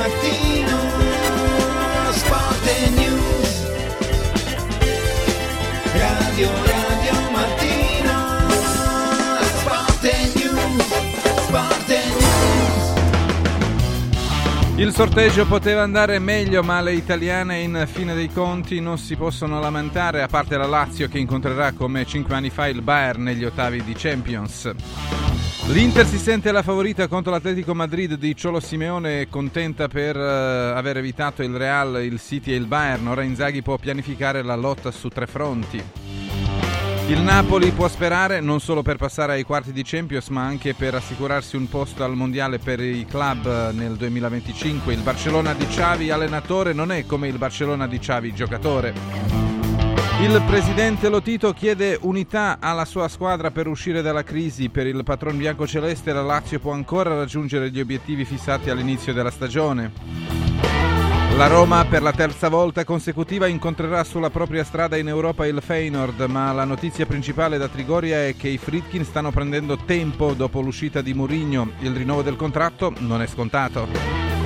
mattino, 0.00 0.78
sport 2.12 2.66
e 2.66 2.90
news. 2.90 3.68
Radio 5.92 6.48
Radio 6.64 7.30
mattino, 7.30 8.48
sport 9.58 10.04
e 10.04 10.32
news, 10.36 10.86
sport 11.44 11.90
e 11.90 12.02
news. 12.06 12.88
Il 14.76 14.94
sorteggio 14.94 15.44
poteva 15.44 15.82
andare 15.82 16.18
meglio, 16.18 16.62
ma 16.62 16.80
le 16.80 16.94
italiane 16.94 17.58
in 17.58 17.86
fine 17.86 18.14
dei 18.14 18.30
conti 18.32 18.80
non 18.80 18.96
si 18.96 19.16
possono 19.16 19.60
lamentare, 19.60 20.22
a 20.22 20.28
parte 20.28 20.56
la 20.56 20.66
Lazio 20.66 21.08
che 21.08 21.18
incontrerà 21.18 21.72
come 21.72 22.06
5 22.06 22.34
anni 22.34 22.48
fa 22.48 22.68
il 22.68 22.80
Bayern 22.80 23.22
negli 23.22 23.44
ottavi 23.44 23.84
di 23.84 23.92
Champions. 23.94 24.72
L'Inter 25.72 26.04
si 26.04 26.18
sente 26.18 26.50
la 26.50 26.62
favorita 26.62 27.06
contro 27.06 27.30
l'Atletico 27.30 27.74
Madrid 27.74 28.14
di 28.14 28.34
Ciolo 28.34 28.58
Simeone, 28.58 29.28
contenta 29.28 29.86
per 29.86 30.16
eh, 30.16 30.20
aver 30.20 30.96
evitato 30.96 31.44
il 31.44 31.54
Real, 31.54 32.02
il 32.02 32.20
City 32.20 32.50
e 32.50 32.56
il 32.56 32.66
Bayern. 32.66 33.06
Ora 33.06 33.22
Inzaghi 33.22 33.62
può 33.62 33.76
pianificare 33.76 34.42
la 34.42 34.56
lotta 34.56 34.90
su 34.90 35.08
tre 35.08 35.28
fronti. 35.28 35.80
Il 37.06 37.20
Napoli 37.20 37.70
può 37.70 37.86
sperare 37.86 38.40
non 38.40 38.58
solo 38.58 38.82
per 38.82 38.96
passare 38.96 39.34
ai 39.34 39.44
quarti 39.44 39.70
di 39.70 39.84
Champions, 39.84 40.28
ma 40.28 40.42
anche 40.42 40.74
per 40.74 40.96
assicurarsi 40.96 41.54
un 41.54 41.68
posto 41.68 42.02
al 42.02 42.16
mondiale 42.16 42.58
per 42.58 42.80
i 42.80 43.06
club 43.08 43.46
eh, 43.46 43.72
nel 43.72 43.94
2025. 43.94 44.92
Il 44.92 45.02
Barcellona 45.02 45.54
di 45.54 45.66
Xavi 45.66 46.10
allenatore 46.10 46.72
non 46.72 46.90
è 46.90 47.06
come 47.06 47.28
il 47.28 47.38
Barcellona 47.38 47.86
di 47.86 47.98
Xavi 48.00 48.34
giocatore. 48.34 49.49
Il 50.22 50.42
presidente 50.46 51.08
Lotito 51.08 51.54
chiede 51.54 51.98
unità 52.02 52.58
alla 52.60 52.84
sua 52.84 53.08
squadra 53.08 53.50
per 53.50 53.66
uscire 53.66 54.02
dalla 54.02 54.22
crisi. 54.22 54.68
Per 54.68 54.86
il 54.86 55.02
patron 55.02 55.38
biancoceleste 55.38 56.12
la 56.12 56.20
Lazio 56.20 56.58
può 56.58 56.72
ancora 56.72 57.16
raggiungere 57.16 57.70
gli 57.70 57.80
obiettivi 57.80 58.26
fissati 58.26 58.68
all'inizio 58.68 59.14
della 59.14 59.30
stagione. 59.30 59.92
La 61.36 61.46
Roma 61.46 61.86
per 61.86 62.02
la 62.02 62.12
terza 62.12 62.50
volta 62.50 62.84
consecutiva 62.84 63.46
incontrerà 63.46 64.04
sulla 64.04 64.28
propria 64.28 64.62
strada 64.62 64.98
in 64.98 65.08
Europa 65.08 65.46
il 65.46 65.62
Feyenoord, 65.62 66.20
ma 66.28 66.52
la 66.52 66.64
notizia 66.64 67.06
principale 67.06 67.56
da 67.56 67.68
Trigoria 67.68 68.26
è 68.26 68.36
che 68.36 68.48
i 68.48 68.58
Fritkin 68.58 69.06
stanno 69.06 69.30
prendendo 69.30 69.78
tempo 69.78 70.34
dopo 70.34 70.60
l'uscita 70.60 71.00
di 71.00 71.14
Mourinho. 71.14 71.72
Il 71.78 71.96
rinnovo 71.96 72.20
del 72.20 72.36
contratto 72.36 72.92
non 72.98 73.22
è 73.22 73.26
scontato. 73.26 74.39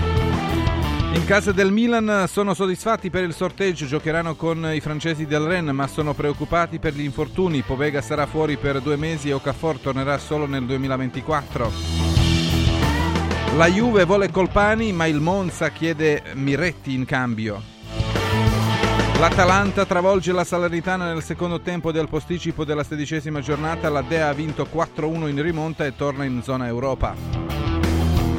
In 1.14 1.24
casa 1.26 1.52
del 1.52 1.70
Milan 1.70 2.26
sono 2.28 2.54
soddisfatti 2.54 3.08
per 3.08 3.22
il 3.22 3.32
sorteggio, 3.32 3.86
giocheranno 3.86 4.34
con 4.34 4.68
i 4.74 4.80
francesi 4.80 5.26
del 5.26 5.42
Rennes, 5.42 5.72
ma 5.72 5.86
sono 5.86 6.12
preoccupati 6.12 6.78
per 6.78 6.92
gli 6.92 7.02
infortuni. 7.02 7.62
Povega 7.62 8.02
sarà 8.02 8.26
fuori 8.26 8.56
per 8.56 8.80
due 8.80 8.96
mesi 8.96 9.28
e 9.28 9.32
Okafor 9.32 9.78
tornerà 9.78 10.18
solo 10.18 10.46
nel 10.46 10.64
2024. 10.66 11.72
La 13.56 13.68
Juve 13.68 14.04
vuole 14.04 14.30
Colpani, 14.30 14.92
ma 14.92 15.06
il 15.06 15.20
Monza 15.20 15.70
chiede 15.70 16.22
Miretti 16.34 16.92
in 16.92 17.04
cambio. 17.04 17.62
L'Atalanta 19.20 19.86
travolge 19.86 20.32
la 20.32 20.44
Salernitana 20.44 21.12
nel 21.12 21.22
secondo 21.22 21.60
tempo 21.60 21.92
del 21.92 22.08
posticipo 22.08 22.64
della 22.64 22.82
sedicesima 22.82 23.40
giornata. 23.40 23.88
La 23.88 24.02
Dea 24.02 24.28
ha 24.28 24.32
vinto 24.34 24.66
4-1 24.70 25.28
in 25.28 25.40
rimonta 25.40 25.86
e 25.86 25.94
torna 25.94 26.24
in 26.24 26.42
zona 26.42 26.66
Europa. 26.66 27.73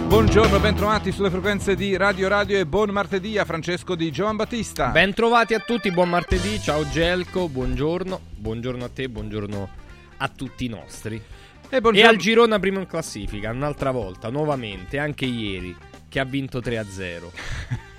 Buongiorno, 0.08 0.59
bentrovati 0.59 1.11
sulle 1.11 1.31
frequenze 1.31 1.75
di 1.75 1.98
Radio 1.98 2.28
Radio 2.28 2.59
e 2.59 2.66
buon 2.67 2.92
martedì 2.92 3.39
a 3.39 3.44
Francesco 3.44 3.95
di 3.95 4.11
Giovan 4.11 4.36
Battista. 4.36 4.89
Bentrovati 4.89 5.56
a 5.56 5.59
tutti, 5.59 5.92
buon 5.92 6.09
martedì, 6.09 6.59
ciao 6.61 6.88
Gelco, 6.88 7.50
buongiorno, 7.50 8.22
buongiorno 8.38 8.86
a 8.86 8.89
te, 8.89 9.09
buongiorno 9.09 9.70
a 10.17 10.28
tutti 10.30 10.66
i 10.66 10.70
nostri. 10.70 11.22
E, 11.70 11.81
E 11.92 12.03
al 12.03 12.17
Girona 12.17 12.59
primo 12.59 12.80
in 12.80 12.86
classifica, 12.86 13.50
un'altra 13.50 13.89
volta, 13.89 14.30
nuovamente, 14.30 15.00
anche 15.00 15.26
ieri, 15.26 15.76
che 16.08 16.20
ha 16.20 16.26
vinto 16.26 16.59
3-0. 16.59 17.23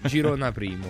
Girona 0.06 0.52
primo. 0.52 0.86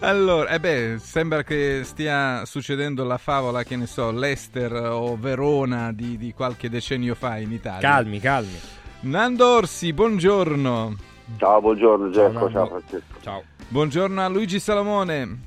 Allora, 0.00 0.50
eh 0.50 0.60
beh, 0.60 0.96
sembra 1.00 1.42
che 1.42 1.80
stia 1.84 2.44
succedendo 2.44 3.04
la 3.04 3.18
favola, 3.18 3.64
che 3.64 3.76
ne 3.76 3.86
so, 3.86 4.10
Leicester 4.10 4.70
o 4.72 5.16
Verona 5.16 5.92
di, 5.92 6.18
di 6.18 6.32
qualche 6.32 6.68
decennio 6.68 7.14
fa 7.14 7.38
in 7.38 7.52
Italia. 7.52 7.80
Calmi, 7.80 8.20
calmi. 8.20 8.60
Nando 9.00 9.46
Orsi, 9.46 9.92
buongiorno. 9.92 10.94
Ciao, 11.36 11.60
buongiorno 11.60 12.10
Gerco, 12.10 12.32
Nando. 12.32 12.50
ciao 12.50 12.66
Francesco. 12.66 13.14
Ciao. 13.20 13.42
Buongiorno 13.68 14.20
a 14.22 14.28
Luigi 14.28 14.58
Salomone. 14.58 15.38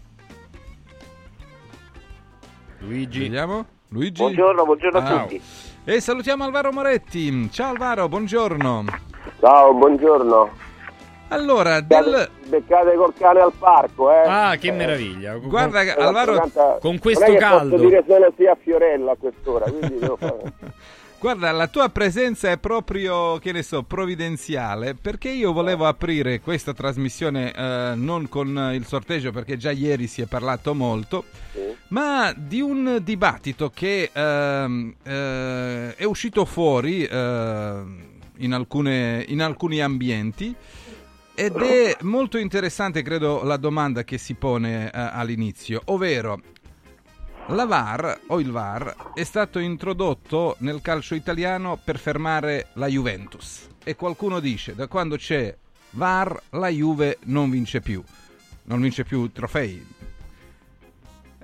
Luigi. 2.79 3.19
Vediamo. 3.21 3.65
Luigi. 3.89 4.21
Buongiorno, 4.21 4.65
buongiorno 4.65 4.97
a 4.99 5.05
Ciao. 5.05 5.21
tutti. 5.23 5.41
E 5.83 5.99
salutiamo 5.99 6.43
Alvaro 6.45 6.71
Moretti. 6.71 7.49
Ciao 7.51 7.71
Alvaro, 7.71 8.07
buongiorno. 8.07 8.85
Ciao, 9.39 9.73
buongiorno. 9.73 10.49
Allora, 11.29 11.79
del... 11.81 12.29
Beccate 12.45 12.93
col 12.95 13.13
cane 13.17 13.39
al 13.39 13.53
parco, 13.57 14.11
eh. 14.11 14.23
Ah, 14.27 14.55
che 14.57 14.67
Eh, 14.67 14.71
meraviglia. 14.71 15.35
Guarda, 15.37 15.79
Alvaro, 15.97 16.35
tanta- 16.35 16.77
con 16.81 16.99
questo 16.99 17.25
non 17.25 17.31
è 17.35 17.37
che 17.37 17.41
caldo. 17.43 17.75
Posso 17.75 17.87
dire 17.87 18.03
solo 18.07 18.33
sia 18.37 18.55
Fiorella 18.61 19.11
a 19.11 19.15
quest'ora, 19.15 19.65
quindi 19.69 19.99
devo 19.99 20.15
fare... 20.17 20.53
Guarda, 21.21 21.51
la 21.51 21.67
tua 21.67 21.87
presenza 21.89 22.49
è 22.49 22.57
proprio, 22.57 23.37
che 23.37 23.51
ne 23.51 23.61
so, 23.61 23.83
provvidenziale, 23.83 24.95
perché 24.95 25.29
io 25.29 25.53
volevo 25.53 25.85
aprire 25.85 26.39
questa 26.39 26.73
trasmissione 26.73 27.53
eh, 27.53 27.91
non 27.93 28.27
con 28.27 28.71
il 28.73 28.87
sorteggio, 28.87 29.31
perché 29.31 29.55
già 29.55 29.69
ieri 29.69 30.07
si 30.07 30.23
è 30.23 30.25
parlato 30.25 30.73
molto, 30.73 31.25
Sì. 31.51 31.59
ma 31.89 32.33
di 32.35 32.59
un 32.59 32.97
dibattito 33.03 33.69
che 33.69 34.09
ehm, 34.11 34.95
eh, 35.03 35.95
è 35.95 36.03
uscito 36.05 36.43
fuori 36.43 37.03
eh, 37.05 37.81
in, 38.37 38.53
alcune- 38.53 39.23
in 39.27 39.43
alcuni 39.43 39.79
ambienti 39.79 40.55
ed 41.35 41.55
è 41.55 41.97
molto 42.01 42.39
interessante, 42.39 43.03
credo, 43.03 43.43
la 43.43 43.57
domanda 43.57 44.03
che 44.03 44.17
si 44.17 44.33
pone 44.33 44.85
eh, 44.85 44.89
all'inizio, 44.93 45.83
ovvero 45.85 46.41
la 47.47 47.65
VAR 47.65 48.19
o 48.27 48.39
il 48.39 48.51
VAR 48.51 49.11
è 49.13 49.23
stato 49.23 49.59
introdotto 49.59 50.55
nel 50.59 50.81
calcio 50.81 51.15
italiano 51.15 51.77
per 51.83 51.97
fermare 51.97 52.67
la 52.73 52.87
Juventus 52.87 53.67
e 53.83 53.95
qualcuno 53.95 54.39
dice 54.39 54.73
da 54.75 54.87
quando 54.87 55.17
c'è 55.17 55.53
VAR 55.91 56.39
la 56.51 56.69
Juve 56.69 57.17
non 57.25 57.49
vince 57.49 57.81
più, 57.81 58.01
non 58.63 58.79
vince 58.79 59.03
più 59.03 59.29
trofei. 59.31 59.85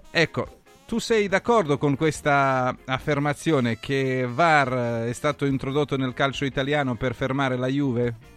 Ecco, 0.09 0.47
tu 0.85 0.99
sei 0.99 1.27
d'accordo 1.27 1.77
con 1.77 1.97
questa 1.97 2.73
affermazione 2.85 3.77
che 3.77 4.25
VAR 4.31 5.05
è 5.07 5.13
stato 5.13 5.45
introdotto 5.45 5.97
nel 5.97 6.13
calcio 6.13 6.45
italiano 6.45 6.95
per 6.95 7.13
fermare 7.13 7.57
la 7.57 7.67
Juve? 7.67 8.35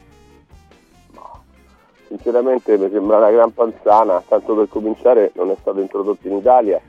Sinceramente 2.09 2.77
mi 2.77 2.91
sembra 2.91 3.19
una 3.19 3.31
gran 3.31 3.55
panzana, 3.55 4.21
tanto 4.27 4.57
per 4.57 4.69
cominciare 4.69 5.31
non 5.37 5.51
è 5.51 5.57
stato 5.61 5.79
introdotto 5.79 6.27
in 6.27 6.39
Italia 6.39 6.81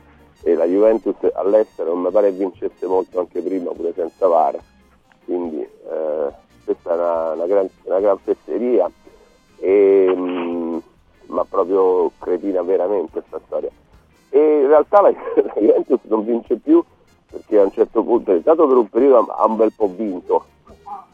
e 0.44 0.56
la 0.56 0.66
Juventus 0.66 1.16
all'estero 1.34 1.96
mi 1.96 2.10
pare 2.10 2.32
vincesse 2.32 2.86
molto 2.88 3.20
anche 3.20 3.42
prima, 3.42 3.72
pure 3.72 3.94
senza 3.94 4.28
VAR. 4.28 4.58
Quindi 5.26 5.62
eh, 5.62 6.32
questa 6.66 6.92
è 6.92 6.96
una, 6.96 7.32
una 7.34 7.46
gran, 7.46 7.70
una 7.84 8.00
gran 8.00 8.18
fesseria, 8.18 8.90
e, 9.60 10.14
mm, 10.16 10.78
ma 11.28 11.46
proprio 11.46 12.12
cretina 12.20 12.62
veramente 12.64 13.20
questa 13.20 13.40
storia. 13.46 13.70
E 14.30 14.60
in 14.62 14.68
realtà 14.68 15.02
la, 15.02 15.10
la 15.36 15.54
Juventus 15.56 16.00
non 16.04 16.26
vince 16.26 16.56
più 16.58 16.84
perché 17.30 17.60
a 17.60 17.64
un 17.64 17.72
certo 17.72 18.04
punto, 18.04 18.34
intanto 18.34 18.68
per 18.68 18.78
un 18.78 18.90
periodo 18.90 19.32
ha- 19.32 19.46
un 19.46 19.56
bel 19.56 19.72
po' 19.74 19.88
vinto 19.88 20.46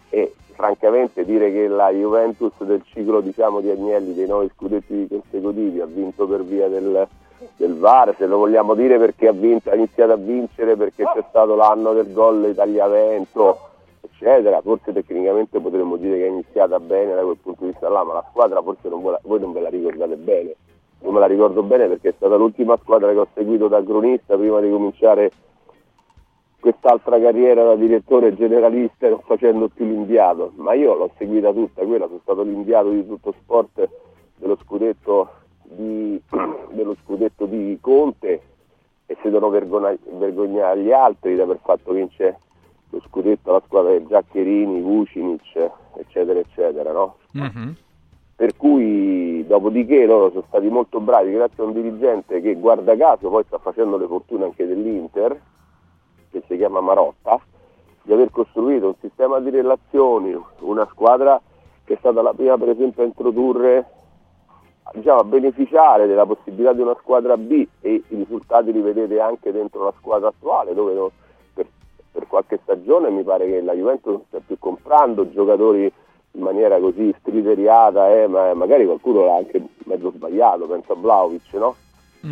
e 0.10 0.34
francamente 0.54 1.24
dire 1.24 1.52
che 1.52 1.68
la 1.68 1.92
Juventus 1.92 2.54
del 2.64 2.82
ciclo 2.86 3.22
diciamo, 3.22 3.60
di 3.60 3.70
Agnelli 3.70 4.16
dei 4.16 4.26
nove 4.26 4.50
scudetti 4.56 5.08
consecutivi 5.08 5.80
ha 5.80 5.86
vinto 5.86 6.26
per 6.26 6.44
via 6.44 6.68
del, 6.68 7.08
del 7.56 7.78
VAR, 7.78 8.16
se 8.18 8.26
lo 8.26 8.38
vogliamo 8.38 8.74
dire 8.74 8.98
perché 8.98 9.28
ha, 9.28 9.32
vinto, 9.32 9.70
ha 9.70 9.76
iniziato 9.76 10.12
a 10.14 10.18
vincere 10.18 10.76
perché 10.76 11.04
c'è 11.04 11.24
stato 11.30 11.56
l'anno 11.56 11.94
del 11.94 12.12
gol 12.12 12.46
Italia-Vento, 12.50 13.60
eccetera, 14.02 14.62
forse 14.62 14.94
tecnicamente 14.94 15.60
potremmo 15.60 15.98
dire 15.98 16.18
che 16.18 16.26
è 16.26 16.30
iniziata 16.30 16.80
bene 16.80 17.14
da 17.14 17.22
quel 17.22 17.38
punto 17.38 17.66
di 17.66 17.72
vista 17.72 17.90
là, 17.90 18.04
ma 18.04 18.14
la 18.14 18.26
squadra 18.30 18.62
forse 18.62 18.90
non 18.90 19.04
la- 19.04 19.20
voi 19.24 19.40
non 19.40 19.52
ve 19.54 19.62
la 19.62 19.70
ricordate 19.70 20.16
bene. 20.16 20.56
Non 21.00 21.14
me 21.14 21.20
la 21.20 21.28
ricordo 21.28 21.62
bene 21.62 21.88
perché 21.88 22.10
è 22.10 22.14
stata 22.16 22.36
l'ultima 22.36 22.76
squadra 22.82 23.12
che 23.12 23.20
ho 23.20 23.28
seguito 23.34 23.68
da 23.68 23.84
cronista 23.84 24.36
prima 24.36 24.60
di 24.60 24.70
cominciare 24.72 25.32
quest'altra 26.60 27.20
carriera 27.20 27.64
da 27.64 27.76
direttore 27.76 28.36
generalista 28.36 29.08
non 29.08 29.22
facendo 29.24 29.70
più 29.70 29.86
l'inviato, 29.86 30.54
ma 30.56 30.74
io 30.74 30.96
l'ho 30.96 31.12
seguita 31.18 31.52
tutta 31.54 31.84
quella, 31.84 32.08
sono 32.08 32.20
stato 32.24 32.42
l'inviato 32.42 32.90
di 32.90 33.06
tutto 33.06 33.32
sport 33.40 33.88
dello 34.38 34.58
scudetto 34.64 35.30
di, 35.70 36.22
dello 36.72 36.96
scudetto 37.04 37.46
di 37.46 37.78
Conte 37.82 38.42
e 39.06 39.18
si 39.22 39.30
devono 39.30 39.50
vergogna- 39.50 39.98
vergognare 40.14 40.82
gli 40.82 40.92
altri 40.92 41.36
di 41.36 41.42
aver 41.42 41.60
fatto 41.64 41.94
vincere 41.94 42.40
lo 42.90 43.02
scudetto 43.08 43.50
alla 43.50 43.62
squadra 43.66 43.98
di 43.98 44.06
Giaccherini, 44.08 44.82
Vucinic, 44.82 45.70
eccetera, 45.96 46.40
eccetera, 46.40 46.92
no? 46.92 47.18
Mhm. 47.32 47.76
Per 48.36 48.56
cui, 48.56 49.46
dopodiché, 49.48 50.06
loro 50.06 50.30
sono 50.30 50.44
stati 50.48 50.70
molto 50.70 51.00
bravi, 51.00 51.32
grazie 51.32 51.64
a 51.64 51.66
un 51.66 51.74
dirigente 51.74 52.40
che, 52.40 52.56
guarda 52.56 52.96
caso, 52.96 53.30
poi 53.30 53.44
sta 53.46 53.58
facendo 53.58 53.98
le 53.98 54.06
fortune 54.06 54.46
anche 54.46 54.66
dell'Inter, 54.66 55.42
che 56.30 56.44
si 56.48 56.56
chiama 56.56 56.80
Marotta, 56.80 57.40
di 58.04 58.14
aver 58.14 58.30
costruito 58.30 58.88
un 58.88 58.96
sistema 59.02 59.40
di 59.40 59.50
relazioni, 59.50 60.40
una 60.60 60.88
squadra 60.92 61.42
che 61.84 61.94
è 61.94 61.98
stata 61.98 62.22
la 62.22 62.34
prima 62.34 62.58
per 62.58 62.70
esempio 62.70 63.04
a 63.04 63.06
introdurre, 63.06 63.90
diciamo, 64.94 65.20
a 65.20 65.24
beneficiare 65.24 66.08
della 66.08 66.26
possibilità 66.26 66.74
di 66.74 66.82
una 66.82 66.96
squadra 67.00 67.38
B 67.38 67.66
e 67.82 67.94
i 68.08 68.16
risultati 68.16 68.72
li 68.72 68.82
vedete 68.82 69.20
anche 69.20 69.52
dentro 69.52 69.84
la 69.84 69.94
squadra 69.98 70.30
attuale 70.30 70.74
dove 70.74 70.94
no- 70.94 71.12
per, 71.54 71.66
per 72.12 72.28
qualche 72.28 72.60
stagione 72.64 73.10
mi 73.10 73.24
pare 73.24 73.46
che 73.48 73.62
la 73.62 73.74
Juventus 73.74 74.12
non 74.14 74.24
stia 74.28 74.42
più 74.46 74.58
comprando 74.60 75.30
giocatori 75.32 75.92
in 76.32 76.42
maniera 76.44 76.80
così 76.80 77.14
striteriata, 77.20 78.14
eh, 78.14 78.28
ma 78.28 78.54
magari 78.54 78.86
qualcuno 78.86 79.26
l'ha 79.26 79.38
anche 79.38 79.62
mezzo 79.86 80.12
sbagliato, 80.12 80.68
penso 80.68 80.94
a 80.94 80.96
Vlaovic, 80.96 81.54
no? 81.54 81.76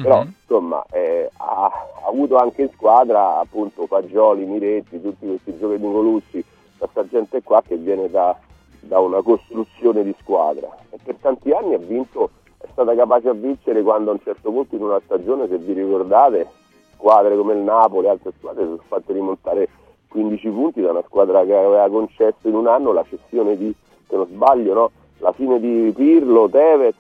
Però 0.02 0.22
Mhm. 0.22 0.34
insomma 0.42 0.84
eh, 0.92 1.30
ha, 1.38 1.66
ha 1.66 2.08
avuto 2.08 2.36
anche 2.38 2.64
in 2.64 2.70
squadra 2.74 3.40
appunto 3.40 3.88
Fagioli, 3.88 4.46
Miretti, 4.46 5.02
tutti 5.02 5.26
questi 5.26 5.54
giocatori 5.58 5.80
Nicolucci, 5.80 6.46
questa 6.78 7.08
gente 7.08 7.42
qua 7.42 7.62
che 7.66 7.78
viene 7.78 8.10
da, 8.10 8.36
da 8.82 9.00
una 9.00 9.22
costruzione 9.22 10.04
di 10.04 10.14
squadra 10.20 10.68
e 10.90 10.98
per 11.02 11.16
tanti 11.22 11.52
anni 11.52 11.74
ha 11.76 11.80
vinto, 11.80 12.30
è 12.66 12.68
stata 12.72 12.96
capace 12.96 13.30
a 13.30 13.34
vincere 13.34 13.82
quando 13.84 14.10
a 14.10 14.14
un 14.14 14.20
certo 14.24 14.52
punto 14.52 14.76
in 14.76 14.82
una 14.82 15.00
stagione, 15.06 15.48
se 15.48 15.58
vi 15.58 15.74
ricordate, 15.74 16.48
squadre 16.94 17.36
come 17.38 17.54
il 17.54 17.60
Napoli 17.60 18.08
e 18.08 18.10
altre 18.10 18.34
squadre 18.38 18.64
sono 18.64 18.80
fatte 18.88 19.14
rimontare 19.14 19.70
15 20.08 20.50
punti 20.50 20.82
da 20.82 20.92
una 20.92 21.04
squadra 21.06 21.44
che 21.44 21.56
aveva 21.56 21.88
concesso 21.90 22.48
in 22.48 22.56
un 22.56 22.68
anno 22.68 22.92
la 22.94 23.06
cessione 23.08 23.56
di, 23.58 23.74
se 24.08 24.16
non 24.16 24.28
sbaglio, 24.28 24.74
no? 24.74 24.92
la 25.20 25.32
fine 25.32 25.60
di 25.60 25.92
Pirlo, 25.96 26.50
Tevez, 26.50 26.96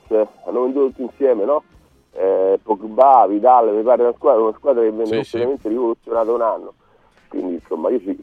hanno 0.45 0.61
venduto 0.63 0.87
tutti 0.87 1.01
insieme, 1.03 1.43
no? 1.45 1.63
Eh, 2.13 2.59
Pogba, 2.63 3.25
Vidal, 3.27 3.73
mi 3.75 3.81
pare 3.83 4.03
una 4.03 4.13
squadra, 4.13 4.41
una 4.41 4.53
squadra 4.57 4.81
che 4.83 4.91
venne 4.91 5.23
Sì, 5.23 5.37
sì. 5.37 5.57
rivoluzionata 5.67 6.31
un 6.31 6.41
anno. 6.41 6.73
Quindi 7.27 7.55
insomma 7.55 7.89
io 7.89 7.99
ci- 7.99 8.17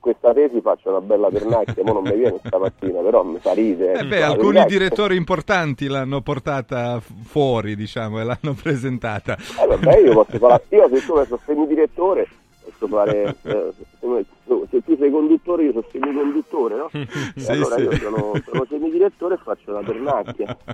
questa 0.00 0.32
tesi 0.32 0.60
faccio 0.60 0.88
una 0.90 1.00
bella 1.00 1.28
pernacchia, 1.28 1.82
mo 1.84 1.92
non 1.94 2.02
mi 2.04 2.12
viene 2.16 2.38
stamattina, 2.44 3.00
però 3.00 3.22
mi 3.22 3.38
fa 3.38 3.52
ridere. 3.52 4.00
Eh 4.00 4.04
beh, 4.06 4.18
La 4.20 4.26
alcuni 4.28 4.58
che- 4.60 4.66
direttori 4.66 5.16
importanti 5.16 5.86
l'hanno 5.86 6.20
portata 6.20 7.00
fuori, 7.00 7.74
diciamo, 7.76 8.20
e 8.20 8.24
l'hanno 8.24 8.54
presentata. 8.60 9.36
Eh, 9.60 9.66
vabbè, 9.66 9.98
io 9.98 10.12
posso 10.12 10.38
fare, 10.38 10.62
io 10.68 10.88
siccome 10.96 11.24
sono 11.26 11.40
semidirettore, 11.44 12.26
posso 12.64 12.86
fare, 12.88 13.34
eh, 13.42 13.72
se, 14.00 14.24
se 14.70 14.82
tu 14.84 14.96
sei 14.96 15.10
conduttore 15.10 15.64
io 15.64 15.72
sono 15.72 15.84
semiconduttore, 15.90 16.76
no? 16.76 16.88
E 17.34 17.40
Sì, 17.40 17.50
allora 17.50 17.76
sì. 17.76 17.82
io 17.82 17.92
sono, 17.96 18.32
sono 18.46 18.66
semidirettore 18.68 19.34
e 19.34 19.38
faccio 19.42 19.72
la 19.72 19.80
pernacchia. 19.80 20.56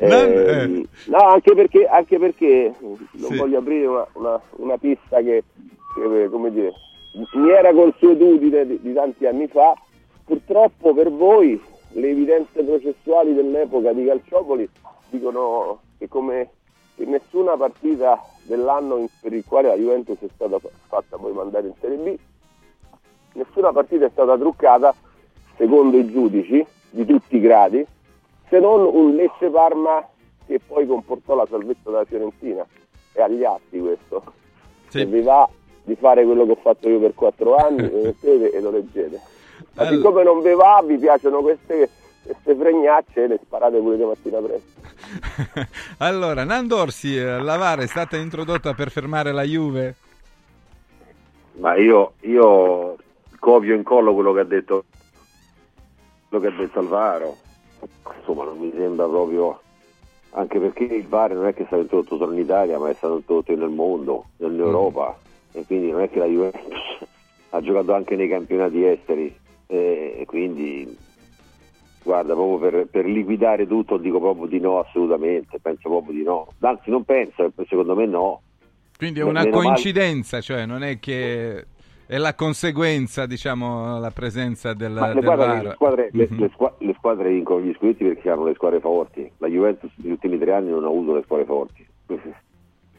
Non- 0.00 0.10
Eh, 0.10 0.62
eh, 0.62 0.86
No, 1.06 1.18
anche 1.18 1.54
perché, 1.54 1.86
anche 1.86 2.18
perché 2.18 2.72
non 2.80 2.96
Sì. 3.30 3.36
voglio 3.36 3.58
aprire 3.58 3.86
una, 3.86 4.06
una- 4.14 4.40
una 4.56 4.76
pista 4.78 5.18
che, 5.20 5.44
che, 5.94 6.28
come 6.30 6.50
dire, 6.50 6.72
mi 7.14 7.50
era 7.50 7.72
consuetudine 7.72 8.66
di, 8.66 8.80
di 8.80 8.92
tanti 8.92 9.26
anni 9.26 9.46
fa. 9.48 9.74
Purtroppo 10.24 10.94
per 10.94 11.10
voi 11.10 11.60
le 11.92 12.08
evidenze 12.08 12.62
processuali 12.62 13.34
dell'epoca 13.34 13.92
di 13.92 14.04
Calciopoli 14.04 14.68
dicono 15.10 15.80
che, 15.98 16.08
come, 16.08 16.50
che 16.96 17.04
nessuna 17.04 17.56
partita 17.56 18.20
dell'anno 18.42 18.96
in- 18.96 19.08
per 19.20 19.32
il 19.32 19.44
quale 19.46 19.68
la 19.68 19.76
Juventus 19.76 20.18
è 20.20 20.28
stata 20.34 20.58
fa- 20.58 20.70
fatta 20.88 21.16
poi 21.16 21.32
mandare 21.32 21.68
in 21.68 21.74
Serie 21.80 21.96
B, 21.96 22.16
nessuna 23.34 23.72
partita 23.72 24.06
è 24.06 24.10
stata 24.10 24.36
truccata 24.36 24.94
secondo 25.56 25.98
i 25.98 26.10
giudici 26.10 26.64
di 26.90 27.04
tutti 27.04 27.36
i 27.36 27.40
gradi, 27.40 27.86
se 28.48 28.58
non 28.58 28.80
un 28.80 29.14
Lecce 29.14 29.48
Parma 29.50 30.06
che 30.46 30.60
poi 30.66 30.86
comportò 30.86 31.34
la 31.34 31.46
salvezza 31.48 31.90
della 31.90 32.04
Fiorentina. 32.04 32.66
È 33.12 33.20
agli 33.22 33.44
atti 33.44 33.78
questo. 33.78 34.22
Sì. 34.88 34.98
Se 34.98 35.06
vi 35.06 35.20
va 35.22 35.48
di 35.84 35.94
fare 35.96 36.24
quello 36.24 36.44
che 36.44 36.52
ho 36.52 36.58
fatto 36.60 36.88
io 36.88 36.98
per 36.98 37.14
quattro 37.14 37.56
anni, 37.56 37.88
lo 37.90 38.00
mettete 38.02 38.50
e 38.50 38.60
lo 38.60 38.70
leggete. 38.70 39.20
Ma 39.74 39.82
Allora- 39.82 39.96
siccome 39.96 40.22
non 40.22 40.42
vi 40.42 40.54
va, 40.54 40.82
vi 40.84 40.96
piacciono 40.96 41.40
queste, 41.40 41.88
queste 42.22 42.54
fregnacce, 42.54 43.26
le 43.26 43.40
sparate 43.42 43.78
pure 43.78 43.96
di 43.96 44.04
mattina 44.04 44.38
presto. 44.38 44.72
allora, 45.98 46.44
Nando 46.44 46.78
Orsi, 46.78 47.16
eh, 47.16 47.40
la 47.40 47.56
VAR 47.56 47.80
è 47.80 47.86
stata 47.86 48.16
introdotta 48.16 48.72
per 48.74 48.90
fermare 48.90 49.32
la 49.32 49.42
Juve? 49.42 49.94
Ma 51.56 51.76
io, 51.76 52.14
io 52.20 52.96
copio 53.38 53.74
e 53.74 53.76
incollo 53.76 54.14
quello 54.14 54.32
che 54.32 54.40
ha 54.40 54.44
detto 54.44 54.84
quello 56.28 56.42
che 56.42 56.48
ha 56.48 56.58
detto 56.58 56.78
Alvaro. 56.80 57.36
Insomma, 58.18 58.44
non 58.44 58.58
mi 58.58 58.72
sembra 58.74 59.06
proprio 59.06 59.60
anche 60.30 60.58
perché 60.58 60.84
il 60.84 61.06
VAR 61.06 61.32
non 61.32 61.46
è 61.46 61.54
che 61.54 61.62
è 61.62 61.66
stato 61.66 61.82
introdotto 61.82 62.16
solo 62.16 62.32
in 62.32 62.40
Italia, 62.40 62.78
ma 62.78 62.88
è 62.88 62.94
stato 62.94 63.16
introdotto 63.16 63.54
nel 63.54 63.68
mondo, 63.68 64.24
nell'Europa. 64.38 65.16
E 65.56 65.64
quindi 65.66 65.90
non 65.90 66.00
è 66.02 66.10
che 66.10 66.18
la 66.18 66.26
Juventus 66.26 67.06
ha 67.50 67.60
giocato 67.60 67.94
anche 67.94 68.16
nei 68.16 68.28
campionati 68.28 68.84
esteri. 68.84 69.34
E, 69.66 70.24
quindi 70.26 70.96
guarda, 72.02 72.34
proprio 72.34 72.58
per, 72.70 72.86
per 72.86 73.06
liquidare 73.06 73.66
tutto 73.66 73.96
dico 73.96 74.20
proprio 74.20 74.46
di 74.46 74.60
no 74.60 74.78
assolutamente, 74.80 75.58
penso 75.60 75.88
proprio 75.88 76.12
di 76.12 76.22
no. 76.22 76.48
Anzi 76.60 76.90
non 76.90 77.04
penso, 77.04 77.50
secondo 77.68 77.94
me 77.94 78.06
no. 78.06 78.42
Quindi 78.96 79.20
è 79.20 79.22
una 79.22 79.42
meno 79.42 79.56
male- 79.56 79.66
coincidenza, 79.68 80.40
cioè 80.40 80.66
non 80.66 80.82
è 80.82 80.98
che 80.98 81.64
è 82.06 82.16
la 82.18 82.34
conseguenza, 82.34 83.26
diciamo, 83.26 83.98
la 83.98 84.10
presenza 84.10 84.74
del, 84.74 84.92
Ma 84.92 85.08
le, 85.08 85.14
del 85.14 85.22
guarda, 85.24 85.62
le, 85.62 85.70
squadre, 85.72 86.08
le- 86.12 86.28
Mhm. 86.30 86.40
le 86.40 86.50
squa- 86.52 86.74
le 86.78 86.94
squadre 86.98 87.28
vincono 87.30 87.60
gli 87.62 87.74
scudetti 87.74 88.04
perché 88.04 88.28
hanno 88.30 88.44
le 88.44 88.54
squadre 88.54 88.80
forti. 88.80 89.30
La 89.38 89.48
Juventus 89.48 89.90
negli 89.96 90.10
ultimi 90.12 90.38
tre 90.38 90.52
anni 90.52 90.70
non 90.70 90.84
ha 90.84 90.88
avuto 90.88 91.14
le 91.14 91.22
squadre 91.22 91.46
forti. 91.46 91.86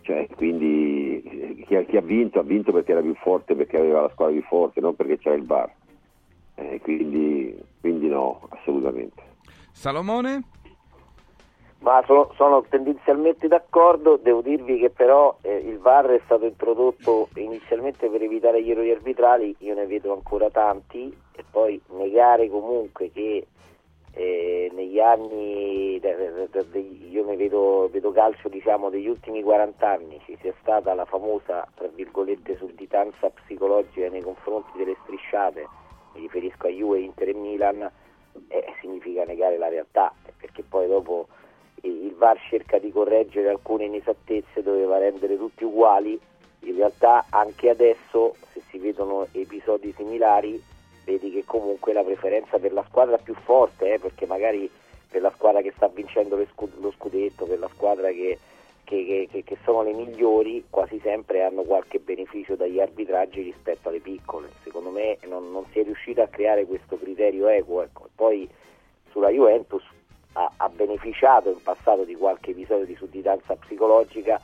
Cioè, 0.05 0.27
quindi 0.35 1.19
eh, 1.23 1.63
chi 1.65 1.75
ha, 1.75 1.81
chi 1.81 1.97
ha 1.97 2.01
vinto 2.01 2.37
ha 2.37 2.43
vinto 2.43 2.71
perché 2.71 2.91
era 2.91 3.01
più 3.01 3.15
forte, 3.15 3.55
perché 3.55 3.77
aveva 3.77 4.01
la 4.01 4.09
squadra 4.09 4.35
più 4.35 4.43
forte, 4.43 4.79
non 4.79 4.95
perché 4.95 5.17
c'era 5.17 5.35
il 5.35 5.41
bar. 5.41 5.73
Eh, 6.53 6.79
quindi, 6.81 7.59
quindi 7.81 8.07
no, 8.07 8.47
assolutamente. 8.49 9.19
Salomone? 9.71 10.43
Ma 11.79 12.03
sono, 12.05 12.31
sono 12.35 12.63
tendenzialmente 12.69 13.47
d'accordo, 13.47 14.17
devo 14.17 14.41
dirvi 14.41 14.77
che 14.77 14.91
però 14.91 15.37
eh, 15.41 15.55
il 15.55 15.79
VAR 15.79 16.05
è 16.05 16.21
stato 16.25 16.45
introdotto 16.45 17.29
inizialmente 17.35 18.07
per 18.07 18.21
evitare 18.21 18.63
gli 18.63 18.69
errori 18.69 18.91
arbitrali, 18.91 19.55
io 19.59 19.73
ne 19.73 19.87
vedo 19.87 20.13
ancora 20.13 20.51
tanti 20.51 21.15
e 21.35 21.43
poi 21.49 21.81
negare 21.97 22.47
comunque 22.47 23.11
che 23.11 23.47
eh, 24.17 24.71
negli 24.73 24.99
anni, 24.99 25.99
io 25.99 27.25
ne 27.25 27.35
vedo, 27.35 27.89
vedo 27.91 28.11
calcio 28.11 28.47
diciamo 28.47 28.89
degli 28.89 29.07
ultimi 29.07 29.43
40 29.43 29.87
anni, 29.87 30.21
ci 30.25 30.37
sia 30.39 30.53
stata 30.61 30.93
la 30.93 31.03
famosa 31.03 31.67
sudditanza 32.57 33.29
psicologica 33.29 34.07
nei 34.09 34.21
confronti 34.21 34.77
delle 34.77 34.95
strisciate, 35.03 35.67
mi 36.13 36.21
riferisco 36.21 36.67
a 36.67 36.69
Juve, 36.69 36.99
Inter 36.99 37.29
e 37.29 37.33
Milan, 37.33 37.91
eh, 38.47 38.73
significa 38.79 39.25
negare 39.25 39.57
la 39.57 39.67
realtà, 39.67 40.13
perché 40.39 40.63
poi 40.63 40.87
dopo 40.87 41.27
il 41.81 42.15
VAR 42.15 42.39
cerca 42.49 42.79
di 42.79 42.91
correggere 42.91 43.49
alcune 43.49 43.85
inesattezze, 43.85 44.63
doveva 44.63 44.97
rendere 44.97 45.37
tutti 45.37 45.65
uguali, 45.65 46.17
in 46.61 46.75
realtà 46.75 47.25
anche 47.29 47.69
adesso 47.69 48.33
se 48.51 48.61
si 48.69 48.77
vedono 48.77 49.27
episodi 49.33 49.93
similari 49.95 50.73
vedi 51.05 51.31
che 51.31 51.43
comunque 51.45 51.93
la 51.93 52.03
preferenza 52.03 52.57
per 52.57 52.73
la 52.73 52.83
squadra 52.89 53.17
più 53.17 53.33
forte, 53.35 53.93
eh, 53.93 53.99
perché 53.99 54.25
magari 54.25 54.69
per 55.07 55.21
la 55.21 55.31
squadra 55.31 55.61
che 55.61 55.71
sta 55.75 55.87
vincendo 55.87 56.35
lo 56.35 56.91
scudetto, 56.91 57.45
per 57.45 57.59
la 57.59 57.69
squadra 57.73 58.09
che- 58.09 58.37
che- 58.83 59.27
che- 59.31 59.43
che 59.43 59.57
sono 59.63 59.83
le 59.83 59.93
migliori, 59.93 60.65
quasi 60.69 60.99
sempre 61.01 61.43
hanno 61.43 61.61
qualche 61.63 61.99
beneficio 61.99 62.55
dagli 62.55 62.79
arbitraggi 62.79 63.41
rispetto 63.41 63.89
alle 63.89 63.99
piccole. 63.99 64.49
Secondo 64.63 64.89
me 64.89 65.17
non, 65.27 65.51
non 65.51 65.65
si 65.71 65.79
è 65.79 65.83
riuscito 65.83 66.21
a 66.21 66.27
creare 66.27 66.65
questo 66.65 66.97
criterio 66.97 67.47
equo. 67.47 67.81
Ecco. 67.81 68.09
Poi 68.13 68.47
sulla 69.11 69.29
Juventus 69.29 69.83
ha, 70.33 70.51
ha 70.57 70.69
beneficiato 70.69 71.49
in 71.49 71.61
passato 71.63 72.03
di 72.03 72.15
qualche 72.15 72.51
episodio 72.51 72.85
di 72.85 72.95
sudditanza 72.95 73.55
psicologica 73.55 74.39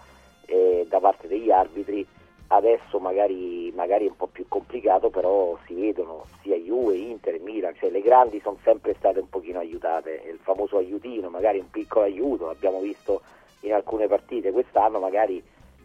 eh, 0.46 0.86
da 0.88 1.00
parte 1.00 1.28
degli 1.28 1.52
arbitri, 1.52 2.06
adesso 2.52 3.00
magari, 3.00 3.72
magari 3.74 4.06
è 4.06 4.10
un 4.10 4.18
po' 4.18 4.28
più 4.28 4.46
complicato, 4.48 5.10
però 5.10 5.58
si 5.66 5.74
vedono 5.74 6.26
sia 6.42 6.56
Juve, 6.58 6.96
Inter, 6.96 7.40
Milan, 7.40 7.76
cioè 7.76 7.90
le 7.90 8.02
grandi 8.02 8.42
sono 8.42 8.58
sempre 8.64 8.94
state 8.98 9.20
un 9.20 9.30
pochino 9.30 9.60
aiutate, 9.60 10.22
il 10.30 10.40
famoso 10.42 10.78
aiutino, 10.78 11.30
magari 11.30 11.60
un 11.60 11.70
piccolo 11.70 12.06
aiuto, 12.06 12.48
l'abbiamo 12.48 12.80
visto 12.82 13.22
in 13.62 13.74
alcune 13.74 14.08
partite 14.08 14.52
quest'anno, 14.52 15.00
magari 15.00 15.42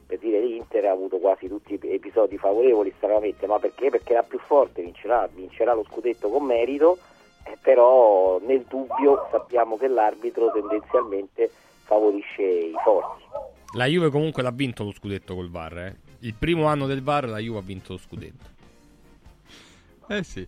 per 0.07 0.19
dire 0.19 0.41
l'Inter 0.41 0.87
ha 0.87 0.91
avuto 0.91 1.19
quasi 1.19 1.47
tutti 1.47 1.79
episodi 1.83 2.37
favorevoli 2.37 2.93
stranamente, 2.97 3.47
ma 3.47 3.59
perché? 3.59 3.91
Perché 3.91 4.15
la 4.15 4.23
più 4.23 4.39
forte 4.39 4.83
vincerà, 4.83 5.29
vincerà 5.33 5.73
lo 5.73 5.85
scudetto 5.85 6.29
con 6.29 6.45
merito, 6.45 6.99
eh, 7.45 7.57
però 7.63 8.41
nel 8.41 8.65
dubbio 8.69 9.29
sappiamo 9.31 9.77
che 9.77 9.87
l'arbitro 9.87 10.51
tendenzialmente 10.51 11.49
favorisce 11.85 12.43
i 12.43 12.75
forti. 12.83 13.23
La 13.77 13.87
Juve 13.87 14.11
comunque 14.11 14.43
l'ha 14.43 14.51
vinto 14.51 14.83
lo 14.83 14.93
scudetto 14.93 15.35
col 15.35 15.51
VAR, 15.51 15.79
eh. 15.79 16.06
Il 16.27 16.35
primo 16.35 16.67
anno 16.67 16.87
del 16.87 17.05
VAR 17.05 17.29
la 17.29 17.39
Juve 17.39 17.59
ha 17.59 17.63
vinto 17.63 17.93
lo 17.93 17.99
scudetto. 17.99 18.45
Eh 20.09 20.25
sì. 20.25 20.45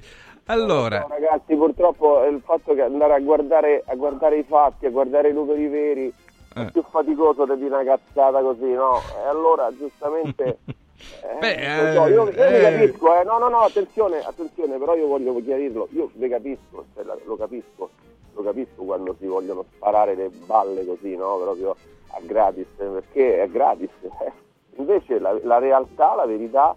Allora, 0.47 1.01
No, 1.01 1.09
ragazzi, 1.09 1.55
purtroppo 1.55 2.25
eh, 2.25 2.31
il 2.31 2.41
fatto 2.45 2.75
che 2.75 2.83
andare 2.83 3.15
a 3.15 3.21
guardare, 3.21 3.85
a 3.87 3.95
guardare 3.95 4.39
i 4.39 4.43
fatti, 4.43 4.87
a 4.87 4.91
guardare 4.91 5.29
i 5.29 5.33
numeri 5.33 5.69
veri 5.69 6.13
è 6.53 6.61
Eh. 6.63 6.71
più 6.73 6.83
faticoso 6.83 7.45
di 7.55 7.63
una 7.63 7.85
cazzata 7.85 8.41
così, 8.41 8.73
no? 8.73 8.97
E 9.23 9.29
allora 9.29 9.71
giustamente. 9.77 10.59
eh, 10.67 11.39
Beh, 11.39 11.83
lo 11.83 11.93
so, 11.93 12.07
io, 12.09 12.09
io 12.09 12.25
vi 12.25 12.39
eh, 12.39 12.61
capisco, 12.61 13.21
eh. 13.21 13.25
no, 13.25 13.39
no, 13.39 13.49
no, 13.49 13.59
attenzione, 13.59 14.19
attenzione, 14.19 14.79
però 14.79 14.97
io 14.97 15.07
voglio 15.07 15.41
chiarirlo, 15.45 15.87
io 15.93 16.11
vi 16.15 16.29
capisco, 16.29 16.87
cioè, 16.95 17.05
lo 17.05 17.37
capisco, 17.37 17.91
questo 18.33 18.43
capisco 18.43 18.83
quando 18.83 19.15
si 19.21 19.27
vogliono 19.27 19.65
sparare 19.77 20.17
le 20.17 20.29
balle 20.45 20.85
così, 20.85 21.15
no? 21.15 21.39
Proprio 21.39 21.77
a 22.09 22.21
gratis, 22.23 22.67
perché 22.77 23.43
è 23.43 23.49
gratis. 23.49 23.91
eh. 24.03 24.47
Invece 24.79 25.19
la, 25.19 25.37
la 25.43 25.59
realtà, 25.59 26.15
la 26.15 26.25
verità 26.27 26.75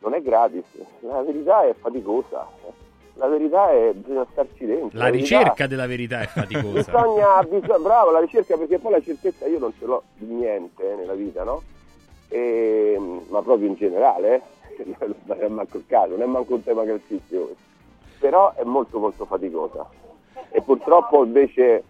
non 0.00 0.14
è 0.14 0.20
gratis, 0.22 0.64
la 1.00 1.22
verità 1.22 1.64
è 1.64 1.74
faticosa. 1.74 2.46
La 3.16 3.28
verità 3.28 3.70
è 3.70 3.92
bisogna 3.94 4.26
starci 4.32 4.66
dentro. 4.66 4.98
La 4.98 5.04
verità- 5.04 5.38
ricerca 5.38 5.66
della 5.68 5.86
verità 5.86 6.20
è 6.20 6.26
faticosa. 6.26 6.90
Bisogna, 6.90 7.42
bisogna- 7.44 7.78
bravo, 7.78 8.10
la 8.10 8.18
ricerca 8.18 8.56
perché 8.56 8.78
poi 8.80 8.90
la 8.90 9.00
certezza 9.00 9.46
io 9.46 9.60
non 9.60 9.72
ce 9.78 9.84
l'ho 9.86 10.02
di 10.16 10.26
niente 10.34 10.90
eh, 10.92 10.96
nella 10.96 11.14
vita, 11.14 11.44
no? 11.44 11.62
E, 12.28 12.98
ma 13.28 13.40
proprio 13.42 13.68
in 13.68 13.74
generale, 13.74 14.42
eh? 14.76 14.84
non 15.26 15.38
è 15.38 15.46
manco 15.46 15.76
il 15.76 15.84
caso, 15.86 16.10
non 16.10 16.22
è 16.22 16.26
manco 16.26 16.54
un 16.54 16.64
tema 16.64 16.84
calcistico. 16.84 17.54
Però 18.18 18.52
è 18.54 18.64
molto 18.64 18.98
molto 18.98 19.24
faticosa. 19.26 19.88
E 20.50 20.60
purtroppo 20.62 21.24
invece 21.24 21.84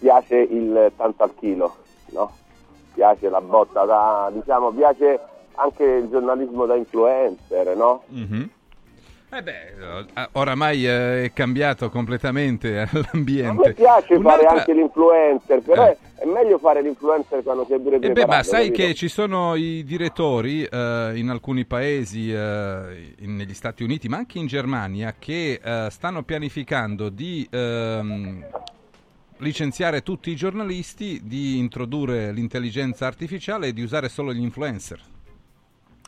piace 0.00 0.36
il 0.36 0.90
tanto 0.96 1.22
al 1.22 1.34
chilo, 1.36 1.76
no? 2.06 2.32
Piace 2.96 3.28
la 3.28 3.42
botta 3.42 3.84
da, 3.84 4.30
diciamo, 4.32 4.70
piace 4.70 5.20
anche 5.56 5.84
il 5.84 6.08
giornalismo 6.08 6.64
da 6.64 6.76
influencer, 6.76 7.76
no? 7.76 8.02
Mhm. 8.08 8.48
Eh 9.28 9.42
beh, 9.42 9.50
eh, 9.50 10.28
oramai 10.32 10.86
eh, 10.86 11.24
è 11.24 11.32
cambiato 11.34 11.90
completamente 11.90 12.78
A 12.80 12.88
l'ambiente. 13.12 13.68
me 13.68 13.72
piace 13.74 14.06
fare 14.06 14.18
Un'altra- 14.18 14.50
anche 14.50 14.72
l'influencer, 14.72 15.60
però 15.60 15.84
Eh. 15.88 15.96
è, 16.14 16.24
meglio 16.24 16.56
fare 16.56 16.80
l'influencer 16.80 17.42
quando 17.42 17.66
sei 17.68 17.78
pure 17.80 17.96
Eh 17.96 17.98
beh, 17.98 18.12
preparato. 18.12 18.34
ma 18.36 18.42
sai 18.42 18.66
capito? 18.70 18.86
che 18.86 18.94
ci 18.94 19.08
sono 19.08 19.54
i 19.56 19.84
direttori 19.84 20.64
eh, 20.64 21.12
in 21.16 21.28
alcuni 21.28 21.66
paesi, 21.66 22.32
eh, 22.32 23.14
in- 23.18 23.36
negli 23.36 23.52
Stati 23.52 23.82
Uniti, 23.82 24.08
ma 24.08 24.16
anche 24.16 24.38
in 24.38 24.46
Germania, 24.46 25.14
che 25.18 25.60
stanno 25.90 26.22
pianificando 26.22 27.10
di 27.10 27.46
ehm, 27.50 28.44
licenziare 29.38 30.02
tutti 30.02 30.30
i 30.30 30.34
giornalisti, 30.36 31.20
di 31.24 31.58
introdurre 31.58 32.32
l'intelligenza 32.32 33.06
artificiale 33.06 33.68
e 33.68 33.72
di 33.72 33.82
usare 33.82 34.08
solo 34.08 34.32
gli 34.32 34.40
influencer. 34.42 35.00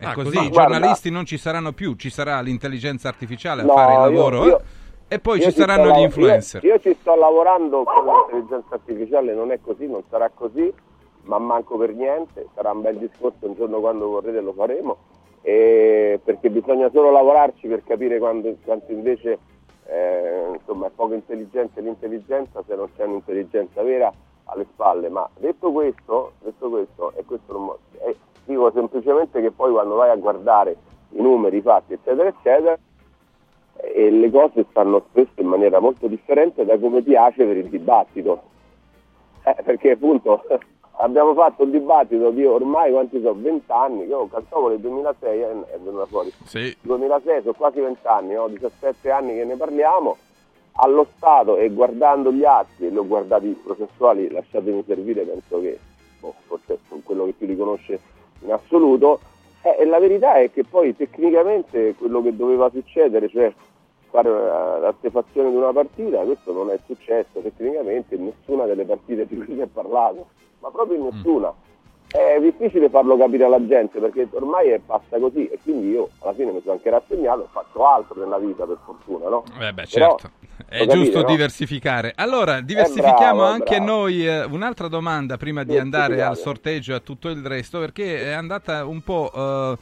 E 0.01 0.07
Ah, 0.07 0.13
così 0.15 0.29
i 0.29 0.49
Guarda- 0.49 0.51
giornalisti 0.77 1.11
non 1.11 1.25
ci 1.25 1.37
saranno 1.39 1.73
più, 1.73 1.95
ci 1.97 2.09
sarà 2.11 2.41
l'intelligenza 2.41 3.09
artificiale 3.09 3.63
a 3.63 3.65
No, 3.65 3.73
fare 3.75 3.93
il 3.95 3.99
lavoro 4.15 4.45
io- 4.47 4.61
e 5.09 5.19
poi 5.19 5.41
ci 5.41 5.51
sto 5.51 5.61
saranno 5.61 5.87
lav- 5.89 5.99
gli 5.99 6.03
influencer. 6.03 6.65
Io, 6.65 6.75
io 6.75 6.81
ci 6.81 6.97
sto 7.01 7.15
lavorando 7.17 7.83
con 7.83 8.05
l'intelligenza 8.05 8.75
artificiale, 8.75 9.35
non 9.35 9.51
è 9.51 9.59
così, 9.61 9.87
non 9.87 10.03
sarà 10.09 10.31
così, 10.33 10.73
ma 11.23 11.39
manco 11.39 11.77
per 11.77 11.93
niente, 11.95 12.47
sarà 12.55 12.71
un 12.71 12.81
bel 12.83 12.97
discorso 12.97 13.47
un 13.47 13.55
giorno 13.55 13.81
quando 13.81 14.09
vorrete 14.09 14.41
lo 14.41 14.53
faremo, 14.53 14.97
e 15.43 16.21
perché 16.23 16.49
bisogna 16.51 16.89
solo 16.93 17.11
lavorarci 17.11 17.67
per 17.67 17.83
capire 17.85 18.19
quando, 18.19 18.55
quanto 18.65 18.93
invece 18.93 19.39
eh, 19.88 20.50
insomma, 20.52 20.87
è 20.87 20.90
poco 20.95 21.14
intelligente 21.14 21.80
l'intelligenza 21.80 22.62
se 22.66 22.75
non 22.75 22.88
c'è 22.95 23.04
un'intelligenza 23.04 23.83
vera 23.83 24.12
alle 24.45 24.66
spalle. 24.73 25.09
Ma 25.09 25.28
detto 25.38 25.73
questo, 25.73 26.33
detto 26.40 26.68
questo, 26.68 27.12
e 27.16 27.25
questo 27.25 27.52
non 27.52 27.71
eh, 28.04 28.16
dico 28.45 28.71
semplicemente 28.73 29.40
che 29.40 29.50
poi 29.50 29.73
quando 29.73 29.97
vai 29.97 30.11
a 30.11 30.16
guardare 30.16 30.76
i 31.11 31.21
numeri, 31.23 31.59
i 31.59 31.62
fatti, 31.62 31.95
eccetera, 31.95 32.28
eccetera, 32.28 32.78
e 33.80 34.11
le 34.11 34.30
cose 34.30 34.66
stanno 34.71 35.04
spesso 35.09 35.40
in 35.40 35.47
maniera 35.47 35.80
molto 35.80 36.07
differente 36.07 36.64
da 36.64 36.78
come 36.78 37.02
piace 37.02 37.45
per 37.45 37.57
il 37.57 37.68
dibattito. 37.68 38.42
Eh, 39.45 39.57
perché 39.62 39.92
appunto 39.92 40.45
abbiamo 40.99 41.35
fatto 41.35 41.64
un 41.64 41.71
dibattito 41.71 42.31
di 42.31 42.45
ormai 42.45 42.93
quanti 42.93 43.21
sono? 43.21 43.40
20 43.40 43.71
anni, 43.71 44.05
io 44.05 44.26
calciavo 44.28 44.69
nel 44.69 44.81
2006 44.81 45.40
eh, 45.40 45.50
è 45.73 45.78
venuta 45.78 46.07
fuori. 46.07 46.33
Sì. 46.45 46.75
2006 46.81 47.40
sono 47.43 47.55
quasi 47.55 47.81
20 47.81 48.07
anni, 48.07 48.37
ho 48.37 48.49
17 48.49 49.11
anni 49.11 49.35
che 49.35 49.45
ne 49.45 49.57
parliamo. 49.57 50.17
Allo 50.81 51.09
Stato 51.17 51.57
e 51.57 51.71
guardando 51.71 52.33
gli 52.33 52.45
atti, 52.45 52.87
e 52.87 52.90
li 52.90 52.97
ho 52.97 53.07
guardati 53.07 53.49
processuali, 53.64 54.31
lasciatemi 54.31 54.85
servire, 54.87 55.25
penso 55.25 55.61
che 55.61 55.76
boh, 56.21 56.35
forse 56.47 56.78
sono 56.88 57.00
quello 57.02 57.25
che 57.25 57.33
più 57.33 57.47
li 57.49 57.57
conosce 57.57 57.99
in 58.40 58.52
assoluto. 58.52 59.19
Eh, 59.62 59.76
e 59.81 59.85
la 59.87 59.99
verità 59.99 60.35
è 60.35 60.52
che 60.52 60.62
poi 60.62 60.95
tecnicamente 60.95 61.97
quello 61.99 62.23
che 62.23 62.37
doveva 62.37 62.71
succedere, 62.71 63.28
cioè 63.28 63.52
fare 64.09 64.28
eh, 64.28 64.81
l'artefazione 64.81 65.50
di 65.50 65.57
una 65.57 65.73
partita, 65.73 66.21
questo 66.21 66.52
non 66.52 66.71
è 66.71 66.78
successo 66.87 67.40
tecnicamente 67.40 68.14
in 68.14 68.26
nessuna 68.26 68.64
delle 68.64 68.85
partite 68.85 69.26
di 69.26 69.37
cui 69.37 69.55
si 69.55 69.61
è 69.61 69.67
parlato, 69.67 70.28
ma 70.61 70.71
proprio 70.71 70.97
in 70.99 71.09
nessuna. 71.15 71.53
È 72.11 72.38
difficile 72.41 72.88
farlo 72.88 73.19
capire 73.19 73.45
alla 73.45 73.65
gente 73.67 73.99
perché 74.00 74.27
ormai 74.31 74.71
è 74.71 74.79
passa 74.79 75.19
così 75.19 75.47
e 75.47 75.59
quindi 75.62 75.91
io 75.91 76.09
alla 76.21 76.33
fine 76.33 76.53
mi 76.53 76.61
sono 76.61 76.73
anche 76.73 76.88
rassegnato 76.88 77.45
e 77.45 77.47
faccio 77.50 77.87
altro 77.87 78.19
nella 78.19 78.38
vita 78.38 78.65
per 78.65 78.79
fortuna, 78.83 79.29
no? 79.29 79.45
Eh 79.61 79.73
beh, 79.75 79.87
Però, 79.91 80.17
certo. 80.17 80.31
È 80.67 80.79
lo 80.81 80.87
capite, 80.87 81.05
giusto 81.05 81.21
no? 81.21 81.27
diversificare. 81.27 82.12
Allora, 82.17 82.61
diversifichiamo 82.61 83.41
bravo, 83.41 83.53
anche 83.53 83.77
bravo. 83.77 83.93
noi. 83.93 84.27
eh, 84.27 84.45
un'altra 84.45 84.88
domanda 84.88 85.37
prima 85.37 85.65
di 85.65 85.77
andare 85.79 86.23
al 86.23 86.37
sorteggio 86.37 86.93
e 86.93 86.97
a 86.97 87.00
tutto 87.00 87.29
il 87.29 87.45
resto, 87.45 87.79
perché 87.79 88.23
è 88.23 88.33
andata 88.33 88.85
un 88.87 89.03
po', 89.03 89.31
eh, 89.35 89.77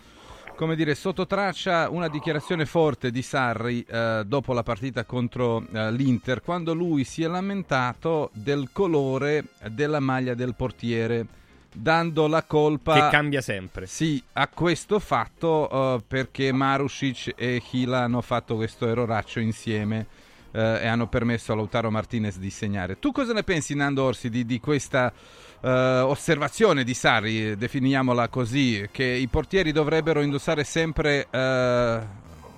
come 0.57 0.75
dire, 0.75 0.95
sotto 0.95 1.27
traccia 1.27 1.89
una 1.89 2.09
dichiarazione 2.09 2.67
forte 2.67 3.13
di 3.13 3.23
Sarri 3.23 3.85
eh, 3.89 4.23
dopo 4.27 4.53
la 4.53 4.63
partita 4.63 5.05
contro 5.05 5.65
eh, 5.71 5.93
l'Inter, 5.93 6.43
quando 6.43 6.75
lui 6.75 7.05
si 7.05 7.23
è 7.23 7.29
lamentato 7.29 8.31
del 8.33 8.71
colore 8.73 9.45
della 9.71 10.01
maglia 10.01 10.35
del 10.35 10.55
portiere, 10.55 11.27
dando 11.73 12.27
la 12.27 12.43
colpa... 12.43 12.95
Che 12.95 13.09
cambia 13.11 13.43
sempre. 13.43 13.87
Sì, 13.87 14.21
a 14.33 14.49
questo 14.49 14.99
fatto 14.99 15.71
eh, 15.71 16.03
perché 16.07 16.51
Marusic 16.51 17.35
e 17.37 17.63
Hila 17.71 18.01
hanno 18.01 18.23
fatto 18.23 18.57
questo 18.57 18.89
erroraccio 18.89 19.39
insieme 19.39 20.07
eh, 20.53 20.81
e 20.83 20.87
hanno 20.87 21.07
permesso 21.07 21.53
a 21.53 21.57
Lautaro 21.57 21.91
Martinez 21.91 22.39
di 22.39 22.51
segnare. 22.51 22.99
Tu 22.99 23.13
cosa 23.13 23.35
ne 23.35 23.45
pensi, 23.45 23.75
Nando 23.75 24.05
Orsi, 24.05 24.31
di, 24.31 24.47
di 24.47 24.59
questa 24.59 25.13
eh, 25.61 26.01
osservazione 26.01 26.85
di 26.85 26.95
Sarri, 26.95 27.57
definiamola 27.57 28.29
così, 28.29 28.89
che 28.91 29.05
i 29.05 29.27
portieri 29.29 29.73
dovrebbero 29.73 30.21
indossare 30.21 30.65
sempre 30.65 31.27
eh, 31.31 32.01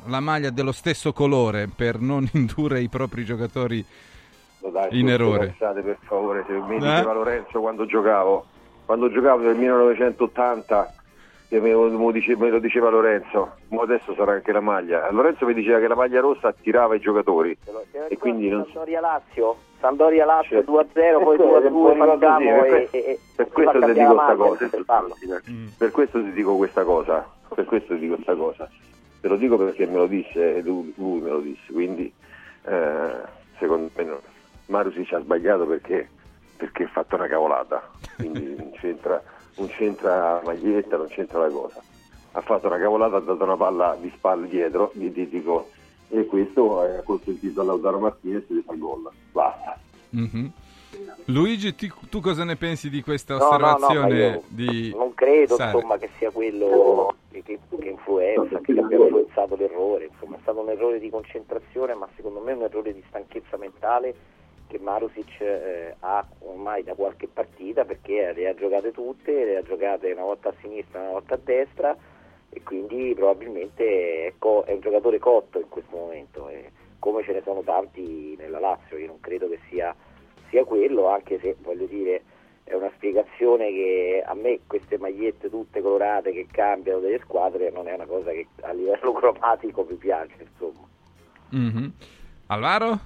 la 0.05 0.21
maglia 0.21 0.51
dello 0.51 0.73
stesso 0.73 1.13
colore 1.13 1.69
per 1.75 2.01
non 2.01 2.29
indurre 2.33 2.81
i 2.81 2.89
propri 2.89 3.25
giocatori 3.25 3.85
Ma 4.63 4.69
dai, 4.71 4.99
in 4.99 5.09
errore. 5.09 5.47
Pensate 5.49 5.81
per 5.83 5.99
favore, 6.03 6.45
se 6.47 6.53
mi 6.53 6.77
Eh? 6.77 6.79
diceva 6.79 7.13
Lorenzo 7.13 7.61
quando 7.61 7.87
giocavo, 7.87 8.47
quando 8.85 9.11
giocavo 9.11 9.43
nel 9.43 9.57
1980, 9.57 10.95
che 11.49 11.61
me, 11.61 11.73
lo 11.73 12.11
dice- 12.13 12.37
me 12.37 12.51
lo 12.51 12.59
diceva 12.59 12.91
Lorenzo, 12.91 13.53
adesso 13.81 14.15
sarà 14.15 14.33
anche 14.33 14.53
la 14.53 14.61
maglia. 14.61 15.11
Lorenzo 15.11 15.47
mi 15.47 15.55
diceva 15.55 15.79
che 15.79 15.89
la 15.89 15.95
maglia 15.95 16.21
rossa 16.21 16.49
attirava 16.49 16.95
i 16.95 17.01
giocatori. 17.01 17.57
E 18.09 18.19
quindi 18.19 18.49
non- 18.51 18.65
Sampdoria 18.65 19.01
Lazio, 19.01 19.57
Sampdoria 19.81 20.25
Lazio 20.27 20.63
Cioè, 20.63 20.65
2-0, 20.65 21.23
poi 21.23 21.37
eh, 21.39 21.41
2-2 21.41 21.47
un 21.47 21.73
po' 21.73 21.91
di 21.93 21.99
cose 21.99 22.19
facciamo 22.19 22.57
così, 22.59 22.71
e, 22.71 22.89
per 22.89 23.01
e, 23.01 23.19
questo- 23.33 23.35
Per 23.37 23.51
questo 23.51 23.87
ti 23.87 23.93
dico 23.93 24.15
questa 24.15 24.35
cosa. 24.37 24.69
per. 24.69 25.43
Mm. 25.51 25.67
Questo 25.91 26.23
ti 26.23 26.33
dico 26.33 26.57
questa 26.57 26.85
cosa. 26.85 27.29
Per 27.55 27.65
questo 27.65 27.95
ti 27.95 28.01
dico 28.01 28.15
questa 28.15 28.35
cosa. 28.35 28.69
Te 29.21 29.29
lo 29.29 29.37
dico 29.37 29.57
perché 29.57 29.87
me 29.87 29.97
lo 29.97 30.07
disse, 30.07 30.61
lui, 30.63 30.93
lui 30.97 31.21
me 31.21 31.31
lo 31.31 31.41
disse. 31.41 31.73
Quindi 31.73 32.13
eh, 32.65 33.11
secondo 33.59 33.91
me 33.97 34.05
no. 34.05 34.21
Marusic 34.67 35.13
ha 35.15 35.21
sbagliato 35.21 35.65
perché, 35.67 36.09
perché 36.59 36.85
ha 36.85 36.89
fatto 36.89 37.15
una 37.17 37.27
cavolata. 37.27 37.83
Quindi 38.17 38.55
non 38.57 38.71
c'entra, 38.79 39.21
non 39.59 39.69
c'entra 39.69 40.35
la 40.35 40.43
maglietta, 40.45 40.97
non 40.97 41.09
c'entra 41.09 41.41
la 41.41 41.49
cosa. 41.51 41.83
Ha 42.33 42.41
fatto 42.41 42.67
una 42.67 42.79
cavolata, 42.79 43.17
ha 43.17 43.21
dato 43.21 43.45
una 43.45 43.57
palla 43.57 43.97
di 44.01 44.11
spalle 44.17 44.49
dietro, 44.49 44.91
di 44.95 45.13
dico, 45.13 45.69
e 46.09 46.25
questo 46.27 46.81
ha 46.81 47.03
consentito 47.03 47.61
a 47.61 47.65
Lautaro 47.65 47.99
Martinez 47.99 48.45
di 48.47 48.63
fare 48.65 48.79
gol. 48.79 49.11
Basta. 49.33 49.79
Mhm. 50.11 50.53
Luigi, 51.27 51.75
ti- 51.75 51.93
tu 52.09 52.21
cosa 52.21 52.45
ne 52.45 52.57
pensi 52.57 52.89
di 52.89 53.03
questa 53.03 53.37
No, 53.37 53.41
no, 53.41 53.57
no, 53.59 53.73
osservazione 53.75 54.43
di 54.49 54.95
non 54.97 55.13
credo 55.15 55.57
insomma, 55.61 55.99
che 55.99 56.09
sia 56.17 56.31
quello 56.31 57.15
che, 57.31 57.43
che- 57.43 57.59
che 57.79 57.89
influenza, 57.89 58.59
che 58.61 58.73
abbia 58.73 58.97
influenzato 58.99 59.55
l'errore, 59.57 60.09
insomma 60.11 60.37
è 60.37 60.39
stato 60.41 60.61
un 60.61 60.71
errore 60.71 60.99
di 60.99 61.11
concentrazione, 61.11 61.93
ma 61.95 62.09
secondo 62.17 62.41
me 62.41 62.53
un 62.53 62.63
errore 62.63 62.95
di 62.95 63.03
stanchezza 63.09 63.59
mentale 63.59 64.15
che 64.69 64.79
Marusic 64.79 65.41
eh, 65.41 65.95
ha 65.99 66.25
ormai 66.41 66.85
da 66.85 66.95
qualche 66.95 67.27
partita 67.27 67.85
perché 67.85 68.33
le 68.33 68.49
ha 68.49 68.55
giocate 68.55 68.93
tutte, 68.93 69.33
le 69.33 69.57
ha 69.57 69.63
giocate 69.63 70.13
una 70.13 70.23
volta 70.23 70.51
a 70.51 70.55
sinistra 70.61 71.01
una 71.01 71.13
volta 71.13 71.35
a 71.35 71.41
destra 71.43 71.97
e 72.51 72.63
quindi 72.63 73.13
probabilmente 73.15 74.27
è, 74.27 74.35
co- 74.39 74.63
è 74.65 74.73
un 74.73 74.81
giocatore 74.81 75.19
cotto 75.19 75.59
in 75.59 75.69
questo 75.69 75.97
momento, 75.97 76.49
e 76.49 76.71
come 76.99 77.23
ce 77.23 77.33
ne 77.33 77.43
sono 77.43 77.63
tanti 77.63 78.37
nella 78.39 78.59
Lazio, 78.59 78.97
io 78.97 79.07
non 79.07 79.21
credo 79.21 79.49
che 79.49 79.59
sia, 79.69 79.95
sia 80.49 80.65
quello, 80.65 81.09
anche 81.09 81.39
se 81.41 81.57
voglio 81.61 81.87
dire 81.87 82.23
è 82.65 82.75
una 82.75 82.91
spiegazione 82.97 83.71
che 83.71 84.23
a 84.25 84.35
me 84.35 84.61
queste 84.67 84.99
magliette 84.99 85.49
tutte 85.49 85.81
colorate 85.81 86.33
che 86.33 86.47
cambiano 86.51 87.01
delle 87.01 87.19
squadre 87.21 87.71
non 87.71 87.89
è 87.89 87.95
una 87.95 88.05
cosa 88.05 88.31
che 88.31 88.47
a 88.61 88.73
livello 88.73 89.13
cromatico 89.17 89.87
mi 89.89 89.97
piace, 89.97 90.35
insomma. 90.39 90.87
Mhm. 91.51 91.93
Alvaro? 92.49 92.99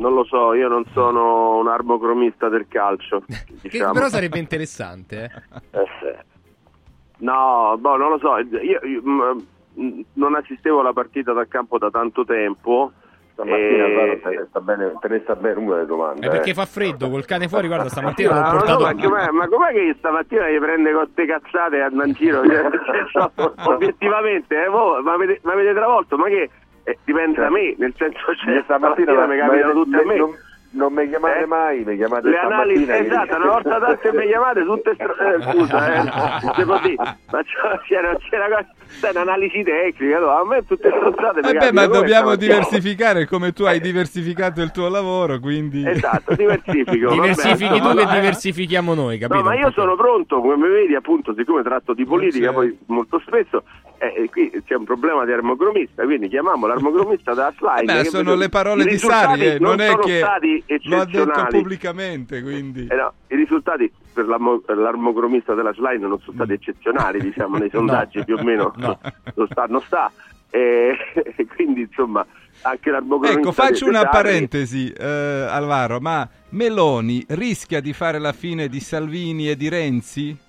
Non 0.00 0.14
lo 0.14 0.24
so, 0.24 0.54
io 0.54 0.66
non 0.66 0.84
sono 0.92 1.58
un 1.58 1.68
arbocromista 1.68 2.48
del 2.48 2.66
calcio. 2.68 3.22
Che 3.60 3.68
diciamo. 3.68 3.92
però 3.92 4.08
sarebbe 4.08 4.38
interessante, 4.38 5.24
eh. 5.24 5.58
Eh, 5.78 5.84
sì. 6.00 6.28
No, 7.18 7.76
boh, 7.78 7.96
non 7.96 8.10
lo 8.10 8.18
so, 8.18 8.38
io, 8.38 8.80
io, 8.82 9.02
mm, 9.02 9.38
mm, 9.78 10.00
non 10.14 10.34
assistevo 10.34 10.80
alla 10.80 10.94
partita 10.94 11.34
dal 11.34 11.48
campo 11.48 11.76
da 11.76 11.90
tanto 11.90 12.24
tempo, 12.24 12.92
Stamattina 13.40 13.84
Alvaro, 13.84 14.18
te 14.20 14.28
ne 14.30 14.46
sta 14.48 14.60
bene, 14.60 14.92
te 15.00 15.08
ne 15.08 15.20
sta 15.22 15.34
bene 15.36 15.60
una 15.60 15.74
delle 15.76 15.86
domande. 15.86 16.26
È 16.26 16.30
perché 16.30 16.50
eh. 16.50 16.54
fa 16.54 16.66
freddo 16.66 17.08
col 17.08 17.24
cane 17.24 17.48
fuori, 17.48 17.66
guarda, 17.66 17.88
stamattina 17.88 18.30
Ma, 18.30 18.40
l'ho 18.40 18.58
portato. 18.58 18.84
ma, 18.84 18.94
com'è, 18.94 19.30
ma 19.30 19.48
com'è 19.48 19.72
che 19.72 19.94
stamattina 19.98 20.48
gli 20.50 20.58
prende 20.58 20.92
con 20.92 21.08
ste 21.10 21.26
cazzate 21.26 21.76
e 21.76 21.80
andano 21.80 22.08
in 22.08 22.12
giro? 22.14 22.42
Cioè, 22.46 23.30
obiettivamente, 23.66 24.64
eh, 24.64 24.68
ma 24.68 25.12
avete, 25.12 25.40
ma 25.42 25.52
avete 25.52 25.74
travolto, 25.74 26.16
ma 26.16 26.26
che 26.26 26.50
eh, 26.90 26.98
dipende 27.04 27.40
da 27.40 27.50
me, 27.50 27.74
nel 27.78 27.94
senso 27.96 28.18
cioè, 28.36 28.60
stamattina 28.64 29.12
stamattina 29.12 29.26
mi 29.26 29.36
capitano 29.38 29.72
tutte 29.72 29.96
a 30.00 30.04
me. 30.06 30.16
Non, 30.16 30.30
non 30.72 30.92
mi 30.92 31.08
chiamate 31.08 31.38
Eh? 31.40 31.46
mai, 31.46 31.82
mi 31.84 31.96
chiamate 31.96 32.28
Le 32.28 32.38
analisi, 32.38 32.84
stamattina. 32.84 33.22
esatto, 33.24 33.36
una 33.42 33.50
volta 33.50 33.78
tante 33.80 34.12
mi 34.12 34.26
chiamate 34.26 34.64
tutte 34.64 34.94
str- 34.94 35.20
eh, 35.20 35.42
scusa, 35.42 35.94
eh, 35.94 36.52
se 36.54 36.64
così, 36.64 36.94
ma 36.96 37.42
c'era, 37.42 38.16
c'era, 38.28 38.66
c'è 39.00 39.10
un'analisi 39.10 39.62
tecnica, 39.64 40.18
no? 40.20 40.28
a 40.30 40.46
me 40.46 40.64
tutte 40.64 40.88
stronzate 40.88 41.40
mi 41.40 41.52
beh, 41.52 41.58
capitano, 41.58 41.72
ma 41.72 41.86
dobbiamo 41.86 42.36
diversificare 42.36 43.26
come 43.26 43.52
tu 43.52 43.64
hai 43.64 43.80
diversificato 43.80 44.62
il 44.62 44.70
tuo 44.70 44.88
lavoro, 44.88 45.40
quindi... 45.40 45.84
Esatto, 45.88 46.34
diversifico. 46.36 47.08
vabbè, 47.08 47.20
Diversifichi 47.20 47.68
tu 47.68 47.74
insomma, 47.74 47.94
che 47.94 48.02
eh. 48.02 48.20
diversifichiamo 48.20 48.94
noi, 48.94 49.18
capito? 49.18 49.38
No, 49.38 49.44
ma 49.48 49.54
io 49.56 49.70
sono 49.72 49.96
pronto, 49.96 50.40
come 50.40 50.68
vedi, 50.68 50.94
appunto, 50.94 51.34
siccome 51.34 51.62
tratto 51.64 51.94
di 51.94 52.04
politica, 52.04 52.52
poi 52.52 52.78
molto 52.86 53.20
spesso, 53.26 53.64
eh, 54.02 54.22
eh, 54.22 54.30
qui 54.30 54.50
c'è 54.64 54.76
un 54.76 54.84
problema 54.84 55.26
di 55.26 55.32
armocromista, 55.32 56.04
quindi 56.04 56.28
chiamiamo 56.28 56.66
l'armocromista 56.66 57.34
da 57.34 57.52
slide. 57.54 57.92
Eh 57.92 58.02
beh, 58.02 58.08
sono 58.08 58.34
le 58.34 58.48
parole 58.48 58.84
di 58.84 58.96
Sari, 58.96 59.44
eh, 59.44 59.58
non, 59.58 59.78
è 59.78 59.88
sono 59.88 60.02
che 60.02 60.18
stati 60.18 60.64
lo 60.84 61.00
ha 61.00 61.04
detto 61.04 61.46
pubblicamente, 61.50 62.40
quindi... 62.40 62.86
Eh 62.90 62.94
no, 62.94 63.12
I 63.28 63.36
risultati 63.36 63.92
per, 64.14 64.26
l'armo- 64.26 64.60
per 64.60 64.78
l'armocromista 64.78 65.52
della 65.52 65.74
slide 65.74 66.06
non 66.06 66.18
sono 66.20 66.32
stati 66.32 66.54
eccezionali, 66.54 67.20
diciamo, 67.22 67.58
nei 67.58 67.68
sondaggi 67.68 68.24
più 68.24 68.36
o 68.36 68.42
meno 68.42 68.72
No. 68.80 68.98
non 69.34 69.46
sta, 69.50 69.66
non 69.66 69.82
sta. 69.82 70.10
E, 70.48 70.96
e 71.36 71.46
quindi 71.54 71.82
insomma 71.82 72.24
anche 72.62 72.90
l'armocromista 72.90 73.38
Ecco, 73.38 73.52
faccio 73.52 73.86
una 73.86 73.98
Sarri- 74.00 74.10
parentesi, 74.10 74.90
eh, 74.90 75.04
Alvaro, 75.06 76.00
ma 76.00 76.26
Meloni 76.50 77.22
rischia 77.28 77.80
di 77.80 77.92
fare 77.92 78.18
la 78.18 78.32
fine 78.32 78.68
di 78.68 78.80
Salvini 78.80 79.50
e 79.50 79.56
di 79.56 79.68
Renzi? 79.68 80.48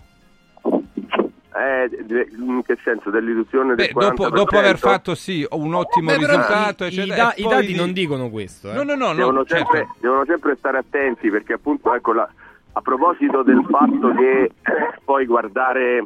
Eh, 1.53 1.89
in 2.38 2.62
che 2.65 2.77
senso? 2.84 3.10
Dell'illusione 3.10 3.75
del 3.75 3.89
Beh, 3.93 4.00
dopo, 4.00 4.27
40%? 4.27 4.29
dopo 4.34 4.58
aver 4.58 4.77
fatto 4.77 5.15
sì 5.15 5.46
un 5.51 5.74
ottimo 5.74 6.12
Beh, 6.12 6.17
però 6.20 6.27
risultato, 6.38 6.84
i, 6.86 6.88
i 6.88 6.89
eccetera, 7.00 7.15
da- 7.24 7.34
e 7.34 7.41
i 7.41 7.48
dati 7.48 7.65
di- 7.67 7.75
non 7.75 7.91
dicono 7.91 8.29
questo. 8.29 8.70
eh. 8.72 8.74
No, 8.74 8.84
no, 8.84 8.96
no, 8.96 9.08
no, 9.08 9.13
devono, 9.15 9.43
certo. 9.46 9.72
sempre, 9.74 9.89
devono 10.00 10.25
sempre 10.25 10.55
stare 10.55 10.77
attenti 10.77 11.29
perché 11.29 11.53
appunto 11.53 11.93
ecco 11.93 12.13
la- 12.13 12.29
a 12.74 12.81
proposito 12.81 13.43
del 13.43 13.65
fatto 13.70 14.13
che 14.15 14.41
eh, 14.43 14.51
poi 15.03 15.25
guardare 15.25 16.05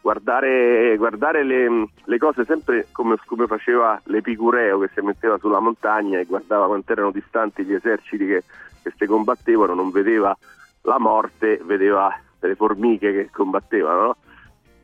guardare, 0.00 0.96
guardare 0.96 1.42
le, 1.44 1.88
le 2.04 2.18
cose 2.18 2.44
sempre 2.44 2.86
come, 2.92 3.16
come 3.24 3.46
faceva 3.46 4.00
l'Epicureo 4.04 4.78
che 4.80 4.90
si 4.94 5.00
metteva 5.00 5.36
sulla 5.38 5.58
montagna 5.60 6.18
e 6.18 6.24
guardava 6.24 6.66
quanto 6.66 6.92
erano 6.92 7.10
distanti 7.10 7.64
gli 7.64 7.72
eserciti 7.74 8.24
che, 8.26 8.44
che 8.82 8.92
si 8.96 9.06
combattevano, 9.06 9.74
non 9.74 9.90
vedeva 9.90 10.36
la 10.82 10.98
morte, 11.00 11.60
vedeva 11.64 12.16
le 12.38 12.54
formiche 12.54 13.12
che 13.12 13.30
combattevano. 13.32 14.02
no? 14.02 14.16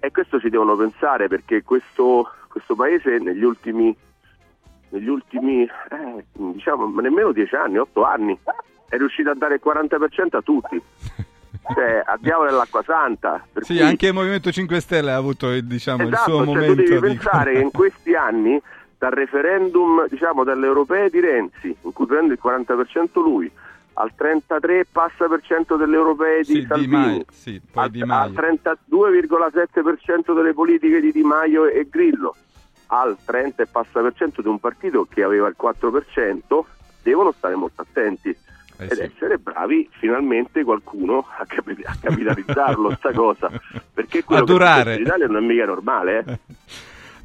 E 0.05 0.11
questo 0.11 0.41
ci 0.41 0.49
devono 0.49 0.75
pensare 0.75 1.29
perché 1.29 1.63
questo, 1.63 2.29
questo 2.49 2.75
paese 2.75 3.19
negli 3.19 3.45
ultimi, 3.45 3.97
negli 4.89 5.07
ultimi 5.07 5.63
eh, 5.63 6.25
diciamo 6.33 7.01
nemmeno 7.01 7.31
dieci 7.31 7.55
anni, 7.55 7.79
otto 7.79 8.03
anni, 8.03 8.37
è 8.89 8.97
riuscito 8.97 9.31
a 9.31 9.35
dare 9.37 9.55
il 9.55 9.61
40% 9.65 10.37
a 10.37 10.43
tutti. 10.43 10.83
Cioè, 11.75 12.03
a 12.05 12.19
diavolo 12.19 12.51
dell'acqua 12.51 12.83
santa. 12.83 13.47
Sì, 13.61 13.75
cui- 13.75 13.83
anche 13.83 14.09
il 14.09 14.15
Movimento 14.15 14.51
5 14.51 14.81
Stelle 14.81 15.13
ha 15.13 15.17
avuto 15.17 15.61
diciamo, 15.61 16.03
il 16.09 16.09
suo 16.09 16.17
esatto, 16.17 16.37
cioè, 16.37 16.45
momento 16.45 16.83
tu 16.83 16.89
devi 16.89 16.95
di... 16.95 17.01
pensare 17.01 17.53
che 17.53 17.61
in 17.61 17.71
questi 17.71 18.15
anni 18.17 18.61
dal 18.99 19.13
referendum, 19.13 20.09
diciamo, 20.09 20.43
dalle 20.43 20.67
europee 20.67 21.09
di 21.09 21.21
Renzi, 21.21 21.77
in 21.81 21.93
cui 21.93 22.07
prende 22.07 22.33
il 22.33 22.41
40% 22.43 23.23
lui, 23.23 23.49
al 23.95 24.13
33 24.15 24.87
passa 24.91 25.29
per 25.29 25.41
cento 25.43 25.77
delle 25.77 25.97
europee 25.97 26.39
di 26.39 26.45
Sì, 26.45 26.61
Di 26.61 26.67
Salvini, 26.67 26.91
Maio, 26.91 27.25
sì, 27.31 27.61
al, 27.75 27.91
Di 27.91 28.01
al 28.01 28.07
Maio. 28.07 28.33
32,7% 28.33 30.35
delle 30.35 30.55
politiche 30.55 31.01
di 31.01 31.13
Di 31.13 31.23
Maio 31.23 31.67
e 31.67 31.87
Grillo, 31.91 32.35
al 32.89 33.17
30 33.25 33.63
e 33.63 33.67
passa 33.67 34.01
per 34.01 34.15
cento 34.15 34.43
di 34.43 34.49
un 34.49 34.59
partito 34.59 35.07
che 35.09 35.23
aveva 35.23 35.49
il 35.49 35.57
4%, 35.61 36.61
devono 37.03 37.33
stare 37.33 37.55
molto 37.55 37.83
attenti 37.83 38.29
Eh 38.29 38.85
ed 38.85 38.93
sì. 38.93 39.01
essere 39.03 39.39
bravi 39.39 39.89
finalmente 39.99 40.63
qualcuno 40.65 41.27
a, 41.37 41.45
capi- 41.47 41.83
a 41.85 41.95
capitalizzarlo 42.01 42.95
sta 42.97 43.13
cosa 43.13 43.51
perché 43.93 44.25
quello 44.25 44.45
che 44.45 44.53
in 44.53 45.01
Italia 45.01 45.27
non 45.27 45.43
è 45.43 45.47
mica 45.47 45.65
normale 45.67 46.25
eh. 46.27 46.39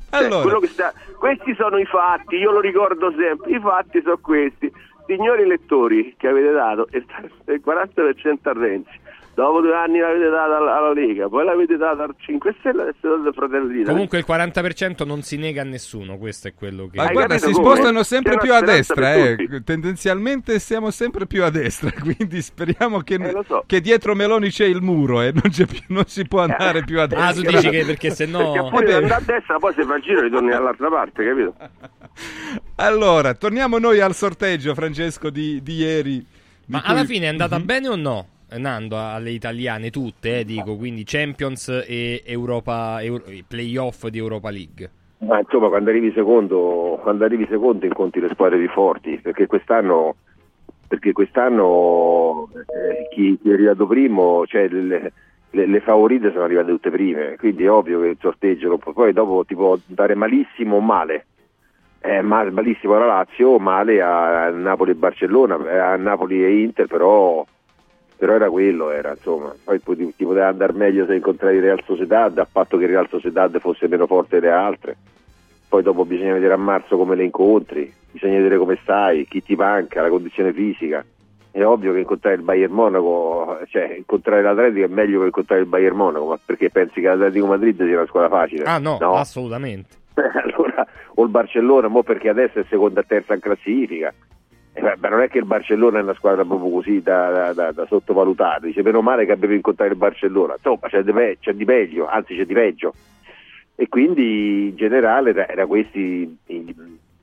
Allora, 0.09 0.59
che 0.59 0.67
sta- 0.67 0.93
questi 1.17 1.53
sono 1.55 1.77
i 1.77 1.85
fatti, 1.85 2.37
io 2.37 2.51
lo 2.51 2.61
ricordo 2.61 3.13
sempre, 3.17 3.51
i 3.51 3.59
fatti 3.59 4.01
sono 4.01 4.17
questi. 4.17 4.71
Signori 5.07 5.43
elettori 5.43 6.15
che 6.17 6.27
avete 6.27 6.51
dato 6.51 6.87
il 6.91 7.05
il 7.45 7.61
40% 7.65 8.37
a 8.43 8.53
Renzi, 8.53 8.99
dopo 9.37 9.61
due 9.61 9.75
anni 9.75 9.99
l'avete 9.99 10.29
data 10.31 10.57
alla, 10.57 10.77
alla 10.77 10.93
Lega, 10.93 11.29
poi 11.29 11.45
l'avete 11.45 11.77
data 11.77 12.03
al 12.03 12.15
5 12.17 12.55
Stelle 12.59 12.79
e 12.79 12.81
adesso 12.89 13.15
date 13.17 13.27
al 13.27 13.33
Fratelli 13.35 13.67
d'Italia. 13.67 13.91
Comunque 13.91 14.17
il 14.17 14.25
40% 14.27 15.05
non 15.05 15.21
si 15.21 15.37
nega 15.37 15.61
a 15.61 15.65
nessuno, 15.65 16.17
questo 16.17 16.47
è 16.47 16.55
quello 16.55 16.87
che... 16.87 16.97
ma 16.97 17.03
Hai 17.05 17.13
guarda, 17.13 17.37
si 17.37 17.51
come? 17.51 17.63
spostano 17.65 18.01
sempre 18.03 18.33
C'è 18.33 18.39
più 18.41 18.53
a 18.55 18.61
destra, 18.61 19.13
eh. 19.13 19.61
tendenzialmente 19.63 20.57
siamo 20.57 20.89
sempre 20.89 21.27
più 21.27 21.43
a 21.43 21.51
destra, 21.51 21.91
quindi 22.01 22.41
speriamo 22.41 23.01
che, 23.01 23.13
Eh, 23.13 23.39
so. 23.47 23.63
che 23.67 23.79
dietro 23.79 24.15
Meloni 24.15 24.49
c'è 24.49 24.65
il 24.65 24.81
muro 24.81 25.21
e 25.21 25.31
non, 25.31 25.51
c'è 25.51 25.67
più- 25.67 25.81
non 25.89 26.05
si 26.07 26.27
può 26.27 26.41
andare 26.41 26.83
più 26.83 26.99
a 26.99 27.05
destra. 27.05 27.27
Ah, 27.27 27.33
tu 27.33 27.41
dici 27.41 27.69
che 27.69 27.85
perché 27.85 28.09
se 28.09 28.25
no... 28.25 28.53
Perché 28.53 28.69
poi 28.71 28.81
Eh 28.81 28.85
beh. 28.85 28.93
andare 28.95 29.13
a 29.21 29.23
destra, 29.23 29.59
poi 29.59 29.73
se 29.75 29.83
fa 29.83 29.95
il 29.97 30.01
giro 30.01 30.21
ritorni 30.21 30.49
dall'altra 30.49 30.89
parte, 30.89 31.23
capito? 31.23 31.53
Allora, 32.79 33.33
torniamo 33.33 33.77
noi 33.77 33.99
al 33.99 34.13
sorteggio, 34.13 34.73
Francesco, 34.73 35.29
di, 35.29 35.61
di 35.61 35.75
ieri. 35.75 36.17
di 36.17 36.25
Ma 36.67 36.81
cui- 36.81 36.89
alla 36.91 37.05
fine 37.05 37.25
è 37.25 37.29
andata 37.29 37.57
Mhm. 37.59 37.65
bene 37.65 37.87
o 37.89 37.95
no? 37.95 38.27
Eh, 38.49 38.57
Nando, 38.59 38.97
alle 38.97 39.31
italiane 39.31 39.89
tutte, 39.89 40.39
eh, 40.39 40.45
dico, 40.45 40.77
quindi 40.77 41.03
Champions 41.03 41.67
e 41.85 42.23
Europa, 42.25 43.01
Euro- 43.01 43.25
playoff 43.45 44.07
di 44.07 44.17
Europa 44.17 44.49
League. 44.49 44.89
Ma 45.19 45.39
insomma, 45.39 45.67
quando 45.67 45.89
arrivi 45.89 46.11
secondo, 46.13 46.97
quando 47.01 47.25
arrivi 47.25 47.45
secondo 47.49 47.85
incontri 47.85 48.21
le 48.21 48.29
squadre 48.29 48.57
più 48.59 48.69
forti, 48.69 49.17
perché 49.17 49.47
quest'anno, 49.47 50.15
perché 50.87 51.11
quest'anno 51.11 52.47
eh, 52.53 53.07
chi, 53.13 53.37
chi 53.41 53.49
è 53.49 53.53
arrivato 53.53 53.85
primo, 53.85 54.45
cioè 54.45 54.69
le, 54.69 55.11
le- 55.49 55.65
le 55.65 55.79
favorite 55.81 56.31
sono 56.31 56.43
arrivate 56.43 56.71
tutte 56.71 56.91
prime, 56.91 57.35
quindi 57.37 57.63
è 57.63 57.71
ovvio 57.71 57.99
che 58.01 58.07
il 58.07 58.17
sorteggio 58.21 58.77
poi 58.77 59.11
dopo 59.11 59.43
ti 59.43 59.55
può 59.55 59.77
dare 59.87 60.15
malissimo 60.15 60.77
o 60.77 60.81
male. 60.81 61.25
Eh, 61.99 62.21
mal- 62.21 62.53
malissimo 62.53 62.95
alla 62.95 63.07
Lazio, 63.07 63.57
male 63.57 64.01
a 64.01 64.49
Napoli 64.51 64.91
e 64.91 64.95
Barcellona, 64.95 65.57
eh, 65.69 65.77
a 65.77 65.95
Napoli 65.97 66.43
e 66.43 66.61
Inter, 66.61 66.85
però, 66.85 67.45
però 68.17 68.33
era 68.33 68.49
quello, 68.49 68.89
era 68.89 69.11
insomma. 69.11 69.53
Poi 69.63 69.79
ti, 69.83 70.25
poteva 70.25 70.47
andare 70.47 70.73
meglio 70.73 71.05
se 71.05 71.15
incontravi 71.15 71.57
il 71.57 71.61
Real 71.61 71.83
Sociedad, 71.85 72.37
a 72.37 72.47
patto 72.51 72.77
che 72.77 72.87
Real 72.87 73.07
Sociedad 73.07 73.57
fosse 73.59 73.87
meno 73.87 74.07
forte 74.07 74.39
delle 74.39 74.51
altre. 74.51 74.97
Poi 75.69 75.83
dopo 75.83 76.05
bisogna 76.05 76.33
vedere 76.33 76.53
a 76.53 76.57
marzo 76.57 76.97
come 76.97 77.15
le 77.15 77.25
incontri, 77.25 77.93
bisogna 78.11 78.37
vedere 78.37 78.57
come 78.57 78.79
stai, 78.81 79.27
chi 79.27 79.43
ti 79.43 79.55
manca, 79.55 80.01
la 80.01 80.09
condizione 80.09 80.51
fisica. 80.51 81.05
È 81.51 81.63
ovvio 81.63 81.93
che 81.93 81.99
incontrare 81.99 82.35
il 82.35 82.41
Bayern 82.41 82.73
Monaco, 82.73 83.59
cioè 83.67 83.95
incontrare 83.97 84.41
l'Atletico 84.41 84.85
è 84.85 84.89
meglio 84.89 85.19
che 85.19 85.25
incontrare 85.25 85.61
il 85.61 85.67
Bayern 85.67 85.95
Monaco, 85.95 86.25
ma 86.27 86.39
perché 86.43 86.69
pensi 86.69 87.01
che 87.01 87.07
l'Atletico 87.07 87.47
Madrid 87.47 87.83
sia 87.83 87.97
una 87.97 88.05
squadra 88.05 88.29
facile? 88.29 88.63
Ah 88.63 88.77
no, 88.79 88.97
no. 88.99 89.15
assolutamente. 89.15 89.95
allora, 90.15 90.85
o 91.15 91.23
il 91.23 91.29
Barcellona, 91.29 91.87
mo 91.87 92.03
perché 92.03 92.29
adesso 92.29 92.59
è 92.59 92.65
seconda 92.69 93.01
e 93.01 93.05
terza 93.05 93.33
in 93.33 93.39
classifica. 93.39 94.13
Eh, 94.79 94.95
ma 94.99 95.09
non 95.09 95.21
è 95.21 95.27
che 95.27 95.39
il 95.39 95.45
Barcellona 95.45 95.97
è 95.97 96.03
una 96.03 96.13
squadra 96.13 96.45
proprio 96.45 96.69
così 96.69 97.01
da, 97.01 97.31
da- 97.31 97.53
da- 97.53 97.71
da 97.71 97.85
sottovalutare. 97.87 98.67
Dice 98.67 98.83
meno 98.83 99.01
male 99.01 99.25
che 99.25 99.31
abbiamo 99.31 99.55
incontrato 99.55 99.91
il 99.91 99.97
Barcellona. 99.97 100.53
Insomma, 100.55 100.87
c'è 100.87 101.01
di, 101.01 101.11
pe- 101.11 101.37
c'è 101.39 101.53
di 101.53 101.65
meglio, 101.65 102.07
anzi 102.07 102.35
c'è 102.35 102.45
di 102.45 102.53
peggio. 102.53 102.93
E 103.75 103.87
quindi 103.89 104.67
in 104.69 104.75
generale 104.75 105.31
era, 105.31 105.47
era 105.47 105.65
questi 105.65 106.37
i, 106.45 106.75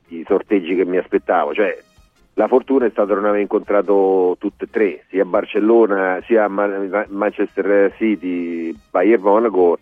i 0.08 0.24
sorteggi 0.26 0.74
che 0.74 0.84
mi 0.84 0.96
aspettavo. 0.96 1.54
Cioè, 1.54 1.78
la 2.34 2.48
fortuna 2.48 2.86
è 2.86 2.90
stata 2.90 3.14
non 3.14 3.26
aver 3.26 3.40
incontrato 3.40 4.36
tutte 4.40 4.64
e 4.64 4.68
tre, 4.70 5.04
sia 5.08 5.24
Barcellona, 5.24 6.20
sia 6.26 6.48
Ma- 6.48 7.06
Manchester 7.08 7.94
City, 7.96 8.74
Bayern 8.90 9.22
Monaco 9.22 9.78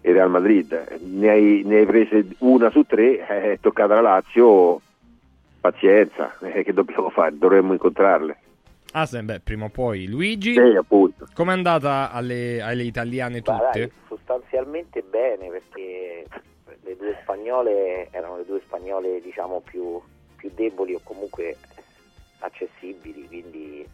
e 0.00 0.12
Real 0.12 0.30
Madrid. 0.30 0.98
Ne 1.00 1.28
hai, 1.28 1.62
ne 1.64 1.78
hai 1.78 1.86
prese 1.86 2.24
una 2.38 2.70
su 2.70 2.84
tre, 2.84 3.26
eh, 3.26 3.52
è 3.54 3.58
toccata 3.60 3.94
la 3.94 4.00
Lazio, 4.00 4.80
pazienza, 5.70 6.36
eh, 6.40 6.62
che 6.62 6.72
dobbiamo 6.72 7.10
fare? 7.10 7.36
Dovremmo 7.36 7.72
incontrarle. 7.72 8.36
Ah, 8.92 9.04
sì, 9.04 9.20
beh, 9.22 9.40
prima 9.40 9.66
o 9.66 9.68
poi. 9.68 10.06
Luigi, 10.06 10.52
Sì, 10.54 10.76
appunto. 10.76 11.26
com'è 11.34 11.52
andata 11.52 12.10
alle, 12.12 12.60
alle 12.62 12.84
italiane 12.84 13.42
tutte? 13.42 13.78
dai, 13.78 13.92
sostanzialmente 14.08 15.02
bene 15.02 15.48
perché 15.48 16.24
le 16.82 16.96
due 16.96 17.16
spagnole 17.22 18.08
erano 18.10 18.38
le 18.38 18.44
due 18.46 18.60
spagnole 18.64 19.20
diciamo 19.20 19.60
più, 19.60 20.00
più 20.36 20.50
deboli 20.54 20.94
o 20.94 21.00
comunque 21.02 21.56
accessibili, 22.38 23.26
quindi 23.26 23.86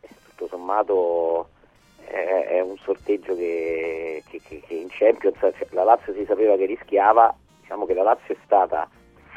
eh, 0.00 0.08
tutto 0.28 0.48
sommato 0.48 1.48
è, 2.04 2.46
è 2.50 2.60
un 2.60 2.76
sorteggio 2.78 3.34
che, 3.36 4.22
che- 4.28 4.40
che- 4.42 4.62
che 4.66 4.74
in 4.74 4.88
Champions 4.90 5.38
cioè, 5.38 5.54
la 5.70 5.84
Lazio 5.84 6.12
si 6.14 6.24
sapeva 6.26 6.56
che 6.56 6.66
rischiava, 6.66 7.34
diciamo 7.60 7.86
che 7.86 7.94
la 7.94 8.02
Lazio 8.02 8.34
è 8.34 8.38
stata 8.44 8.88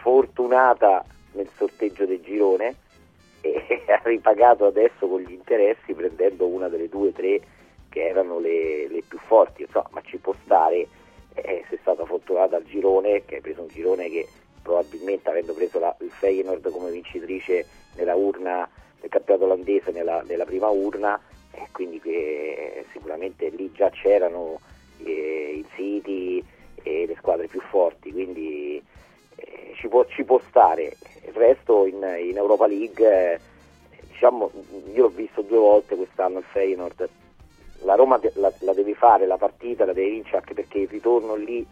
fortunata 0.01 1.05
nel 1.35 1.49
sorteggio 1.55 2.05
del 2.05 2.21
girone 2.21 2.75
e 3.41 3.83
ha 3.87 4.01
ripagato 4.03 4.65
adesso 4.65 5.07
con 5.07 5.21
gli 5.21 5.33
interessi 5.33 5.93
prendendo 5.93 6.47
una 6.47 6.67
delle 6.67 6.89
due 6.89 7.09
o 7.09 7.11
tre 7.11 7.41
che 7.89 8.07
erano 8.07 8.39
le, 8.39 8.87
le 8.89 9.03
più 9.07 9.17
forti, 9.19 9.61
insomma, 9.61 9.87
ma 9.91 10.01
ci 10.01 10.17
può 10.17 10.35
stare, 10.43 10.87
eh, 11.33 11.63
sei 11.69 11.77
stata 11.79 12.05
fortunata 12.05 12.57
al 12.57 12.65
girone, 12.65 13.23
che 13.23 13.35
hai 13.35 13.41
preso 13.41 13.61
un 13.61 13.67
girone 13.67 14.09
che 14.09 14.27
probabilmente 14.61 15.29
avendo 15.29 15.53
preso 15.53 15.79
la, 15.79 15.95
il 16.01 16.11
Feyenoord 16.11 16.69
come 16.71 16.91
vincitrice 16.91 17.65
nella 17.95 18.15
urna 18.15 18.67
del 18.99 19.09
campionato 19.09 19.45
olandese 19.45 19.91
nella, 19.91 20.21
nella 20.23 20.43
prima 20.43 20.67
urna, 20.67 21.17
e 21.51 21.67
quindi 21.71 22.01
che 22.01 22.83
sicuramente 22.91 23.47
lì 23.49 23.71
già 23.71 23.89
c'erano 23.91 24.59
eh, 25.03 25.53
i 25.55 25.65
City 25.75 26.43
e 26.83 27.05
le 27.05 27.15
squadre 27.15 27.47
più 27.47 27.61
forti, 27.61 28.11
quindi 28.11 28.83
eh, 29.35 29.73
ci, 29.75 29.87
può, 29.87 30.05
ci 30.05 30.23
può 30.23 30.39
stare. 30.47 30.95
Il 31.25 31.33
resto 31.33 31.85
in, 31.85 31.95
in 31.95 32.37
Europa 32.37 32.67
League, 32.67 33.33
eh, 33.33 33.39
diciamo, 34.09 34.51
io 34.93 35.01
l'ho 35.03 35.09
visto 35.09 35.41
due 35.41 35.57
volte 35.57 35.95
quest'anno 35.95 36.39
il 36.39 36.45
Feyenoord, 36.45 37.09
la 37.81 37.95
Roma 37.95 38.17
de- 38.17 38.33
la, 38.35 38.51
la 38.59 38.73
devi 38.73 38.93
fare 38.93 39.25
la 39.25 39.37
partita, 39.37 39.85
la 39.85 39.93
devi 39.93 40.11
vincere 40.11 40.37
anche 40.37 40.53
perché 40.53 40.79
il 40.79 40.87
ritorno 40.87 41.35
lì 41.35 41.65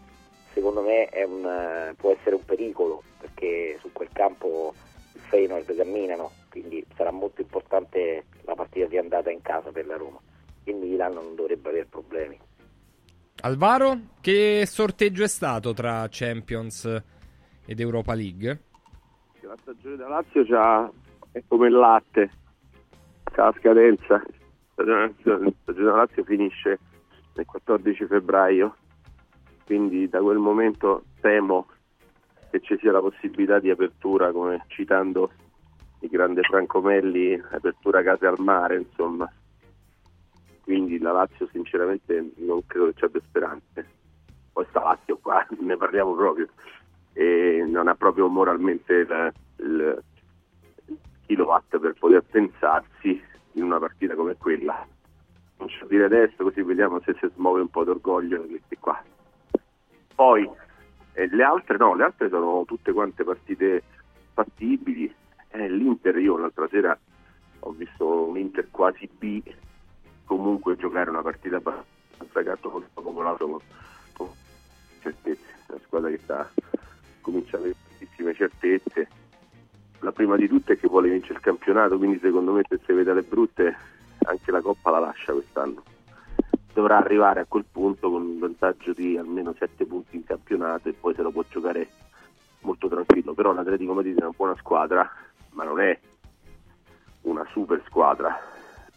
secondo 0.54 0.82
me 0.82 1.08
un, 1.26 1.44
eh, 1.44 1.94
può 1.94 2.12
essere 2.12 2.36
un 2.36 2.44
pericolo 2.44 3.02
perché 3.18 3.76
su 3.80 3.90
quel 3.92 4.08
campo 4.12 4.72
il 5.12 5.20
Feyenoord 5.20 5.76
camminano, 5.76 6.30
quindi 6.48 6.84
sarà 6.96 7.10
molto 7.10 7.40
importante 7.40 8.24
la 8.42 8.54
partita 8.54 8.86
di 8.86 8.96
andata 8.96 9.30
in 9.30 9.42
casa 9.42 9.70
per 9.70 9.86
la 9.86 9.96
Roma. 9.96 10.18
Il 10.64 10.76
Milan 10.76 11.12
non 11.12 11.34
dovrebbe 11.34 11.68
avere 11.68 11.86
problemi. 11.86 12.38
Alvaro, 13.42 13.98
che 14.20 14.64
sorteggio 14.66 15.24
è 15.24 15.28
stato 15.28 15.74
tra 15.74 16.06
Champions 16.08 17.02
ed 17.66 17.80
Europa 17.80 18.14
League? 18.14 18.60
La 19.40 19.56
stagione 19.60 19.96
da 19.96 20.08
Lazio 20.08 20.44
c'ha, 20.44 20.90
è 21.32 21.42
come 21.46 21.68
il 21.68 21.74
latte, 21.74 22.30
c'ha 23.32 23.44
la 23.44 23.54
scadenza. 23.58 24.22
La 24.76 25.10
stagione 25.14 25.54
da 25.64 25.96
Lazio 25.96 26.24
finisce 26.24 26.78
il 27.36 27.44
14 27.44 28.06
febbraio, 28.06 28.76
quindi 29.64 30.08
da 30.08 30.20
quel 30.20 30.38
momento 30.38 31.04
temo 31.20 31.68
che 32.50 32.60
ci 32.60 32.76
sia 32.78 32.92
la 32.92 33.00
possibilità 33.00 33.58
di 33.58 33.70
apertura, 33.70 34.32
come 34.32 34.64
citando 34.68 35.30
il 36.00 36.08
grande 36.08 36.42
Franco 36.42 36.80
Melli, 36.80 37.40
apertura 37.50 38.02
case 38.02 38.26
al 38.26 38.38
mare, 38.38 38.76
insomma. 38.76 39.30
Quindi 40.62 40.98
la 40.98 41.12
Lazio 41.12 41.48
sinceramente 41.52 42.32
non 42.36 42.64
credo 42.66 42.86
che 42.86 42.94
ci 42.96 43.04
abbia 43.04 43.20
speranze. 43.26 43.86
Poi 44.52 44.64
sta 44.68 44.82
Lazio 44.82 45.18
qua, 45.18 45.44
ne 45.60 45.76
parliamo 45.76 46.14
proprio 46.14 46.48
e 47.14 47.64
non 47.66 47.88
ha 47.88 47.94
proprio 47.94 48.28
moralmente 48.28 48.92
il, 48.92 49.32
il 49.56 50.02
kilowatt 51.26 51.78
per 51.78 51.94
poter 51.98 52.22
pensarsi 52.22 53.22
in 53.52 53.62
una 53.62 53.78
partita 53.78 54.14
come 54.14 54.36
quella. 54.36 54.86
Non 55.56 55.68
so 55.70 55.86
dire 55.86 56.04
adesso 56.04 56.42
così 56.42 56.62
vediamo 56.62 57.00
se 57.00 57.14
si 57.20 57.28
smuove 57.34 57.60
un 57.60 57.68
po' 57.68 57.84
d'orgoglio 57.84 58.42
questi 58.42 58.76
qua. 58.78 59.02
Poi 60.14 60.48
eh, 61.12 61.28
le 61.28 61.42
altre 61.42 61.76
no, 61.78 61.94
le 61.94 62.04
altre 62.04 62.28
sono 62.28 62.64
tutte 62.66 62.92
quante 62.92 63.24
partite 63.24 63.82
fattibili. 64.32 65.12
Eh, 65.48 65.70
L'Inter 65.70 66.18
io 66.18 66.36
l'altra 66.36 66.68
sera 66.68 66.98
ho 67.60 67.70
visto 67.70 68.28
un 68.28 68.36
Inter 68.36 68.68
quasi 68.70 69.08
B 69.08 69.40
comunque 70.24 70.76
giocare 70.76 71.10
una 71.10 71.22
partita 71.22 71.56
abbastanza 71.56 72.40
gatto 72.42 72.82
popolato 72.92 73.46
con, 73.46 73.60
con 74.14 74.28
certezze, 75.00 75.54
una 75.68 75.78
squadra 75.84 76.10
che 76.10 76.18
sta 76.18 76.50
comincia 77.24 77.56
ad 77.56 77.62
avere 77.62 77.76
tantissime 77.88 78.34
certezze. 78.34 79.08
La 80.00 80.12
prima 80.12 80.36
di 80.36 80.46
tutte 80.46 80.74
è 80.74 80.78
che 80.78 80.86
vuole 80.86 81.08
vincere 81.08 81.34
il 81.34 81.40
campionato, 81.40 81.96
quindi 81.96 82.18
secondo 82.18 82.52
me 82.52 82.62
se 82.68 82.78
si 82.84 82.92
vede 82.92 83.14
le 83.14 83.22
brutte 83.22 83.74
anche 84.26 84.50
la 84.50 84.60
Coppa 84.60 84.90
la 84.90 84.98
lascia 84.98 85.32
quest'anno. 85.32 85.82
Dovrà 86.72 86.98
arrivare 86.98 87.40
a 87.40 87.46
quel 87.46 87.64
punto 87.70 88.10
con 88.10 88.22
un 88.22 88.38
vantaggio 88.38 88.92
di 88.92 89.16
almeno 89.16 89.54
7 89.56 89.86
punti 89.86 90.16
in 90.16 90.24
campionato 90.24 90.88
e 90.88 90.92
poi 90.92 91.14
se 91.14 91.22
lo 91.22 91.30
può 91.30 91.42
giocare 91.48 91.88
molto 92.60 92.88
tranquillo. 92.88 93.32
Però 93.32 93.52
l'Atletico 93.52 93.94
Madrid 93.94 94.18
è 94.18 94.24
una 94.24 94.34
buona 94.36 94.56
squadra, 94.58 95.10
ma 95.50 95.64
non 95.64 95.80
è 95.80 95.98
una 97.22 97.46
super 97.52 97.82
squadra. 97.86 98.36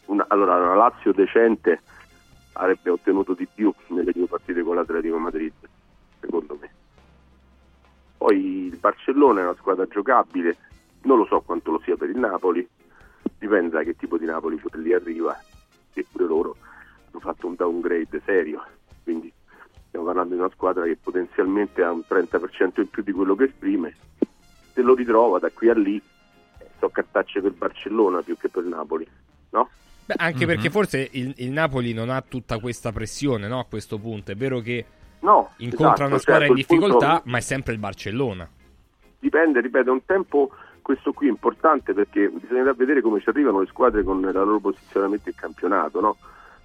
Una- 0.06 0.26
allora, 0.28 0.58
la 0.58 0.74
Lazio 0.74 1.12
decente 1.12 1.80
avrebbe 2.52 2.90
ottenuto 2.90 3.34
di 3.34 3.46
più 3.52 3.72
nelle 3.88 4.12
due 4.12 4.26
partite 4.26 4.62
con 4.62 4.74
l'Atletico 4.74 5.18
Madrid, 5.18 5.52
secondo 6.20 6.58
me. 6.60 6.77
Poi 8.18 8.66
il 8.66 8.76
Barcellona 8.76 9.40
è 9.40 9.44
una 9.44 9.54
squadra 9.54 9.86
giocabile, 9.86 10.56
non 11.02 11.18
lo 11.18 11.24
so 11.26 11.40
quanto 11.40 11.70
lo 11.70 11.80
sia 11.84 11.96
per 11.96 12.10
il 12.10 12.18
Napoli, 12.18 12.68
dipende 13.38 13.70
da 13.70 13.82
che 13.84 13.96
tipo 13.96 14.18
di 14.18 14.26
Napoli 14.26 14.60
lì 14.72 14.92
arriva, 14.92 15.40
e 15.94 16.04
pure 16.10 16.26
loro 16.26 16.56
hanno 17.10 17.20
fatto 17.20 17.46
un 17.46 17.54
downgrade 17.54 18.20
serio, 18.24 18.64
quindi 19.04 19.32
stiamo 19.86 20.04
parlando 20.06 20.34
di 20.34 20.40
una 20.40 20.50
squadra 20.50 20.84
che 20.84 20.98
potenzialmente 21.00 21.82
ha 21.82 21.92
un 21.92 22.02
30% 22.06 22.80
in 22.80 22.90
più 22.90 23.02
di 23.02 23.12
quello 23.12 23.34
che 23.36 23.44
esprime, 23.44 23.94
se 24.74 24.82
lo 24.82 24.94
ritrova 24.94 25.38
da 25.38 25.50
qui 25.50 25.68
a 25.68 25.74
lì 25.74 25.96
eh, 26.58 26.66
so 26.78 26.88
cartacce 26.88 27.40
per 27.40 27.52
Barcellona 27.52 28.22
più 28.22 28.36
che 28.36 28.48
per 28.48 28.64
Napoli, 28.64 29.06
no? 29.50 29.70
Beh, 30.06 30.14
anche 30.16 30.44
Mhm. 30.44 30.52
perché 30.52 30.70
forse 30.70 31.08
il, 31.12 31.34
il 31.36 31.50
Napoli 31.50 31.92
non 31.92 32.10
ha 32.10 32.20
tutta 32.22 32.58
questa 32.58 32.92
pressione 32.92 33.46
no, 33.46 33.60
a 33.60 33.64
questo 33.64 33.98
punto. 33.98 34.32
È 34.32 34.34
vero 34.34 34.60
che 34.60 34.84
No, 35.20 35.50
incontra 35.58 35.86
esatto, 35.86 36.00
una 36.02 36.10
cioè, 36.10 36.20
squadra 36.20 36.44
a 36.44 36.46
in 36.48 36.52
quel 36.54 36.66
punto- 36.66 36.86
difficoltà, 36.86 37.22
ma 37.24 37.38
è 37.38 37.40
sempre 37.40 37.72
il 37.72 37.78
Barcellona. 37.78 38.48
dipende, 39.18 39.60
ripeto, 39.60 39.90
un 39.92 40.04
tempo 40.04 40.50
questo 40.80 41.12
qui 41.12 41.26
è 41.26 41.30
importante 41.30 41.92
perché 41.92 42.28
bisognerà 42.28 42.72
vedere 42.72 43.00
come 43.02 43.20
ci 43.20 43.28
arrivano 43.28 43.60
le 43.60 43.66
squadre 43.66 44.02
con 44.04 44.18
il 44.20 44.30
loro 44.32 44.58
posizionamento 44.60 45.28
in 45.28 45.34
campionato, 45.34 46.00
no? 46.00 46.16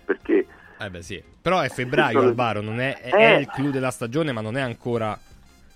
Perché 0.05 0.45
Eh 0.79 0.89
beh 0.89 1.01
sì. 1.01 1.21
Però 1.41 1.59
è 1.59 1.67
febbraio 1.69 2.17
Sono- 2.19 2.27
Alvaro, 2.29 2.61
non 2.61 2.79
è, 2.79 2.99
è- 2.99 3.07
Eh. 3.13 3.35
è 3.35 3.37
il 3.39 3.47
clou 3.47 3.69
della 3.71 3.91
stagione, 3.91 4.31
ma 4.31 4.39
non 4.41 4.55
è 4.55 4.61
ancora... 4.61 5.17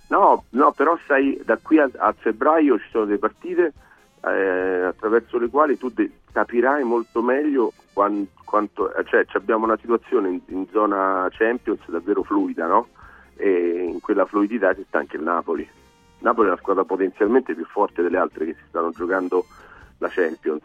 no, 0.09 0.45
no, 0.51 0.71
però 0.71 0.97
sai, 1.07 1.39
da 1.43 1.57
qui 1.61 1.79
a, 1.79 1.89
a 1.97 2.13
febbraio 2.17 2.77
ci 2.79 2.87
sono 2.91 3.05
delle 3.05 3.17
partite 3.17 3.73
eh, 4.23 4.83
attraverso 4.85 5.37
le 5.39 5.49
quali 5.49 5.77
tu 5.77 5.89
de- 5.89 6.09
capirai 6.31 6.83
molto 6.83 7.21
meglio 7.21 7.73
quan- 7.97 8.27
quanto, 8.43 8.93
eh, 8.93 9.03
cioè 9.05 9.25
ci 9.25 9.37
abbiamo 9.37 9.65
una 9.65 9.77
situazione 9.77 10.29
in, 10.29 10.39
in 10.49 10.67
zona 10.69 11.27
Champions 11.31 11.79
davvero 11.89 12.21
fluida, 12.21 12.67
no? 12.67 12.89
E 13.35 13.87
in 13.91 13.99
quella 14.01 14.27
fluidità 14.27 14.75
ci 14.75 14.85
sta 14.87 14.99
anche 14.99 15.17
il 15.17 15.23
Napoli. 15.23 15.67
Napoli 16.19 16.45
è 16.45 16.51
una 16.51 16.59
squadra 16.59 16.83
potenzialmente 16.83 17.55
più 17.55 17.65
forte 17.65 18.03
delle 18.03 18.19
altre 18.19 18.45
che 18.45 18.53
si 18.53 18.61
stanno 18.67 18.91
giocando 18.91 19.47
la 19.97 20.09
Champions. 20.09 20.61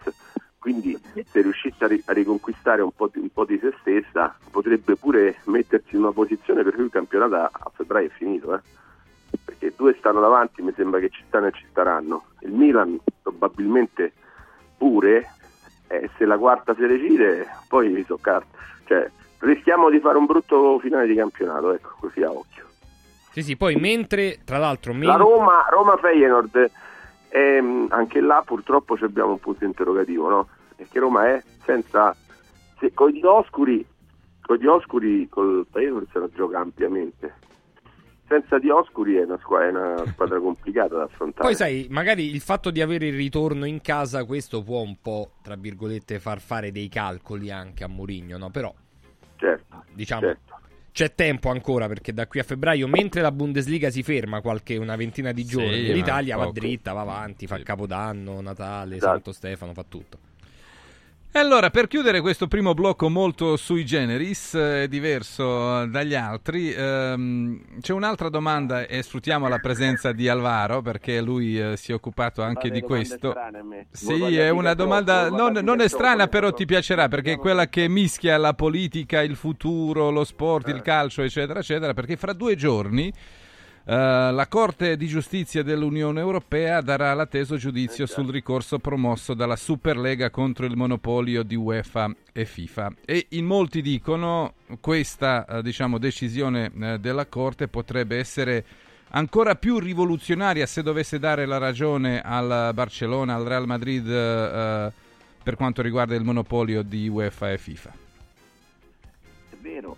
Quindi 0.59 0.95
se 1.25 1.41
riuscisse 1.41 1.83
a, 1.83 1.87
ri- 1.87 2.03
a 2.05 2.13
riconquistare 2.13 2.83
un 2.83 2.93
po, 2.93 3.09
di, 3.11 3.19
un 3.19 3.31
po' 3.31 3.47
di 3.47 3.59
se 3.59 3.75
stessa 3.81 4.37
potrebbe 4.51 4.97
pure 4.97 5.39
mettersi 5.45 5.95
in 5.95 6.03
una 6.03 6.13
posizione 6.13 6.63
per 6.63 6.75
cui 6.75 6.85
il 6.85 6.91
campionato 6.91 7.37
a 7.37 7.71
febbraio 7.75 8.09
è 8.09 8.11
finito. 8.11 8.55
Eh? 8.55 8.61
Perché 9.43 9.73
due 9.75 9.97
stanno 9.99 10.21
davanti, 10.21 10.61
mi 10.61 10.75
sembra 10.77 11.01
che 11.01 11.09
ci 11.09 11.25
stanno 11.29 11.47
e 11.47 11.53
ci 11.53 11.65
staranno. 11.71 12.25
Il 12.41 12.53
Milan 12.53 13.01
probabilmente 13.23 14.13
pure, 14.77 15.27
eh, 15.93 16.09
se 16.17 16.25
la 16.25 16.39
quarta 16.39 16.75
si 16.75 16.87
decide, 16.87 17.47
poi 17.69 18.03
so 18.07 18.19
carta. 18.19 18.57
Cioè, 18.87 19.11
rischiamo 19.41 19.91
di 19.91 20.01
fare 20.01 20.17
un 20.17 20.25
brutto 20.25 20.79
finale 20.79 21.07
di 21.07 21.15
campionato, 21.15 21.73
ecco, 21.73 21.95
così 22.01 22.23
a 22.23 22.31
occhio. 22.31 22.65
Sì, 23.31 23.43
sì, 23.43 23.57
poi 23.57 23.77
mentre, 23.77 24.39
tra 24.45 24.57
l'altro, 24.57 24.93
men- 24.95 25.09
La 25.09 25.17
Roma, 25.17 25.67
Roma 25.71 25.97
Feyenoord, 25.99 26.71
ehm, 27.29 27.87
anche 27.91 28.21
là 28.21 28.43
purtroppo 28.45 28.97
abbiamo 29.01 29.33
un 29.33 29.39
punto 29.39 29.65
interrogativo, 29.65 30.29
no? 30.29 30.49
Perché 30.77 30.99
Roma 30.99 31.27
è 31.29 31.43
senza 31.65 32.15
se, 32.79 32.93
con 32.95 33.11
gli 33.11 33.25
oscuri, 33.25 33.85
con 34.41 34.57
gli 34.57 34.67
oscuri 34.67 35.29
col 35.29 35.67
Feyenoord 35.71 36.09
se 36.11 36.19
la 36.19 36.29
gioca 36.35 36.59
ampiamente. 36.59 37.35
Senza 38.33 38.59
Dioscuri 38.59 39.17
è 39.17 39.25
una, 39.25 39.39
squadra, 39.43 39.67
è 39.67 39.71
una 39.71 40.07
squadra 40.07 40.41
complicata 40.41 40.97
da 40.97 41.03
affrontare. 41.03 41.43
Poi 41.49 41.55
sai, 41.55 41.87
magari 41.91 42.31
il 42.31 42.41
fatto 42.41 42.71
di 42.71 42.81
avere 42.81 43.09
il 43.09 43.17
ritorno 43.17 43.67
in 43.67 43.83
casa, 43.83 44.25
questo 44.25 44.63
può 44.63 44.81
un 44.81 44.97
po', 45.03 45.33
tra 45.43 45.55
virgolette, 45.55 46.19
far 46.19 46.41
fare 46.41 46.73
dei 46.73 46.89
calcoli 46.89 47.51
anche 47.51 47.85
a 47.85 47.89
Mourinho, 47.89 48.39
no? 48.39 48.49
Però, 48.49 48.73
certo, 49.37 49.85
diciamo, 49.93 50.23
certo. 50.23 50.61
c'è 50.93 51.15
tempo 51.15 51.51
ancora 51.51 51.89
perché 51.89 52.15
da 52.15 52.27
qui 52.27 52.41
a 52.41 52.43
febbraio, 52.43 52.89
mentre 52.89 53.21
la 53.21 53.33
Bundesliga 53.33 53.91
si 53.91 54.03
ferma 54.03 54.41
qualche 54.41 54.79
una 54.79 54.97
ventina 54.97 55.33
di 55.33 55.43
Sì, 55.43 55.51
giorni, 55.51 55.89
ma 55.89 55.93
l'Italia 55.93 56.37
va 56.39 56.51
dritta, 56.51 56.95
va 56.95 57.03
avanti, 57.03 57.47
fa 57.47 57.57
Sì. 57.59 57.65
Capodanno, 57.65 58.41
Natale, 58.41 58.97
Esatto. 58.97 59.13
Santo 59.13 59.33
Stefano, 59.33 59.75
fa 59.75 59.85
tutto. 59.87 60.19
E 61.35 61.39
allora, 61.39 61.71
per 61.71 61.89
chiudere 61.89 62.21
questo 62.21 62.47
primo 62.47 62.75
blocco 62.75 63.09
molto 63.09 63.57
sui 63.57 63.87
generis, 63.87 64.53
eh, 64.53 64.87
diverso 64.87 65.87
dagli 65.87 66.15
altri, 66.15 66.71
ehm, 66.71 67.81
c'è 67.81 67.95
un'altra 67.95 68.29
domanda 68.29 68.87
e 68.87 69.03
sfruttiamo 69.03 69.49
la 69.49 69.59
presenza 69.59 70.13
di 70.13 70.29
Alvaro 70.29 70.83
perché 70.83 71.23
lui 71.23 71.59
eh, 71.59 71.79
si 71.79 71.91
è 71.91 71.95
occupato 71.95 72.43
anche 72.43 72.71
di 72.71 72.83
questo. 72.83 73.35
Sì, 73.91 74.37
è 74.37 74.51
una 74.51 74.75
domanda 74.75 75.31
non, 75.31 75.59
non 75.63 75.81
è 75.81 75.89
strana, 75.89 76.27
però 76.29 76.53
ti 76.53 76.67
piacerà 76.67 77.09
perché 77.09 77.33
è 77.33 77.39
quella 77.39 77.67
che 77.67 77.89
mischia 77.89 78.37
la 78.37 78.53
politica, 78.53 79.23
il 79.23 79.35
futuro, 79.35 80.11
lo 80.11 80.25
sport, 80.25 80.69
il 80.69 80.83
calcio, 80.83 81.23
eccetera, 81.23 81.61
eccetera, 81.61 81.95
perché 81.95 82.17
fra 82.17 82.35
due 82.35 82.57
giorni 82.57 83.11
Eh, 83.11 83.42
la 83.85 84.47
Corte 84.49 84.97
di 84.97 85.07
Giustizia 85.07 85.63
dell'Unione 85.63 86.21
Europea 86.21 86.81
darà 86.81 87.13
l'atteso 87.15 87.57
giudizio 87.57 88.07
sul 88.07 88.31
ricorso 88.31 88.79
promosso 88.79 89.35
dalla 89.35 89.57
Superlega 89.57 90.31
contro 90.31 90.67
il 90.67 90.77
monopolio 90.77 91.43
di 91.43 91.57
UEFA 91.57 92.15
e 92.33 92.45
FIFA. 92.45 92.93
E 93.05 93.27
in 93.31 93.45
molti 93.45 93.83
dicono 93.83 94.55
questa 94.81 95.45
eh, 95.47 95.63
diciamo, 95.63 95.99
decisione 95.99 96.71
eh, 96.81 96.99
della 97.01 97.27
Corte 97.27 97.67
potrebbe 97.67 98.19
essere 98.19 98.65
ancora 99.15 99.57
più 99.57 99.79
rivoluzionaria 99.79 100.67
se 100.67 100.83
dovesse 100.83 101.19
dare 101.19 101.45
la 101.45 101.59
ragione 101.59 102.21
al 102.21 102.71
Barcellona, 102.73 103.35
al 103.35 103.45
Real 103.45 103.67
Madrid 103.67 104.09
eh, 104.09 104.93
per 105.43 105.57
quanto 105.57 105.83
riguarda 105.83 106.15
il 106.15 106.23
monopolio 106.23 106.83
di 106.83 107.09
UEFA 107.09 107.51
e 107.51 107.59
FIFA. 107.59 107.93
È 109.51 109.57
vero, 109.61 109.97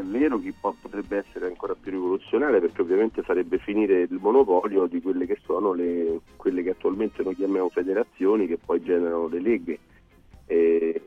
è 0.00 0.02
vero 0.02 0.38
che 0.38 0.52
po- 0.58 0.74
potrebbe 0.80 1.18
essere 1.18 1.46
ancora 1.46 1.74
più 1.74 1.92
rivoluzionaria 1.92 2.60
perché 2.60 2.80
ovviamente 2.80 3.22
farebbe 3.22 3.58
finire 3.58 4.02
il 4.02 4.18
monopolio 4.20 4.86
di 4.86 5.00
quelle 5.00 5.26
che 5.26 5.38
sono 5.44 5.72
le, 5.72 6.20
quelle 6.36 6.62
che 6.62 6.70
attualmente 6.70 7.22
noi 7.22 7.36
chiamiamo 7.36 7.68
federazioni 7.68 8.46
che 8.46 8.58
poi 8.58 8.82
generano 8.82 9.28
le 9.28 9.40
leghe. 9.40 9.78
E 10.46 11.02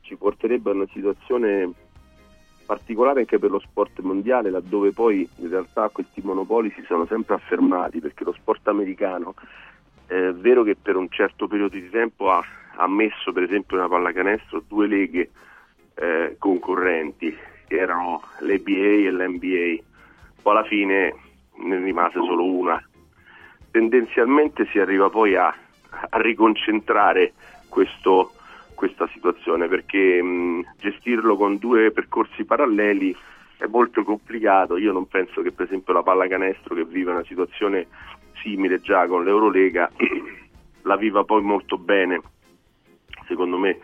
ci 0.00 0.16
porterebbe 0.16 0.70
a 0.70 0.74
una 0.74 0.86
situazione 0.92 1.72
particolare 2.66 3.20
anche 3.20 3.38
per 3.38 3.50
lo 3.50 3.60
sport 3.60 4.00
mondiale 4.00 4.50
laddove 4.50 4.92
poi 4.92 5.28
in 5.36 5.48
realtà 5.48 5.88
questi 5.88 6.20
monopoli 6.20 6.72
si 6.74 6.82
sono 6.86 7.06
sempre 7.06 7.36
affermati 7.36 8.00
perché 8.00 8.24
lo 8.24 8.32
sport 8.32 8.66
americano 8.66 9.34
è 10.06 10.32
vero 10.32 10.64
che 10.64 10.74
per 10.74 10.96
un 10.96 11.08
certo 11.08 11.46
periodo 11.46 11.76
di 11.76 11.88
tempo 11.90 12.30
ha, 12.30 12.42
ha 12.76 12.88
messo 12.88 13.32
per 13.32 13.44
esempio 13.44 13.76
una 13.76 13.88
pallacanestro 13.88 14.64
due 14.66 14.88
leghe 14.88 15.30
eh, 15.94 16.34
concorrenti 16.38 17.36
erano 17.68 18.22
l'ABA 18.40 18.70
e 18.70 19.10
l'NBA 19.10 19.82
poi 20.42 20.52
alla 20.52 20.64
fine 20.64 21.14
ne 21.56 21.78
rimase 21.78 22.18
solo 22.20 22.44
una 22.44 22.82
tendenzialmente 23.76 24.66
si 24.70 24.78
arriva 24.78 25.10
poi 25.10 25.36
a, 25.36 25.54
a 26.08 26.18
riconcentrare 26.18 27.34
questo, 27.68 28.32
questa 28.74 29.06
situazione 29.12 29.68
perché 29.68 30.22
mh, 30.22 30.76
gestirlo 30.78 31.36
con 31.36 31.58
due 31.58 31.90
percorsi 31.90 32.46
paralleli 32.46 33.14
è 33.58 33.66
molto 33.66 34.02
complicato. 34.02 34.78
Io 34.78 34.92
non 34.92 35.06
penso 35.08 35.42
che 35.42 35.52
per 35.52 35.66
esempio 35.66 35.92
la 35.92 36.02
pallacanestro 36.02 36.74
che 36.74 36.86
vive 36.86 37.10
una 37.10 37.24
situazione 37.24 37.86
simile 38.40 38.80
già 38.80 39.06
con 39.06 39.24
l'Eurolega 39.24 39.90
la 40.80 40.96
viva 40.96 41.24
poi 41.24 41.42
molto 41.42 41.76
bene. 41.76 42.18
Secondo 43.26 43.58
me 43.58 43.78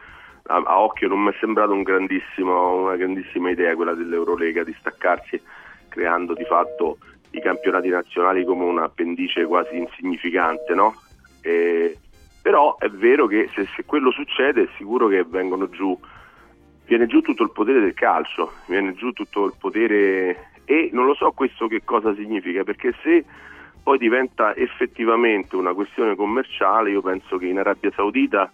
a, 0.45 0.63
a 0.65 0.81
occhio 0.81 1.09
non 1.09 1.23
mi 1.23 1.31
è 1.31 1.37
sembrato 1.39 1.73
un 1.73 1.83
una 1.83 2.97
grandissima 2.97 3.51
idea 3.51 3.75
quella 3.75 3.95
dell'Eurolega 3.95 4.65
di 4.65 4.75
staccarsi 4.79 5.41
creando 5.89 6.35
di 6.35 6.45
fatto 6.45 6.99
i 7.31 7.41
campionati 7.41 7.89
nazionali 7.89 8.45
come 8.45 8.65
un 8.65 8.79
appendice 8.79 9.45
quasi 9.45 9.77
insignificante, 9.77 10.75
no? 10.75 10.95
E, 11.43 11.97
però 12.41 12.77
è 12.79 12.89
vero 12.89 13.27
che 13.27 13.49
se, 13.55 13.67
se, 13.77 13.85
quello 13.85 14.11
succede 14.11 14.63
è 14.63 14.69
sicuro 14.77 15.09
che 15.09 15.25
vengono 15.25 15.69
giù, 15.69 15.99
viene 16.87 17.07
giù 17.07 17.21
tutto 17.21 17.43
il 17.43 17.53
potere 17.53 17.81
del 17.81 17.95
calcio, 17.95 18.53
viene 18.67 18.95
giù 18.95 19.13
tutto 19.13 19.45
il 19.47 19.55
potere 19.59 20.51
e 20.65 20.91
non 20.93 21.07
lo 21.07 21.15
so 21.15 21.31
questo 21.33 21.67
che 21.69 21.83
cosa 21.85 22.15
significa, 22.15 22.65
perché 22.65 22.95
se 23.03 23.25
poi 23.83 23.99
diventa 23.99 24.55
effettivamente 24.55 25.57
una 25.57 25.73
questione 25.75 26.15
commerciale, 26.15 26.91
io 26.91 27.03
penso 27.03 27.37
che 27.37 27.47
in 27.47 27.59
Arabia 27.59 27.91
Saudita 27.95 28.51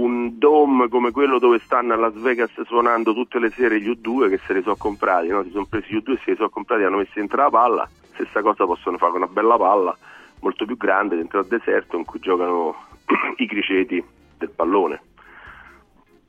un 0.00 0.38
dome 0.38 0.88
come 0.88 1.10
quello 1.10 1.38
dove 1.38 1.58
stanno 1.60 1.92
a 1.92 1.96
Las 1.96 2.14
Vegas 2.14 2.50
suonando 2.62 3.12
tutte 3.14 3.38
le 3.38 3.50
sere 3.50 3.80
gli 3.80 3.88
U2 3.88 4.28
che 4.28 4.40
se 4.46 4.52
li 4.54 4.62
sono 4.62 4.76
comprati, 4.76 5.28
no? 5.28 5.42
si 5.42 5.50
sono 5.50 5.66
presi 5.66 5.92
gli 5.92 5.96
U2 5.96 6.12
e 6.12 6.20
se 6.24 6.30
li 6.30 6.36
sono 6.36 6.48
comprati 6.50 6.82
hanno 6.84 6.98
messo 6.98 7.12
dentro 7.14 7.42
la 7.42 7.50
palla, 7.50 7.88
stessa 8.12 8.40
cosa 8.42 8.64
possono 8.64 8.96
fare 8.98 9.12
con 9.12 9.22
una 9.22 9.30
bella 9.30 9.56
palla 9.56 9.96
molto 10.40 10.64
più 10.66 10.76
grande 10.76 11.16
dentro 11.16 11.40
al 11.40 11.46
deserto 11.46 11.96
in 11.96 12.04
cui 12.04 12.20
giocano 12.20 12.76
i 13.38 13.46
criceti 13.46 14.02
del 14.38 14.50
pallone. 14.50 15.00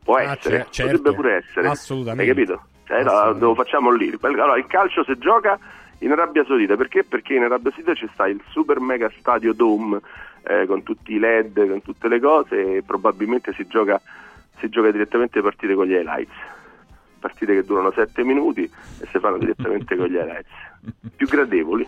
Può 0.04 0.16
Ah, 0.16 0.32
essere, 0.34 0.66
cer- 0.72 0.86
potrebbe 0.86 0.96
certo. 0.98 1.14
pure 1.14 1.36
essere. 1.36 1.68
Assolutamente. 1.68 2.24
Hai 2.32 2.36
capito? 2.36 2.64
Assolutamente. 2.88 3.46
lo 3.46 3.54
facciamo 3.56 3.92
lì. 3.92 4.12
Allora, 4.22 4.58
il 4.58 4.66
calcio 4.66 5.04
si 5.04 5.16
gioca 5.20 5.60
in 6.00 6.12
Arabia 6.12 6.44
Saudita 6.46 6.76
perché? 6.76 7.04
Perché 7.04 7.34
in 7.36 7.44
Arabia 7.44 7.72
Saudita 7.72 7.94
ci 7.94 8.10
sta 8.14 8.28
il 8.28 8.42
super 8.50 8.80
mega 8.80 9.12
stadio 9.20 9.54
Dome 9.54 10.00
eh, 10.44 10.66
con 10.66 10.84
tutti 10.84 11.14
i 11.14 11.20
LED, 11.20 11.68
con 11.68 11.82
tutte 11.82 12.08
le 12.08 12.20
cose 12.20 12.78
e 12.78 12.84
probabilmente 12.84 13.54
si 13.54 13.68
gioca, 13.68 14.02
si 14.60 14.70
gioca 14.70 14.92
direttamente 14.92 15.42
partite 15.42 15.74
con 15.74 15.86
gli 15.86 15.94
highlights. 15.94 16.34
Partite 17.20 17.54
che 17.54 17.64
durano 17.66 17.92
7 17.92 18.24
minuti 18.24 18.64
e 18.64 19.08
si 19.12 19.20
fanno 19.20 19.38
direttamente 19.38 19.96
con 19.98 20.08
gli 20.08 20.16
highlights. 20.16 20.50
Più 21.16 21.28
gradevoli. 21.28 21.86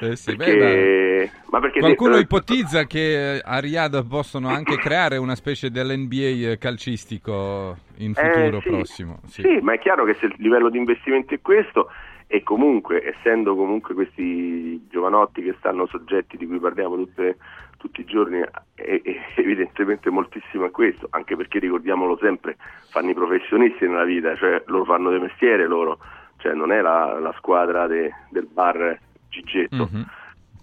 Eh 0.00 0.16
sì, 0.16 0.34
beh, 0.34 0.44
Perché, 0.44 1.30
ma 1.50 1.60
perché 1.60 1.78
Qualcuno 1.78 2.16
eh, 2.16 2.20
ipotizza 2.20 2.84
che 2.84 3.36
eh, 3.36 3.42
a 3.44 3.58
Riyadh 3.60 4.06
possono 4.08 4.48
anche 4.48 4.76
creare 4.76 5.18
una 5.18 5.36
specie 5.36 5.70
dell'NBA 5.70 6.50
eh, 6.50 6.58
calcistico 6.58 7.76
in 7.98 8.12
Eh, 8.16 8.32
futuro 8.32 8.60
sì. 8.60 8.68
prossimo. 8.70 9.20
Sì. 9.26 9.42
Sì, 9.42 9.58
ma 9.62 9.74
è 9.74 9.78
chiaro 9.78 10.04
che 10.04 10.14
se 10.14 10.26
il 10.26 10.34
livello 10.38 10.68
di 10.68 10.78
investimento 10.78 11.32
è 11.34 11.40
questo 11.40 11.90
e 12.34 12.42
comunque 12.42 13.00
essendo 13.06 13.54
comunque 13.54 13.94
questi 13.94 14.84
giovanotti 14.88 15.40
che 15.40 15.54
stanno 15.60 15.86
soggetti 15.86 16.36
di 16.36 16.48
cui 16.48 16.58
parliamo 16.58 16.96
tutte- 16.96 17.36
tutti 17.76 18.00
i 18.00 18.04
giorni 18.04 18.40
è, 18.40 18.50
è 18.74 19.00
evidentemente 19.36 20.10
moltissimo 20.10 20.64
a 20.64 20.70
questo, 20.70 21.06
anche 21.10 21.36
perché 21.36 21.60
ricordiamolo 21.60 22.18
sempre, 22.20 22.56
fanno 22.90 23.10
i 23.10 23.14
professionisti 23.14 23.86
nella 23.86 24.02
vita, 24.02 24.34
cioè 24.34 24.60
loro 24.66 24.84
fanno 24.84 25.12
di 25.12 25.20
mestiere 25.20 25.68
loro, 25.68 25.98
cioè 26.38 26.54
non 26.54 26.72
è 26.72 26.80
la, 26.80 27.20
la 27.20 27.32
squadra 27.36 27.86
de- 27.86 28.12
del 28.30 28.48
bar 28.50 28.98
Gigetto. 29.28 29.88
Mhm. 29.92 30.04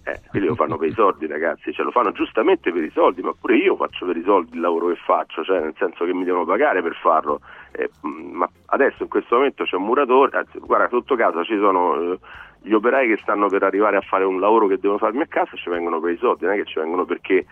Eh, 0.04 0.20
quindi 0.28 0.48
lo 0.48 0.56
fanno 0.56 0.76
per 0.76 0.88
i 0.88 0.92
soldi 0.92 1.26
ragazzi, 1.26 1.72
cioè 1.72 1.86
lo 1.86 1.92
fanno 1.92 2.12
giustamente 2.12 2.70
per 2.70 2.82
i 2.82 2.90
soldi, 2.90 3.22
ma 3.22 3.32
pure 3.32 3.56
io 3.56 3.76
faccio 3.76 4.04
per 4.04 4.16
i 4.18 4.22
soldi 4.24 4.56
il 4.56 4.60
lavoro 4.60 4.88
che 4.88 4.96
faccio, 4.96 5.42
cioè 5.42 5.60
nel 5.60 5.74
senso 5.78 6.04
che 6.04 6.12
mi 6.12 6.24
devono 6.24 6.44
pagare 6.44 6.82
per 6.82 6.96
farlo. 6.96 7.40
Eh, 7.72 7.90
ma 8.02 8.48
adesso 8.66 9.02
in 9.02 9.08
questo 9.08 9.36
momento 9.36 9.64
c'è 9.64 9.76
un 9.76 9.84
muratore, 9.84 10.36
anzi 10.36 10.58
guarda 10.58 10.88
sotto 10.88 11.14
casa 11.16 11.42
ci 11.42 11.56
sono 11.56 12.12
eh, 12.12 12.18
gli 12.60 12.72
operai 12.72 13.08
che 13.08 13.18
stanno 13.22 13.48
per 13.48 13.62
arrivare 13.62 13.96
a 13.96 14.02
fare 14.02 14.24
un 14.24 14.38
lavoro 14.38 14.66
che 14.66 14.78
devono 14.78 14.98
farmi 14.98 15.22
a 15.22 15.26
casa, 15.26 15.56
ci 15.56 15.70
vengono 15.70 16.00
per 16.00 16.12
i 16.12 16.18
soldi, 16.18 16.44
non 16.44 16.54
è 16.54 16.56
che 16.58 16.66
ci 16.66 16.78
vengono 16.78 17.04
perché 17.04 17.46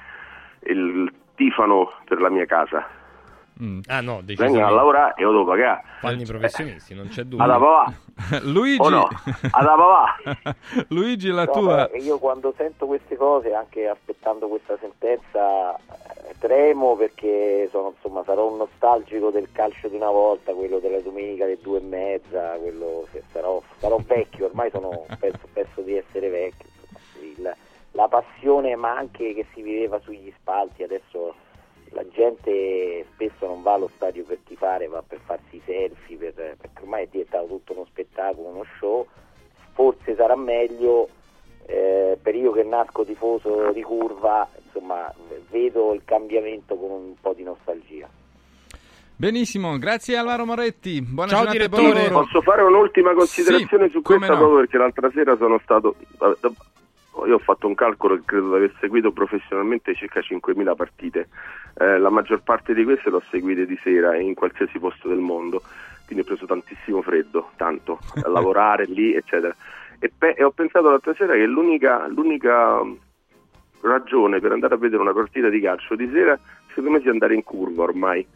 il 0.64 1.12
tifano 1.34 1.92
per 2.04 2.20
la 2.20 2.28
mia 2.28 2.44
casa. 2.44 2.86
Mm. 3.62 3.80
Ah 3.88 4.00
no, 4.00 4.20
Vengono 4.24 4.66
a 4.66 4.70
lavorare 4.70 5.14
e 5.16 5.22
io 5.22 5.30
devo 5.32 5.44
pagare. 5.44 5.82
Fanno 6.00 6.22
i 6.22 6.24
professionisti, 6.24 6.94
non 6.94 7.08
c'è 7.08 7.24
dubbio. 7.24 7.44
Alla 7.44 7.58
papà, 7.60 7.92
Luigi, 8.42 8.80
o 8.80 8.88
no? 8.88 9.08
Alla 9.50 9.74
papà. 9.76 10.16
Luigi, 10.88 11.28
la 11.30 11.44
No, 11.44 11.52
tua... 11.52 11.88
beh, 11.92 11.98
io 11.98 12.18
quando 12.18 12.54
sento 12.56 12.86
queste 12.86 13.16
cose, 13.16 13.52
anche 13.52 13.86
aspettando 13.86 14.48
questa 14.48 14.78
sentenza, 14.80 15.74
eh, 15.76 16.34
tremo 16.38 16.96
perché 16.96 17.68
sono, 17.70 17.92
insomma, 17.96 18.22
sarò 18.24 18.50
un 18.50 18.56
nostalgico 18.56 19.30
del 19.30 19.48
calcio 19.52 19.88
di 19.88 19.96
una 19.96 20.10
volta, 20.10 20.52
quello 20.54 20.78
della 20.78 21.00
domenica 21.00 21.44
alle 21.44 21.58
due 21.60 21.78
e 21.78 21.82
mezza, 21.82 22.52
quello, 22.54 23.06
se- 23.12 23.22
sarò, 23.30 23.60
sarò 23.78 23.98
vecchio, 24.06 24.46
ormai 24.46 24.70
sono, 24.70 25.04
penso, 25.18 25.46
penso 25.52 25.80
di 25.82 25.96
essere 25.96 26.28
vecchio. 26.30 26.66
insomma, 26.88 27.24
il- 27.50 27.56
la 27.92 28.06
passione 28.08 28.76
ma 28.76 28.96
anche 28.96 29.34
che 29.34 29.44
si 29.52 29.62
viveva 29.62 29.98
sugli 30.00 30.32
spalti, 30.38 30.82
adesso 30.84 31.34
la 31.90 32.04
gente 32.08 33.06
spesso 33.12 33.46
non 33.46 33.62
va 33.62 33.74
allo 33.74 33.90
stadio 33.94 34.24
per 34.24 34.38
tifare, 34.44 34.86
va 34.86 35.02
per 35.06 35.18
farsi 35.24 35.56
i 35.56 35.62
selfie, 35.64 36.16
per- 36.16 36.56
perché 36.60 36.82
ormai 36.82 37.04
è 37.04 37.08
diventato 37.10 37.46
tutto 37.46 37.72
uno 37.72 37.86
spettacolo, 37.86 38.48
uno 38.48 38.64
show. 38.78 39.06
Forse 39.72 40.14
sarà 40.14 40.36
meglio 40.36 41.08
eh, 41.66 42.18
per 42.20 42.34
io 42.34 42.52
che 42.52 42.64
nasco 42.64 43.04
tifoso 43.04 43.70
di 43.72 43.82
curva, 43.82 44.48
insomma, 44.64 45.12
vedo 45.50 45.92
il 45.92 46.02
cambiamento 46.04 46.74
con 46.76 46.90
un 46.90 47.14
po' 47.20 47.32
di 47.32 47.42
nostalgia. 47.44 48.08
Benissimo, 49.16 49.76
grazie 49.78 50.16
Alvaro 50.16 50.46
Moretti. 50.46 51.02
Buona 51.02 51.30
Ciao, 51.30 51.44
giornata 51.44 51.76
direttore. 51.80 52.08
Posso 52.10 52.40
fare 52.40 52.62
un'ultima 52.62 53.12
considerazione 53.12 53.86
Sì, 53.86 53.92
su 53.92 54.00
come 54.02 54.16
questa 54.18 54.34
no. 54.34 54.40
proprio 54.40 54.60
perché 54.60 54.78
l'altra 54.78 55.10
sera 55.12 55.36
sono 55.36 55.60
stato 55.62 55.94
io 57.26 57.34
ho 57.34 57.38
fatto 57.38 57.66
un 57.66 57.74
calcolo 57.74 58.14
e 58.14 58.22
credo 58.24 58.50
di 58.50 58.54
aver 58.56 58.74
seguito 58.80 59.12
professionalmente 59.12 59.94
circa 59.94 60.20
5.000 60.20 60.74
partite. 60.74 61.28
Eh, 61.78 61.98
la 61.98 62.10
maggior 62.10 62.42
parte 62.42 62.74
di 62.74 62.84
queste 62.84 63.10
l'ho 63.10 63.22
seguite 63.30 63.66
di 63.66 63.78
sera 63.82 64.16
in 64.16 64.34
qualsiasi 64.34 64.78
posto 64.78 65.08
del 65.08 65.18
mondo, 65.18 65.62
quindi 66.06 66.24
ho 66.24 66.26
preso 66.26 66.46
tantissimo 66.46 67.02
freddo, 67.02 67.50
tanto, 67.56 67.98
a 68.22 68.28
lavorare 68.30 68.84
lì, 68.84 69.14
eccetera. 69.14 69.54
E, 69.98 70.10
pe- 70.16 70.34
e 70.36 70.44
ho 70.44 70.50
pensato 70.50 70.88
l'altra 70.88 71.14
sera 71.14 71.34
che 71.34 71.46
l'unica, 71.46 72.06
l'unica 72.08 72.80
ragione 73.82 74.40
per 74.40 74.52
andare 74.52 74.74
a 74.74 74.78
vedere 74.78 75.02
una 75.02 75.12
partita 75.12 75.48
di 75.48 75.60
calcio 75.60 75.94
di 75.94 76.08
sera, 76.12 76.38
secondo 76.68 76.90
me, 76.90 77.00
sia 77.00 77.10
andare 77.10 77.34
in 77.34 77.42
curva 77.42 77.82
ormai 77.82 78.26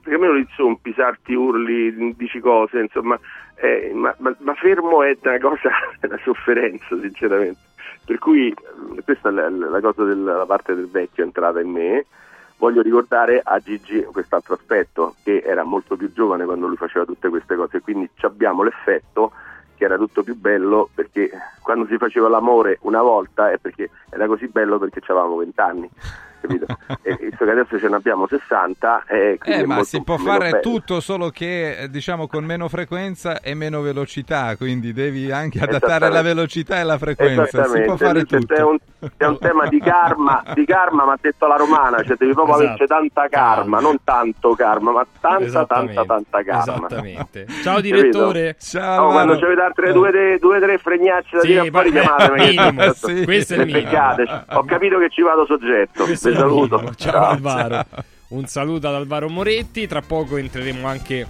perché 0.00 0.14
almeno 0.14 0.32
lì 0.32 0.46
zompi, 0.56 0.92
sarti, 0.94 1.34
urli, 1.34 2.14
dici 2.16 2.40
cose, 2.40 2.80
insomma, 2.80 3.18
eh, 3.56 3.90
ma, 3.92 4.14
ma- 4.18 4.34
ma 4.38 4.54
fermo 4.54 5.02
è 5.02 5.16
una 5.22 5.38
cosa, 5.38 5.70
è 6.00 6.06
una 6.06 6.18
sofferenza, 6.22 6.98
sinceramente. 6.98 7.67
Per 8.04 8.18
cui 8.18 8.48
eh, 8.48 9.02
questa 9.02 9.28
è 9.28 9.32
la, 9.32 9.80
cosa 9.80 10.04
della 10.04 10.46
parte 10.46 10.74
del 10.74 10.88
vecchio 10.88 11.24
entrata 11.24 11.60
in 11.60 11.70
me. 11.70 12.06
Voglio 12.56 12.82
ricordare 12.82 13.40
a 13.42 13.60
Gigi 13.60 14.02
quest'altro 14.02 14.54
aspetto, 14.54 15.14
che 15.22 15.42
era 15.46 15.62
molto 15.62 15.96
più 15.96 16.12
giovane 16.12 16.44
quando 16.44 16.66
lui 16.66 16.76
faceva 16.76 17.04
tutte 17.04 17.28
queste 17.28 17.54
cose, 17.54 17.80
quindi 17.80 18.10
abbiamo 18.22 18.64
l'effetto 18.64 19.30
che 19.76 19.84
era 19.84 19.96
tutto 19.96 20.24
più 20.24 20.34
bello 20.34 20.90
perché 20.92 21.30
quando 21.62 21.86
si 21.86 21.96
faceva 21.98 22.28
l'amore 22.28 22.78
una 22.82 23.00
volta 23.00 23.52
è 23.52 23.58
perché 23.58 23.90
era 24.10 24.26
così 24.26 24.48
bello 24.48 24.76
perché 24.78 25.00
avevamo 25.06 25.36
20 25.36 25.60
anni. 25.60 25.90
Capito? 26.40 26.66
e 27.02 27.16
visto 27.20 27.44
che 27.44 27.50
adesso 27.50 27.78
ce 27.78 27.88
ne 27.88 27.96
abbiamo 27.96 28.26
60, 28.26 29.04
eh, 29.08 29.38
Eh, 29.42 29.60
ma 29.66 29.74
molto 29.74 29.84
si 29.84 30.02
può 30.02 30.16
fare 30.16 30.50
bello. 30.50 30.60
tutto 30.60 31.00
solo 31.00 31.30
che 31.30 31.76
eh, 31.78 31.90
diciamo 31.90 32.26
con 32.26 32.44
meno 32.44 32.68
frequenza 32.68 33.40
e 33.40 33.54
meno 33.54 33.80
velocità, 33.80 34.56
quindi 34.56 34.92
devi 34.92 35.30
anche 35.32 35.60
adattare 35.60 36.08
la 36.10 36.22
velocità 36.22 36.78
e 36.78 36.84
la 36.84 36.98
frequenza, 36.98 37.64
si 37.64 37.80
può 37.82 37.96
fare 37.96 38.20
Lucio, 38.20 38.38
tutto. 38.38 38.54
È 38.54 38.62
un, 38.62 38.76
è 39.16 39.24
un 39.24 39.38
tema 39.38 39.66
di 39.68 39.80
karma, 39.80 40.42
di 40.54 40.64
karma, 40.64 41.04
ma 41.04 41.16
detto 41.20 41.44
alla 41.44 41.56
romana, 41.56 42.02
cioè 42.02 42.16
devi 42.16 42.32
proprio 42.32 42.54
Esatto. 42.56 42.68
averci 42.72 42.86
tanta 42.86 43.28
karma, 43.28 43.80
non 43.80 43.96
tanto 44.04 44.54
karma, 44.54 44.92
ma 44.92 45.06
tanta, 45.20 45.66
tanta, 45.66 46.04
tanta 46.04 46.42
karma. 46.42 46.62
Esattamente. 46.86 47.46
Ciao 47.62 47.80
direttore. 47.80 48.56
Ciao, 48.58 49.06
No, 49.06 49.10
quando 49.12 49.32
Maro. 49.34 49.38
ci 49.38 49.44
avete 49.44 49.60
altre 49.60 49.92
due, 49.92 50.10
tre- 50.10 50.38
due 50.38 50.60
tre 50.60 50.78
fregnacce 50.78 51.36
da 51.36 51.40
Sì, 51.42 51.46
dire 51.48 51.70
fuori, 51.70 51.90
vabbè, 51.90 52.00
chiamatemi. 52.06 52.40
che 52.40 52.46
minimo. 52.62 52.80
tanto- 52.82 53.06
Sì. 53.08 53.24
Questo 53.24 53.54
è 53.54 53.58
il 53.58 53.72
beccate. 53.72 54.44
Ho 54.50 54.64
capito 54.64 54.98
che 54.98 55.08
ci 55.10 55.22
vado 55.22 55.46
soggetto. 55.46 56.04
Questo 56.04 56.27
il 56.30 56.36
saluto. 56.36 56.76
minimo. 56.76 56.94
Ciao, 56.94 57.24
Alvaro. 57.24 57.84
Un 58.28 58.46
saluto 58.46 58.88
ad 58.88 58.94
Alvaro 58.94 59.28
Moretti. 59.28 59.86
Tra 59.86 60.00
poco 60.02 60.36
entreremo 60.36 60.86
anche 60.86 61.26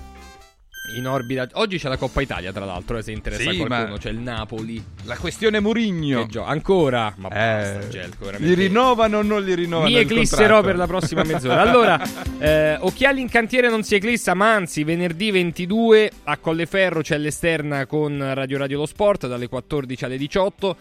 in 0.97 1.07
orbita. 1.07 1.47
Oggi 1.53 1.77
c'è 1.79 1.89
la 1.89 1.99
Coppa 1.99 2.23
Italia, 2.23 2.51
tra 2.51 2.65
l'altro, 2.65 2.97
eh, 2.97 3.03
se 3.03 3.13
interessa 3.13 3.51
a 3.51 3.53
Sì, 3.53 3.59
qualcuno. 3.59 3.91
ma- 3.93 3.99
C'è 3.99 4.09
il 4.11 4.19
Napoli. 4.19 4.83
La 5.05 5.17
questione 5.19 5.61
Murigno. 5.61 6.27
Gio- 6.27 6.45
Ancora? 6.45 7.13
Ma 7.19 7.29
Eh, 7.29 7.31
basta, 7.75 7.89
Gelco, 7.89 8.17
li 8.25 8.25
veramente. 8.31 8.55
rinnovano 8.55 9.19
o 9.19 9.23
non 9.23 9.45
li 9.45 9.55
rinnovano? 9.55 9.91
Mi 9.91 9.97
eclisserò 9.97 10.63
per 10.63 10.77
la 10.77 10.87
prossima 10.87 11.23
mezz'ora. 11.25 11.61
Allora, 11.61 12.01
eh, 12.41 12.77
occhiali 12.81 13.21
in 13.21 13.29
cantiere 13.29 13.69
non 13.69 13.83
si 13.83 13.97
eclissa, 13.97 14.33
ma 14.33 14.55
anzi, 14.55 14.83
venerdì 14.83 15.31
22 15.31 16.11
a 16.25 16.37
Colleferro 16.39 17.03
c'è 17.03 17.19
l'esterna 17.19 17.85
con 17.85 18.19
Radio 18.35 18.57
Radio 18.57 18.79
Lo 18.79 18.87
Sport 18.87 19.27
dalle 19.29 19.47
14 19.47 20.05
alle 20.07 20.17
18. 20.17 20.77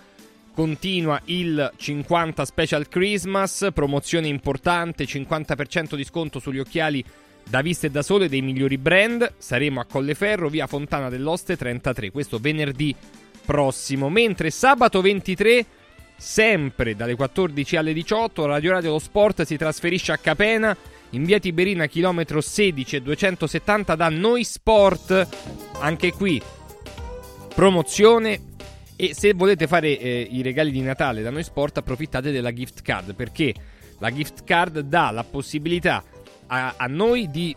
Continua 0.57 1.21
il 1.25 1.71
50 1.75 2.43
Special 2.43 2.87
Christmas, 2.87 3.67
promozione 3.71 4.25
importante, 4.25 5.03
50% 5.03 5.93
di 5.93 6.03
sconto 6.03 6.39
sugli 6.39 6.57
occhiali 6.57 7.05
da 7.47 7.61
vista 7.61 7.85
e 7.85 7.91
da 7.91 8.01
sole 8.01 8.27
dei 8.27 8.41
migliori 8.41 8.79
brand. 8.79 9.33
Saremo 9.37 9.79
a 9.79 9.85
Colleferro, 9.85 10.49
via 10.49 10.65
Fontana 10.65 11.09
dell'Oste 11.09 11.57
33, 11.57 12.09
questo 12.09 12.39
venerdì 12.39 12.95
prossimo. 13.45 14.09
Mentre 14.09 14.49
sabato 14.49 14.99
23 14.99 15.63
sempre 16.17 16.95
dalle 16.95 17.13
14 17.13 17.75
alle 17.75 17.93
18 17.93 18.47
Radio 18.47 18.71
Radio 18.71 18.91
Lo 18.93 18.99
Sport 18.99 19.43
si 19.43 19.57
trasferisce 19.57 20.11
a 20.11 20.17
Capena 20.17 20.75
in 21.11 21.23
via 21.23 21.37
Tiberina 21.37 21.85
chilometro 21.85 22.41
16 22.41 22.95
e 22.95 23.01
270 23.03 23.93
da 23.93 24.09
Noi 24.09 24.43
Sport 24.43 25.27
anche 25.81 26.11
qui 26.13 26.41
promozione 27.53 28.55
e 28.97 29.13
se 29.13 29.33
volete 29.33 29.67
fare 29.67 29.97
eh, 29.97 30.27
i 30.29 30.41
regali 30.41 30.71
di 30.71 30.81
Natale 30.81 31.21
da 31.21 31.29
Noi 31.29 31.43
Sport 31.43 31.77
approfittate 31.77 32.31
della 32.31 32.51
gift 32.51 32.81
card 32.81 33.13
perché 33.13 33.53
la 33.99 34.11
gift 34.11 34.43
card 34.43 34.79
dà 34.79 35.11
la 35.11 35.23
possibilità 35.23 36.03
a, 36.47 36.73
a 36.75 36.87
noi 36.87 37.29
di 37.29 37.55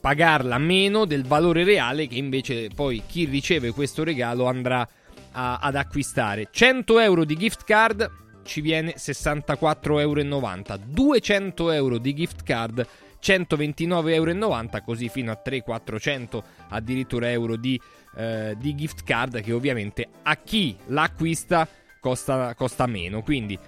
pagarla 0.00 0.58
meno 0.58 1.06
del 1.06 1.24
valore 1.24 1.64
reale 1.64 2.06
che 2.06 2.16
invece 2.16 2.68
poi 2.74 3.02
chi 3.06 3.24
riceve 3.24 3.72
questo 3.72 4.04
regalo 4.04 4.46
andrà 4.46 4.86
a- 5.32 5.58
ad 5.58 5.74
acquistare. 5.74 6.48
100 6.50 6.98
euro 6.98 7.24
di 7.24 7.36
gift 7.36 7.64
card 7.64 8.10
ci 8.44 8.60
viene 8.60 8.94
64,90 8.96 9.98
euro. 9.98 10.78
200 10.84 11.70
euro 11.70 11.98
di 11.98 12.14
gift 12.14 12.42
card 12.42 12.86
129,90 13.22 14.10
euro, 14.12 14.82
così 14.84 15.08
fino 15.08 15.30
a 15.30 15.40
300-400 15.44 16.42
addirittura 16.70 17.30
euro 17.30 17.56
di, 17.56 17.78
eh, 18.16 18.56
di 18.58 18.74
gift 18.74 19.02
card 19.04 19.40
che 19.40 19.52
ovviamente 19.52 20.08
a 20.22 20.36
chi 20.36 20.76
l'acquista 20.86 21.68
costa, 22.00 22.54
costa 22.54 22.86
meno. 22.86 23.22
Quindi 23.22 23.58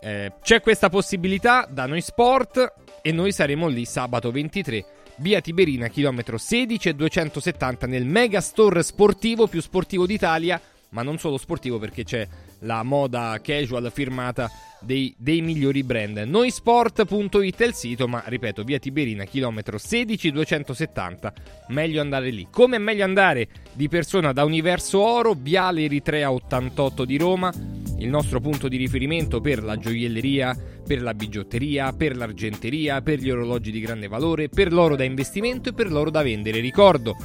eh, 0.00 0.32
c'è 0.42 0.60
questa 0.60 0.88
possibilità 0.88 1.66
da 1.70 1.86
noi 1.86 2.00
sport 2.00 2.74
e 3.02 3.12
noi 3.12 3.32
saremo 3.32 3.68
lì 3.68 3.84
sabato 3.84 4.30
23 4.30 4.84
via 5.16 5.40
Tiberina 5.40 5.88
chilometro 5.88 6.38
16 6.38 6.90
e 6.90 6.94
270 6.94 7.86
nel 7.86 8.04
mega 8.04 8.40
store 8.40 8.82
sportivo 8.82 9.48
più 9.48 9.60
sportivo 9.60 10.06
d'Italia 10.06 10.60
ma 10.90 11.02
non 11.02 11.18
solo 11.18 11.36
sportivo 11.36 11.78
perché 11.78 12.04
c'è 12.04 12.26
la 12.60 12.82
moda 12.82 13.38
casual 13.42 13.90
firmata 13.92 14.48
dei, 14.80 15.14
dei 15.18 15.40
migliori 15.40 15.82
brand. 15.82 16.18
Noisport.it 16.18 17.60
è 17.60 17.66
il 17.66 17.74
sito 17.74 18.08
ma 18.08 18.22
ripeto 18.26 18.62
via 18.62 18.78
Tiberina 18.78 19.24
chilometro 19.24 19.78
16 19.78 20.32
270 20.32 21.32
meglio 21.68 22.00
andare 22.00 22.30
lì. 22.30 22.48
Come 22.50 22.76
è 22.76 22.78
meglio 22.78 23.04
andare 23.04 23.48
di 23.72 23.88
persona 23.88 24.32
da 24.32 24.44
Universo 24.44 25.00
Oro 25.00 25.34
Viale 25.38 25.84
Eritrea 25.84 26.30
88 26.32 27.04
di 27.04 27.16
Roma 27.16 27.52
il 27.98 28.08
nostro 28.08 28.40
punto 28.40 28.68
di 28.68 28.76
riferimento 28.76 29.40
per 29.40 29.62
la 29.62 29.76
gioielleria, 29.76 30.56
per 30.86 31.02
la 31.02 31.14
bigiotteria, 31.14 31.92
per 31.92 32.16
l'argenteria, 32.16 33.02
per 33.02 33.18
gli 33.18 33.28
orologi 33.28 33.72
di 33.72 33.80
grande 33.80 34.06
valore, 34.06 34.48
per 34.48 34.72
l'oro 34.72 34.94
da 34.94 35.02
investimento 35.02 35.70
e 35.70 35.72
per 35.72 35.90
l'oro 35.90 36.10
da 36.10 36.22
vendere. 36.22 36.60
Ricordo 36.60 37.16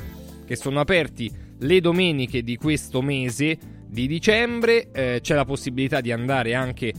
che 0.45 0.55
sono 0.55 0.79
aperti 0.79 1.31
le 1.59 1.79
domeniche 1.79 2.41
di 2.41 2.57
questo 2.57 3.01
mese 3.01 3.57
di 3.87 4.07
dicembre, 4.07 4.89
eh, 4.91 5.19
c'è 5.21 5.35
la 5.35 5.45
possibilità 5.45 6.01
di 6.01 6.11
andare 6.11 6.55
anche 6.55 6.91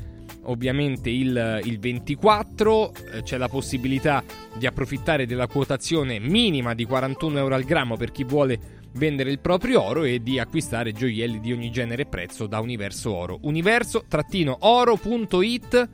ovviamente 0.44 1.10
il, 1.10 1.60
il 1.64 1.78
24, 1.78 2.94
eh, 2.94 3.22
c'è 3.22 3.36
la 3.36 3.48
possibilità 3.48 4.22
di 4.54 4.66
approfittare 4.66 5.26
della 5.26 5.46
quotazione 5.46 6.18
minima 6.18 6.74
di 6.74 6.84
41 6.84 7.38
euro 7.38 7.54
al 7.54 7.64
grammo 7.64 7.96
per 7.96 8.12
chi 8.12 8.24
vuole 8.24 8.82
vendere 8.94 9.30
il 9.30 9.40
proprio 9.40 9.82
oro 9.82 10.04
e 10.04 10.22
di 10.22 10.38
acquistare 10.38 10.92
gioielli 10.92 11.40
di 11.40 11.52
ogni 11.52 11.70
genere 11.70 12.02
e 12.02 12.06
prezzo 12.06 12.46
da 12.46 12.60
Universo 12.60 13.12
Oro. 13.12 13.38
Universo-oro.it 13.42 15.88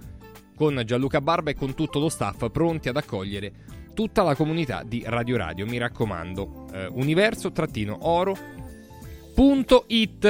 con 0.55 0.83
Gianluca 0.85 1.21
Barba 1.21 1.51
e 1.51 1.55
con 1.55 1.75
tutto 1.75 1.99
lo 1.99 2.09
staff 2.11 2.51
pronti 2.51 2.91
ad 2.91 2.97
accogliere 2.97 3.53
tutta 3.95 4.23
la 4.23 4.35
comunità 4.35 4.83
di 4.85 5.03
Radio 5.07 5.37
Radio. 5.37 5.67
Mi 5.67 5.79
raccomando, 5.79 6.67
eh, 6.73 6.89
universo-oro.it 6.93 8.60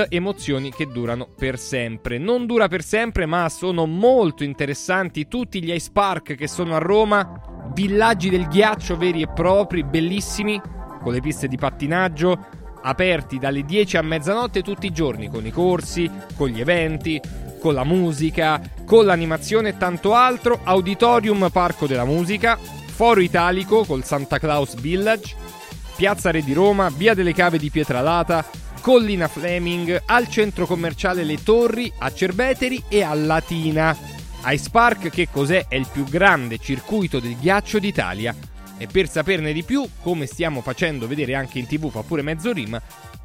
emozioni 0.08 0.70
che 0.70 0.86
durano 0.86 1.26
per 1.36 1.58
sempre. 1.58 2.16
Non 2.16 2.46
dura 2.46 2.68
per 2.68 2.84
sempre, 2.84 3.26
ma 3.26 3.48
sono 3.48 3.84
molto 3.84 4.44
interessanti 4.44 5.26
tutti 5.26 5.60
gli 5.60 5.72
ice 5.72 5.90
park 5.92 6.36
che 6.36 6.46
sono 6.46 6.76
a 6.76 6.78
Roma, 6.78 7.28
villaggi 7.74 8.30
del 8.30 8.46
ghiaccio 8.46 8.96
veri 8.96 9.22
e 9.22 9.26
propri, 9.26 9.82
bellissimi, 9.82 10.60
con 11.02 11.12
le 11.12 11.20
piste 11.20 11.48
di 11.48 11.56
pattinaggio 11.56 12.38
aperti 12.82 13.38
dalle 13.38 13.64
10 13.64 13.96
a 13.96 14.02
mezzanotte 14.02 14.62
tutti 14.62 14.86
i 14.86 14.92
giorni 14.92 15.28
con 15.28 15.44
i 15.44 15.50
corsi, 15.50 16.08
con 16.36 16.46
gli 16.46 16.60
eventi, 16.60 17.20
con 17.58 17.74
la 17.74 17.82
musica, 17.82 18.62
con 18.84 19.06
l'animazione 19.06 19.70
e 19.70 19.76
tanto 19.76 20.14
altro. 20.14 20.60
Auditorium 20.62 21.48
Parco 21.50 21.88
della 21.88 22.04
Musica, 22.04 22.56
Foro 22.56 23.18
Italico 23.18 23.84
col 23.84 24.04
Santa 24.04 24.38
Claus 24.38 24.76
Village, 24.76 25.34
Piazza 25.96 26.30
Re 26.30 26.44
di 26.44 26.52
Roma, 26.52 26.88
Via 26.96 27.12
delle 27.12 27.34
Cave 27.34 27.58
di 27.58 27.70
Pietralata, 27.70 28.68
Collina 28.80 29.28
Fleming, 29.28 30.02
al 30.06 30.28
centro 30.28 30.66
commerciale 30.66 31.24
Le 31.24 31.42
Torri, 31.42 31.92
a 31.98 32.12
Cerveteri 32.12 32.82
e 32.88 33.02
a 33.02 33.12
Latina. 33.14 33.96
Ice 34.46 34.70
Park, 34.70 35.10
che 35.10 35.28
cos'è? 35.30 35.66
È 35.68 35.74
il 35.74 35.86
più 35.90 36.04
grande 36.04 36.58
circuito 36.58 37.20
del 37.20 37.36
ghiaccio 37.36 37.78
d'Italia. 37.78 38.34
E 38.78 38.86
per 38.86 39.08
saperne 39.08 39.52
di 39.52 39.62
più, 39.62 39.86
come 40.02 40.26
stiamo 40.26 40.62
facendo 40.62 41.06
vedere 41.06 41.34
anche 41.34 41.58
in 41.58 41.66
tv, 41.66 41.90
fa 41.90 42.02
pure 42.02 42.22
mezzo 42.22 42.52
rima, 42.52 42.80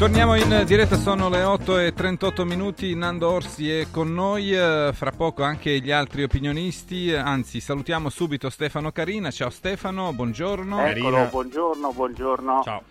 Torniamo 0.00 0.34
in 0.34 0.62
diretta, 0.64 0.96
sono 0.96 1.28
le 1.28 1.42
8 1.42 1.78
e 1.78 1.92
38 1.92 2.46
minuti, 2.46 2.94
Nando 2.94 3.30
Orsi 3.30 3.70
è 3.70 3.88
con 3.90 4.14
noi, 4.14 4.50
eh, 4.50 4.92
fra 4.94 5.10
poco 5.10 5.42
anche 5.42 5.78
gli 5.80 5.90
altri 5.90 6.22
opinionisti, 6.22 7.12
anzi 7.12 7.60
salutiamo 7.60 8.08
subito 8.08 8.48
Stefano 8.48 8.92
Carina, 8.92 9.30
ciao 9.30 9.50
Stefano, 9.50 10.14
buongiorno. 10.14 10.86
Eccolo, 10.86 11.28
buongiorno, 11.30 11.92
buongiorno. 11.92 12.62
Ciao. 12.64 12.82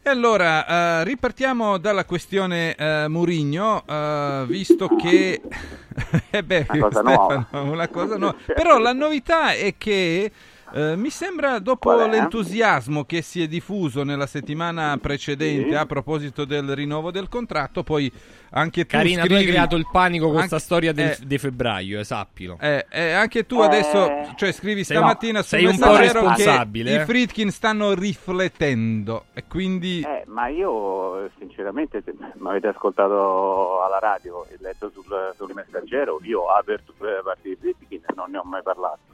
E 0.00 0.08
allora, 0.08 1.00
eh, 1.00 1.04
ripartiamo 1.04 1.76
dalla 1.76 2.06
questione 2.06 2.74
eh, 2.76 3.08
Murigno, 3.08 3.84
eh, 3.86 4.44
visto 4.46 4.88
che... 4.96 5.42
eh 6.30 6.42
beh, 6.42 6.66
Una 6.70 6.80
cosa 6.80 7.00
Stefano, 7.00 7.46
nuova. 7.50 7.70
una 7.70 7.88
cosa 7.88 8.16
nuova. 8.16 8.36
Però 8.46 8.78
la 8.78 8.94
novità 8.94 9.52
è 9.52 9.74
che 9.76 10.32
eh, 10.72 10.96
mi 10.96 11.10
sembra 11.10 11.58
dopo 11.58 11.94
l'entusiasmo 12.06 13.04
che 13.04 13.22
si 13.22 13.42
è 13.42 13.46
diffuso 13.48 14.02
nella 14.04 14.26
settimana 14.26 14.96
precedente 15.00 15.70
Sì. 15.70 15.74
a 15.74 15.86
proposito 15.86 16.44
del 16.44 16.74
rinnovo 16.74 17.10
del 17.10 17.28
contratto, 17.28 17.82
poi 17.82 18.10
anche 18.50 18.82
tu 18.86 18.96
Carina, 18.96 19.22
tu 19.22 19.28
scrivi... 19.28 19.42
hai 19.44 19.46
creato 19.50 19.76
il 19.76 19.86
panico 19.90 20.26
con 20.26 20.36
anche- 20.36 20.48
questa 20.48 20.64
storia 20.64 20.92
del- 20.92 21.10
eh, 21.10 21.18
di 21.22 21.38
febbraio, 21.38 22.00
eh, 22.00 22.04
sappilo. 22.04 22.56
eh, 22.60 22.86
eh, 22.90 23.12
anche 23.12 23.46
tu 23.46 23.60
adesso, 23.60 24.32
cioè 24.36 24.52
scrivi 24.52 24.84
sei- 24.84 24.96
stamattina 24.96 25.38
no, 25.38 25.44
sul 25.44 25.58
sei 25.58 25.66
un 25.66 25.78
po' 25.78 25.96
responsabile, 25.96 26.96
che 26.96 27.02
i 27.02 27.04
Fritkin 27.04 27.50
stanno 27.50 27.92
riflettendo 27.94 29.24
e 29.34 29.44
quindi... 29.48 30.00
Eh, 30.02 30.24
ma 30.26 30.48
io 30.48 31.30
sinceramente 31.38 32.02
se 32.04 32.14
mi 32.36 32.48
avete 32.48 32.68
ascoltato 32.68 33.82
alla 33.82 33.98
radio 33.98 34.46
e 34.46 34.56
letto 34.60 34.90
sul, 34.90 35.04
sul 35.36 35.52
messaggero, 35.54 36.18
io 36.22 36.40
ho 36.40 36.48
aperto 36.54 36.92
parte 36.98 37.48
di 37.48 37.56
Fritkin 37.60 38.00
e 38.06 38.12
non 38.14 38.30
ne 38.30 38.38
ho 38.38 38.44
mai 38.44 38.62
parlato. 38.62 39.07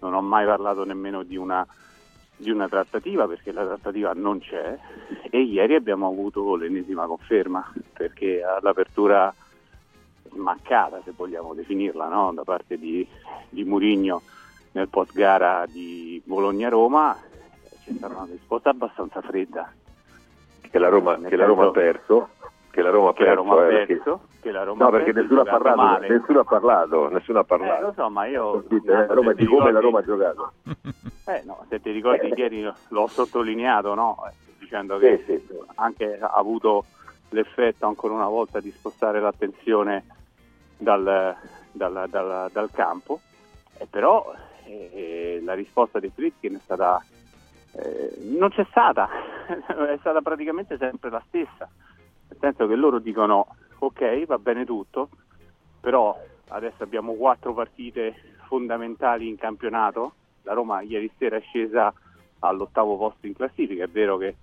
Non 0.00 0.14
ho 0.14 0.20
mai 0.20 0.46
parlato 0.46 0.84
nemmeno 0.84 1.22
di 1.22 1.36
una, 1.36 1.66
di 2.36 2.50
una 2.50 2.68
trattativa 2.68 3.26
perché 3.26 3.52
la 3.52 3.64
trattativa 3.64 4.12
non 4.14 4.40
c'è 4.40 4.78
e 5.30 5.40
ieri 5.42 5.74
abbiamo 5.74 6.08
avuto 6.08 6.56
l'ennesima 6.56 7.06
conferma 7.06 7.72
perché 7.92 8.42
all'apertura 8.42 9.32
mancata, 10.32 11.00
se 11.04 11.12
vogliamo 11.14 11.54
definirla, 11.54 12.08
no? 12.08 12.32
da 12.32 12.44
parte 12.44 12.78
di, 12.78 13.06
di 13.48 13.64
Murigno 13.64 14.22
nel 14.72 14.88
post 14.88 15.12
gara 15.12 15.66
di 15.66 16.20
Bologna-Roma 16.24 17.16
c'è 17.84 17.92
stata 17.96 18.14
una 18.14 18.28
risposta 18.30 18.70
abbastanza 18.70 19.20
fredda. 19.20 19.72
che 20.60 20.78
la 20.78 20.88
Roma, 20.88 21.18
che 21.18 21.36
la 21.36 21.46
Roma 21.46 21.66
ha 21.66 21.70
perso, 21.70 22.28
che 22.70 22.82
la 22.82 22.90
Roma 22.90 23.08
ha 23.10 23.12
la 23.12 23.24
perso, 23.24 23.34
Roma 23.34 23.54
eh, 23.54 23.68
perché- 23.68 23.94
perso, 23.96 24.20
che 24.40 24.50
la 24.52 24.62
Roma 24.62 24.84
no 24.84 24.90
perché 24.90 25.12
nessuno 25.12 25.40
ha 25.40 25.44
parlato, 25.44 25.98
nessuno 26.08 26.38
ha 26.40 26.44
parlato, 26.44 27.08
nessuno 27.10 27.38
ha 27.38 27.42
Eh, 27.42 27.44
lo 27.48 27.56
parlato. 27.58 27.92
so, 27.94 28.10
ma 28.10 28.26
io 28.26 28.64
Dite, 28.68 28.92
eh, 28.92 29.06
Roma 29.06 29.32
di 29.32 29.44
come 29.44 29.72
la 29.72 29.80
ricordi- 29.80 29.84
Roma 29.86 29.98
ha 29.98 30.04
giocato. 30.04 30.52
Eh 31.30 31.42
no, 31.44 31.64
se 31.68 31.80
ti 31.80 31.90
ricordi 31.92 32.32
ieri 32.34 32.68
l'ho 32.88 33.06
sottolineato, 33.06 33.94
no? 33.94 34.16
Eh, 34.28 34.32
dicendo 34.58 34.98
che 34.98 35.22
Sì, 35.26 35.38
sì, 35.46 35.58
anche 35.76 36.18
ha 36.20 36.32
avuto 36.34 36.84
l'effetto 37.30 37.86
ancora 37.86 38.14
una 38.14 38.26
volta 38.28 38.58
di 38.58 38.72
spostare 38.72 39.20
l'attenzione 39.20 40.04
dal, 40.76 41.36
dal- 41.70 42.06
dal- 42.08 42.48
dal 42.50 42.70
campo, 42.72 43.20
e 43.78 43.86
però 43.88 44.32
eh, 44.64 45.40
la 45.44 45.54
risposta 45.54 46.00
dei 46.00 46.10
Fritkin 46.12 46.56
è 46.56 46.60
stata 46.60 47.00
eh, 47.76 48.14
non 48.36 48.50
c'è 48.50 48.66
stata, 48.70 49.08
è 49.66 49.96
stata 50.00 50.20
praticamente 50.22 50.76
sempre 50.78 51.10
la 51.10 51.22
stessa, 51.28 51.68
senso 52.40 52.66
che 52.66 52.74
loro 52.74 52.98
dicono 52.98 53.46
ok 53.78 54.26
va 54.26 54.38
bene 54.38 54.64
tutto, 54.64 55.08
però 55.80 56.18
adesso 56.48 56.82
abbiamo 56.82 57.14
quattro 57.14 57.54
partite 57.54 58.14
fondamentali 58.46 59.28
in 59.28 59.36
campionato, 59.36 60.12
la 60.42 60.52
Roma 60.52 60.80
ieri 60.80 61.10
sera 61.16 61.36
è 61.36 61.40
scesa 61.40 61.92
all'ottavo 62.40 62.96
posto 62.96 63.26
in 63.26 63.34
classifica, 63.34 63.84
è 63.84 63.88
vero 63.88 64.16
che 64.16 64.34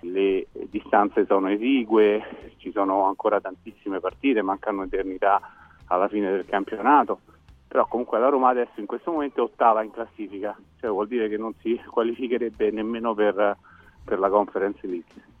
le 0.00 0.46
distanze 0.68 1.26
sono 1.26 1.48
esigue, 1.50 2.54
ci 2.56 2.72
sono 2.72 3.04
ancora 3.04 3.40
tantissime 3.40 4.00
partite, 4.00 4.42
mancano 4.42 4.84
eternità 4.84 5.40
alla 5.86 6.08
fine 6.08 6.30
del 6.30 6.46
campionato, 6.46 7.20
però 7.66 7.86
comunque 7.86 8.18
la 8.18 8.28
Roma 8.28 8.48
adesso 8.48 8.80
in 8.80 8.86
questo 8.86 9.12
momento 9.12 9.40
è 9.40 9.44
ottava 9.44 9.82
in 9.82 9.90
classifica, 9.90 10.56
cioè 10.80 10.90
vuol 10.90 11.06
dire 11.06 11.28
che 11.28 11.36
non 11.36 11.54
si 11.60 11.80
qualificherebbe 11.86 12.70
nemmeno 12.70 13.14
per, 13.14 13.56
per 14.04 14.18
la 14.18 14.28
Conference 14.28 14.86
League. 14.86 15.36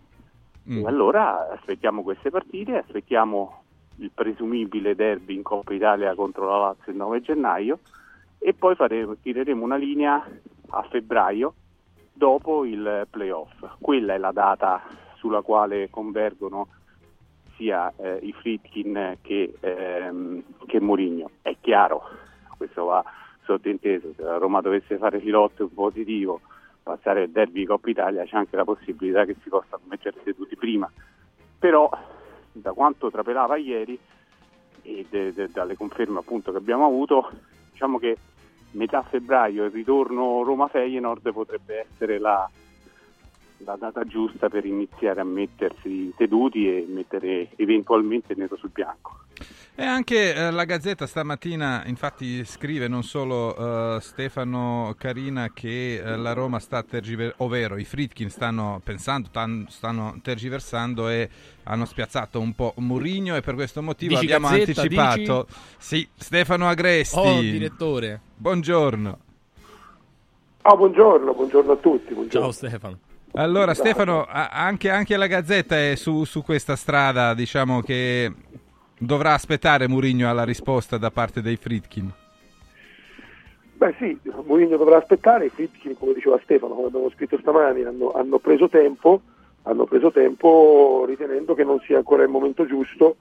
E 0.68 0.86
allora 0.86 1.50
aspettiamo 1.50 2.02
queste 2.02 2.28
partite, 2.28 2.76
aspettiamo 2.76 3.62
il 3.96 4.10
presumibile 4.12 4.94
derby 4.94 5.34
in 5.34 5.42
Coppa 5.42 5.72
Italia 5.72 6.14
contro 6.14 6.46
la 6.46 6.58
Lazio 6.58 6.92
il 6.92 6.98
9 6.98 7.22
gennaio 7.22 7.78
e 8.38 8.52
poi 8.52 8.74
faremo, 8.74 9.16
tireremo 9.16 9.64
una 9.64 9.76
linea 9.76 10.22
a 10.68 10.82
febbraio 10.82 11.54
dopo 12.12 12.66
il 12.66 13.06
playoff. 13.08 13.64
Quella 13.80 14.12
è 14.12 14.18
la 14.18 14.32
data 14.32 14.82
sulla 15.14 15.40
quale 15.40 15.88
convergono 15.88 16.68
sia 17.56 17.90
eh, 17.96 18.18
i 18.22 18.32
Fritkin 18.32 19.16
che, 19.22 19.54
ehm, 19.60 20.42
che 20.66 20.80
Mourinho. 20.80 21.30
È 21.40 21.56
chiaro, 21.60 22.02
questo 22.58 22.84
va 22.84 23.02
sottinteso, 23.44 24.12
se 24.14 24.22
la 24.22 24.36
Roma 24.36 24.60
dovesse 24.60 24.98
fare 24.98 25.18
filotto 25.18 25.66
positivo, 25.68 26.40
passare 26.88 27.24
il 27.24 27.30
derby 27.30 27.64
Coppa 27.64 27.90
Italia, 27.90 28.24
c'è 28.24 28.36
anche 28.36 28.56
la 28.56 28.64
possibilità 28.64 29.26
che 29.26 29.36
si 29.42 29.50
possano 29.50 29.82
mettere 29.88 30.16
seduti 30.24 30.56
prima. 30.56 30.90
Però 31.58 31.90
da 32.50 32.72
quanto 32.72 33.10
trapelava 33.10 33.56
ieri 33.56 33.98
e 34.82 35.06
de- 35.10 35.34
de- 35.34 35.50
dalle 35.50 35.76
conferme 35.76 36.18
appunto 36.18 36.50
che 36.50 36.56
abbiamo 36.56 36.86
avuto, 36.86 37.30
diciamo 37.72 37.98
che 37.98 38.16
metà 38.72 39.02
febbraio 39.02 39.64
il 39.64 39.70
ritorno 39.70 40.42
Roma-Feyenoord 40.42 41.30
potrebbe 41.32 41.86
essere 41.90 42.18
la, 42.18 42.48
la 43.58 43.76
data 43.76 44.04
giusta 44.04 44.48
per 44.48 44.64
iniziare 44.64 45.20
a 45.20 45.24
mettersi 45.24 46.12
seduti 46.16 46.68
e 46.68 46.86
mettere 46.88 47.50
eventualmente 47.56 48.34
nero 48.34 48.56
sul 48.56 48.70
bianco. 48.70 49.26
E 49.80 49.84
anche 49.84 50.34
eh, 50.34 50.50
la 50.50 50.64
Gazzetta 50.64 51.06
stamattina 51.06 51.84
infatti 51.86 52.44
scrive 52.44 52.88
non 52.88 53.04
solo 53.04 53.54
eh, 53.94 54.00
Stefano 54.00 54.92
Carina 54.98 55.52
che 55.54 56.02
eh, 56.04 56.16
la 56.16 56.32
Roma 56.32 56.58
sta 56.58 56.82
tergiversando, 56.82 57.44
ovvero 57.44 57.76
i 57.76 57.84
Fritkin 57.84 58.28
stanno 58.28 58.80
pensando, 58.82 59.28
tan- 59.30 59.66
stanno 59.68 60.18
tergiversando 60.20 61.08
e 61.08 61.28
hanno 61.62 61.84
spiazzato 61.84 62.40
un 62.40 62.56
po' 62.56 62.74
Murigno 62.78 63.36
e 63.36 63.40
per 63.40 63.54
questo 63.54 63.80
motivo 63.80 64.14
Dici 64.18 64.24
abbiamo 64.24 64.48
Gazzetta, 64.48 64.80
anticipato. 64.80 65.46
Sì, 65.76 66.08
Stefano 66.12 66.68
Agresti. 66.68 67.16
Oh, 67.16 67.40
direttore. 67.40 68.20
Buongiorno. 68.34 69.18
Ah, 70.62 70.74
buongiorno, 70.74 71.32
buongiorno 71.34 71.70
a 71.70 71.76
tutti. 71.76 72.06
Ciao 72.08 72.14
buongiorno. 72.14 72.50
Stefano. 72.50 72.98
Allora 73.34 73.74
Stefano, 73.74 74.24
a- 74.24 74.48
anche, 74.48 74.90
anche 74.90 75.16
la 75.16 75.28
Gazzetta 75.28 75.78
è 75.78 75.94
su, 75.94 76.24
su 76.24 76.42
questa 76.42 76.74
strada, 76.74 77.32
diciamo 77.34 77.80
che 77.80 78.32
dovrà 78.98 79.34
aspettare 79.34 79.88
Murigno 79.88 80.28
alla 80.28 80.44
risposta 80.44 80.98
da 80.98 81.10
parte 81.10 81.40
dei 81.40 81.56
Fritkin. 81.56 82.12
Beh 83.78 83.94
sì, 83.96 84.18
Mourinho 84.44 84.76
dovrà 84.76 84.96
aspettare, 84.96 85.44
i 85.44 85.50
Fritkin, 85.50 85.96
come 85.96 86.12
diceva 86.12 86.40
Stefano, 86.42 86.74
come 86.74 86.88
abbiamo 86.88 87.10
scritto 87.10 87.38
stamani, 87.38 87.84
hanno, 87.84 88.10
hanno 88.10 88.38
preso 88.38 88.68
tempo, 88.68 89.20
hanno 89.62 89.84
preso 89.84 90.10
tempo 90.10 91.04
ritenendo 91.06 91.54
che 91.54 91.62
non 91.62 91.78
sia 91.86 91.98
ancora 91.98 92.24
il 92.24 92.28
momento 92.28 92.66
giusto 92.66 93.14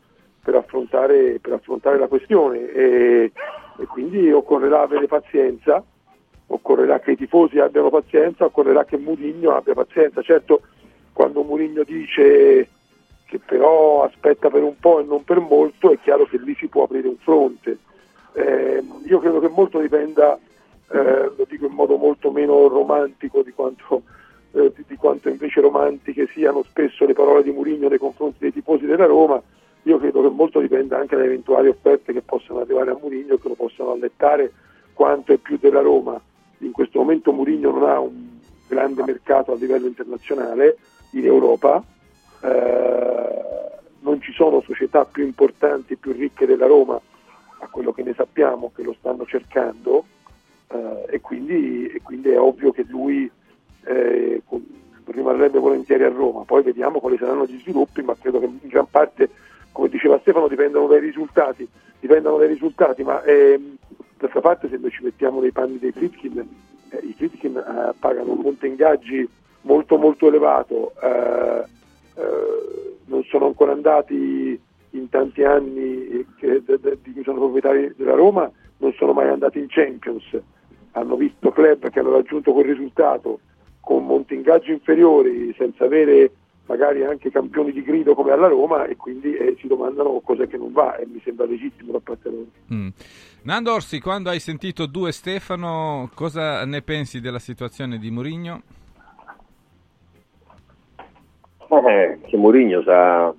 per 0.44 0.56
affrontare, 0.56 1.38
per 1.40 1.54
affrontare 1.54 2.00
la 2.00 2.08
questione 2.08 2.72
e, 2.72 3.32
e 3.78 3.86
quindi 3.86 4.32
occorrerà 4.32 4.82
avere 4.82 5.06
pazienza, 5.06 5.84
occorrerà 6.48 7.02
che 7.02 7.12
i 7.12 7.18
tifosi 7.18 7.60
abbiano 7.60 7.92
pazienza, 7.92 8.46
occorrerà 8.46 8.84
che 8.84 8.98
Mourinho 8.98 9.56
abbia 9.56 9.76
pazienza. 9.76 10.24
Certo, 10.24 10.62
quando 11.14 11.44
Mourinho 11.44 11.84
dice 11.84 12.68
che 13.28 13.40
però 13.40 14.04
aspetta 14.04 14.50
per 14.50 14.64
un 14.64 14.78
po' 14.80 15.00
e 15.00 15.04
non 15.04 15.24
per 15.24 15.40
molto, 15.40 15.92
è 15.92 16.00
chiaro 16.00 16.26
che 16.26 16.38
lì 16.38 16.56
si 16.56 16.68
può 16.68 16.84
aprire 16.84 17.10
un 17.10 17.18
fronte. 17.18 17.78
Eh, 18.34 18.84
io 19.04 19.20
credo 19.20 19.40
che 19.40 19.50
molto 19.50 19.80
dipenda, 19.80 20.40
eh, 20.92 21.32
lo 21.36 21.46
dico 21.48 21.66
in 21.66 21.74
modo 21.74 21.98
molto 21.98 22.32
meno 22.32 22.68
romantico 22.70 23.44
di 23.44 23.52
quanto, 23.52 24.04
eh, 24.54 24.72
di, 24.74 24.86
di 24.88 24.96
quanto 24.96 25.28
invece 25.28 25.60
romantiche 25.60 26.28
siano 26.34 26.64
spesso 26.64 27.06
le 27.06 27.14
parole 27.14 27.44
di 27.44 27.52
Mourinho 27.52 27.90
nei 27.90 27.98
confronti 27.98 28.38
dei 28.40 28.54
tifosi 28.54 28.86
della 28.86 29.06
Roma, 29.06 29.42
io 29.84 29.98
credo 30.00 30.22
che 30.22 30.30
molto 30.30 30.60
dipenda 30.60 30.98
anche 30.98 31.18
da 31.18 31.24
eventuali 31.24 31.68
offerte 31.68 32.14
che 32.14 32.22
possano 32.22 32.62
arrivare 32.62 32.92
a 32.92 32.98
Mourinho 33.00 33.34
e 33.34 33.40
che 33.40 33.48
lo 33.50 33.56
possano 33.56 33.92
allettare 33.92 34.54
quanto 34.94 35.34
è 35.34 35.38
più 35.38 35.58
della 35.60 35.82
Roma. 35.82 36.20
In 36.60 36.72
questo 36.72 37.00
momento 37.00 37.34
Mourinho 37.34 37.72
non 37.72 37.90
ha 37.90 38.00
un 38.00 38.40
grande 38.68 39.04
mercato 39.04 39.52
a 39.52 39.56
livello 39.56 39.88
internazionale 39.88 40.78
in 41.12 41.26
Europa, 41.26 41.84
eh, 42.42 43.72
non 44.00 44.22
ci 44.22 44.32
sono 44.34 44.62
società 44.62 45.06
più 45.06 45.24
importanti 45.24 45.96
più 45.96 46.14
ricche 46.14 46.46
della 46.46 46.68
Roma 46.68 47.00
a 47.60 47.68
quello 47.70 47.92
che 47.92 48.04
ne 48.04 48.14
sappiamo 48.14 48.72
che 48.76 48.84
lo 48.84 48.96
stanno 48.98 49.26
cercando 49.26 50.06
eh, 50.70 51.06
e, 51.10 51.22
quindi, 51.22 51.88
e 51.88 52.02
quindi 52.02 52.30
è 52.30 52.40
ovvio 52.40 52.72
che 52.72 52.86
lui 52.88 53.30
eh, 53.86 54.42
rimarrebbe 55.06 55.60
volentieri 55.60 56.04
a 56.04 56.10
Roma. 56.10 56.44
Poi 56.44 56.64
vediamo 56.64 57.00
quali 57.00 57.18
saranno 57.18 57.46
gli 57.46 57.60
sviluppi, 57.60 58.02
ma 58.02 58.16
credo 58.20 58.40
che 58.40 58.46
in 58.46 58.60
gran 58.64 58.88
parte, 58.90 59.30
come 59.72 59.90
diceva 59.90 60.20
Stefano, 60.20 60.48
dipendono 60.48 60.88
dai 60.88 61.00
risultati, 61.00 61.68
dipendono 62.00 62.38
dai 62.38 62.48
risultati, 62.48 63.04
ma 63.04 63.22
ehm, 63.24 63.76
d'altra 64.18 64.42
parte 64.42 64.70
se 64.70 64.78
noi 64.78 64.92
ci 64.92 65.04
mettiamo 65.04 65.42
nei 65.42 65.52
panni 65.52 65.80
dei 65.80 65.92
Fritkin, 65.92 66.38
eh, 66.90 66.98
i 66.98 67.14
Fritkin 67.14 67.58
eh, 67.58 67.94
pagano 67.98 68.34
un 68.34 68.40
monte 68.42 68.68
ingaggi 68.68 69.28
molto 69.62 69.98
molto 69.98 70.28
elevato, 70.28 70.94
eh, 72.18 72.96
non 73.06 73.24
sono 73.24 73.46
ancora 73.46 73.72
andati 73.72 74.60
in 74.92 75.10
tanti 75.10 75.44
anni 75.44 76.26
che- 76.38 76.64
de- 76.66 76.80
de- 76.80 76.98
di 77.02 77.14
cui 77.14 77.24
sono 77.24 77.40
proprietari 77.40 77.94
della 77.96 78.16
Roma, 78.16 78.50
non 78.78 78.94
sono 78.98 79.14
mai 79.14 79.30
andati 79.30 79.60
in 79.60 79.68
Champions, 79.70 80.24
hanno 80.92 81.16
visto 81.16 81.52
club 81.52 81.90
che 81.90 82.00
hanno 82.00 82.12
raggiunto 82.12 82.54
quel 82.54 82.66
risultato 82.66 83.40
con 83.80 84.06
monti 84.06 84.34
ingaggi 84.34 84.72
inferiori, 84.72 85.54
senza 85.58 85.86
avere 85.86 86.32
magari 86.66 87.06
anche 87.06 87.32
campioni 87.32 87.72
di 87.72 87.82
grido 87.82 88.14
come 88.14 88.32
alla 88.32 88.48
Roma 88.48 88.86
e 88.86 88.98
quindi 88.98 89.34
eh, 89.34 89.56
si 89.60 89.68
domandano 89.68 90.20
cos'è 90.20 90.48
che 90.48 90.58
non 90.58 90.74
va 90.74 90.98
e 90.98 91.06
mi 91.06 91.22
sembra 91.24 91.46
legittimo 91.46 91.94
da 91.94 92.00
parte 92.00 92.30
loro. 92.30 92.48
Mm. 92.74 92.88
Nando 93.44 93.74
Orsi, 93.74 94.02
quando 94.02 94.30
hai 94.30 94.40
sentito 94.40 94.86
due 94.86 95.14
Stefano, 95.14 96.10
cosa 96.14 96.66
ne 96.66 96.82
pensi 96.82 97.22
della 97.22 97.40
situazione 97.40 97.98
di 97.98 98.12
Murigno? 98.12 98.64
Eh, 101.70 102.20
che 102.26 102.38
Mourinho 102.38 102.82
sa, 102.84 103.34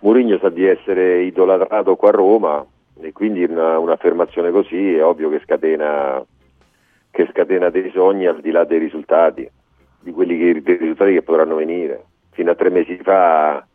Mourinho 0.00 0.38
sa 0.38 0.50
di 0.50 0.66
essere 0.66 1.22
idolatrato 1.22 1.96
qua 1.96 2.10
a 2.10 2.12
Roma 2.12 2.66
e 3.00 3.12
quindi 3.12 3.44
una- 3.44 3.78
un'affermazione 3.78 4.50
così 4.50 4.96
è 4.96 5.04
ovvio 5.04 5.30
che 5.30 5.40
scatena, 5.44 6.22
che 7.10 7.28
scatena 7.30 7.70
dei 7.70 7.90
sogni 7.92 8.26
al 8.26 8.40
di 8.40 8.50
là 8.50 8.64
dei 8.64 8.78
risultati, 8.78 9.48
di 10.00 10.12
quelli 10.12 10.36
che, 10.36 10.62
dei 10.62 10.76
risultati 10.76 11.14
che 11.14 11.22
potranno 11.22 11.54
venire. 11.54 12.04
Fino 12.32 12.50
a 12.50 12.54
tre 12.54 12.68
mesi 12.68 12.96
fa 12.98 13.66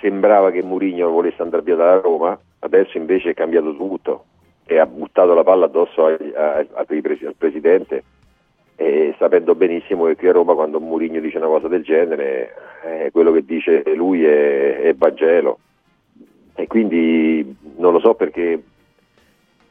sembrava 0.00 0.50
che 0.50 0.62
Mourinho 0.62 1.08
volesse 1.10 1.42
andare 1.42 1.62
via 1.62 1.76
dalla 1.76 2.00
Roma, 2.00 2.38
adesso 2.60 2.96
invece 2.96 3.30
è 3.30 3.34
cambiato 3.34 3.74
tutto 3.76 4.24
e 4.66 4.78
ha 4.78 4.86
buttato 4.86 5.32
la 5.32 5.44
palla 5.44 5.66
addosso 5.66 6.06
ai- 6.06 6.34
ai- 6.34 6.68
ai 6.72 7.02
al 7.24 7.34
presidente 7.38 8.02
e 8.76 9.14
sapendo 9.18 9.54
benissimo 9.54 10.04
che 10.04 10.16
qui 10.16 10.28
a 10.28 10.32
Roma 10.32 10.54
quando 10.54 10.78
Mourinho 10.78 11.18
dice 11.20 11.38
una 11.38 11.46
cosa 11.46 11.66
del 11.66 11.82
genere 11.82 12.54
eh, 12.84 13.10
quello 13.10 13.32
che 13.32 13.42
dice 13.42 13.82
lui 13.94 14.24
è, 14.24 14.80
è 14.80 14.94
Vangelo. 14.94 15.58
E 16.54 16.66
quindi 16.66 17.56
non 17.76 17.92
lo 17.92 18.00
so 18.00 18.14
perché 18.14 18.62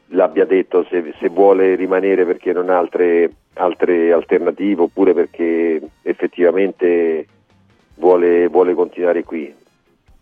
l'abbia 0.08 0.44
detto 0.44 0.84
se, 0.90 1.14
se 1.18 1.28
vuole 1.28 1.76
rimanere 1.76 2.24
perché 2.24 2.52
non 2.52 2.68
ha 2.68 2.78
altre, 2.78 3.30
altre 3.54 4.12
alternative 4.12 4.82
oppure 4.82 5.14
perché 5.14 5.80
effettivamente 6.02 7.26
vuole, 7.94 8.48
vuole 8.48 8.74
continuare 8.74 9.22
qui. 9.22 9.52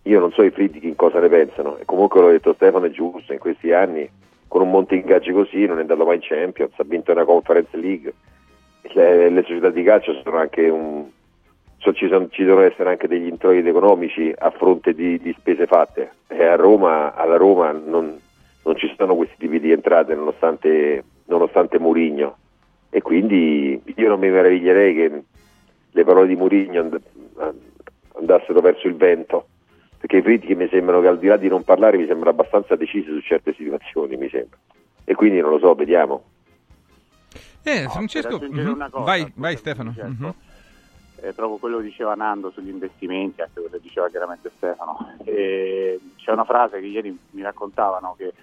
Io 0.07 0.21
non 0.21 0.33
so 0.33 0.43
i 0.43 0.51
Friedkin 0.51 0.95
cosa 0.95 1.21
ne 1.21 1.29
pensano. 1.29 1.79
E 1.79 1.87
comunque 1.87 2.21
l'ho 2.21 2.31
detto 2.31 2.53
Stefano 2.53 2.85
è 2.85 2.91
giusto 2.91 3.33
in 3.33 3.39
questi 3.39 3.73
anni 3.73 4.09
con 4.47 4.61
un 4.61 4.71
monte 4.71 4.95
ingaggi 4.95 5.33
così 5.33 5.65
non 5.67 5.79
è 5.79 5.81
andato 5.81 6.05
mai 6.05 6.17
in 6.17 6.23
Champions 6.23 6.73
ha 6.77 6.85
vinto 6.85 7.11
una 7.11 7.25
Conference 7.25 7.77
League 7.77 8.13
le, 8.93 9.31
le 9.31 9.43
società 9.43 9.71
di 9.71 9.83
calcio 9.83 10.13
sono 10.23 10.37
anche 10.37 10.69
un, 10.69 11.07
ci, 11.79 12.09
son- 12.09 12.31
ci 12.31 12.45
devono 12.45 12.65
essere 12.65 12.91
anche 12.91 13.09
degli 13.09 13.27
introiti 13.27 13.69
economici 13.69 14.33
a 14.37 14.51
fronte 14.51 14.95
di, 14.95 15.19
di 15.19 15.35
spese 15.39 15.67
fatte. 15.67 16.13
E 16.29 16.45
a 16.45 16.57
Roma, 16.57 17.15
alla 17.15 17.37
Roma 17.37 17.73
non, 17.73 18.19
non 18.63 18.77
ci 18.77 18.93
sono 18.97 19.15
questi 19.15 19.37
tipi 19.39 19.61
di 19.61 19.73
entrate 19.73 20.15
nonostante, 20.15 21.05
nonostante 21.27 21.79
Murigno 21.79 22.37
e 22.91 23.03
quindi 23.03 23.81
io 23.97 24.09
non 24.09 24.21
mi 24.21 24.31
meraviglierei 24.31 24.95
che 24.95 25.23
le 25.91 26.05
parole 26.05 26.29
di 26.29 26.37
Murigno 26.37 26.81
and- 26.81 27.01
andassero 28.17 28.61
verso 28.61 28.87
il 28.87 28.95
vento 28.95 29.49
perché 29.99 30.19
i 30.19 30.23
critici 30.23 30.55
mi 30.55 30.69
sembrano 30.69 31.01
che 31.01 31.09
al 31.09 31.19
di 31.19 31.27
là 31.27 31.37
di 31.37 31.49
non 31.49 31.65
parlare 31.65 31.97
mi 31.97 32.07
sembrano 32.07 32.31
abbastanza 32.31 32.77
decisi 32.77 33.11
su 33.11 33.21
certe 33.21 33.55
situazioni 33.55 34.17
mi 34.17 34.29
sembra. 34.29 34.59
E 35.03 35.15
quindi 35.15 35.41
non 35.41 35.51
lo 35.51 35.59
so, 35.59 35.75
vediamo 35.75 36.25
Eh, 37.65 37.89
Francesco, 37.89 38.39
mhm. 38.39 38.73
una 38.73 38.91
cosa, 38.91 39.05
vai, 39.05 39.33
vai 39.37 39.57
Stefano. 39.57 39.93
Francesco. 39.93 40.23
Mhm. 40.23 40.35
eh, 41.17 41.33
proprio 41.33 41.57
quello 41.57 41.79
che 41.79 41.85
diceva 41.85 42.15
Nando 42.15 42.51
sugli 42.51 42.69
investimenti, 42.69 43.41
anche 43.41 43.55
quello 43.55 43.71
che 43.71 43.81
diceva 43.81 44.09
chiaramente 44.11 44.51
Stefano. 44.57 45.17
E 45.25 45.99
c'è 46.17 46.33
una 46.33 46.45
frase 46.45 46.79
che 46.79 46.87
ieri 46.87 47.19
mi 47.31 47.43
raccontavano 47.43 48.15
che, 48.19 48.35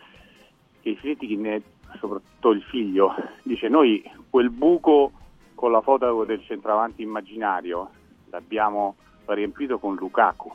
che 0.82 0.90
i 0.90 0.98
critichi, 0.98 1.36
ne- 1.36 1.62
soprattutto 2.00 2.50
il 2.52 2.64
figlio, 2.64 3.14
dice 3.44 3.68
noi 3.68 4.04
quel 4.30 4.50
buco 4.50 5.12
con 5.54 5.72
la 5.72 5.82
foto 5.82 6.24
del 6.24 6.44
centravanti 6.44 7.04
immaginario 7.04 7.92
l'abbiamo 8.32 8.96
riempito 9.26 9.78
con 9.78 9.96
Lukaku. 9.96 10.52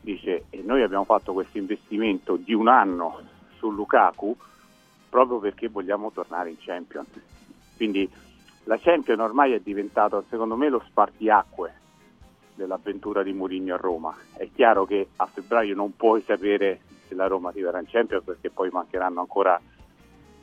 Dice, 0.00 0.44
e 0.48 0.62
noi 0.64 0.82
abbiamo 0.82 1.04
fatto 1.04 1.34
questo 1.34 1.58
investimento 1.58 2.36
di 2.36 2.54
un 2.54 2.68
anno 2.68 3.20
su 3.58 3.70
Lukaku 3.70 4.34
proprio 5.10 5.38
perché 5.40 5.68
vogliamo 5.68 6.10
tornare 6.12 6.48
in 6.48 6.56
Champions. 6.58 7.08
Quindi 7.80 8.06
la 8.64 8.76
Champions 8.76 9.22
ormai 9.22 9.54
è 9.54 9.60
diventato 9.60 10.22
secondo 10.28 10.54
me 10.54 10.68
lo 10.68 10.82
spartiacque 10.86 11.72
dell'avventura 12.54 13.22
di 13.22 13.32
Mourinho 13.32 13.72
a 13.72 13.78
Roma. 13.78 14.14
È 14.36 14.46
chiaro 14.54 14.84
che 14.84 15.08
a 15.16 15.24
febbraio 15.24 15.74
non 15.74 15.96
puoi 15.96 16.20
sapere 16.26 16.80
se 17.08 17.14
la 17.14 17.26
Roma 17.26 17.48
arriverà 17.48 17.80
in 17.80 17.86
Champions 17.86 18.22
perché 18.22 18.50
poi 18.50 18.68
mancheranno 18.70 19.20
ancora 19.20 19.58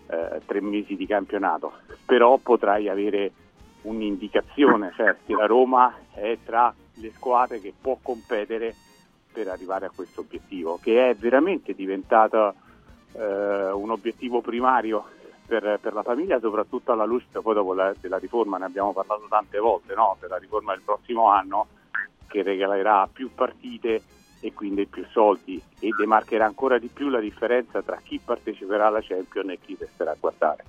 eh, 0.07 0.41
tre 0.47 0.61
mesi 0.61 0.95
di 0.95 1.05
campionato, 1.05 1.73
però 2.07 2.37
potrai 2.37 2.89
avere 2.89 3.31
un'indicazione, 3.83 4.91
cioè 4.95 5.15
se 5.23 5.33
la 5.35 5.45
Roma 5.45 5.95
è 6.15 6.39
tra 6.43 6.73
le 6.95 7.11
squadre 7.11 7.61
che 7.61 7.71
può 7.79 7.99
competere 8.01 8.73
per 9.31 9.47
arrivare 9.49 9.85
a 9.85 9.91
questo 9.95 10.21
obiettivo, 10.21 10.79
che 10.81 11.11
è 11.11 11.13
veramente 11.13 11.75
diventato 11.75 12.55
eh, 13.11 13.71
un 13.71 13.91
obiettivo 13.91 14.41
primario 14.41 15.09
per, 15.47 15.79
per 15.81 15.93
la 15.93 16.03
famiglia, 16.03 16.39
soprattutto 16.39 16.91
alla 16.91 17.05
luce 17.05 17.25
poi 17.41 17.53
dopo 17.53 17.73
la, 17.73 17.93
della 17.99 18.17
riforma, 18.17 18.57
ne 18.57 18.65
abbiamo 18.65 18.93
parlato 18.93 19.25
tante 19.29 19.57
volte, 19.57 19.95
no? 19.95 20.17
della 20.19 20.37
riforma 20.37 20.73
del 20.73 20.81
prossimo 20.83 21.29
anno 21.29 21.67
che 22.27 22.43
regalerà 22.43 23.07
più 23.11 23.31
partite 23.33 24.01
e 24.39 24.53
quindi 24.53 24.85
più 24.85 25.05
soldi 25.11 25.59
e 25.79 25.89
demarcherà 25.97 26.45
ancora 26.45 26.77
di 26.77 26.89
più 26.93 27.09
la 27.09 27.19
differenza 27.19 27.81
tra 27.81 27.99
chi 28.03 28.19
parteciperà 28.23 28.87
alla 28.87 29.01
Champions 29.01 29.49
e 29.49 29.59
chi 29.63 29.75
resterà 29.79 30.11
a 30.11 30.17
guardare. 30.19 30.63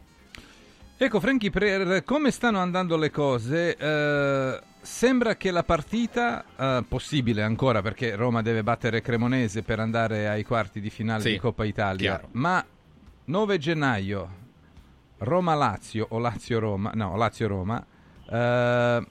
Ecco, 0.97 1.20
Franchi, 1.20 1.51
per 1.51 2.03
come 2.05 2.31
stanno 2.31 2.59
andando 2.59 2.97
le 2.97 3.11
cose, 3.11 3.76
eh, 3.76 4.61
sembra 4.81 5.37
che 5.37 5.51
la 5.53 5.62
partita, 5.62 6.45
eh, 6.57 6.85
possibile 6.89 7.43
ancora 7.43 7.83
perché 7.83 8.16
Roma 8.16 8.43
deve 8.43 8.62
battere 8.64 9.01
Cremonese 9.01 9.62
per 9.62 9.79
andare 9.79 10.29
ai 10.29 10.43
quarti 10.43 10.81
di 10.81 10.91
finale 10.91 11.22
Sì, 11.22 11.31
di 11.31 11.39
Coppa 11.39 11.64
Italia, 11.64 12.16
chiaro. 12.16 12.29
ma 12.33 12.64
9 13.26 13.59
gennaio, 13.59 14.29
Roma-Lazio 15.19 16.07
o 16.11 16.19
Lazio-Roma, 16.19 16.93
no, 16.95 17.16
Lazio-Roma, 17.16 17.85
eh, 18.31 19.07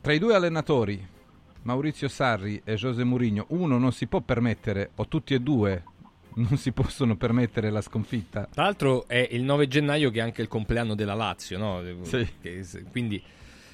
tra 0.00 0.12
i 0.12 0.18
due 0.18 0.34
allenatori, 0.34 1.06
Maurizio 1.62 2.08
Sarri 2.08 2.60
e 2.64 2.74
José 2.74 3.04
Mourinho, 3.04 3.46
uno 3.48 3.78
non 3.78 3.92
si 3.92 4.06
può 4.06 4.20
permettere, 4.20 4.90
o 4.96 5.08
tutti 5.08 5.34
e 5.34 5.40
due 5.40 5.82
non 6.36 6.56
si 6.56 6.72
possono 6.72 7.16
permettere 7.16 7.70
la 7.70 7.80
sconfitta. 7.80 8.48
Tra 8.52 8.64
l'altro 8.64 9.06
è 9.06 9.28
il 9.30 9.42
9 9.44 9.68
gennaio 9.68 10.10
che 10.10 10.18
è 10.18 10.22
anche 10.22 10.42
il 10.42 10.48
compleanno 10.48 10.94
della 10.94 11.14
Lazio, 11.14 11.58
no? 11.58 11.80
Sì. 12.02 12.28
Che 12.40 12.64
quindi... 12.90 13.22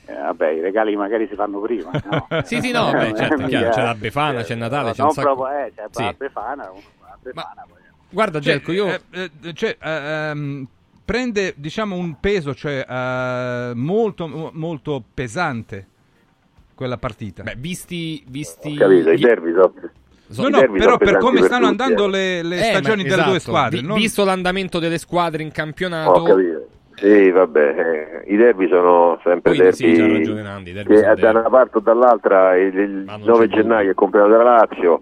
Eh, 0.07 0.13
vabbè, 0.15 0.51
i 0.51 0.61
regali 0.61 0.95
magari 0.97 1.27
si 1.29 1.35
fanno 1.37 1.61
prima. 1.61 1.91
No? 2.11 2.27
Sì, 2.43 2.61
sì, 2.61 2.71
no, 2.71 2.91
beh, 2.91 3.15
certo, 3.15 3.43
è 3.43 3.47
chiaro, 3.47 3.71
c'è 3.71 3.83
la 3.83 3.95
Befana, 3.95 4.41
Eh, 4.41 4.45
c'è 4.45 4.53
il 4.55 4.59
Natale, 4.59 4.93
c'è 4.93 5.03
un 5.03 5.11
sacco... 5.13 5.35
proprio, 5.35 5.57
eh, 5.59 5.73
c'è 5.75 5.85
Sì. 5.91 6.03
la 6.03 6.15
Befana, 6.17 6.65
la 6.65 7.19
Befana 7.21 7.67
poi. 7.69 7.79
Guarda, 8.09 8.41
Cioè, 8.41 8.53
Gelco, 8.55 8.73
io... 8.73 8.87
eh, 8.89 9.31
eh, 9.43 9.53
cioè, 9.55 9.77
eh, 9.81 9.91
ehm, 9.91 10.67
prende 11.11 11.55
diciamo 11.57 11.97
un 11.97 12.21
peso 12.21 12.55
cioè, 12.55 12.87
eh, 12.89 13.73
molto, 13.75 14.51
molto 14.53 15.03
pesante 15.13 15.87
quella 16.73 16.99
partita. 16.99 17.43
Beh, 17.43 17.57
visti... 17.59 18.23
visti... 18.29 18.75
Ho 18.75 18.79
capito, 18.79 19.11
i 19.11 19.19
derby 19.19 19.51
sono 19.51 19.73
No, 20.37 20.49
no, 20.49 20.59
derby 20.61 20.79
però 20.79 20.99
per 20.99 21.17
come 21.17 21.41
per 21.41 21.49
stanno 21.49 21.69
tutti, 21.71 21.83
andando 21.83 22.05
eh. 22.05 22.11
le, 22.11 22.43
le 22.45 22.57
Eh, 22.59 22.63
stagioni 22.63 23.03
delle 23.03 23.25
due 23.25 23.37
esatto, 23.37 23.41
squadre. 23.41 23.81
non- 23.81 23.97
Visto 23.97 24.25
l'andamento 24.25 24.79
delle 24.79 24.99
squadre 24.99 25.43
in 25.43 25.51
campionato... 25.51 26.11
Ho 26.13 26.23
capito. 26.23 26.69
Sì, 26.95 27.31
vabbè, 27.31 28.23
eh, 28.27 28.33
i 28.33 28.37
derby 28.37 28.69
sono 28.69 29.19
sempre 29.25 29.53
Quindi 29.57 29.73
sì, 29.75 29.87
derby 29.91 29.99
c'ha 29.99 30.13
ragione 30.17 30.43
Nandi, 30.43 30.71
i 30.71 30.73
derby 30.75 30.95
che 30.95 31.01
sono 31.01 31.15
da 31.17 31.31
una 31.31 31.49
parte 31.49 31.79
o 31.79 31.81
dall'altra 31.81 32.57
il, 32.57 32.79
il 32.79 33.05
non 33.05 33.21
9 33.23 33.49
c'è 33.49 33.55
gennaio 33.57 33.91
è 33.91 33.95
compleanno 33.95 34.29
della 34.29 34.45
Lazio, 34.45 35.01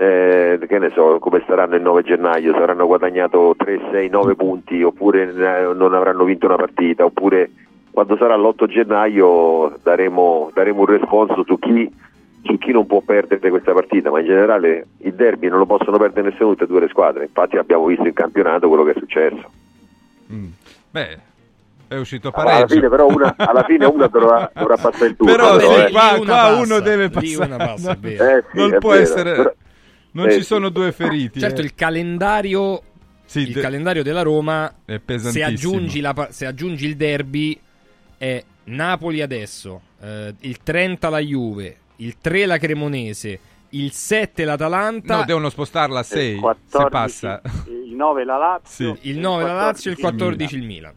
eh, 0.00 0.58
che 0.66 0.78
ne 0.78 0.90
so 0.94 1.18
come 1.18 1.42
staranno 1.44 1.74
il 1.74 1.82
9 1.82 2.02
gennaio, 2.02 2.52
se 2.52 2.58
avranno 2.58 2.86
guadagnato 2.86 3.54
3, 3.54 3.80
6, 3.90 4.08
9 4.08 4.34
punti 4.34 4.82
oppure 4.82 5.24
eh, 5.24 5.74
non 5.74 5.92
avranno 5.92 6.24
vinto 6.24 6.46
una 6.46 6.56
partita, 6.56 7.04
oppure 7.04 7.50
quando 7.90 8.16
sarà 8.16 8.34
l'8 8.34 8.66
gennaio 8.66 9.76
daremo, 9.82 10.50
daremo 10.54 10.80
un 10.80 10.86
responso 10.86 11.44
su 11.44 11.58
chi, 11.58 11.94
su 12.44 12.56
chi 12.56 12.72
non 12.72 12.86
può 12.86 13.02
perdere 13.02 13.50
questa 13.50 13.74
partita, 13.74 14.10
ma 14.10 14.20
in 14.20 14.26
generale 14.26 14.86
il 14.98 15.12
derby 15.12 15.48
non 15.48 15.58
lo 15.58 15.66
possono 15.66 15.98
perdere 15.98 16.30
nessuna 16.30 16.52
tutte 16.52 16.64
e 16.64 16.66
due 16.66 16.80
le 16.80 16.88
squadre, 16.88 17.24
infatti 17.24 17.58
abbiamo 17.58 17.84
visto 17.84 18.06
in 18.06 18.14
campionato 18.14 18.68
quello 18.68 18.84
che 18.84 18.92
è 18.92 18.98
successo. 18.98 19.50
Mm. 20.32 20.46
Beh, 20.92 21.18
è 21.88 21.96
uscito 21.96 22.30
Alla 22.32 22.44
pareggio. 22.44 22.74
fine 22.74 22.88
però 22.88 23.06
una, 23.06 23.34
alla 23.36 23.64
fine 23.64 23.84
una 23.84 24.06
dovrà, 24.06 24.50
dovrà 24.54 24.76
passare 24.78 25.08
il 25.08 25.16
turno. 25.16 25.34
Però 25.34 25.56
però, 25.58 25.74
sì, 25.74 25.80
eh. 25.82 25.90
qua, 25.90 26.18
qua 26.24 26.56
uno 26.58 26.80
deve 26.80 27.10
passare. 27.10 27.52
una 27.52 27.56
passa, 27.66 27.98
no? 28.00 28.08
Eh 28.08 28.44
sì, 28.50 28.56
non 28.56 28.76
può 28.78 28.92
vero, 28.92 29.02
essere... 29.02 29.34
però- 29.34 29.52
Non 30.12 30.26
eh 30.28 30.32
ci 30.32 30.38
sì. 30.40 30.44
sono 30.44 30.68
due 30.70 30.92
feriti. 30.92 31.38
Certo, 31.40 31.60
eh. 31.60 31.64
il 31.64 31.74
calendario, 31.74 32.82
Sì, 33.24 33.40
il 33.40 33.52
de- 33.52 33.60
calendario 33.60 34.02
della 34.02 34.22
Roma, 34.22 34.72
è 34.84 35.00
se 35.18 35.42
aggiungi, 35.42 36.00
la 36.00 36.28
se 36.30 36.46
aggiungi 36.46 36.86
il 36.86 36.96
derby, 36.96 37.58
è 38.18 38.42
Napoli 38.64 39.22
adesso, 39.22 39.80
eh, 40.00 40.34
il 40.40 40.58
30 40.62 41.08
la 41.08 41.18
Juve, 41.20 41.76
il 41.96 42.16
3 42.20 42.46
la 42.46 42.58
Cremonese, 42.58 43.38
il 43.70 43.92
7 43.92 44.44
l'Atalanta, 44.44 45.18
No, 45.18 45.24
devono 45.24 45.48
spostarla 45.48 46.00
a 46.00 46.02
6 46.02 46.34
se 46.34 46.40
14, 46.40 46.90
passa. 46.90 47.40
Il 47.68 47.94
9 47.94 48.24
la 48.24 48.36
Lazio, 48.36 48.96
Sì. 49.00 49.08
il 49.10 49.18
9 49.18 49.44
la 49.44 49.54
Lazio 49.54 49.90
e 49.90 49.94
il 49.94 50.00
14 50.00 50.36
14 50.36 50.56
il 50.56 50.62
Milan. 50.66 50.94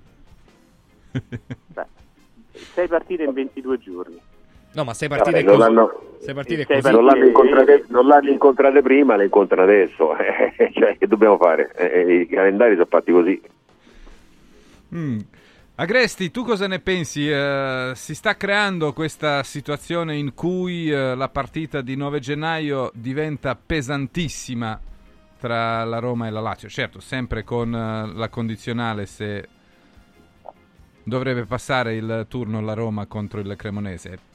Beh, 1.67 1.85
6 2.73 2.87
partite 2.87 3.23
in 3.23 3.33
22 3.33 3.77
giorni. 3.79 4.19
No, 4.75 4.83
ma 4.83 4.93
sei 4.93 5.07
Vabbè, 5.07 5.21
partite 5.23 5.43
non 5.45 5.57
così. 5.57 5.67
l'hanno- 5.69 6.01
sei 6.19 6.33
partite 6.33 6.65
sei 6.67 6.81
così. 6.81 6.93
non, 6.93 7.05
l'hanno 7.05 7.23
Eh, 7.23 7.27
incontrate, 7.27 7.85
non 7.89 8.07
l'hanno 8.07 8.29
incontrate 8.29 8.81
prima, 8.81 9.15
le 9.15 9.23
incontrano 9.25 9.63
adesso. 9.63 10.15
Eh, 10.55 10.71
cioè, 10.73 10.97
che 10.97 11.07
dobbiamo 11.07 11.37
fare? 11.37 11.71
Eh, 11.75 12.21
I 12.21 12.27
calendari 12.27 12.73
sono 12.73 12.87
fatti 12.89 13.11
così. 13.11 13.41
Mm. 14.95 15.19
Agresti, 15.75 16.29
tu 16.29 16.43
cosa 16.43 16.67
ne 16.67 16.79
pensi? 16.79 17.27
Eh, 17.29 17.91
si 17.95 18.13
sta 18.13 18.37
creando 18.37 18.93
questa 18.93 19.41
situazione 19.43 20.15
in 20.15 20.33
cui 20.35 20.91
eh, 20.91 21.15
la 21.15 21.29
partita 21.29 21.81
di 21.81 21.95
9 21.95 22.19
gennaio 22.19 22.91
diventa 22.93 23.55
pesantissima 23.55 24.79
tra 25.39 25.83
la 25.83 25.97
Roma 25.99 26.27
e 26.27 26.29
la 26.29 26.41
Lazio? 26.41 26.69
Certo, 26.69 26.99
sempre 26.99 27.43
con 27.43 27.73
eh, 27.73 28.11
la 28.15 28.29
condizionale 28.29 29.07
se 29.07 29.47
dovrebbe 31.03 31.45
passare 31.45 31.95
il 31.95 32.25
turno 32.29 32.61
la 32.61 32.73
Roma 32.73 33.07
contro 33.07 33.39
il 33.39 33.55
Cremonese. 33.57 34.31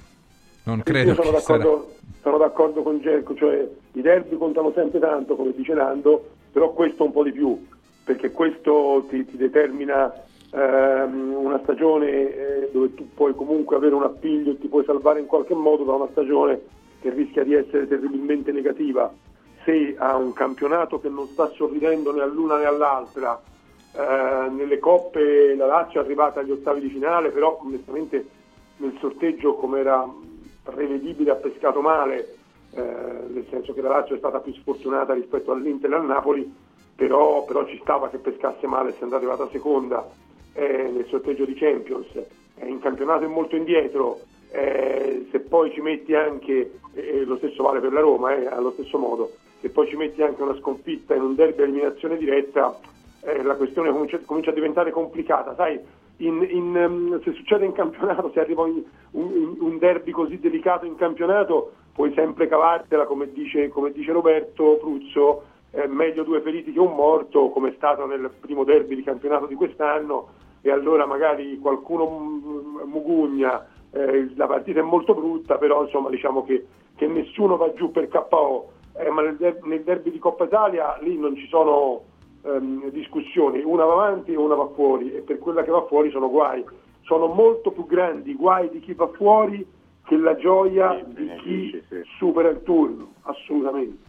Non 0.68 0.82
credo 0.82 1.12
Io 1.12 1.14
sono 1.14 1.30
d'accordo, 1.30 1.88
sono 2.20 2.36
d'accordo 2.36 2.82
con 2.82 3.00
Gerco, 3.00 3.34
cioè 3.34 3.66
i 3.92 4.02
derby 4.02 4.36
contano 4.36 4.70
sempre 4.74 4.98
tanto, 4.98 5.34
come 5.34 5.54
dice 5.56 5.72
Nando, 5.72 6.28
però 6.52 6.74
questo 6.74 7.04
un 7.04 7.12
po' 7.12 7.22
di 7.22 7.32
più, 7.32 7.66
perché 8.04 8.32
questo 8.32 9.06
ti, 9.08 9.24
ti 9.24 9.38
determina 9.38 10.12
ehm, 10.52 11.32
una 11.32 11.58
stagione 11.62 12.10
eh, 12.10 12.70
dove 12.70 12.92
tu 12.92 13.08
puoi 13.14 13.34
comunque 13.34 13.76
avere 13.76 13.94
un 13.94 14.02
appiglio 14.02 14.50
e 14.50 14.58
ti 14.58 14.68
puoi 14.68 14.84
salvare 14.84 15.20
in 15.20 15.26
qualche 15.26 15.54
modo 15.54 15.84
da 15.84 15.94
una 15.94 16.08
stagione 16.10 16.60
che 17.00 17.08
rischia 17.08 17.44
di 17.44 17.54
essere 17.54 17.88
terribilmente 17.88 18.52
negativa. 18.52 19.10
Se 19.64 19.94
ha 19.96 20.16
un 20.16 20.34
campionato 20.34 21.00
che 21.00 21.08
non 21.08 21.28
sta 21.28 21.50
sorridendo 21.54 22.12
né 22.12 22.20
all'una 22.20 22.58
né 22.58 22.66
all'altra, 22.66 23.40
eh, 23.94 24.50
nelle 24.50 24.78
coppe 24.78 25.54
la 25.54 25.64
Lazio 25.64 26.02
è 26.02 26.04
arrivata 26.04 26.40
agli 26.40 26.50
ottavi 26.50 26.80
di 26.80 26.90
finale, 26.90 27.30
però 27.30 27.58
onestamente 27.64 28.36
nel 28.76 28.96
sorteggio 29.00 29.54
come 29.54 29.80
era 29.80 30.06
prevedibile 30.72 31.30
ha 31.30 31.36
pescato 31.36 31.80
male, 31.80 32.36
eh, 32.74 32.80
nel 32.80 33.46
senso 33.50 33.72
che 33.72 33.80
la 33.80 33.88
Lazio 33.88 34.14
è 34.14 34.18
stata 34.18 34.40
più 34.40 34.52
sfortunata 34.54 35.14
rispetto 35.14 35.52
all'Inter 35.52 35.92
e 35.92 35.94
al 35.94 36.04
Napoli, 36.04 36.52
però, 36.94 37.44
però 37.44 37.66
ci 37.66 37.78
stava 37.82 38.08
che 38.08 38.18
pescasse 38.18 38.66
male 38.66 38.90
essendo 38.90 39.16
arrivata 39.16 39.48
seconda 39.50 40.08
eh, 40.52 40.90
nel 40.92 41.06
sorteggio 41.08 41.44
di 41.44 41.54
Champions. 41.54 42.08
Eh, 42.14 42.66
in 42.66 42.80
campionato 42.80 43.24
è 43.24 43.28
molto 43.28 43.56
indietro, 43.56 44.20
eh, 44.50 45.26
se 45.30 45.40
poi 45.40 45.70
ci 45.72 45.80
metti 45.80 46.14
anche, 46.14 46.72
lo 47.24 47.36
stesso 47.36 47.62
vale 47.62 47.80
per 47.80 47.92
la 47.92 48.00
Roma, 48.00 48.34
eh, 48.34 48.46
allo 48.46 48.72
stesso 48.72 48.98
modo, 48.98 49.30
se 49.60 49.70
poi 49.70 49.86
ci 49.88 49.96
metti 49.96 50.22
anche 50.22 50.42
una 50.42 50.56
sconfitta 50.56 51.14
in 51.14 51.22
un 51.22 51.34
derby 51.34 51.62
a 51.62 51.64
eliminazione 51.64 52.16
diretta, 52.16 52.78
eh, 53.22 53.42
la 53.42 53.56
questione 53.56 53.90
comincia, 53.90 54.18
comincia 54.24 54.50
a 54.50 54.54
diventare 54.54 54.90
complicata. 54.90 55.54
Sai, 55.54 55.78
in- 56.18 56.46
in, 56.48 56.76
ehm, 56.76 57.22
se 57.22 57.32
succede 57.32 57.64
in 57.64 57.72
campionato, 57.72 58.30
se 58.34 58.40
arriva 58.40 58.66
in- 58.66 58.82
un, 59.12 59.56
un 59.58 59.78
derby 59.78 60.10
così 60.10 60.38
delicato 60.38 60.84
in 60.86 60.96
campionato, 60.96 61.72
puoi 61.92 62.12
sempre 62.14 62.46
cavartela, 62.48 63.06
come 63.06 63.32
dice, 63.32 63.68
come 63.68 63.92
dice 63.92 64.12
Roberto 64.12 64.76
Pruzzo, 64.80 65.42
eh, 65.72 65.86
meglio 65.86 66.22
due 66.22 66.40
feriti 66.40 66.72
che 66.72 66.78
un 66.80 66.94
morto, 66.94 67.48
come 67.50 67.70
è 67.70 67.74
stato 67.76 68.06
nel 68.06 68.30
primo 68.40 68.64
derby 68.64 68.94
di 68.94 69.02
campionato 69.02 69.46
di 69.46 69.54
quest'anno, 69.54 70.28
e 70.60 70.70
allora 70.70 71.06
magari 71.06 71.58
qualcuno 71.58 72.06
mugugna, 72.84 73.66
eh, 73.92 74.30
la 74.34 74.46
partita 74.46 74.80
è 74.80 74.82
molto 74.82 75.14
brutta, 75.14 75.56
però 75.56 75.82
insomma 75.82 76.10
diciamo 76.10 76.44
che, 76.44 76.66
che 76.96 77.06
nessuno 77.06 77.56
va 77.56 77.72
giù 77.74 77.90
per 77.90 78.08
KO, 78.08 78.72
eh, 78.96 79.10
ma 79.10 79.22
nel, 79.22 79.36
der- 79.36 79.62
nel 79.64 79.82
derby 79.82 80.10
di 80.10 80.18
Coppa 80.18 80.44
Italia 80.44 80.96
lì 81.00 81.16
non 81.16 81.36
ci 81.36 81.46
sono 81.48 82.02
ehm, 82.56 82.90
discussioni, 82.90 83.62
una 83.62 83.84
va 83.84 83.92
avanti 83.92 84.32
e 84.32 84.36
una 84.36 84.54
va 84.54 84.68
fuori 84.74 85.12
e 85.12 85.20
per 85.20 85.38
quella 85.38 85.62
che 85.62 85.70
va 85.70 85.84
fuori 85.86 86.10
sono 86.10 86.30
guai, 86.30 86.64
sono 87.02 87.26
molto 87.26 87.70
più 87.70 87.86
grandi 87.86 88.30
i 88.30 88.34
guai 88.34 88.68
di 88.70 88.80
chi 88.80 88.94
va 88.94 89.08
fuori 89.08 89.66
che 90.04 90.16
la 90.16 90.36
gioia 90.36 91.04
di 91.06 91.30
chi 91.42 91.82
supera 92.16 92.48
il 92.48 92.62
turno, 92.62 93.12
assolutamente. 93.22 94.06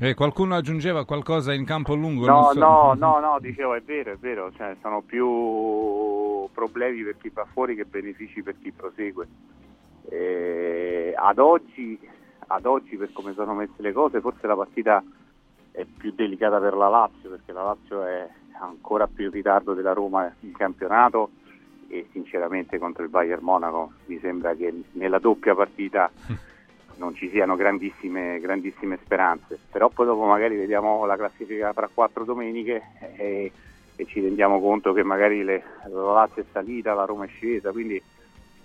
Eh, 0.00 0.14
qualcuno 0.14 0.54
aggiungeva 0.54 1.04
qualcosa 1.04 1.52
in 1.52 1.64
campo 1.64 1.94
lungo? 1.94 2.26
No, 2.26 2.40
non 2.40 2.52
so. 2.52 2.58
no, 2.60 2.94
no, 2.98 3.18
no, 3.18 3.38
dicevo 3.40 3.74
è 3.74 3.80
vero, 3.80 4.12
è 4.12 4.16
vero, 4.16 4.52
cioè, 4.56 4.76
sono 4.80 5.00
più 5.00 6.46
problemi 6.52 7.02
per 7.02 7.16
chi 7.16 7.30
va 7.30 7.44
fuori 7.52 7.74
che 7.74 7.84
benefici 7.84 8.42
per 8.42 8.54
chi 8.60 8.70
prosegue. 8.70 9.26
Eh, 10.08 11.12
ad, 11.16 11.38
oggi, 11.38 11.98
ad 12.46 12.64
oggi, 12.64 12.96
per 12.96 13.10
come 13.12 13.32
sono 13.32 13.54
messe 13.54 13.74
le 13.78 13.92
cose, 13.92 14.20
forse 14.20 14.46
la 14.46 14.54
partita 14.54 15.02
è 15.78 15.84
più 15.84 16.12
delicata 16.12 16.58
per 16.58 16.74
la 16.74 16.88
Lazio, 16.88 17.30
perché 17.30 17.52
la 17.52 17.62
Lazio 17.62 18.04
è 18.04 18.28
ancora 18.60 19.06
più 19.06 19.26
in 19.26 19.30
ritardo 19.30 19.74
della 19.74 19.92
Roma 19.92 20.28
in 20.40 20.52
campionato 20.52 21.30
e 21.86 22.08
sinceramente 22.10 22.78
contro 22.78 23.04
il 23.04 23.08
Bayern 23.08 23.44
Monaco 23.44 23.92
mi 24.06 24.18
sembra 24.18 24.54
che 24.54 24.82
nella 24.92 25.20
doppia 25.20 25.54
partita 25.54 26.10
non 26.98 27.14
ci 27.14 27.30
siano 27.30 27.54
grandissime, 27.54 28.40
grandissime 28.40 28.98
speranze, 29.04 29.56
però 29.70 29.88
poi 29.88 30.06
dopo 30.06 30.24
magari 30.24 30.56
vediamo 30.56 31.04
la 31.06 31.16
classifica 31.16 31.72
fra 31.72 31.88
quattro 31.92 32.24
domeniche 32.24 32.82
e, 33.16 33.52
e 33.94 34.06
ci 34.06 34.20
rendiamo 34.20 34.60
conto 34.60 34.92
che 34.92 35.04
magari 35.04 35.44
le- 35.44 35.62
la 35.86 36.12
Lazio 36.12 36.42
è 36.42 36.46
salita, 36.50 36.92
la 36.92 37.04
Roma 37.04 37.24
è 37.24 37.28
scesa, 37.28 37.70
quindi 37.70 38.02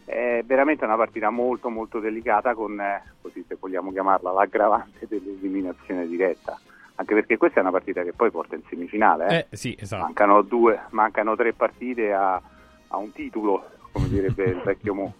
è 0.05 0.41
veramente 0.43 0.83
una 0.83 0.97
partita 0.97 1.29
molto 1.29 1.69
molto 1.69 1.99
delicata 1.99 2.55
con, 2.55 2.79
eh, 2.81 3.03
così 3.21 3.45
se 3.47 3.55
vogliamo 3.59 3.91
chiamarla, 3.91 4.31
l'aggravante 4.31 5.05
dell'eliminazione 5.07 6.07
diretta, 6.07 6.59
anche 6.95 7.13
perché 7.13 7.37
questa 7.37 7.59
è 7.59 7.61
una 7.61 7.71
partita 7.71 8.03
che 8.03 8.13
poi 8.13 8.29
porta 8.29 8.55
in 8.55 8.61
semifinale, 8.69 9.27
eh. 9.27 9.45
Eh, 9.49 9.57
sì, 9.57 9.75
esatto. 9.79 10.03
mancano, 10.03 10.41
due, 10.41 10.79
mancano 10.91 11.35
tre 11.35 11.53
partite 11.53 12.13
a, 12.13 12.39
a 12.87 12.97
un 12.97 13.11
titolo, 13.11 13.69
come 13.91 14.09
direbbe 14.09 14.43
il 14.43 14.61
vecchio 14.63 14.93
Mo. 14.93 15.13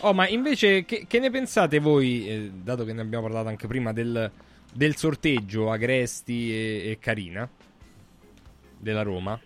Oh, 0.00 0.14
ma 0.14 0.26
invece 0.26 0.84
che, 0.84 1.04
che 1.06 1.18
ne 1.18 1.30
pensate 1.30 1.78
voi, 1.78 2.28
eh, 2.28 2.50
dato 2.52 2.84
che 2.84 2.92
ne 2.92 3.02
abbiamo 3.02 3.24
parlato 3.24 3.48
anche 3.48 3.66
prima, 3.66 3.92
del, 3.92 4.30
del 4.72 4.96
sorteggio 4.96 5.70
Agresti 5.70 6.52
e, 6.52 6.90
e 6.90 6.98
Carina 6.98 7.48
della 8.78 9.02
Roma? 9.02 9.38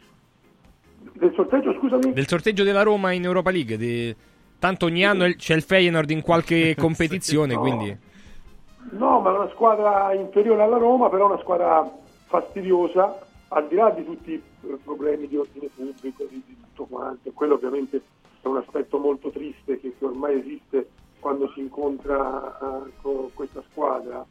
Del 1.13 1.33
sorteggio, 1.35 1.75
scusami? 1.75 2.13
Del 2.13 2.29
sorteggio 2.29 2.63
della 2.63 2.83
Roma 2.83 3.13
in 3.13 3.25
Europa 3.25 3.51
League? 3.51 3.77
di- 3.77 4.15
Tanto 4.59 4.87
ogni 4.87 5.05
anno 5.05 5.33
c'è 5.37 5.55
il 5.55 5.63
Feyenoord 5.63 6.11
in 6.11 6.21
qualche 6.21 6.75
competizione, 6.79 7.55
no. 7.55 7.61
quindi... 7.61 8.07
No, 8.91 9.21
ma 9.21 9.33
è 9.33 9.39
una 9.39 9.51
squadra 9.51 10.13
inferiore 10.15 10.63
alla 10.63 10.79
Roma, 10.79 11.09
però 11.09 11.27
una 11.27 11.41
squadra 11.41 11.89
fastidiosa, 12.27 13.19
al 13.49 13.67
di 13.69 13.75
là 13.75 13.91
di 13.91 14.05
tutti 14.05 14.33
i 14.33 14.43
problemi 14.83 15.27
di 15.27 15.37
ordine 15.37 15.69
pubblico, 15.75 16.25
di, 16.25 16.43
di 16.47 16.57
tutto 16.61 16.85
quanto. 16.85 17.31
Quello 17.33 17.55
ovviamente 17.55 18.03
è 18.41 18.47
un 18.47 18.57
aspetto 18.57 18.99
molto 18.99 19.31
triste 19.31 19.79
che, 19.81 19.95
che 19.99 20.05
ormai 20.05 20.39
esiste 20.39 20.91
quando 21.21 21.51
si 21.51 21.61
incontra 21.61 22.59
eh, 22.59 22.93
con 23.03 23.31
questa 23.35 23.63
squadra. 23.71 24.25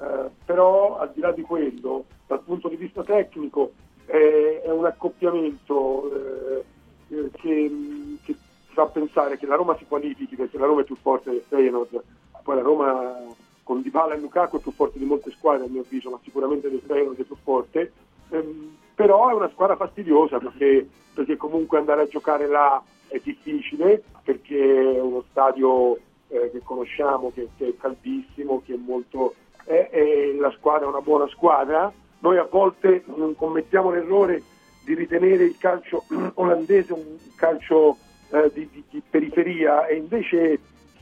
Eh, 0.00 0.30
però 0.44 0.98
al 0.98 1.12
di 1.12 1.20
là 1.20 1.32
di 1.32 1.42
quello, 1.42 2.04
dal 2.26 2.40
punto 2.40 2.68
di 2.68 2.76
vista 2.76 3.02
tecnico, 3.02 3.72
è, 4.06 4.62
è 4.64 4.70
un 4.70 4.86
accoppiamento 4.86 6.10
eh, 6.12 6.64
eh, 7.08 7.30
che, 7.32 8.18
che 8.22 8.36
fa 8.72 8.86
pensare 8.86 9.36
che 9.36 9.46
la 9.46 9.56
Roma 9.56 9.76
si 9.76 9.84
qualifichi 9.86 10.36
perché 10.36 10.58
la 10.58 10.66
Roma 10.66 10.80
è 10.80 10.84
più 10.84 10.96
forte 10.96 11.30
del 11.30 11.44
Feyenoord, 11.46 12.02
poi 12.42 12.56
la 12.56 12.62
Roma 12.62 13.16
con 13.62 13.82
Dybala 13.82 14.14
e 14.14 14.18
Lukaku 14.20 14.58
è 14.58 14.60
più 14.60 14.72
forte 14.72 14.98
di 14.98 15.04
molte 15.04 15.30
squadre 15.30 15.66
a 15.66 15.68
mio 15.68 15.82
avviso, 15.82 16.10
ma 16.10 16.18
sicuramente 16.22 16.68
del 16.70 16.82
Feyenoord 16.86 17.20
è 17.20 17.24
più 17.24 17.36
forte, 17.42 17.92
Ehm, 18.30 18.76
però 18.94 19.28
è 19.30 19.34
una 19.34 19.50
squadra 19.50 19.76
fastidiosa 19.76 20.38
perché, 20.38 20.86
perché 21.14 21.36
comunque 21.36 21.78
andare 21.78 22.02
a 22.02 22.06
giocare 22.06 22.46
là 22.46 22.82
è 23.08 23.20
difficile, 23.22 24.02
perché 24.22 24.94
è 24.96 25.00
uno 25.00 25.24
stadio 25.30 25.96
eh, 26.28 26.50
che 26.52 26.60
conosciamo, 26.62 27.32
che, 27.34 27.48
che 27.56 27.68
è 27.68 27.76
caldissimo, 27.76 28.62
che 28.64 28.74
è 28.74 28.76
molto... 28.76 29.34
è- 29.64 29.88
è- 29.90 30.32
la 30.38 30.50
squadra 30.52 30.86
è 30.86 30.88
una 30.90 31.00
buona 31.00 31.26
squadra, 31.28 31.92
noi 32.20 32.36
a 32.36 32.46
volte 32.48 33.02
mm, 33.10 33.32
commettiamo 33.32 33.90
l'errore 33.90 34.42
di 34.84 34.94
ritenere 34.94 35.44
il 35.44 35.56
calcio 35.58 36.04
olandese 36.34 36.92
un 36.92 37.16
calcio 37.34 37.96
eh, 38.30 38.50
di, 38.52 38.68
di- 38.70 38.84
di 38.90 39.02
periferia 39.08 39.86
e 39.86 39.96
invece 39.96 40.58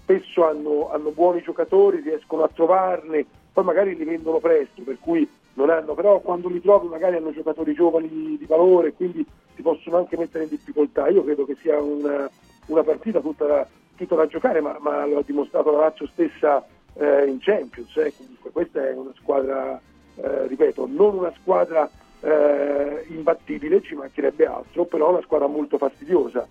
spesso 0.08 0.46
hanno, 0.46 0.90
hanno 0.90 1.10
buoni 1.10 1.42
giocatori, 1.42 2.00
riescono 2.00 2.42
a 2.42 2.48
trovarne, 2.48 3.26
poi 3.52 3.64
magari 3.64 3.94
li 3.94 4.04
vendono 4.04 4.38
presto, 4.38 4.80
per 4.80 4.96
cui 4.98 5.28
non 5.52 5.68
hanno, 5.68 5.92
però 5.92 6.20
quando 6.20 6.48
li 6.48 6.62
trovi 6.62 6.88
magari 6.88 7.16
hanno 7.16 7.32
giocatori 7.32 7.74
giovani 7.74 8.08
di 8.08 8.46
valore, 8.46 8.94
quindi 8.94 9.26
si 9.54 9.60
possono 9.60 9.98
anche 9.98 10.16
mettere 10.16 10.44
in 10.44 10.50
difficoltà. 10.50 11.08
Io 11.08 11.22
credo 11.24 11.44
che 11.44 11.56
sia 11.60 11.78
una, 11.78 12.30
una 12.66 12.82
partita 12.82 13.20
tutta 13.20 13.44
da, 13.44 13.66
tutta 13.96 14.14
da 14.14 14.26
giocare, 14.26 14.62
ma, 14.62 14.78
ma 14.80 15.04
lo 15.04 15.18
ha 15.18 15.22
dimostrato 15.26 15.72
la 15.72 15.80
Lazio 15.80 16.06
stessa 16.06 16.64
eh, 16.94 17.26
in 17.26 17.38
Champions. 17.40 17.94
eh. 17.98 18.14
Comunque 18.16 18.50
questa 18.50 18.88
è 18.88 18.94
una 18.94 19.12
squadra, 19.16 19.78
eh, 20.14 20.46
ripeto, 20.46 20.86
non 20.88 21.18
una 21.18 21.32
squadra 21.40 21.90
eh, 22.20 23.04
imbattibile, 23.08 23.82
ci 23.82 23.94
mancherebbe 23.94 24.46
altro, 24.46 24.84
però 24.84 25.10
una 25.10 25.22
squadra 25.22 25.48
molto 25.48 25.76
fastidiosa. 25.76 26.46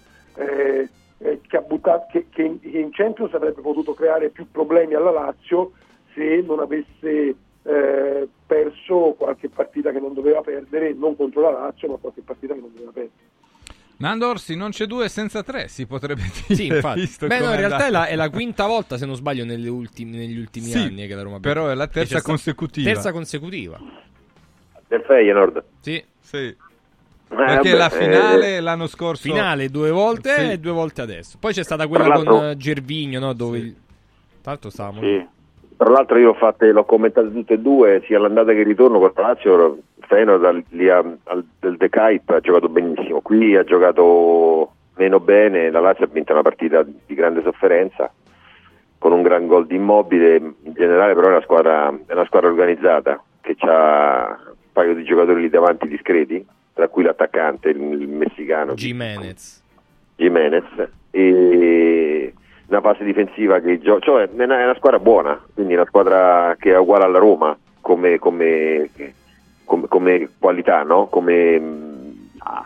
Eh, 1.19 1.41
che, 1.47 1.57
ha 1.57 1.61
buttato, 1.61 2.07
che, 2.11 2.27
che 2.29 2.43
in, 2.43 2.59
che 2.59 2.77
in 2.77 2.91
Champions 2.91 3.33
avrebbe 3.33 3.61
potuto 3.61 3.93
creare 3.93 4.29
più 4.29 4.49
problemi 4.51 4.93
alla 4.93 5.11
Lazio 5.11 5.71
se 6.13 6.43
non 6.45 6.59
avesse 6.59 7.35
eh, 7.63 8.27
perso 8.45 9.15
qualche 9.17 9.49
partita 9.49 9.91
che 9.91 9.99
non 9.99 10.13
doveva 10.13 10.41
perdere, 10.41 10.93
non 10.93 11.15
contro 11.15 11.41
la 11.41 11.51
Lazio, 11.51 11.89
ma 11.89 11.95
qualche 11.97 12.21
partita 12.21 12.53
che 12.53 12.59
non 12.59 12.71
doveva 12.73 12.91
perdere. 12.91 13.35
Nando 13.99 14.27
Orsi 14.27 14.55
non 14.55 14.69
c'è 14.69 14.85
due 14.85 15.09
senza 15.09 15.41
tre, 15.41 15.67
si 15.67 15.87
potrebbe 15.87 16.21
dire. 16.21 16.55
Sì, 16.55 16.67
infatti. 16.67 16.99
visto 16.99 17.25
Beh, 17.25 17.39
no, 17.39 17.49
in 17.49 17.57
realtà 17.57 17.87
è 17.87 17.89
la, 17.89 18.05
è 18.05 18.15
la 18.15 18.29
quinta 18.29 18.67
volta, 18.67 18.95
se 18.97 19.07
non 19.07 19.15
sbaglio, 19.15 19.43
negli 19.43 19.67
ultimi, 19.67 20.17
negli 20.17 20.37
ultimi 20.37 20.67
Sì, 20.67 20.77
anni 20.77 21.07
che 21.07 21.15
la 21.15 21.23
Roma 21.23 21.39
però 21.39 21.67
è 21.67 21.73
la 21.73 21.87
terza 21.87 22.21
consecutiva. 22.21 22.91
Terza 22.91 23.11
consecutiva. 23.11 23.79
Del 24.87 25.01
Feyenoord. 25.01 25.63
Sì. 25.79 26.03
Sì. 26.19 26.55
Perché 27.27 27.69
vabbè, 27.71 27.73
la 27.73 27.89
finale 27.89 28.55
eh, 28.55 28.59
l'anno 28.61 28.87
scorso... 28.87 29.23
Finale 29.23 29.69
due 29.69 29.91
volte 29.91 30.29
Sì. 30.33 30.51
e 30.51 30.57
due 30.59 30.71
volte 30.71 31.01
adesso. 31.01 31.37
Poi 31.39 31.53
c'è 31.53 31.63
stata 31.63 31.87
quella 31.87 32.23
con 32.23 32.45
eh, 32.45 32.57
Gervigno, 32.57 33.19
no? 33.19 33.33
Dove... 33.33 33.57
il- 33.57 33.73
Tra 34.41 34.51
l'altro 34.51 34.69
stavamo... 34.69 35.01
Tra 35.77 35.89
l'altro 35.91 36.17
io 36.17 36.29
ho 36.31 36.33
fatte, 36.33 36.71
l'ho 36.71 36.85
commentate 36.85 37.31
tutte 37.31 37.53
e 37.53 37.59
due, 37.59 38.01
sia 38.07 38.17
l'andata 38.17 38.51
che 38.51 38.59
il 38.61 38.65
ritorno 38.65 38.97
con 38.97 39.11
la 39.15 39.21
Lazio, 39.21 39.77
Feyenoord 40.07 40.43
al- 40.45 40.63
lì 40.69 40.89
a- 40.89 41.03
al, 41.25 41.45
del 41.59 41.77
De 41.77 41.89
Kuip 41.89 42.27
ha 42.31 42.39
giocato 42.39 42.67
benissimo, 42.67 43.21
qui 43.21 43.55
ha 43.55 43.63
giocato 43.63 44.71
meno 44.95 45.19
bene, 45.19 45.69
la 45.69 45.79
Lazio 45.79 46.05
ha 46.05 46.09
vinto 46.11 46.33
una 46.33 46.41
partita 46.41 46.81
di 46.83 47.13
grande 47.13 47.43
sofferenza, 47.43 48.11
con 48.97 49.11
un 49.11 49.21
gran 49.21 49.45
gol 49.45 49.67
di 49.67 49.75
immobile, 49.75 50.37
in 50.37 50.73
generale 50.73 51.13
però 51.13 51.27
è 51.27 51.31
una 51.31 51.41
squadra, 51.43 51.93
è 52.07 52.13
una 52.13 52.25
squadra 52.25 52.49
organizzata, 52.49 53.21
che 53.41 53.55
ha 53.59 54.35
un 54.47 54.55
paio 54.71 54.95
di 54.95 55.03
giocatori 55.03 55.41
lì 55.41 55.49
davanti 55.49 55.87
discreti, 55.87 56.43
tra 56.77 56.87
cui 56.89 57.01
l'attaccante, 57.01 57.69
il, 57.69 58.07
messicano. 58.07 58.75
Jimenez. 58.75 59.63
Jimenez 60.15 60.89
e 61.09 62.31
una 62.67 62.81
fase 62.81 63.03
difensiva 63.03 63.59
che 63.59 63.79
gio- 63.79 63.99
cioè 63.99 64.29
è 64.29 64.43
una, 64.43 64.59
è 64.59 64.63
una 64.63 64.75
squadra 64.75 64.99
buona, 64.99 65.41
quindi 65.55 65.73
una 65.73 65.87
squadra 65.87 66.55
che 66.59 66.73
è 66.73 66.77
uguale 66.77 67.05
alla 67.05 67.17
Roma 67.17 67.57
come, 67.81 68.19
come- 68.19 68.89
come- 69.65 69.87
come 69.87 70.29
qualità, 70.37 70.83
no? 70.83 71.07
come, 71.07 71.59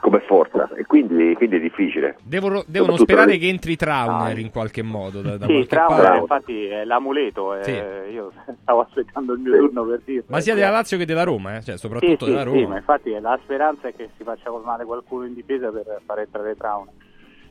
come 0.01 0.19
forza 0.27 0.69
e 0.75 0.85
quindi, 0.85 1.33
quindi 1.35 1.55
è 1.55 1.59
difficile. 1.59 2.17
Devono, 2.23 2.63
devono 2.67 2.97
sperare 2.97 3.37
che 3.37 3.47
entri 3.47 3.75
Trauner 3.75 4.37
in 4.37 4.51
qualche 4.51 4.81
modo. 4.81 5.21
Da, 5.21 5.37
da 5.37 5.45
Sì, 5.45 5.51
qualche 5.53 5.67
Trauner 5.75 6.01
parte. 6.03 6.19
infatti 6.19 6.65
è 6.65 6.83
l'amuleto, 6.85 7.55
eh, 7.55 7.63
Sì. 7.63 7.71
io 8.13 8.31
stavo 8.61 8.81
aspettando 8.81 9.33
il 9.33 9.39
mio 9.39 9.57
turno 9.57 9.83
per 9.85 10.01
dirlo. 10.03 10.25
Ma 10.27 10.39
sia 10.39 10.53
della 10.55 10.69
Lazio 10.69 10.97
che 10.97 11.05
della 11.05 11.23
Roma, 11.23 11.57
eh? 11.57 11.61
cioè, 11.63 11.77
soprattutto 11.77 12.25
sì, 12.25 12.31
della 12.31 12.43
sì, 12.43 12.47
Roma. 12.47 12.59
sì, 12.59 12.65
ma 12.67 12.75
infatti 12.77 13.19
la 13.19 13.39
speranza 13.43 13.87
è 13.87 13.95
che 13.95 14.09
si 14.17 14.23
faccia 14.23 14.49
colmare 14.49 14.85
qualcuno 14.85 15.25
in 15.25 15.33
difesa 15.33 15.69
per 15.71 16.01
far 16.05 16.19
entrare 16.19 16.55
Trauner. 16.55 16.93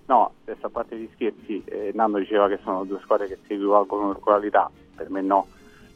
No, 0.06 0.32
adesso 0.44 0.66
a 0.66 0.70
parte 0.70 0.96
gli 0.96 1.08
scherzi, 1.14 1.62
eh, 1.66 1.92
Nando 1.94 2.18
diceva 2.18 2.48
che 2.48 2.58
sono 2.64 2.84
due 2.84 2.98
squadre 3.02 3.28
che 3.28 3.38
si 3.46 3.52
equivalgono 3.54 4.08
per 4.08 4.20
qualità, 4.20 4.68
per 4.96 5.08
me 5.08 5.20
no, 5.20 5.46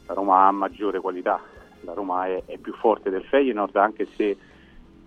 la 0.07 0.13
Roma 0.13 0.47
ha 0.47 0.51
maggiore 0.51 0.99
qualità, 1.01 1.39
la 1.81 1.93
Roma 1.93 2.25
è, 2.27 2.41
è 2.45 2.57
più 2.57 2.73
forte 2.75 3.09
del 3.09 3.23
Feyenoord 3.23 3.75
anche 3.75 4.07
se 4.15 4.37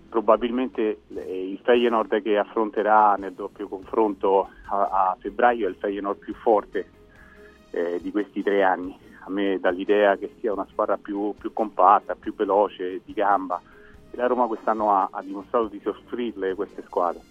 probabilmente 0.09 1.01
eh, 1.15 1.49
il 1.49 1.59
Feyenoord 1.63 2.21
che 2.21 2.37
affronterà 2.37 3.15
nel 3.15 3.33
doppio 3.33 3.67
confronto 3.67 4.49
a, 4.69 5.09
a 5.09 5.17
febbraio 5.19 5.67
è 5.67 5.69
il 5.69 5.75
Feyenoord 5.75 6.19
più 6.19 6.33
forte 6.33 6.89
eh, 7.71 7.99
di 8.01 8.11
questi 8.11 8.43
tre 8.43 8.63
anni. 8.63 8.97
A 9.25 9.29
me 9.29 9.59
dà 9.59 9.69
l'idea 9.69 10.17
che 10.17 10.33
sia 10.39 10.51
una 10.51 10.65
squadra 10.71 10.97
più, 10.97 11.33
più 11.37 11.53
compatta, 11.53 12.15
più 12.15 12.33
veloce, 12.33 13.01
di 13.05 13.13
gamba. 13.13 13.61
La 14.11 14.27
Roma 14.27 14.47
quest'anno 14.47 14.91
ha, 14.91 15.09
ha 15.11 15.21
dimostrato 15.21 15.67
di 15.67 15.79
soffrirle 15.83 16.55
queste 16.55 16.83
squadre. 16.83 17.21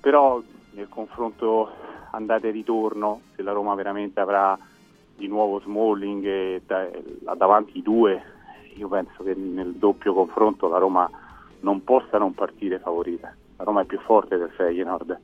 Però 0.00 0.40
nel 0.72 0.88
confronto 0.88 1.70
andata 2.10 2.46
e 2.46 2.50
ritorno, 2.50 3.22
se 3.34 3.42
la 3.42 3.52
Roma 3.52 3.74
veramente 3.74 4.20
avrà 4.20 4.58
di 5.16 5.28
nuovo 5.28 5.60
Smalling 5.60 6.62
da, 6.66 6.88
davanti 7.34 7.78
i 7.78 7.82
due, 7.82 8.22
io 8.74 8.88
penso 8.88 9.22
che 9.22 9.34
nel 9.34 9.74
doppio 9.74 10.12
confronto 10.12 10.68
la 10.68 10.78
Roma 10.78 11.10
non 11.60 11.84
possa 11.84 12.18
non 12.18 12.34
partire 12.34 12.78
favorita. 12.78 13.34
La 13.56 13.64
Roma 13.64 13.82
è 13.82 13.86
più 13.86 13.98
forte 14.00 14.36
del 14.36 14.50
Feyenoord, 14.50 15.18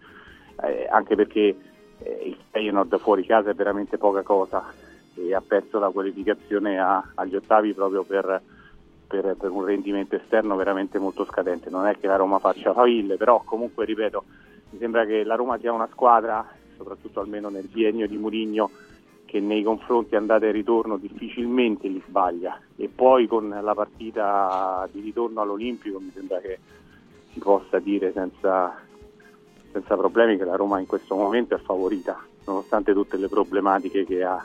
eh, 0.62 0.86
anche 0.90 1.14
perché 1.14 1.56
eh, 1.98 2.22
il 2.24 2.36
Feyenoord 2.50 2.98
fuori 2.98 3.24
casa 3.24 3.50
è 3.50 3.54
veramente 3.54 3.98
poca 3.98 4.22
cosa 4.22 4.64
e 5.14 5.34
ha 5.34 5.40
perso 5.40 5.78
la 5.78 5.90
qualificazione 5.90 6.78
a, 6.78 7.12
agli 7.14 7.36
ottavi 7.36 7.72
proprio 7.72 8.02
per, 8.02 8.40
per, 9.06 9.36
per, 9.38 9.50
un 9.50 9.64
rendimento 9.64 10.16
esterno 10.16 10.56
veramente 10.56 10.98
molto 10.98 11.24
scadente. 11.24 11.70
Non 11.70 11.86
è 11.86 11.98
che 11.98 12.06
la 12.06 12.16
Roma 12.16 12.38
faccia 12.38 12.72
faville, 12.72 13.16
però 13.16 13.42
comunque 13.44 13.84
ripeto, 13.84 14.24
mi 14.70 14.78
sembra 14.78 15.06
che 15.06 15.24
la 15.24 15.34
Roma 15.34 15.58
sia 15.58 15.72
una 15.72 15.88
squadra, 15.90 16.46
soprattutto 16.76 17.20
almeno 17.20 17.48
nel 17.48 17.68
biennio 17.68 18.06
di 18.06 18.18
Murigno, 18.18 18.70
che 19.26 19.40
nei 19.40 19.62
confronti 19.62 20.16
andata 20.16 20.46
e 20.46 20.52
ritorno 20.52 20.96
difficilmente 20.96 21.88
li 21.88 22.02
sbaglia 22.06 22.58
e 22.76 22.88
poi 22.88 23.26
con 23.26 23.48
la 23.48 23.74
partita 23.74 24.88
di 24.90 25.00
ritorno 25.00 25.42
all'Olimpico 25.42 26.00
mi 26.00 26.10
sembra 26.14 26.38
che 26.40 26.58
si 27.32 27.40
possa 27.40 27.78
dire 27.78 28.12
senza, 28.12 28.74
senza 29.72 29.96
problemi 29.96 30.38
che 30.38 30.44
la 30.44 30.56
Roma 30.56 30.80
in 30.80 30.86
questo 30.86 31.14
momento 31.16 31.54
è 31.54 31.58
favorita 31.58 32.18
nonostante 32.46 32.92
tutte 32.92 33.16
le 33.16 33.28
problematiche 33.28 34.06
che 34.06 34.22
ha 34.22 34.44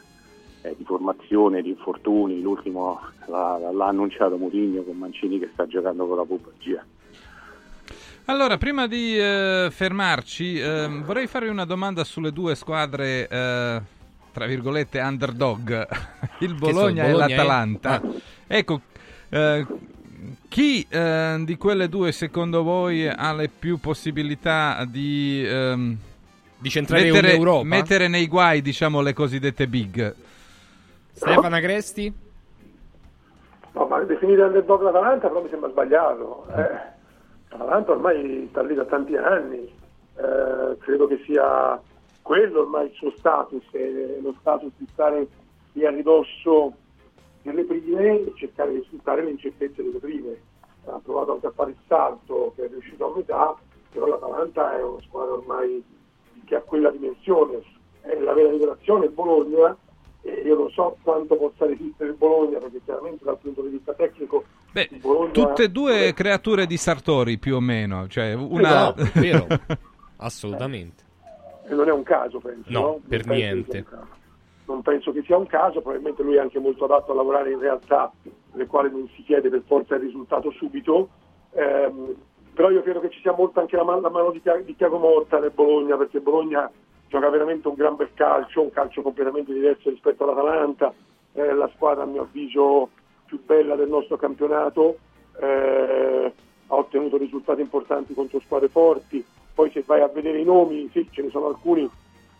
eh, 0.61 0.75
di 0.77 0.84
formazione, 0.84 1.61
di 1.61 1.69
infortuni, 1.69 2.41
l'ultimo 2.41 2.99
l'ha, 3.27 3.57
l'ha 3.71 3.88
annunciato 3.88 4.38
Mourinho 4.38 4.84
con 4.84 4.97
Mancini 4.97 5.39
che 5.39 5.49
sta 5.53 5.65
giocando 5.67 6.07
con 6.07 6.17
la 6.17 6.25
pubalgia. 6.25 6.86
Allora, 8.25 8.57
prima 8.57 8.88
di 8.88 9.17
eh, 9.17 9.69
fermarci, 9.71 10.59
eh, 10.59 10.88
vorrei 11.03 11.27
farvi 11.27 11.49
una 11.49 11.65
domanda 11.65 12.03
sulle 12.03 12.32
due 12.32 12.55
squadre, 12.55 13.27
eh, 13.27 13.82
tra 14.32 14.45
virgolette, 14.45 14.99
underdog, 14.99 15.88
il 16.39 16.53
Bologna, 16.55 17.03
Bologna 17.03 17.25
e 17.25 17.36
l'Atalanta. 17.36 17.89
Ah. 17.95 18.01
Ecco, 18.47 18.82
eh, 19.29 19.65
chi 20.47 20.86
eh, 20.89 21.41
di 21.45 21.57
quelle 21.57 21.89
due 21.89 22.11
secondo 22.11 22.63
voi 22.63 23.07
ha 23.07 23.34
le 23.34 23.49
più 23.49 23.79
possibilità 23.79 24.84
di... 24.88 25.43
ehm, 25.45 25.97
Di 26.57 26.69
centrare 26.69 27.03
mettere, 27.05 27.34
un'Europa? 27.34 27.63
mettere 27.65 28.07
nei 28.07 28.27
guai, 28.27 28.61
diciamo, 28.61 29.01
le 29.01 29.13
cosiddette 29.13 29.67
big? 29.67 30.13
Stefano 31.13 31.55
Agresti? 31.55 32.13
No, 33.73 33.86
ma 33.86 33.99
definire 34.03 34.43
underdog 34.43 34.82
l'Atalanta 34.82 35.27
però 35.29 35.41
mi 35.41 35.49
sembra 35.49 35.69
sbagliato. 35.69 36.45
Eh, 36.55 36.89
L'Atalanta 37.51 37.91
ormai 37.91 38.47
sta 38.49 38.61
lì 38.63 38.75
da 38.75 38.86
tanti 38.86 39.15
anni, 39.15 39.59
eh, 40.17 40.77
credo 40.79 41.07
che 41.07 41.21
sia 41.25 41.79
quello 42.22 42.61
ormai 42.61 42.88
il 42.88 42.93
suo 42.93 43.11
status, 43.17 43.63
eh, 43.72 44.19
lo 44.22 44.36
status 44.39 44.72
di 44.78 44.88
stare 44.91 45.28
lì 45.74 45.86
a 45.86 45.89
ridosso 45.89 46.74
delle 47.41 47.63
prime 47.63 48.19
e 48.19 48.34
cercare 48.36 48.74
di 48.74 48.84
sfruttare 48.86 49.24
le 49.24 49.32
incertezze 49.32 49.84
delle 49.84 49.99
prime. 49.99 50.39
Ha 50.86 50.99
provato 51.03 51.34
anche 51.34 51.47
a 51.47 51.51
fare 51.51 51.72
il 51.72 51.78
salto 51.88 52.53
che 52.55 52.65
è 52.65 52.69
riuscito 52.69 53.11
a 53.11 53.15
metà, 53.15 53.55
però 53.91 54.07
l'Atalanta 54.07 54.78
è 54.78 54.84
una 54.84 55.01
squadra 55.01 55.34
ormai 55.34 55.84
che 56.45 56.55
ha 56.55 56.61
quella 56.61 56.89
dimensione. 56.89 57.61
È 58.01 58.17
la 58.19 58.34
vera 58.34 58.49
rivelazione 58.49 59.05
il 59.05 59.11
Bologna 59.11 59.76
e 60.24 60.41
io 60.43 60.55
non 60.55 60.69
so 60.72 60.97
quanto 61.01 61.36
possa 61.36 61.65
resistere 61.65 62.11
il 62.11 62.15
Bologna 62.15 62.59
perché 62.59 62.82
chiaramente 62.84 63.24
dal 63.24 63.38
punto 63.38 63.61
di 63.63 63.69
vista 63.69 63.93
tecnico 63.93 64.43
Beh, 64.72 64.89
Bologna 65.01 65.32
Tutte 65.32 65.63
e 65.63 65.69
due 65.69 66.13
creature 66.13 66.65
di 66.65 66.78
Sartori, 66.78 67.38
più 67.38 67.55
o 67.55 67.59
meno. 67.59 68.07
Cioè, 68.07 68.34
una... 68.34 68.93
Esatto, 68.95 69.19
vero. 69.19 69.47
Assolutamente. 70.17 71.09
E 71.68 71.74
non 71.74 71.88
è 71.88 71.91
un 71.91 72.03
caso 72.03 72.39
penso 72.39 72.70
No, 72.72 72.80
no? 72.82 72.99
per 73.07 73.24
penso 73.24 73.34
niente. 73.34 73.86
non 74.66 74.82
penso 74.82 75.12
che 75.12 75.22
sia 75.24 75.38
un 75.38 75.47
caso 75.47 75.82
probabilmente 75.82 76.24
lui 76.24 76.36
è 76.36 76.39
anche 76.39 76.59
molto 76.59 76.86
adatto 76.86 77.12
a 77.12 77.16
lavorare 77.16 77.51
in 77.51 77.59
realtà 77.59 78.12
nelle 78.53 78.68
quali 78.68 78.89
non 78.91 79.07
si 79.16 79.24
chiede 79.24 79.49
per 79.49 79.64
forza 79.66 79.95
il 79.95 80.01
risultato 80.01 80.51
subito 80.51 81.09
Ehm, 81.53 82.16
però 82.53 82.70
io 82.70 82.82
credo 82.82 83.01
che 83.01 83.09
ci 83.09 83.20
sia 83.20 83.34
molto 83.34 83.59
anche 83.59 83.76
la, 83.76 83.84
man- 83.84 83.99
la 84.01 84.09
mano 84.09 84.32
di, 84.32 84.41
Tia- 84.41 84.55
di 84.62 84.74
Tiago 84.74 84.99
Motta 84.99 85.38
nel 85.38 85.51
Bologna 85.53 85.97
perché 85.97 86.22
Bologna 86.22 86.72
gioca 87.09 87.28
veramente 87.30 87.68
un 87.68 87.74
gran 87.74 87.97
bel 87.97 88.14
calcio 88.14 88.62
un 88.62 88.72
calcio 88.72 89.01
completamente 89.01 89.51
diverso 89.51 89.89
rispetto 89.89 90.24
all'Atalanta 90.24 90.93
è 91.34 91.41
la 91.51 91.70
squadra 91.76 92.03
a 92.03 92.05
mio 92.05 92.22
avviso 92.22 92.88
più 93.26 93.41
bella 93.43 93.76
del 93.76 93.89
nostro 93.89 94.16
campionato 94.16 94.97
eh, 95.41 96.34
ha 96.68 96.74
ottenuto 96.76 97.18
risultati 97.18 97.59
importanti 97.59 98.14
contro 98.14 98.39
squadre 98.39 98.70
forti 98.70 99.26
poi 99.62 99.70
se 99.70 99.84
vai 99.86 100.01
a 100.01 100.07
vedere 100.07 100.39
i 100.39 100.43
nomi 100.43 100.89
sì 100.91 101.07
ce 101.12 101.22
ne 101.22 101.30
sono 101.30 101.45
alcuni 101.45 101.88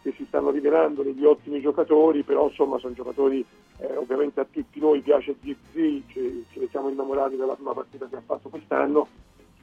che 0.02 0.12
si 0.18 0.26
stanno 0.26 0.50
rivelando 0.50 1.04
degli 1.04 1.24
ottimi 1.24 1.62
giocatori, 1.62 2.24
però 2.24 2.48
insomma 2.48 2.80
sono 2.80 2.96
giocatori, 2.96 3.46
eh, 3.78 3.96
ovviamente 3.96 4.40
a 4.40 4.48
tutti 4.50 4.80
noi 4.80 5.02
piace 5.02 5.36
Zirzi, 5.40 6.04
ci, 6.08 6.44
ce 6.52 6.60
ne 6.60 6.68
siamo 6.72 6.90
innamorati 6.90 7.36
della 7.36 7.54
prima 7.54 7.74
partita 7.74 8.08
che 8.08 8.16
ha 8.16 8.24
fatto 8.26 8.50
quest'anno, 8.50 9.08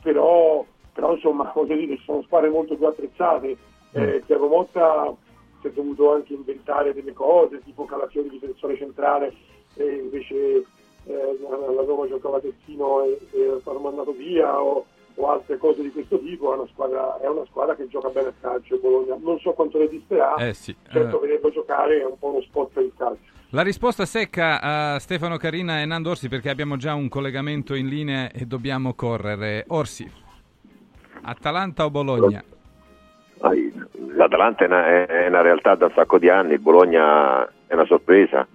però, 0.00 0.64
però 0.92 1.14
insomma 1.14 1.50
voglio 1.52 1.74
dire, 1.74 1.98
sono 2.04 2.22
squadre 2.22 2.50
molto 2.50 2.76
più 2.76 2.86
attrezzate. 2.86 3.56
Eh, 3.90 4.22
Tiago 4.26 4.46
Motta 4.46 5.12
si 5.60 5.66
è 5.66 5.72
dovuto 5.72 6.12
anche 6.12 6.34
inventare 6.34 6.94
delle 6.94 7.12
cose, 7.12 7.60
tipo 7.64 7.86
calazione 7.86 8.28
di 8.28 8.38
difensore 8.38 8.76
centrale, 8.76 9.34
e 9.74 9.96
invece 9.96 10.64
eh, 11.06 11.38
la 11.40 11.72
la 11.72 11.82
Roma 11.82 12.06
giocava 12.06 12.38
terzino 12.38 13.02
e, 13.02 13.18
e 13.32 13.60
l'hanno 13.64 13.80
mandato 13.80 14.12
via, 14.12 14.62
o, 14.62 14.86
o 15.18 15.30
altre 15.30 15.58
cose 15.58 15.82
di 15.82 15.90
questo 15.90 16.18
tipo, 16.20 16.52
è 16.52 16.56
una 16.56 16.68
squadra, 16.72 17.20
è 17.20 17.28
una 17.28 17.44
squadra 17.46 17.74
che 17.74 17.88
gioca 17.88 18.08
bene 18.08 18.28
a 18.28 18.32
calcio 18.40 18.78
Bologna. 18.78 19.16
Non 19.20 19.38
so 19.40 19.52
quanto 19.52 19.78
resisterà, 19.78 20.36
Eh 20.36 20.54
sì, 20.54 20.74
certo 20.88 21.16
eh. 21.16 21.20
vedrebbe 21.20 21.50
giocare 21.50 22.00
è 22.00 22.04
un 22.04 22.18
po' 22.18 22.28
uno 22.28 22.40
spot 22.42 22.70
per 22.72 22.84
il 22.84 22.92
calcio. 22.96 23.36
La 23.50 23.62
risposta 23.62 24.04
secca 24.04 24.60
a 24.60 24.98
Stefano 24.98 25.36
Carina 25.38 25.80
e 25.80 25.86
Nando 25.86 26.10
Orsi 26.10 26.28
perché 26.28 26.50
abbiamo 26.50 26.76
già 26.76 26.94
un 26.94 27.08
collegamento 27.08 27.74
in 27.74 27.88
linea 27.88 28.30
e 28.30 28.44
dobbiamo 28.44 28.94
correre. 28.94 29.64
Orsi, 29.68 30.08
Atalanta 31.22 31.84
o 31.84 31.90
Bologna? 31.90 32.42
L'Atalanta 34.14 34.64
è 34.64 34.66
una, 34.66 35.06
è 35.06 35.26
una 35.28 35.40
realtà 35.40 35.74
da 35.74 35.86
un 35.86 35.92
sacco 35.94 36.18
di 36.18 36.28
anni, 36.28 36.54
il 36.54 36.60
Bologna 36.60 37.44
è 37.66 37.74
una 37.74 37.86
sorpresa, 37.86 38.46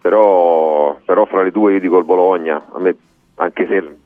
però, 0.00 0.98
però 1.04 1.24
fra 1.26 1.42
le 1.42 1.50
due 1.50 1.74
io 1.74 1.80
dico 1.80 1.98
il 1.98 2.04
Bologna, 2.04 2.68
a 2.72 2.78
me, 2.78 2.96
anche 3.36 3.66
se 3.66 3.96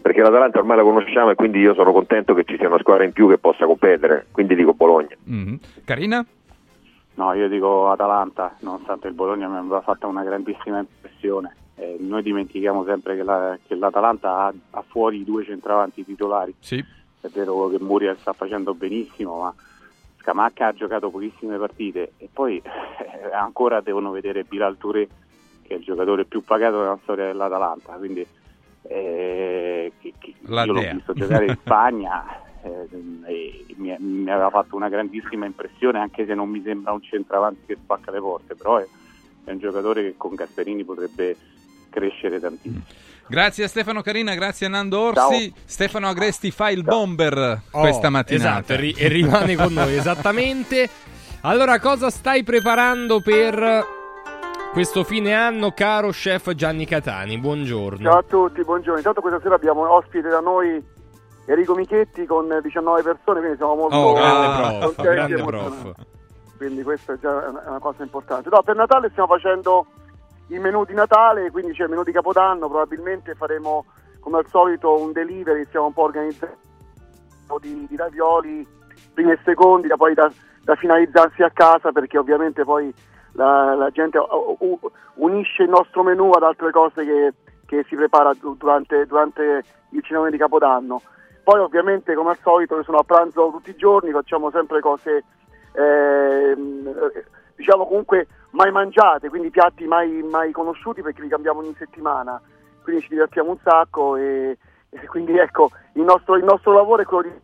perché 0.00 0.20
l'Atalanta 0.20 0.58
ormai 0.58 0.76
la 0.76 0.82
conosciamo 0.82 1.30
e 1.30 1.34
quindi 1.34 1.58
io 1.58 1.74
sono 1.74 1.92
contento 1.92 2.34
che 2.34 2.44
ci 2.44 2.56
sia 2.56 2.68
una 2.68 2.78
squadra 2.78 3.04
in 3.04 3.12
più 3.12 3.28
che 3.28 3.38
possa 3.38 3.66
competere, 3.66 4.26
quindi 4.30 4.54
dico 4.54 4.74
Bologna. 4.74 5.14
Mhm. 5.24 5.58
Carina? 5.84 6.24
No, 7.16 7.32
io 7.32 7.48
dico 7.48 7.90
Atalanta, 7.90 8.56
nonostante 8.60 9.08
il 9.08 9.14
Bologna 9.14 9.48
mi 9.48 9.56
aveva 9.56 9.80
fatto 9.80 10.06
una 10.08 10.22
grandissima 10.24 10.78
impressione. 10.78 11.54
Eh, 11.76 11.96
noi 12.00 12.22
dimentichiamo 12.22 12.84
sempre 12.84 13.16
che, 13.16 13.22
la- 13.22 13.58
che 13.66 13.74
l'Atalanta 13.74 14.36
ha, 14.46 14.52
ha 14.70 14.84
fuori 14.86 15.20
i 15.20 15.24
due 15.24 15.44
centravanti 15.44 16.04
titolari. 16.04 16.54
Sì. 16.58 16.84
È 17.20 17.28
vero 17.28 17.68
che 17.68 17.78
Muriel 17.80 18.16
sta 18.18 18.32
facendo 18.32 18.74
benissimo, 18.74 19.40
ma 19.42 19.54
Scamacca 20.20 20.68
ha 20.68 20.72
giocato 20.72 21.10
pochissime 21.10 21.56
partite 21.56 22.12
e 22.18 22.28
poi 22.32 22.58
eh, 22.58 23.32
ancora 23.34 23.80
devono 23.80 24.10
vedere 24.10 24.44
Bilal 24.44 24.76
Touré, 24.76 25.06
che 25.62 25.74
è 25.74 25.76
il 25.78 25.84
giocatore 25.84 26.24
più 26.24 26.42
pagato 26.44 26.78
nella 26.80 26.98
storia 27.02 27.26
dell'Atalanta. 27.26 27.92
Quindi 27.94 28.26
eh, 28.88 29.92
che- 30.00 30.12
che- 30.18 30.34
io 30.46 30.64
l'ho 30.72 30.80
visto 30.80 31.12
giocare 31.14 31.46
in 31.46 31.56
Spagna 31.64 32.24
eh, 32.62 32.88
e 33.26 33.64
mi, 33.76 33.94
mi 33.98 34.30
aveva 34.30 34.50
fatto 34.50 34.76
una 34.76 34.88
grandissima 34.88 35.46
impressione, 35.46 35.98
anche 35.98 36.26
se 36.26 36.34
non 36.34 36.48
mi 36.48 36.62
sembra 36.64 36.92
un 36.92 37.02
centravanti 37.02 37.60
che 37.66 37.76
spacca 37.82 38.10
le 38.10 38.20
porte, 38.20 38.54
però 38.54 38.78
è, 38.78 38.86
è 39.44 39.50
un 39.50 39.58
giocatore 39.58 40.02
che 40.02 40.14
con 40.16 40.34
Gasperini 40.34 40.84
potrebbe 40.84 41.36
crescere 41.90 42.40
tantissimo. 42.40 42.82
Grazie 43.26 43.64
a 43.64 43.68
Stefano 43.68 44.02
Carina, 44.02 44.34
grazie 44.34 44.66
a 44.66 44.68
Nando 44.68 45.00
Orsi. 45.00 45.50
Stefano 45.64 46.08
Agresti 46.08 46.50
fa 46.50 46.68
il 46.70 46.82
bomber 46.82 47.62
questa 47.70 48.08
Oh, 48.08 48.10
mattinata. 48.10 48.48
Esatto, 48.58 48.72
e 48.74 48.76
ri- 48.76 48.94
e 48.98 49.08
rimane 49.08 49.56
con 49.56 49.72
noi, 49.72 49.94
esattamente. 49.96 50.88
Allora, 51.42 51.78
cosa 51.80 52.10
stai 52.10 52.42
preparando 52.42 53.20
per 53.20 53.86
questo 54.74 55.04
fine 55.04 55.32
anno, 55.32 55.70
caro 55.70 56.08
chef 56.08 56.52
Gianni 56.54 56.84
Catani? 56.84 57.38
Buongiorno. 57.38 58.10
Ciao 58.10 58.18
a 58.18 58.24
tutti, 58.24 58.60
buongiorno. 58.64 58.98
Intanto 58.98 59.20
questa 59.20 59.40
sera 59.40 59.54
abbiamo 59.54 59.88
ospite 59.88 60.28
da 60.28 60.40
noi 60.40 60.84
Enrico 61.46 61.76
Michetti 61.76 62.26
con 62.26 62.48
19 62.60 63.02
persone, 63.02 63.38
quindi 63.38 63.56
siamo 63.56 63.76
molto 63.76 63.94
Oh, 63.94 64.14
grande 64.14 64.56
prof, 64.80 65.00
grande 65.00 65.42
prof. 65.44 65.92
Quindi 66.56 66.82
questa 66.82 67.12
è 67.12 67.18
già 67.20 67.30
una 67.66 67.78
cosa 67.78 68.02
importante. 68.02 68.48
No, 68.50 68.62
per 68.62 68.74
Natale 68.74 69.10
stiamo 69.10 69.28
facendo 69.28 69.86
il 70.48 70.58
menù 70.58 70.84
di 70.84 70.94
Natale, 70.94 71.52
quindi 71.52 71.72
c'è 71.72 71.84
il 71.84 71.90
menù 71.90 72.02
di 72.02 72.10
Capodanno, 72.10 72.66
probabilmente 72.68 73.34
faremo 73.36 73.84
come 74.18 74.38
al 74.38 74.46
solito 74.48 75.00
un 75.00 75.12
delivery, 75.12 75.66
stiamo 75.66 75.86
un 75.86 75.92
po' 75.92 76.02
organizzando 76.02 76.56
di, 77.60 77.86
di 77.88 77.94
ravioli, 77.96 78.66
primi 79.12 79.30
e 79.30 79.38
secondi, 79.44 79.86
da 79.86 79.96
poi 79.96 80.14
da, 80.14 80.28
da 80.64 80.74
finalizzarsi 80.74 81.44
a 81.44 81.50
casa 81.50 81.92
perché 81.92 82.18
ovviamente 82.18 82.64
poi 82.64 82.92
la, 83.34 83.74
la 83.74 83.90
gente 83.90 84.18
uh, 84.18 84.56
uh, 84.58 84.80
unisce 85.14 85.62
il 85.62 85.68
nostro 85.68 86.02
menù 86.02 86.30
ad 86.30 86.42
altre 86.42 86.70
cose 86.70 87.04
che, 87.04 87.32
che 87.66 87.84
si 87.88 87.94
prepara 87.94 88.32
du- 88.34 88.56
durante, 88.56 89.06
durante 89.06 89.64
il 89.90 90.02
cinema 90.02 90.28
di 90.30 90.36
Capodanno. 90.36 91.00
Poi 91.42 91.60
ovviamente 91.60 92.14
come 92.14 92.30
al 92.30 92.38
solito 92.42 92.74
noi 92.74 92.84
sono 92.84 92.98
a 92.98 93.04
pranzo 93.04 93.50
tutti 93.50 93.70
i 93.70 93.76
giorni, 93.76 94.10
facciamo 94.12 94.50
sempre 94.50 94.80
cose 94.80 95.24
eh, 95.72 96.56
diciamo 97.54 97.86
comunque 97.86 98.26
mai 98.50 98.70
mangiate, 98.70 99.28
quindi 99.28 99.50
piatti 99.50 99.84
mai, 99.86 100.22
mai 100.22 100.52
conosciuti 100.52 101.02
perché 101.02 101.20
li 101.20 101.28
cambiamo 101.28 101.60
ogni 101.60 101.74
settimana, 101.76 102.40
quindi 102.82 103.02
ci 103.02 103.08
divertiamo 103.08 103.50
un 103.50 103.58
sacco 103.62 104.16
e, 104.16 104.56
e 104.88 105.06
quindi 105.06 105.36
ecco 105.36 105.70
il 105.94 106.02
nostro, 106.02 106.36
il 106.36 106.44
nostro 106.44 106.72
lavoro 106.72 107.02
è 107.02 107.04
quello 107.04 107.28
di 107.28 107.42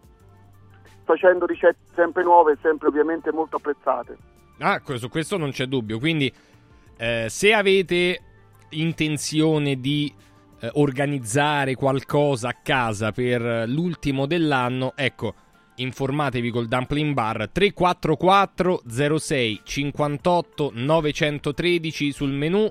facendo 1.05 1.45
ricette 1.45 1.79
sempre 1.95 2.23
nuove 2.23 2.53
e 2.53 2.59
sempre 2.63 2.89
ovviamente 2.89 3.33
molto 3.33 3.57
apprezzate. 3.57 4.17
Ah, 4.61 4.81
su 4.97 5.09
questo 5.09 5.37
non 5.37 5.51
c'è 5.51 5.67
dubbio. 5.67 5.99
Quindi, 5.99 6.33
eh, 6.97 7.27
se 7.29 7.53
avete 7.53 8.21
intenzione 8.71 9.81
di 9.81 10.13
eh, 10.61 10.71
organizzare 10.75 11.75
qualcosa 11.75 12.49
a 12.49 12.57
casa 12.63 13.13
per 13.13 13.65
l'ultimo 13.67 14.27
dell'anno, 14.27 14.93
ecco, 14.95 15.35
informatevi 15.77 16.51
col 16.51 16.69
Dumpling 16.69 17.15
Bar 17.15 17.49
344 17.51 18.83
06 19.19 19.61
58 19.65 20.73
913 20.75 22.13
sul 22.13 22.33
menu 22.33 22.71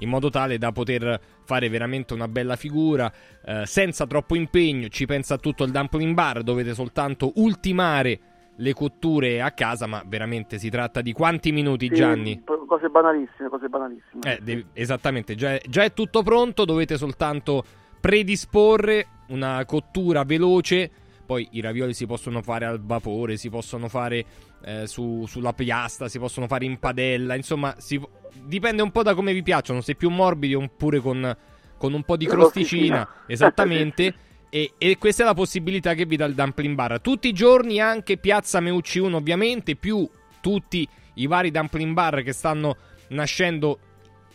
in 0.00 0.08
modo 0.08 0.30
tale 0.30 0.58
da 0.58 0.72
poter 0.72 1.20
fare 1.44 1.68
veramente 1.68 2.14
una 2.14 2.28
bella 2.28 2.56
figura 2.56 3.12
eh, 3.44 3.64
senza 3.66 4.06
troppo 4.06 4.36
impegno. 4.36 4.88
Ci 4.88 5.06
pensa 5.06 5.38
tutto 5.38 5.64
il 5.64 5.70
Dumpling 5.70 6.14
Bar, 6.14 6.42
dovete 6.42 6.74
soltanto 6.74 7.32
ultimare 7.36 8.20
le 8.60 8.74
cotture 8.74 9.40
a 9.40 9.52
casa, 9.52 9.86
ma 9.86 10.02
veramente 10.06 10.58
si 10.58 10.68
tratta 10.68 11.00
di 11.00 11.12
quanti 11.12 11.52
minuti, 11.52 11.88
Sì, 11.88 11.94
Gianni? 11.94 12.42
Cose 12.44 12.88
banalissime, 12.88 13.48
cose 13.48 13.68
banalissime. 13.68 14.20
Eh, 14.24 14.38
devi- 14.42 14.66
esattamente, 14.72 15.34
già 15.34 15.54
è, 15.54 15.60
già 15.68 15.84
è 15.84 15.92
tutto 15.92 16.22
pronto, 16.22 16.64
dovete 16.64 16.96
soltanto 16.96 17.64
predisporre 18.00 19.06
una 19.28 19.64
cottura 19.64 20.24
veloce. 20.24 20.90
Poi 21.24 21.46
i 21.52 21.60
ravioli 21.60 21.92
si 21.94 22.06
possono 22.06 22.42
fare 22.42 22.64
al 22.64 22.80
vapore, 22.80 23.36
si 23.36 23.50
possono 23.50 23.88
fare 23.88 24.24
eh, 24.64 24.86
su- 24.86 25.24
sulla 25.26 25.52
piastra, 25.52 26.08
si 26.08 26.18
possono 26.18 26.46
fare 26.46 26.64
in 26.64 26.78
padella, 26.78 27.34
insomma, 27.36 27.74
si- 27.78 28.00
dipende 28.42 28.82
un 28.82 28.90
po' 28.90 29.02
da 29.02 29.14
come 29.14 29.32
vi 29.32 29.42
piacciono, 29.42 29.80
se 29.82 29.94
più 29.94 30.10
morbidi 30.10 30.54
oppure 30.54 31.00
con, 31.00 31.36
con 31.76 31.92
un 31.92 32.02
po' 32.02 32.16
di 32.16 32.26
crosticina, 32.26 33.06
esattamente. 33.28 34.14
E, 34.50 34.72
e 34.78 34.96
questa 34.98 35.22
è 35.22 35.26
la 35.26 35.34
possibilità 35.34 35.94
che 35.94 36.06
vi 36.06 36.16
dà 36.16 36.24
il 36.24 36.34
Dumpling 36.34 36.74
Bar. 36.74 37.00
Tutti 37.00 37.28
i 37.28 37.32
giorni 37.32 37.80
anche 37.80 38.16
Piazza 38.16 38.60
Meucci 38.60 38.98
1, 38.98 39.16
ovviamente, 39.16 39.76
più 39.76 40.08
tutti 40.40 40.88
i 41.14 41.26
vari 41.26 41.50
Dumpling 41.50 41.92
Bar 41.92 42.22
che 42.22 42.32
stanno 42.32 42.76
nascendo 43.08 43.78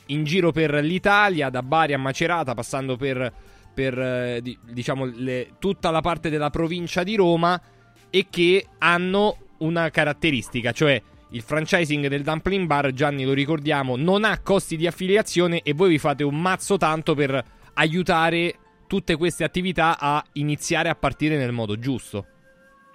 in 0.08 0.24
giro 0.24 0.52
per 0.52 0.74
l'Italia, 0.76 1.50
da 1.50 1.64
Bari 1.64 1.94
a 1.94 1.98
Macerata, 1.98 2.54
passando 2.54 2.98
per, 2.98 3.32
per, 3.74 3.98
eh, 3.98 4.40
di- 4.42 4.58
diciamo, 4.70 5.06
le- 5.06 5.54
tutta 5.60 5.90
la 5.90 6.02
parte 6.02 6.30
della 6.30 6.50
provincia 6.50 7.04
di 7.04 7.16
Roma 7.16 7.60
e 8.10 8.28
che 8.30 8.68
hanno 8.80 9.38
una 9.60 9.90
caratteristica, 9.90 10.72
cioè 10.72 11.02
il 11.32 11.42
franchising 11.42 12.08
del 12.08 12.22
Dumpling 12.22 12.68
Bar, 12.68 12.92
Gianni 12.92 13.24
lo 13.24 13.34
ricordiamo, 13.34 13.96
non 13.96 14.24
ha 14.24 14.40
costi 14.40 14.78
di 14.78 14.86
affiliazione 14.86 15.62
e 15.64 15.74
voi 15.74 15.90
vi 15.90 15.98
fate 15.98 16.24
un 16.24 16.40
mazzo 16.40 16.78
tanto 16.78 17.16
per 17.16 17.44
aiutare 17.74 18.56
tutte 18.94 19.18
queste 19.18 19.44
attività 19.44 19.98
a 19.98 20.24
iniziare 20.34 20.88
a 20.88 20.94
partire 20.94 21.36
nel 21.36 21.52
modo 21.52 21.80
giusto. 21.80 22.26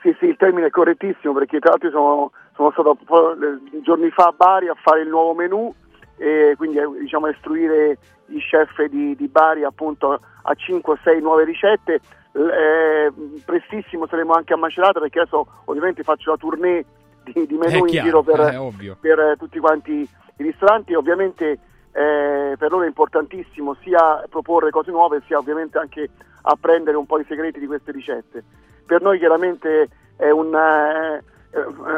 Sì, 0.01 0.15
sì, 0.21 0.27
il 0.27 0.37
termine 0.37 0.69
è 0.69 0.71
correttissimo 0.71 1.33
perché 1.33 1.59
tra 1.59 1.71
l'altro 1.71 1.91
sono, 1.91 2.31
sono 2.55 2.71
stato 2.71 2.97
eh, 3.33 3.83
giorni 3.83 4.09
fa 4.11 4.27
a 4.27 4.35
Bari 4.37 4.69
a 4.69 4.77
fare 4.81 5.01
il 5.01 5.09
nuovo 5.09 5.35
menù 5.35 5.75
e 6.17 6.55
quindi 6.57 6.79
eh, 6.79 6.89
diciamo 7.01 7.27
a 7.27 7.31
istruire 7.31 7.99
gli 8.27 8.39
chef 8.39 8.81
di, 8.85 9.17
di 9.17 9.27
Bari 9.27 9.65
appunto 9.65 10.21
a 10.43 10.55
5 10.55 10.93
o 10.93 10.99
6 11.03 11.21
nuove 11.21 11.43
ricette. 11.43 12.01
Eh, 12.33 13.13
prestissimo 13.45 14.07
saremo 14.07 14.35
anche 14.35 14.53
a 14.53 14.57
Macerata 14.57 15.01
perché 15.01 15.19
adesso 15.19 15.49
ovviamente 15.65 16.05
faccio 16.05 16.31
la 16.31 16.37
tournée 16.37 16.85
di, 17.25 17.45
di 17.45 17.57
menù 17.57 17.79
in 17.79 17.87
chiaro, 17.87 18.07
giro 18.07 18.23
per, 18.23 18.57
ovvio. 18.57 18.97
per 19.01 19.19
eh, 19.19 19.37
tutti 19.37 19.59
quanti 19.59 19.95
i 19.95 20.09
ristoranti. 20.37 20.95
Ovviamente 20.95 21.59
eh, 21.93 22.55
per 22.59 22.71
loro 22.71 22.85
è 22.85 22.87
importantissimo 22.87 23.75
sia 23.83 24.23
proporre 24.29 24.71
cose 24.71 24.91
nuove 24.91 25.23
sia 25.27 25.39
ovviamente 25.39 25.79
anche 25.79 26.09
apprendere 26.43 26.97
un 26.97 27.07
po' 27.07 27.19
i 27.19 27.25
segreti 27.27 27.59
di 27.59 27.67
queste 27.67 27.93
ricette. 27.93 28.45
Per 28.87 29.03
noi 29.03 29.19
chiaramente 29.19 29.89
è 30.17 30.31
un, 30.31 30.55
eh, 30.55 31.23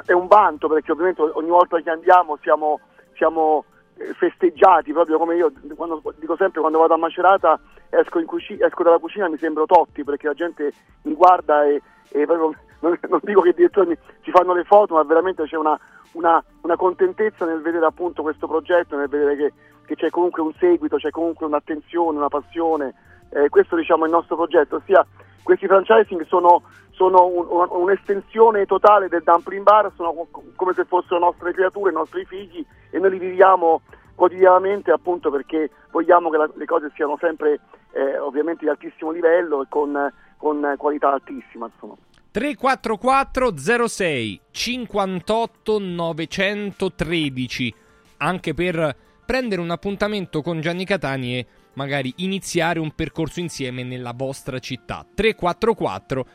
è 0.05 0.13
un 0.13 0.27
vanto 0.27 0.69
perché 0.69 0.93
ovviamente 0.93 1.23
ogni 1.23 1.49
volta 1.49 1.81
che 1.81 1.91
andiamo 1.91 2.37
siamo, 2.43 2.81
siamo 3.15 3.65
eh, 3.97 4.13
festeggiati 4.15 4.93
proprio 4.93 5.19
come 5.19 5.37
io 5.37 5.53
quando, 5.75 6.03
dico 6.19 6.37
sempre 6.37 6.61
quando 6.61 6.79
vado 6.79 6.95
a 6.95 6.99
Macerata 6.99 7.59
esco, 7.91 8.19
in 8.19 8.27
cuci- 8.27 8.59
esco 8.61 8.83
dalla 8.83 8.99
cucina 8.99 9.27
e 9.27 9.31
mi 9.31 9.39
sembro 9.39 9.67
Totti 9.67 10.05
perché 10.05 10.27
la 10.27 10.35
gente 10.35 10.73
mi 11.03 11.15
guarda 11.15 11.65
e, 11.65 11.83
e 12.11 12.27
proprio 12.27 12.55
non, 12.81 12.99
non 13.09 13.21
dico 13.23 13.41
che 13.41 13.51
addirittura 13.51 13.87
mi- 13.87 13.99
ci 14.23 14.31
fanno 14.31 14.55
le 14.55 14.65
foto 14.65 14.95
ma 14.95 15.03
veramente 15.03 15.45
c'è 15.45 15.57
una, 15.57 15.79
una, 16.13 16.43
una 16.63 16.77
contentezza 16.77 17.45
nel 17.45 17.61
vedere 17.61 17.87
appunto 17.87 18.23
questo 18.23 18.47
progetto 18.47 18.97
nel 18.97 19.09
vedere 19.09 19.37
che, 19.37 19.53
che 19.91 19.97
c'è 19.97 20.09
comunque 20.11 20.41
un 20.41 20.53
seguito 20.57 20.99
c'è 20.99 21.11
comunque 21.11 21.47
un'attenzione 21.47 22.17
una 22.17 22.29
passione 22.29 22.95
eh, 23.31 23.49
questo 23.49 23.75
diciamo 23.75 24.05
è 24.05 24.07
il 24.07 24.13
nostro 24.13 24.37
progetto 24.37 24.77
ossia 24.77 25.05
questi 25.43 25.67
franchising 25.67 26.25
sono, 26.27 26.63
sono 26.93 27.27
un- 27.27 27.47
un- 27.49 27.67
un'estensione 27.71 28.67
totale 28.67 29.09
del 29.09 29.23
dumpling 29.25 29.65
bar, 29.65 29.91
sono 29.97 30.13
co- 30.31 30.45
come 30.55 30.75
se 30.75 30.85
fossero 30.85 31.19
nostre 31.19 31.53
creature, 31.53 31.91
i 31.91 31.95
nostri 31.95 32.25
figli 32.25 32.65
e 32.91 32.99
noi 33.01 33.11
li 33.11 33.19
viviamo 33.19 33.81
quotidianamente 34.15 34.93
appunto 34.93 35.31
perché 35.31 35.71
vogliamo 35.91 36.31
che 36.31 36.37
la- 36.37 36.51
le 36.55 36.65
cose 36.67 36.93
siano 36.95 37.17
sempre 37.19 37.59
eh, 37.93 38.19
ovviamente 38.19 38.65
di 38.65 38.71
altissimo 38.71 39.11
livello 39.11 39.63
e 39.63 39.67
con, 39.69 40.13
con 40.37 40.75
qualità 40.77 41.11
altissima. 41.13 41.69
Insomma. 41.73 41.95
344 42.31 43.57
06 43.89 44.41
58 44.53 45.79
913 45.81 47.75
anche 48.19 48.55
per 48.55 48.97
prendere 49.31 49.61
un 49.61 49.71
appuntamento 49.71 50.43
con 50.43 50.61
Gianni 50.61 50.85
Catani 50.85 51.39
e 51.39 51.47
magari 51.75 52.13
iniziare 52.17 52.81
un 52.81 52.91
percorso 52.97 53.39
insieme 53.39 53.85
nella 53.85 54.13
vostra 54.13 54.59
città 54.59 55.07
344 55.15 56.27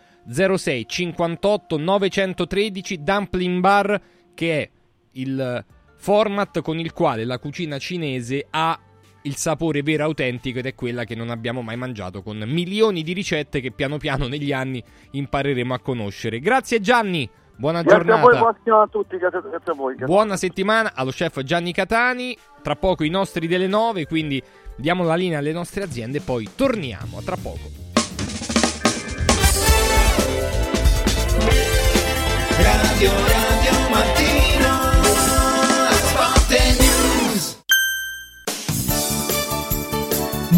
06 0.55 0.85
58 0.87 1.77
913 1.77 3.03
Dumpling 3.03 3.59
Bar 3.59 4.01
che 4.33 4.61
è 4.61 4.69
il 5.11 5.65
format 5.97 6.61
con 6.61 6.79
il 6.79 6.93
quale 6.93 7.25
la 7.25 7.37
cucina 7.37 7.77
cinese 7.77 8.47
ha 8.49 8.79
il 9.23 9.35
sapore 9.35 9.81
vero 9.83 10.03
e 10.03 10.05
autentico 10.05 10.59
ed 10.59 10.65
è 10.65 10.73
quella 10.73 11.03
che 11.03 11.15
non 11.15 11.31
abbiamo 11.31 11.61
mai 11.61 11.75
mangiato 11.75 12.23
con 12.23 12.37
milioni 12.47 13.03
di 13.03 13.11
ricette 13.11 13.59
che 13.59 13.71
piano 13.71 13.97
piano 13.97 14.29
negli 14.29 14.53
anni 14.53 14.81
impareremo 15.11 15.73
a 15.73 15.79
conoscere. 15.79 16.39
Grazie 16.39 16.79
Gianni, 16.79 17.29
buona 17.55 17.81
Grazie 17.81 18.11
a 18.13 18.17
voi, 18.17 18.33
giornata. 18.33 18.39
buona 18.39 18.53
settimana 18.55 18.83
a 18.83 18.87
tutti, 18.87 19.17
grazie, 19.17 19.41
grazie 19.49 19.71
a 19.71 19.75
voi. 19.75 19.95
grazie. 19.95 20.13
Buona 20.13 20.37
settimana 20.37 20.91
allo 20.95 21.11
chef 21.11 21.41
Gianni 21.41 21.73
Catani. 21.73 22.37
Tra 22.61 22.75
poco 22.75 23.03
i 23.03 23.09
nostri 23.09 23.47
delle 23.47 23.67
9, 23.67 24.07
quindi 24.07 24.41
diamo 24.75 25.03
la 25.03 25.15
linea 25.15 25.39
alle 25.39 25.51
nostre 25.51 25.83
aziende 25.83 26.17
e 26.17 26.21
poi 26.21 26.49
torniamo. 26.55 27.17
A 27.17 27.21
tra 27.21 27.37
poco. 27.37 27.83
Radio 32.57 33.44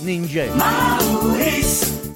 Ninja. 0.00 0.46
Maurício. 0.54 2.15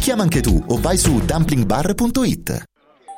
Chiama 0.00 0.22
anche 0.22 0.40
tu 0.40 0.62
o 0.66 0.78
vai 0.80 0.98
su 0.98 1.18
dumplingbar.it. 1.24 2.73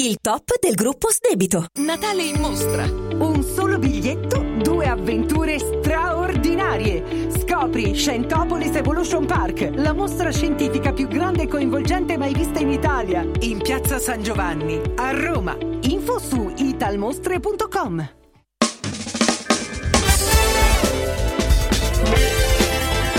il 0.00 0.18
top 0.20 0.58
del 0.60 0.74
gruppo 0.74 1.10
Sdebito. 1.10 1.66
Natale 1.80 2.22
in 2.22 2.40
mostra. 2.40 2.84
Un 2.84 3.42
solo 3.42 3.78
biglietto, 3.78 4.44
due 4.62 4.86
avventure 4.86 5.58
straordinarie. 5.58 7.30
Scopri 7.36 7.94
Scientopolis 7.94 8.76
Evolution 8.76 9.26
Park, 9.26 9.70
la 9.74 9.92
mostra 9.92 10.30
scientifica 10.30 10.92
più 10.92 11.08
grande 11.08 11.42
e 11.42 11.48
coinvolgente 11.48 12.16
mai 12.16 12.32
vista 12.32 12.60
in 12.60 12.70
Italia, 12.70 13.28
in 13.40 13.60
piazza 13.60 13.98
San 13.98 14.22
Giovanni, 14.22 14.80
a 14.96 15.10
Roma. 15.10 15.56
Info 15.82 16.20
su 16.20 16.52
italmostre.com. 16.56 18.10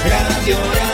Radio 0.05 0.88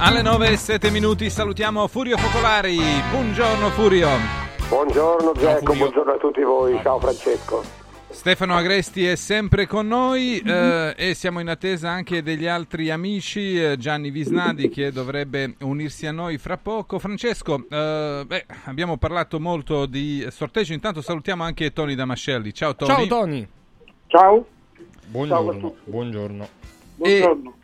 Alle 0.00 0.22
9 0.22 0.50
e 0.50 0.56
7 0.56 0.90
minuti 0.90 1.28
salutiamo 1.28 1.88
Furio 1.88 2.16
Focolari. 2.16 2.78
Buongiorno 3.10 3.68
Furio. 3.70 4.08
Buongiorno 4.68 5.32
Zecco, 5.34 5.74
buongiorno 5.74 6.12
a 6.12 6.16
tutti 6.18 6.40
voi, 6.42 6.78
ciao 6.82 7.00
Francesco. 7.00 7.64
Stefano 8.08 8.54
Agresti 8.54 9.04
è 9.04 9.16
sempre 9.16 9.66
con 9.66 9.88
noi 9.88 10.38
eh, 10.38 10.94
e 10.96 11.14
siamo 11.14 11.40
in 11.40 11.48
attesa 11.48 11.90
anche 11.90 12.22
degli 12.22 12.46
altri 12.46 12.90
amici, 12.90 13.60
eh, 13.60 13.76
Gianni 13.76 14.10
Visnadi 14.10 14.68
che 14.68 14.92
dovrebbe 14.92 15.56
unirsi 15.62 16.06
a 16.06 16.12
noi 16.12 16.38
fra 16.38 16.56
poco. 16.56 17.00
Francesco, 17.00 17.64
eh, 17.68 18.22
beh, 18.24 18.46
abbiamo 18.66 18.98
parlato 18.98 19.40
molto 19.40 19.86
di 19.86 20.24
sorteggio, 20.30 20.74
intanto 20.74 21.02
salutiamo 21.02 21.42
anche 21.42 21.72
Tony 21.72 21.96
Damascelli. 21.96 22.54
Ciao 22.54 22.76
Tony. 22.76 22.94
Ciao 22.94 23.06
Tony. 23.06 23.48
Ciao. 24.06 24.46
Buongiorno. 25.08 25.74
Buongiorno. 25.84 26.48
Buongiorno. 26.94 27.56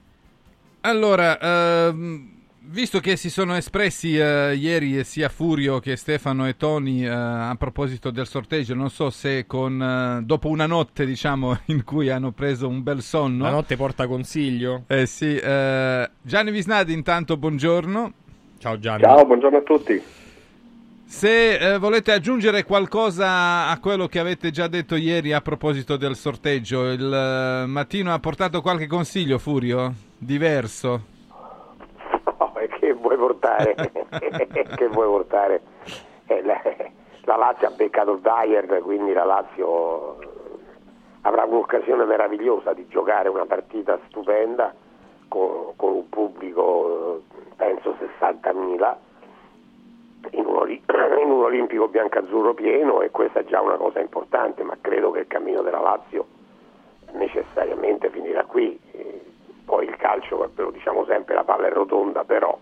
Allora, 0.86 1.38
ehm, 1.38 2.28
visto 2.66 3.00
che 3.00 3.16
si 3.16 3.30
sono 3.30 3.54
espressi 3.54 4.18
eh, 4.18 4.54
ieri 4.54 5.02
sia 5.04 5.30
Furio 5.30 5.78
che 5.78 5.96
Stefano 5.96 6.46
e 6.46 6.58
Tony 6.58 7.04
eh, 7.04 7.08
a 7.08 7.54
proposito 7.58 8.10
del 8.10 8.26
sorteggio, 8.26 8.74
non 8.74 8.90
so 8.90 9.08
se 9.08 9.46
con, 9.46 9.80
eh, 9.80 10.22
dopo 10.24 10.48
una 10.48 10.66
notte 10.66 11.06
diciamo 11.06 11.58
in 11.66 11.84
cui 11.84 12.10
hanno 12.10 12.32
preso 12.32 12.68
un 12.68 12.82
bel 12.82 13.00
sonno. 13.00 13.44
La 13.44 13.50
notte 13.50 13.76
porta 13.76 14.06
consiglio. 14.06 14.82
Eh 14.86 15.06
sì, 15.06 15.34
eh, 15.34 16.10
Gianni 16.20 16.50
Visnadi 16.50 16.92
intanto 16.92 17.38
buongiorno. 17.38 18.12
Ciao 18.58 18.78
Gianni. 18.78 19.04
Ciao, 19.04 19.24
buongiorno 19.24 19.56
a 19.56 19.62
tutti. 19.62 20.02
Se 21.06 21.74
eh, 21.74 21.78
volete 21.78 22.12
aggiungere 22.12 22.64
qualcosa 22.64 23.68
a 23.68 23.78
quello 23.78 24.06
che 24.06 24.18
avete 24.18 24.50
già 24.50 24.66
detto 24.66 24.96
ieri 24.96 25.32
a 25.32 25.40
proposito 25.40 25.96
del 25.96 26.14
sorteggio, 26.14 26.90
il 26.90 27.10
eh, 27.10 27.66
mattino 27.66 28.12
ha 28.12 28.18
portato 28.18 28.60
qualche 28.60 28.86
consiglio, 28.86 29.38
Furio? 29.38 29.94
Diverso? 30.24 31.00
Oh, 32.38 32.52
e 32.58 32.68
che 32.68 32.94
vuoi 32.94 33.16
portare? 33.16 33.74
che 34.74 34.88
vuoi 34.88 35.06
portare? 35.06 35.60
Eh, 36.26 36.42
la, 36.42 36.62
la 37.24 37.36
Lazio 37.36 37.66
ha 37.66 37.70
beccato 37.70 38.12
il 38.12 38.20
Bayern, 38.20 38.80
quindi 38.82 39.12
la 39.12 39.24
Lazio 39.24 40.16
avrà 41.20 41.44
un'occasione 41.44 42.04
meravigliosa 42.06 42.72
di 42.72 42.88
giocare 42.88 43.28
una 43.28 43.44
partita 43.44 43.98
stupenda 44.08 44.74
con, 45.28 45.74
con 45.76 45.92
un 45.92 46.08
pubblico, 46.08 47.22
penso 47.56 47.94
60.000 48.18 48.94
in 50.30 50.46
un, 50.46 50.70
in 51.22 51.30
un 51.30 51.42
olimpico 51.42 51.88
biancazzurro 51.88 52.54
pieno 52.54 53.02
e 53.02 53.10
questa 53.10 53.40
è 53.40 53.44
già 53.44 53.60
una 53.60 53.76
cosa 53.76 54.00
importante, 54.00 54.62
ma 54.62 54.74
credo 54.80 55.10
che 55.10 55.20
il 55.20 55.26
cammino 55.26 55.60
della 55.60 55.80
Lazio 55.80 56.26
necessariamente 57.12 58.08
finirà 58.08 58.44
qui. 58.44 58.80
Eh, 59.64 59.70
Poi 59.74 59.86
il 59.86 59.96
calcio, 59.96 60.50
lo 60.54 60.70
diciamo 60.70 61.04
sempre, 61.06 61.34
la 61.34 61.44
palla 61.44 61.66
è 61.66 61.70
rotonda, 61.70 62.24
però, 62.24 62.56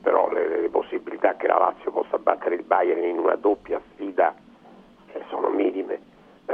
però 0.00 0.30
le, 0.30 0.60
le 0.60 0.68
possibilità 0.68 1.36
che 1.36 1.46
la 1.46 1.58
Lazio 1.58 1.90
possa 1.90 2.18
battere 2.18 2.54
il 2.54 2.62
Bayern 2.64 3.02
in 3.04 3.18
una 3.18 3.36
doppia 3.36 3.80
sfida 3.92 4.34
eh, 5.12 5.22
sono 5.28 5.48
minime. 5.48 6.00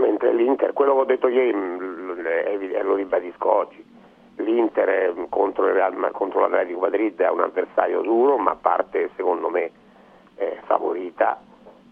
Mentre 0.00 0.32
l'Inter, 0.32 0.72
quello 0.72 0.94
che 0.94 1.00
ho 1.00 1.04
detto 1.04 1.28
ieri 1.28 1.50
è 1.50 2.48
evidente, 2.48 2.82
lo 2.82 2.94
ribadisco 2.94 3.50
oggi, 3.50 3.84
l'Inter 4.36 4.88
eh, 4.88 5.14
contro, 5.28 5.72
Real- 5.72 6.10
contro 6.12 6.40
l'Atletico 6.40 6.80
Madrid 6.80 7.20
è 7.20 7.30
un 7.30 7.40
avversario 7.40 8.02
duro, 8.02 8.36
ma 8.36 8.54
parte 8.54 9.10
secondo 9.16 9.48
me 9.48 9.70
eh, 10.36 10.60
favorita, 10.64 11.40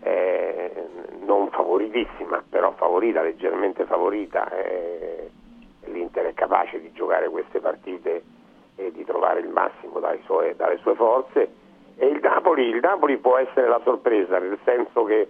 eh, 0.02 0.88
non 1.24 1.48
favoritissima, 1.50 2.42
però 2.48 2.72
favorita, 2.72 3.22
leggermente 3.22 3.84
favorita. 3.84 4.50
eh, 4.50 5.30
L'Inter 5.84 6.26
è 6.26 6.34
capace 6.34 6.80
di 6.80 6.92
giocare 6.92 7.28
queste 7.28 7.60
partite 7.60 8.22
e 8.76 8.92
di 8.92 9.04
trovare 9.04 9.40
il 9.40 9.48
massimo 9.48 10.00
suoi- 10.24 10.54
dalle 10.56 10.78
sue 10.78 10.94
forze. 10.94 11.52
E 11.96 12.06
il 12.06 12.20
Napoli, 12.20 12.68
il 12.68 12.80
Napoli 12.80 13.18
può 13.18 13.36
essere 13.36 13.68
la 13.68 13.80
sorpresa, 13.84 14.38
nel 14.38 14.58
senso 14.64 15.04
che 15.04 15.28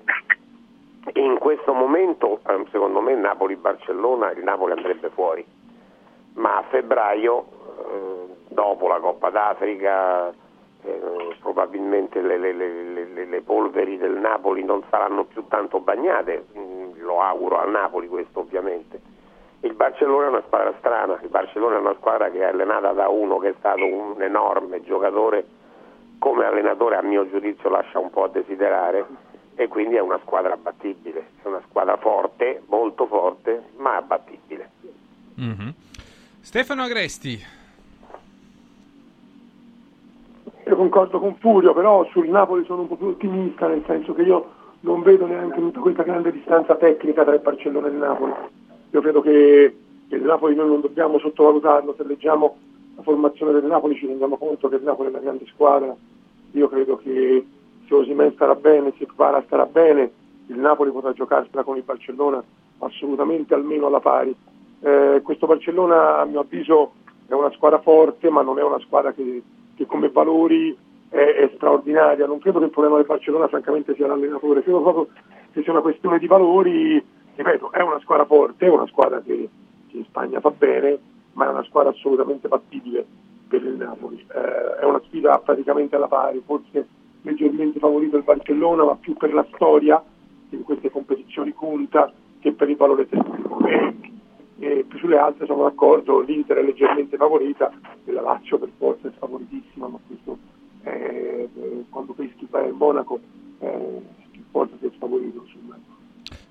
in 1.14 1.38
questo 1.38 1.72
momento, 1.72 2.40
eh, 2.46 2.64
secondo 2.70 3.00
me, 3.00 3.14
Napoli-Barcellona, 3.14 4.30
il 4.32 4.42
Napoli 4.44 4.72
andrebbe 4.72 5.10
fuori, 5.10 5.44
ma 6.34 6.58
a 6.58 6.62
febbraio, 6.62 7.40
eh, 7.40 8.34
dopo 8.48 8.86
la 8.86 9.00
Coppa 9.00 9.30
d'Africa, 9.30 10.32
eh, 10.84 11.36
probabilmente 11.40 12.20
le, 12.20 12.38
le- 12.38 12.52
le- 12.52 13.24
le- 13.24 13.40
polveri 13.42 13.96
del 13.98 14.12
Napoli 14.16 14.62
non 14.64 14.82
saranno 14.88 15.24
più 15.24 15.46
tanto 15.48 15.80
bagnate, 15.80 16.46
mm, 16.56 17.00
lo 17.00 17.20
auguro 17.20 17.58
al 17.58 17.70
Napoli 17.70 18.06
questo 18.08 18.40
ovviamente. 18.40 19.00
Il 19.62 19.74
Barcellona 19.74 20.26
è 20.26 20.28
una 20.28 20.43
squadra 20.44 20.74
strana, 20.78 21.18
il 21.22 21.28
Barcellona 21.28 21.76
è 21.76 21.78
una 21.78 21.94
squadra 21.94 22.30
che 22.30 22.39
è 22.40 22.44
allenata 22.44 22.90
da 22.93 23.09
uno 23.09 23.39
che 23.39 23.51
è 23.51 23.55
stato 23.59 23.86
un 23.86 24.20
enorme 24.20 24.82
giocatore, 24.82 25.47
come 26.18 26.44
allenatore 26.44 26.97
a 26.97 27.02
mio 27.02 27.28
giudizio 27.28 27.70
lascia 27.70 28.01
un 28.01 28.10
po' 28.10 28.24
a 28.24 28.28
desiderare 28.28 29.06
e 29.55 29.68
quindi 29.68 29.94
è 29.94 30.01
una 30.01 30.18
squadra 30.22 30.55
abbattibile, 30.55 31.26
è 31.43 31.47
una 31.47 31.62
squadra 31.68 31.97
forte, 31.97 32.62
molto 32.66 33.06
forte, 33.06 33.70
ma 33.76 33.97
abbattibile. 33.97 34.70
Mhm. 35.34 35.74
Stefano 36.40 36.82
Agresti. 36.82 37.40
Io 40.66 40.76
concordo 40.76 41.20
con 41.20 41.36
Furio, 41.36 41.72
però 41.72 42.05
sul 42.06 42.28
Napoli 42.28 42.64
sono 42.64 42.82
un 42.82 42.89
po' 42.89 42.97
più 42.97 43.06
ottimista, 43.06 43.68
nel 43.68 43.84
senso 43.86 44.12
che 44.12 44.22
io 44.22 44.51
non 44.80 45.02
vedo 45.02 45.26
neanche 45.26 45.60
tutta 45.60 45.78
questa 45.78 46.02
grande 46.02 46.32
distanza 46.32 46.74
tecnica 46.74 47.22
tra 47.22 47.34
il 47.34 47.40
Barcellona 47.40 47.86
e 47.86 47.90
il 47.90 47.97
Napoli. 47.97 48.32
Io 48.93 49.01
credo 49.01 49.20
che, 49.23 49.74
che 50.09 50.16
il 50.16 50.23
Napoli 50.23 50.55
noi 50.55 50.69
non 50.69 50.81
dobbiamo 50.81 51.19
sottovalutarlo, 51.19 51.94
se 51.97 52.05
leggiamo 52.05 52.56
la 52.97 53.02
formazione 53.02 53.52
del 53.52 53.64
Napoli 53.64 53.97
ci 53.97 54.06
rendiamo 54.06 54.36
conto 54.36 54.69
che 54.69 54.77
il 54.77 54.82
Napoli 54.82 55.09
è 55.09 55.10
una 55.12 55.20
grande 55.20 55.47
squadra. 55.47 55.94
Io 56.52 56.69
credo 56.69 56.98
che 56.98 57.47
se 57.86 57.94
Osimen 57.94 58.32
starà 58.35 58.55
bene, 58.55 58.93
se 58.98 59.06
Kvara 59.06 59.43
starà 59.47 59.64
bene, 59.64 60.10
il 60.48 60.59
Napoli 60.59 60.90
potrà 60.90 61.12
giocarsela 61.12 61.62
con 61.62 61.77
il 61.77 61.85
Barcellona 61.85 62.43
assolutamente 62.81 63.55
almeno 63.55 63.86
alla 63.86 64.01
pari. 64.01 64.35
Eh, 64.81 65.20
questo 65.23 65.47
Barcellona 65.47 66.19
a 66.19 66.24
mio 66.27 66.40
avviso 66.40 66.93
è 67.27 67.32
una 67.32 67.51
squadra 67.52 67.81
forte, 67.81 68.28
ma 68.28 68.43
non 68.43 68.59
è 68.59 68.62
una 68.62 68.81
squadra 68.81 69.12
che, 69.12 69.43
che 69.74 69.86
come 69.86 70.10
valori 70.10 70.77
è, 71.09 71.16
è 71.16 71.51
straordinaria. 71.55 72.27
Non 72.27 72.40
credo 72.40 72.59
che 72.59 72.66
il 72.66 72.70
problema 72.70 72.97
del 72.97 73.06
Barcellona 73.06 73.48
francamente 73.48 73.94
sia 73.94 74.06
l'allenatore, 74.06 74.62
credo 74.62 74.82
proprio 74.82 75.09
che 75.52 75.62
sia 75.62 75.73
una 75.73 75.81
questione 75.81 76.19
di 76.19 76.27
valori. 76.27 77.02
Ripeto, 77.34 77.72
è 77.72 77.80
una 77.80 77.98
squadra 78.00 78.26
forte, 78.26 78.66
è 78.66 78.68
una 78.68 78.86
squadra 78.86 79.20
che, 79.22 79.48
che 79.88 79.96
in 79.96 80.04
Spagna 80.04 80.40
fa 80.40 80.50
bene, 80.50 80.98
ma 81.32 81.46
è 81.46 81.48
una 81.48 81.64
squadra 81.64 81.90
assolutamente 81.90 82.48
battibile 82.48 83.04
per 83.48 83.62
il 83.62 83.74
Napoli. 83.74 84.24
Eh, 84.28 84.80
è 84.80 84.84
una 84.84 85.00
sfida 85.06 85.38
praticamente 85.38 85.96
alla 85.96 86.09
pari, 86.09 86.42
forse 86.44 86.86
leggermente 87.22 87.78
favorito 87.78 88.16
il 88.16 88.22
Barcellona, 88.22 88.84
ma 88.84 88.96
più 88.96 89.14
per 89.14 89.32
la 89.32 89.46
storia 89.54 90.02
che 90.48 90.56
in 90.56 90.62
queste 90.62 90.90
competizioni 90.90 91.52
conta 91.54 92.12
che 92.40 92.52
per 92.52 92.68
il 92.68 92.76
valore 92.76 93.09
tecnico. 93.09 93.64
E, 93.66 93.94
e 94.59 94.84
più 94.86 94.98
sulle 94.98 95.18
altre 95.18 95.46
sono 95.46 95.62
d'accordo, 95.62 96.20
l'Inter 96.20 96.59
è 96.59 96.62
leggermente 96.62 97.16
favorita 97.16 97.72
e 98.04 98.12
la 98.12 98.20
Lazio 98.20 98.59
per 98.59 98.70
forza 98.76 99.09
è 99.09 99.12
favoritissima, 99.12 99.88
ma 99.88 99.98
questo 100.06 100.38
è, 100.82 101.48
eh, 101.52 101.84
quando 101.88 102.12
peschi 102.12 102.46
il 102.50 102.74
Monaco 102.74 103.20
eh, 103.59 104.02
forza 104.50 104.76
che 104.78 104.88
è 104.88 104.90
favorito 104.98 105.44
sul 105.46 105.62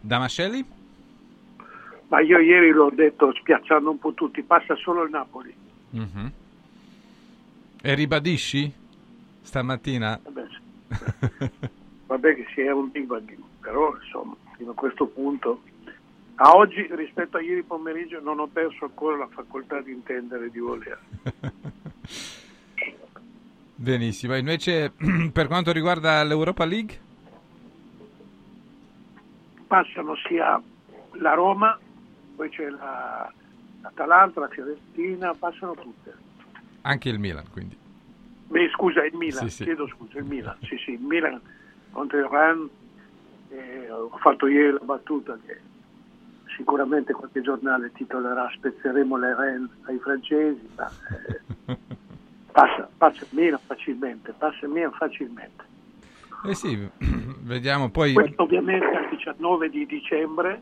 Damascelli? 0.02 0.66
Ma 2.08 2.20
io 2.20 2.40
ieri 2.40 2.72
l'ho 2.72 2.90
detto 2.94 3.34
spiazzando 3.34 3.90
un 3.90 4.00
po' 4.00 4.14
tutti, 4.14 4.42
passa 4.44 4.76
solo 4.76 5.04
il 5.04 5.10
Napoli. 5.12 5.56
Mhm. 5.92 6.32
E 7.82 7.94
ribadisci 7.96 8.72
stamattina? 9.42 10.20
Vabbè, 10.22 10.46
vabbè 12.08 12.36
che 12.36 12.46
sia 12.54 12.76
un 12.76 12.92
divago, 12.92 13.34
però 13.62 13.96
insomma, 13.96 14.36
fino 14.58 14.72
a 14.72 14.76
questo 14.76 15.06
punto, 15.06 15.62
a 16.36 16.56
oggi 16.56 16.88
rispetto 16.92 17.38
a 17.38 17.42
ieri 17.42 17.64
pomeriggio 17.64 18.20
non 18.20 18.40
ho 18.40 18.48
perso 18.48 18.86
ancora 18.86 19.18
la 19.18 19.28
facoltà 19.28 19.80
di 19.82 19.92
intendere 19.92 20.48
e 20.48 20.52
di 20.52 20.60
volere. 20.60 21.00
Benissimo. 23.76 24.36
Invece, 24.36 24.92
per 25.32 25.48
quanto 25.48 25.72
riguarda 25.72 26.22
l'Europa 26.24 26.66
League? 26.66 27.10
Passano 29.72 30.18
sia 30.28 30.62
la 31.14 31.34
Roma, 31.34 31.80
poi 32.36 32.50
c'è 32.50 32.68
la, 32.68 33.32
l'Atalanta, 33.82 34.42
la 34.42 34.50
Fiorentina, 34.50 35.34
passano 35.34 35.76
tutte. 35.76 36.14
Anche 36.82 37.08
il 37.08 37.18
Milan, 37.18 37.46
quindi. 37.50 37.78
Beh, 38.48 38.70
scusa, 38.74 39.06
il 39.06 39.16
Milan, 39.16 39.48
Sì, 39.48 39.50
sì. 39.50 39.64
chiedo 39.64 39.88
scusa, 39.88 40.18
il 40.18 40.26
Milan, 40.26 40.58
sì 40.64 40.76
sì, 40.76 40.92
il 40.92 41.00
Milan 41.00 41.40
contro 41.92 42.18
il 42.18 42.26
Ren, 42.26 42.70
eh, 43.52 43.90
ho 43.90 44.18
fatto 44.18 44.48
ieri 44.48 44.74
la 44.74 44.80
battuta 44.84 45.38
che 45.46 45.62
sicuramente 46.58 47.14
qualche 47.14 47.40
giornale 47.40 47.94
titolerà 47.94 48.52
Spezzeremo 48.54 49.16
le 49.16 49.36
Ren 49.36 49.70
ai 49.84 50.00
francesi, 50.00 50.70
ma 50.76 50.92
eh, 51.68 51.78
passa, 52.52 52.90
passa 52.98 53.24
il 53.24 53.30
Milan 53.30 53.60
facilmente, 53.66 54.34
passa 54.38 54.66
il 54.66 54.72
Milan 54.74 54.92
facilmente. 54.92 55.64
Eh 56.44 56.56
sì, 56.56 56.78
vediamo 57.42 57.90
poi. 57.90 58.14
Questo 58.14 58.44
ovviamente 58.44 58.86
al 58.86 59.10
19 59.10 59.70
di 59.70 59.86
dicembre, 59.86 60.62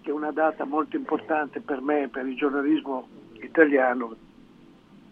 che 0.00 0.10
è 0.10 0.12
una 0.12 0.32
data 0.32 0.64
molto 0.64 0.96
importante 0.96 1.60
per 1.60 1.80
me 1.80 2.04
e 2.04 2.08
per 2.08 2.26
il 2.26 2.36
giornalismo 2.36 3.08
italiano. 3.32 4.16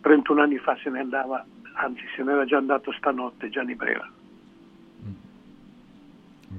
31 0.01 0.43
anni 0.43 0.59
fa 0.59 0.77
se 0.83 0.91
ne 0.91 1.01
andava, 1.01 1.45
anzi 1.75 2.03
se 2.17 2.23
ne 2.23 2.33
era 2.33 2.45
già 2.45 2.57
andato 2.57 2.93
stanotte 2.93 3.51
Gianni 3.51 3.75
Brera. 3.75 4.11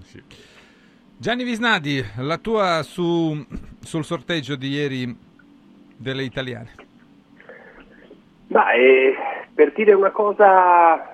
Sì. 0.01 0.21
Gianni 1.17 1.43
Visnadi, 1.43 2.03
la 2.17 2.37
tua 2.37 2.83
su, 2.83 3.45
sul 3.79 4.03
sorteggio 4.03 4.55
di 4.55 4.69
ieri 4.69 5.17
delle 5.95 6.23
italiane. 6.23 6.71
Ma 8.47 8.71
eh, 8.73 9.15
per 9.53 9.71
dire 9.73 9.93
una 9.93 10.11
cosa 10.11 11.12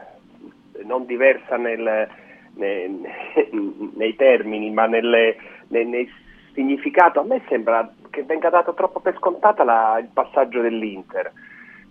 non 0.84 1.06
diversa 1.06 1.57
nel- 1.57 2.07
nei, 2.56 3.01
nei 3.95 4.15
termini, 4.15 4.72
ma 4.72 4.85
nelle- 4.85 5.38
nei, 5.68 5.85
nei 5.85 6.10
significato, 6.53 7.19
a 7.19 7.23
me 7.23 7.41
sembra 7.47 7.89
che 8.10 8.23
venga 8.23 8.49
dato 8.49 8.73
troppo 8.73 8.99
per 8.99 9.15
scontata 9.18 9.64
la- 9.64 9.97
il 9.99 10.10
passaggio 10.11 10.61
dell'Inter. 10.61 11.31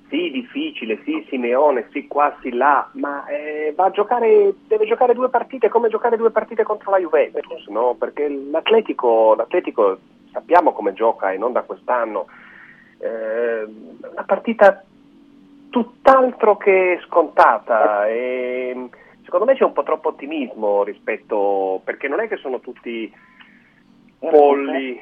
Sì, 0.09 0.31
difficile, 0.31 1.01
sì, 1.05 1.25
Simeone, 1.29 1.89
sì, 1.93 2.07
qua, 2.07 2.35
sì, 2.41 2.51
là, 2.55 2.89
ma 2.95 3.27
eh, 3.27 3.75
giocare, 3.93 4.55
deve 4.67 4.87
giocare 4.87 5.13
due 5.13 5.29
partite 5.29 5.69
come 5.69 5.91
giocare 5.91 6.17
due 6.17 6.31
partite 6.31 6.63
contro 6.63 6.91
la 6.91 6.99
Juventus, 6.99 7.67
no? 7.69 7.95
Perché 7.99 8.27
l'Atletico, 8.27 9.35
l'Atletico 9.35 9.99
sappiamo 10.33 10.73
come 10.73 10.95
gioca 10.95 11.31
e 11.31 11.37
non 11.37 11.53
da 11.53 11.61
quest'anno. 11.63 12.27
Eh, 13.01 13.65
una 14.11 14.25
partita 14.25 14.83
tutt'altro 15.79 16.57
che 16.57 16.99
scontata. 17.07 18.09
E 18.09 18.89
secondo 19.23 19.47
me 19.47 19.55
c'è 19.55 19.65
un 19.65 19.73
po' 19.73 19.85
troppo 19.85 20.09
ottimismo 20.09 20.83
rispetto 20.83 21.81
perché 21.85 22.09
non 22.09 22.21
è 22.21 22.27
che 22.27 22.37
sono 22.37 22.59
tutti 22.59 23.13
polli 24.19 25.01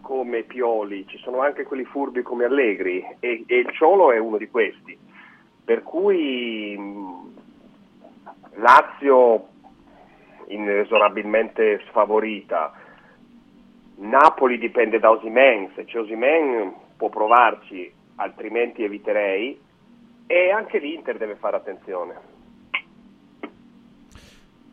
come 0.00 0.42
Pioli, 0.42 1.06
ci 1.06 1.18
sono 1.18 1.40
anche 1.40 1.64
quelli 1.64 1.84
furbi 1.84 2.22
come 2.22 2.44
Allegri 2.44 3.04
e, 3.20 3.44
e 3.46 3.58
il 3.58 3.70
Ciolo 3.72 4.12
è 4.12 4.18
uno 4.18 4.38
di 4.38 4.48
questi. 4.48 4.98
Per 5.64 5.82
cui 5.82 6.76
mh, 6.76 7.34
Lazio 8.54 9.48
inesorabilmente 10.46 11.82
sfavorita, 11.88 12.72
Napoli 13.96 14.58
dipende 14.58 14.98
da 14.98 15.10
Osimen, 15.10 15.70
se 15.74 15.84
c'è 15.84 15.98
Osimen 15.98 16.74
può 16.96 17.10
provarci, 17.10 17.92
altrimenti 18.16 18.82
eviterei 18.82 19.61
e 20.32 20.50
anche 20.50 20.78
l'Inter 20.78 21.18
deve 21.18 21.36
fare 21.36 21.56
attenzione. 21.56 22.14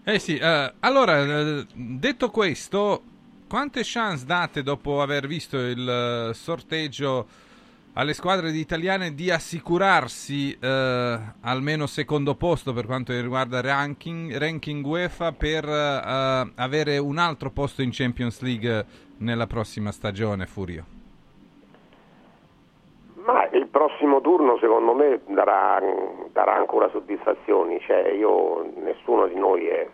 Eh 0.06 0.18
sì, 0.18 0.38
eh, 0.38 0.74
allora, 0.80 1.20
eh, 1.22 1.66
detto 1.74 2.30
questo, 2.30 3.04
quante 3.46 3.82
chance 3.84 4.26
date 4.26 4.64
dopo 4.64 5.02
aver 5.02 5.28
visto 5.28 5.58
il 5.58 6.30
eh, 6.30 6.34
sorteggio 6.34 7.28
alle 7.94 8.14
squadre 8.14 8.52
italiane 8.52 9.14
di 9.14 9.30
assicurarsi 9.30 10.58
eh, 10.58 11.20
almeno 11.42 11.88
secondo 11.88 12.36
posto 12.36 12.72
per 12.72 12.86
quanto 12.86 13.12
riguarda 13.20 13.60
ranking, 13.60 14.38
ranking 14.38 14.86
UEFA 14.86 15.34
per 15.34 15.68
eh, 15.68 16.52
avere 16.56 16.98
un 17.00 17.18
altro 17.18 17.52
posto 17.52 17.82
in 17.82 17.90
Champions 17.92 18.40
League 18.40 18.86
nella 19.18 19.46
prossima 19.46 19.92
stagione, 19.92 20.46
Furio? 20.46 20.99
Prossimo 23.72 24.20
turno 24.22 24.58
secondo 24.58 24.94
me 24.94 25.22
darà, 25.28 25.80
darà 26.32 26.56
ancora 26.56 26.90
soddisfazioni, 26.90 27.80
cioè 27.82 28.10
io, 28.10 28.68
nessuno 28.76 29.28
di 29.28 29.36
noi 29.36 29.68
è 29.68 29.88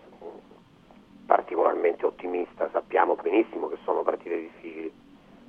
particolarmente 1.25 2.05
ottimista, 2.05 2.69
sappiamo 2.71 3.15
benissimo 3.15 3.67
che 3.67 3.77
sono 3.83 4.03
partite 4.03 4.39
difficili, 4.39 4.91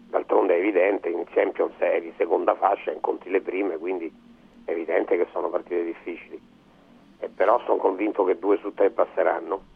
d'altronde 0.09 0.55
è 0.55 0.59
evidente, 0.59 1.09
in 1.09 1.25
Champions 1.27 1.75
è 1.79 2.01
di 2.01 2.13
seconda 2.17 2.55
fascia, 2.57 2.91
incontri 2.91 3.31
le 3.31 3.43
prime, 3.43 3.77
quindi 3.79 4.13
è 4.65 4.73
evidente 4.73 5.17
che 5.17 5.29
sono 5.31 5.49
partite 5.49 5.85
difficili, 5.85 6.41
e 7.21 7.29
però 7.29 7.61
sono 7.61 7.77
convinto 7.77 8.25
che 8.25 8.39
due 8.39 8.59
su 8.59 8.75
tre 8.75 8.91
passeranno. 8.91 9.75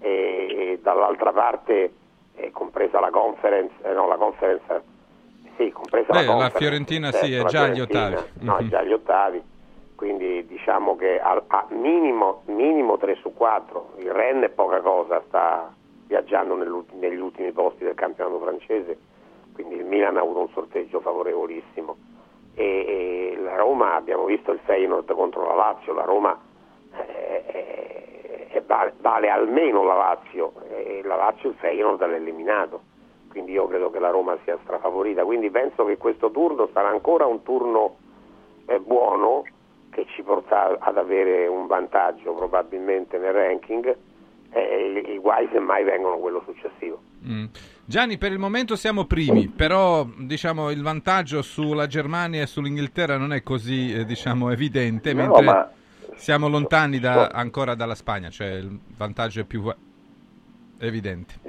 E, 0.00 0.46
e 0.50 0.78
dall'altra 0.82 1.32
parte, 1.32 1.92
eh, 2.34 2.50
compresa 2.50 2.98
la 2.98 3.10
conference, 3.10 3.74
eh, 3.82 3.92
no 3.92 4.08
la 4.08 4.16
conference, 4.16 4.82
sì, 5.56 5.70
compresa 5.70 6.12
Beh, 6.12 6.24
la 6.24 6.36
la 6.36 6.50
Fiorentina 6.50 7.10
certo, 7.10 7.26
sì, 7.26 7.34
è 7.34 7.42
la 7.42 7.44
già 7.44 7.62
agli 7.62 7.80
ottavi. 7.80 8.16
No, 8.40 8.56
è 8.56 8.64
già 8.64 8.78
agli 8.78 8.92
ottavi, 8.92 9.42
quindi 9.94 10.46
diciamo 10.46 10.96
che 10.96 11.18
a, 11.20 11.42
a 11.46 11.66
minimo, 11.70 12.42
minimo 12.46 12.96
3 12.96 13.16
su 13.16 13.32
4, 13.32 13.94
il 13.98 14.10
Rennes 14.10 14.50
è 14.50 14.52
poca 14.52 14.80
cosa, 14.80 15.22
sta 15.26 15.72
viaggiando 16.06 16.54
negli 16.54 17.18
ultimi 17.18 17.52
posti 17.52 17.84
del 17.84 17.94
campionato 17.94 18.38
francese, 18.40 18.98
quindi 19.52 19.76
il 19.76 19.84
Milan 19.84 20.16
ha 20.16 20.20
avuto 20.20 20.40
un 20.40 20.48
sorteggio 20.50 21.00
favorevolissimo. 21.00 21.96
E, 22.54 23.34
e 23.34 23.38
la 23.42 23.56
Roma, 23.56 23.94
abbiamo 23.96 24.24
visto 24.24 24.50
il 24.52 24.60
Feyenoord 24.64 25.12
contro 25.12 25.46
la 25.46 25.54
Lazio, 25.54 25.92
la 25.92 26.04
Roma 26.04 26.38
eh, 26.94 27.44
eh, 27.46 28.46
eh, 28.50 28.62
vale, 28.66 28.94
vale 29.00 29.28
almeno 29.28 29.82
la 29.84 29.94
Lazio. 29.94 30.52
E 30.70 31.02
la 31.04 31.16
Lazio 31.16 31.50
il 31.50 31.56
Feyenoord 31.56 32.00
l'ha 32.00 32.16
eliminato 32.16 32.94
quindi 33.36 33.52
io 33.52 33.68
credo 33.68 33.90
che 33.90 33.98
la 33.98 34.08
Roma 34.08 34.38
sia 34.44 34.56
strafavorita 34.62 35.22
quindi 35.24 35.50
penso 35.50 35.84
che 35.84 35.98
questo 35.98 36.30
turno 36.30 36.70
sarà 36.72 36.88
ancora 36.88 37.26
un 37.26 37.42
turno 37.42 37.96
eh, 38.64 38.80
buono 38.80 39.42
che 39.90 40.06
ci 40.14 40.22
porta 40.22 40.78
ad 40.78 40.96
avere 40.96 41.46
un 41.46 41.66
vantaggio 41.66 42.32
probabilmente 42.32 43.18
nel 43.18 43.34
ranking 43.34 43.94
e 44.48 45.02
i, 45.06 45.12
i 45.12 45.18
guai 45.18 45.46
semmai 45.52 45.84
vengono 45.84 46.16
quello 46.16 46.42
successivo 46.46 47.02
Mm. 47.26 47.46
Gianni, 47.84 48.18
per 48.18 48.30
il 48.30 48.38
momento 48.38 48.76
siamo 48.76 49.04
primi, 49.04 49.48
però 49.48 50.06
diciamo, 50.16 50.70
il 50.70 50.82
vantaggio 50.82 51.42
sulla 51.42 51.86
Germania 51.88 52.42
e 52.42 52.46
sull'Inghilterra 52.46 53.16
non 53.16 53.32
è 53.32 53.42
così 53.42 53.92
eh, 53.92 54.04
diciamo, 54.04 54.50
evidente, 54.50 55.12
No, 55.12 55.22
mentre 55.22 55.44
ma- 55.44 55.70
siamo 56.14 56.48
lontani 56.48 57.00
da- 57.00 57.26
ancora 57.26 57.74
dalla 57.74 57.96
Spagna, 57.96 58.28
cioè 58.28 58.52
il 58.52 58.78
vantaggio 58.96 59.40
è 59.40 59.44
più 59.44 59.64
evidente. 60.78 61.40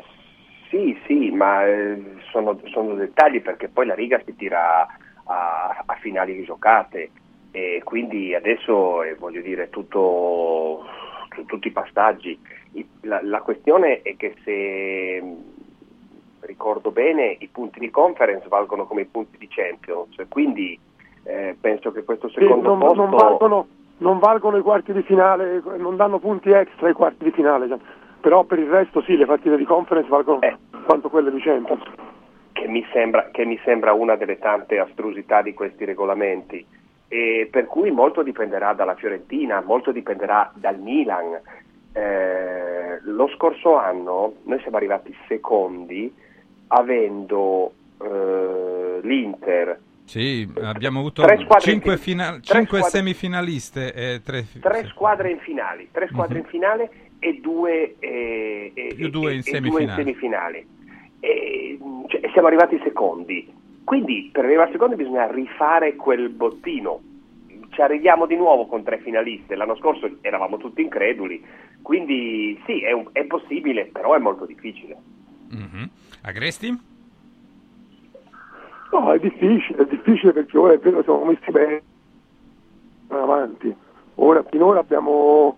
Sì, 0.70 0.98
sì, 1.06 1.17
ma 1.38 1.66
eh, 1.66 2.02
sono, 2.32 2.60
sono 2.66 2.96
dettagli 2.96 3.42
perché 3.42 3.70
poi 3.70 3.86
la 3.86 3.94
riga 3.94 4.20
si 4.26 4.36
tira 4.36 4.86
a, 5.26 5.84
a 5.86 5.96
finali 6.00 6.44
giocate 6.44 7.12
e 7.52 7.82
quindi 7.84 8.34
adesso 8.34 9.04
eh, 9.04 9.16
voglio 9.16 9.42
dire 9.42 9.70
tutto, 9.70 10.86
tu- 11.30 11.46
tutti 11.46 11.68
i 11.68 11.72
passaggi. 11.72 12.38
La, 13.02 13.20
la 13.24 13.42
questione 13.42 14.02
è 14.02 14.16
che 14.18 14.36
se 14.44 15.22
mh, 15.22 16.46
ricordo 16.46 16.92
bene 16.92 17.36
i 17.40 17.48
punti 17.48 17.80
di 17.80 17.90
conference 17.90 18.48
valgono 18.48 18.86
come 18.86 19.02
i 19.02 19.06
punti 19.06 19.38
di 19.38 19.48
Champions, 19.48 20.16
quindi 20.28 20.78
eh, 21.24 21.56
penso 21.60 21.92
che 21.92 22.04
questo 22.04 22.30
Sì, 22.30 22.42
secondo 22.42 22.70
non, 22.70 22.80
posto... 22.80 23.02
non 23.02 23.10
valgono, 23.10 23.68
non 23.98 24.20
valgono 24.20 24.58
i 24.58 24.62
quarti 24.62 24.94
di 24.94 25.02
finale, 25.04 25.62
non 25.78 25.96
danno 25.96 26.20
punti 26.20 26.52
extra 26.52 26.88
ai 26.88 26.94
quarti 26.94 27.24
di 27.24 27.32
finale, 27.32 27.68
cioè. 27.68 27.80
però 28.22 28.44
per 28.44 28.60
il 28.60 28.70
resto 28.70 29.02
sì, 29.02 29.18
le 29.18 29.26
partite 29.26 29.58
di 29.58 29.66
conference 29.66 30.10
valgono 30.10 30.42
Eh. 30.42 30.56
Quanto 30.88 31.10
quelle 31.10 31.32
di 31.32 31.40
Champions. 31.42 31.84
che 32.54 32.68
mi 32.68 32.84
sembra, 32.92 33.30
che 33.32 33.46
mi 33.46 33.60
sembra 33.64 33.94
una 33.94 34.16
delle 34.16 34.40
tante 34.40 34.80
astrusità 34.80 35.44
di 35.44 35.54
questi 35.54 35.86
regolamenti. 35.86 36.66
E 37.08 37.48
per 37.52 37.66
cui 37.68 37.92
molto 37.92 38.24
dipenderà 38.24 38.74
dalla 38.74 38.96
Fiorentina, 38.96 39.62
molto 39.62 39.92
dipenderà 39.92 40.52
dal 40.56 40.80
Milan. 40.80 41.40
Eh, 41.94 43.00
lo 43.04 43.28
scorso 43.36 43.76
anno 43.78 44.38
noi 44.44 44.60
siamo 44.62 44.78
arrivati 44.78 45.16
secondi 45.28 46.12
avendo 46.68 47.72
eh, 48.04 49.00
l'Inter 49.02 49.80
Sì, 50.06 50.48
abbiamo 50.62 51.00
avuto 51.00 51.22
Tre 51.24 51.38
squadre 51.40 51.72
cinque, 51.72 51.92
in- 51.94 51.98
fina- 51.98 52.30
tre 52.32 52.40
cinque 52.42 52.78
squadre- 52.80 52.90
semifinaliste 52.90 53.94
e 53.94 54.22
tre, 54.24 54.46
tre 54.60 54.86
squadre 54.88 55.32
in 55.32 55.40
finali, 55.40 55.90
tre 55.92 56.08
squadre 56.08 56.40
Mhm. 56.40 56.44
in 56.44 56.50
finale 56.50 56.90
e 57.20 57.40
due, 57.42 57.96
eh, 58.00 58.72
e- 58.74 58.94
Più 58.96 59.06
e- 59.08 59.10
due 59.10 59.34
in 59.34 59.40
e 59.40 59.42
due 59.42 59.52
semifinali. 59.52 60.04
semifinali. 60.04 60.68
E, 61.20 61.78
cioè, 62.08 62.30
siamo 62.32 62.48
arrivati 62.48 62.80
secondi. 62.84 63.52
Quindi 63.84 64.30
per 64.32 64.46
arrivare 64.46 64.72
secondi 64.72 64.96
bisogna 64.96 65.30
rifare 65.32 65.96
quel 65.96 66.30
bottino. 66.30 67.02
Ci 67.70 67.82
arriviamo 67.82 68.26
di 68.26 68.36
nuovo 68.36 68.66
con 68.66 68.84
tre 68.84 69.00
finaliste. 69.00 69.56
L'anno 69.56 69.76
scorso 69.78 70.10
eravamo 70.22 70.58
tutti 70.58 70.82
increduli. 70.82 71.44
Quindi 71.82 72.60
sì, 72.66 72.82
è, 72.82 72.92
un- 72.92 73.10
è 73.12 73.24
possibile, 73.26 73.86
però 73.86 74.14
è 74.16 74.20
molto 74.20 74.46
difficile. 74.46 74.98
Mhm. 75.50 75.90
Agresti? 76.24 76.78
No, 78.92 79.12
è 79.12 79.20
difficile, 79.20 79.84
è 79.84 79.86
difficile 79.86 80.32
perché 80.34 80.58
ora 80.58 80.74
è 80.74 80.80
vero 80.80 81.04
siamo 81.04 81.26
messi 81.26 81.52
bene 81.52 81.82
avanti. 83.10 83.74
Ora 84.16 84.44
finora 84.44 84.80
abbiamo 84.80 85.58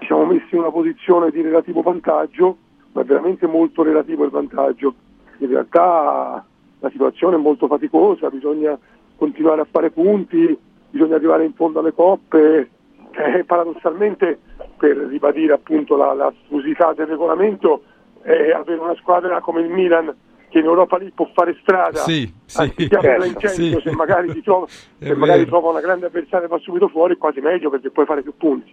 ci 0.00 0.06
siamo 0.06 0.26
messi 0.26 0.48
in 0.54 0.58
una 0.58 0.70
posizione 0.70 1.30
di 1.30 1.40
relativo 1.40 1.80
vantaggio, 1.82 2.56
ma 2.96 3.02
è 3.02 3.04
veramente 3.04 3.46
molto 3.46 3.82
relativo 3.82 4.24
il 4.24 4.30
vantaggio. 4.30 4.94
In 5.38 5.48
realtà 5.48 6.42
la 6.78 6.90
situazione 6.90 7.36
è 7.36 7.38
molto 7.38 7.66
faticosa, 7.66 8.30
bisogna 8.30 8.78
continuare 9.16 9.60
a 9.60 9.66
fare 9.70 9.90
punti, 9.90 10.56
bisogna 10.88 11.16
arrivare 11.16 11.44
in 11.44 11.52
fondo 11.52 11.80
alle 11.80 11.92
coppe. 11.92 12.70
Eh, 13.10 13.44
paradossalmente, 13.44 14.38
per 14.78 14.96
ribadire 14.96 15.52
appunto 15.52 15.96
la, 15.96 16.14
la 16.14 16.32
sfusità 16.44 16.94
del 16.94 17.06
regolamento, 17.06 17.82
eh, 18.22 18.52
avere 18.52 18.80
una 18.80 18.96
squadra 18.96 19.40
come 19.40 19.60
il 19.60 19.70
Milan 19.70 20.14
che 20.48 20.58
in 20.58 20.64
Europa 20.64 20.96
lì 20.96 21.10
può 21.10 21.28
fare 21.34 21.56
strada 21.60 22.00
Sì, 22.00 22.32
sì, 22.44 22.62
in 22.76 22.88
certo, 22.88 23.24
centro, 23.40 23.80
sì. 23.80 23.80
se 23.82 23.90
magari, 23.92 24.30
si 24.32 24.42
trova, 24.42 24.66
se 24.68 25.14
magari 25.14 25.44
trova 25.44 25.70
una 25.70 25.80
grande 25.80 26.06
avversaria 26.06 26.46
e 26.46 26.48
va 26.48 26.58
subito 26.58 26.88
fuori, 26.88 27.14
è 27.14 27.18
quasi 27.18 27.40
meglio 27.40 27.68
perché 27.68 27.90
puoi 27.90 28.06
fare 28.06 28.22
più 28.22 28.34
punti. 28.36 28.72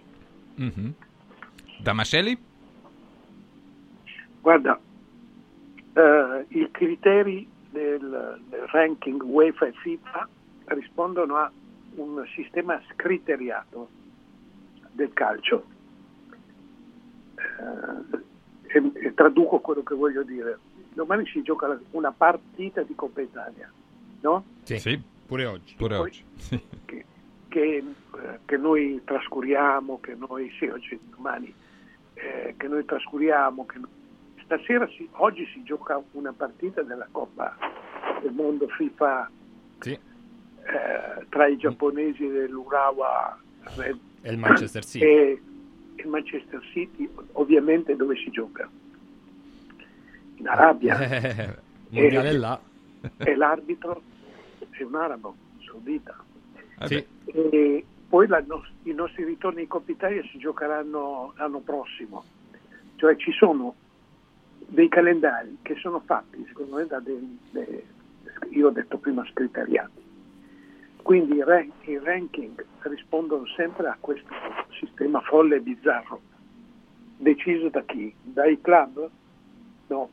Mhm. 0.56 0.94
Damascelli? 1.80 2.52
Guarda, 4.44 4.78
eh, 5.94 6.44
i 6.48 6.68
criteri 6.70 7.48
del, 7.70 8.38
del 8.50 8.66
ranking 8.66 9.22
UEFA 9.22 9.68
e 9.68 9.72
FIFA 9.72 10.28
rispondono 10.66 11.36
a 11.36 11.50
un 11.94 12.22
sistema 12.34 12.78
scriteriato 12.92 13.88
del 14.92 15.10
calcio. 15.14 15.64
Eh, 17.36 18.18
e, 18.66 18.92
e 19.06 19.14
traduco 19.14 19.60
quello 19.60 19.82
che 19.82 19.94
voglio 19.94 20.22
dire. 20.22 20.58
Domani 20.92 21.26
si 21.28 21.40
gioca 21.40 21.80
una 21.92 22.12
partita 22.12 22.82
di 22.82 22.94
Coppa 22.94 23.22
Italia, 23.22 23.72
no? 24.20 24.44
Sì, 24.64 25.02
pure 25.24 25.46
oggi. 25.46 25.74
Pure 25.74 25.96
Poi- 25.96 26.06
oggi. 26.06 26.24
Sì. 26.36 26.60
che, 26.84 27.04
che, 27.48 27.76
eh, 27.78 28.38
che 28.44 28.56
noi 28.58 29.00
trascuriamo, 29.06 30.00
che 30.00 30.14
noi, 30.14 30.50
sì, 30.58 30.66
oggi, 30.66 31.00
domani, 31.16 31.50
eh, 32.12 32.52
che 32.58 32.68
noi 32.68 32.84
trascuriamo, 32.84 33.64
che 33.64 33.78
noi- 33.78 34.02
stasera, 34.44 34.86
si- 34.88 35.08
oggi 35.12 35.46
si 35.52 35.62
gioca 35.62 36.00
una 36.12 36.32
partita 36.32 36.82
della 36.82 37.06
Coppa 37.10 37.56
del 38.22 38.32
Mondo 38.32 38.68
FIFA 38.68 39.30
Sì. 39.80 39.92
eh, 39.92 41.26
tra 41.28 41.46
i 41.46 41.56
giapponesi 41.56 42.26
dell'Urawa 42.26 43.38
Red 43.76 43.98
E 44.22 44.30
il 44.32 44.38
Manchester 44.38 44.84
City. 44.84 45.04
e 45.04 45.42
il 45.96 46.08
Manchester 46.08 46.60
City, 46.72 47.08
ovviamente 47.32 47.96
dove 47.96 48.16
si 48.16 48.30
gioca? 48.30 48.68
In 50.36 50.48
Arabia. 50.48 50.98
Eh, 50.98 51.56
mondiale 51.90 52.28
E- 52.30 52.38
là. 52.38 52.60
E 53.18 53.34
l'arbitro 53.36 54.02
è 54.70 54.82
un 54.82 54.94
arabo, 54.94 55.34
saudita. 55.64 56.16
Sì. 56.84 57.04
E 57.26 57.84
poi 58.08 58.26
la 58.26 58.42
nos- 58.46 58.70
i 58.84 58.92
nostri 58.92 59.24
ritorni 59.24 59.62
in 59.62 59.68
Coppa 59.68 59.90
Italia 59.92 60.22
si 60.30 60.38
giocheranno 60.38 61.34
l'anno 61.36 61.58
prossimo. 61.60 62.24
Cioè 62.96 63.16
ci 63.16 63.32
sono 63.32 63.74
dei 64.66 64.88
calendari 64.88 65.58
che 65.62 65.74
sono 65.76 66.00
fatti, 66.00 66.44
secondo 66.48 66.76
me, 66.76 66.86
da 66.86 67.00
dei, 67.00 67.38
dei- 67.50 67.84
io 68.50 68.68
ho 68.68 68.70
detto 68.70 68.98
prima 68.98 69.24
scriteriati. 69.26 70.02
Quindi 71.02 71.34
i, 71.36 71.44
ran- 71.44 71.70
i 71.82 71.98
ranking 71.98 72.64
rispondono 72.82 73.44
sempre 73.56 73.86
a 73.88 73.96
questo 74.00 74.28
sistema 74.80 75.20
folle 75.20 75.56
e 75.56 75.60
bizzarro. 75.60 76.20
Deciso 77.18 77.68
da 77.68 77.82
chi? 77.84 78.12
Dai 78.22 78.60
club? 78.60 79.10
No. 79.88 80.08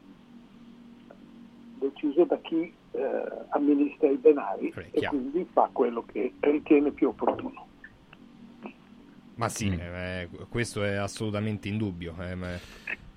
deciso 1.80 2.26
da 2.26 2.38
chi 2.40 2.72
eh, 2.92 3.24
amministra 3.50 4.10
i 4.10 4.20
denari 4.22 4.72
e 4.92 5.08
quindi 5.08 5.48
fa 5.52 5.68
quello 5.72 6.04
che 6.06 6.34
ritiene 6.42 6.92
più 6.92 7.08
opportuno. 7.08 7.68
Ma 9.36 9.50
sì, 9.50 9.70
Mm. 9.70 9.80
eh, 9.80 10.30
questo 10.50 10.84
è 10.84 10.96
assolutamente 10.96 11.68
indubbio. 11.70 12.14
eh, 12.20 12.36
ma- 12.36 12.60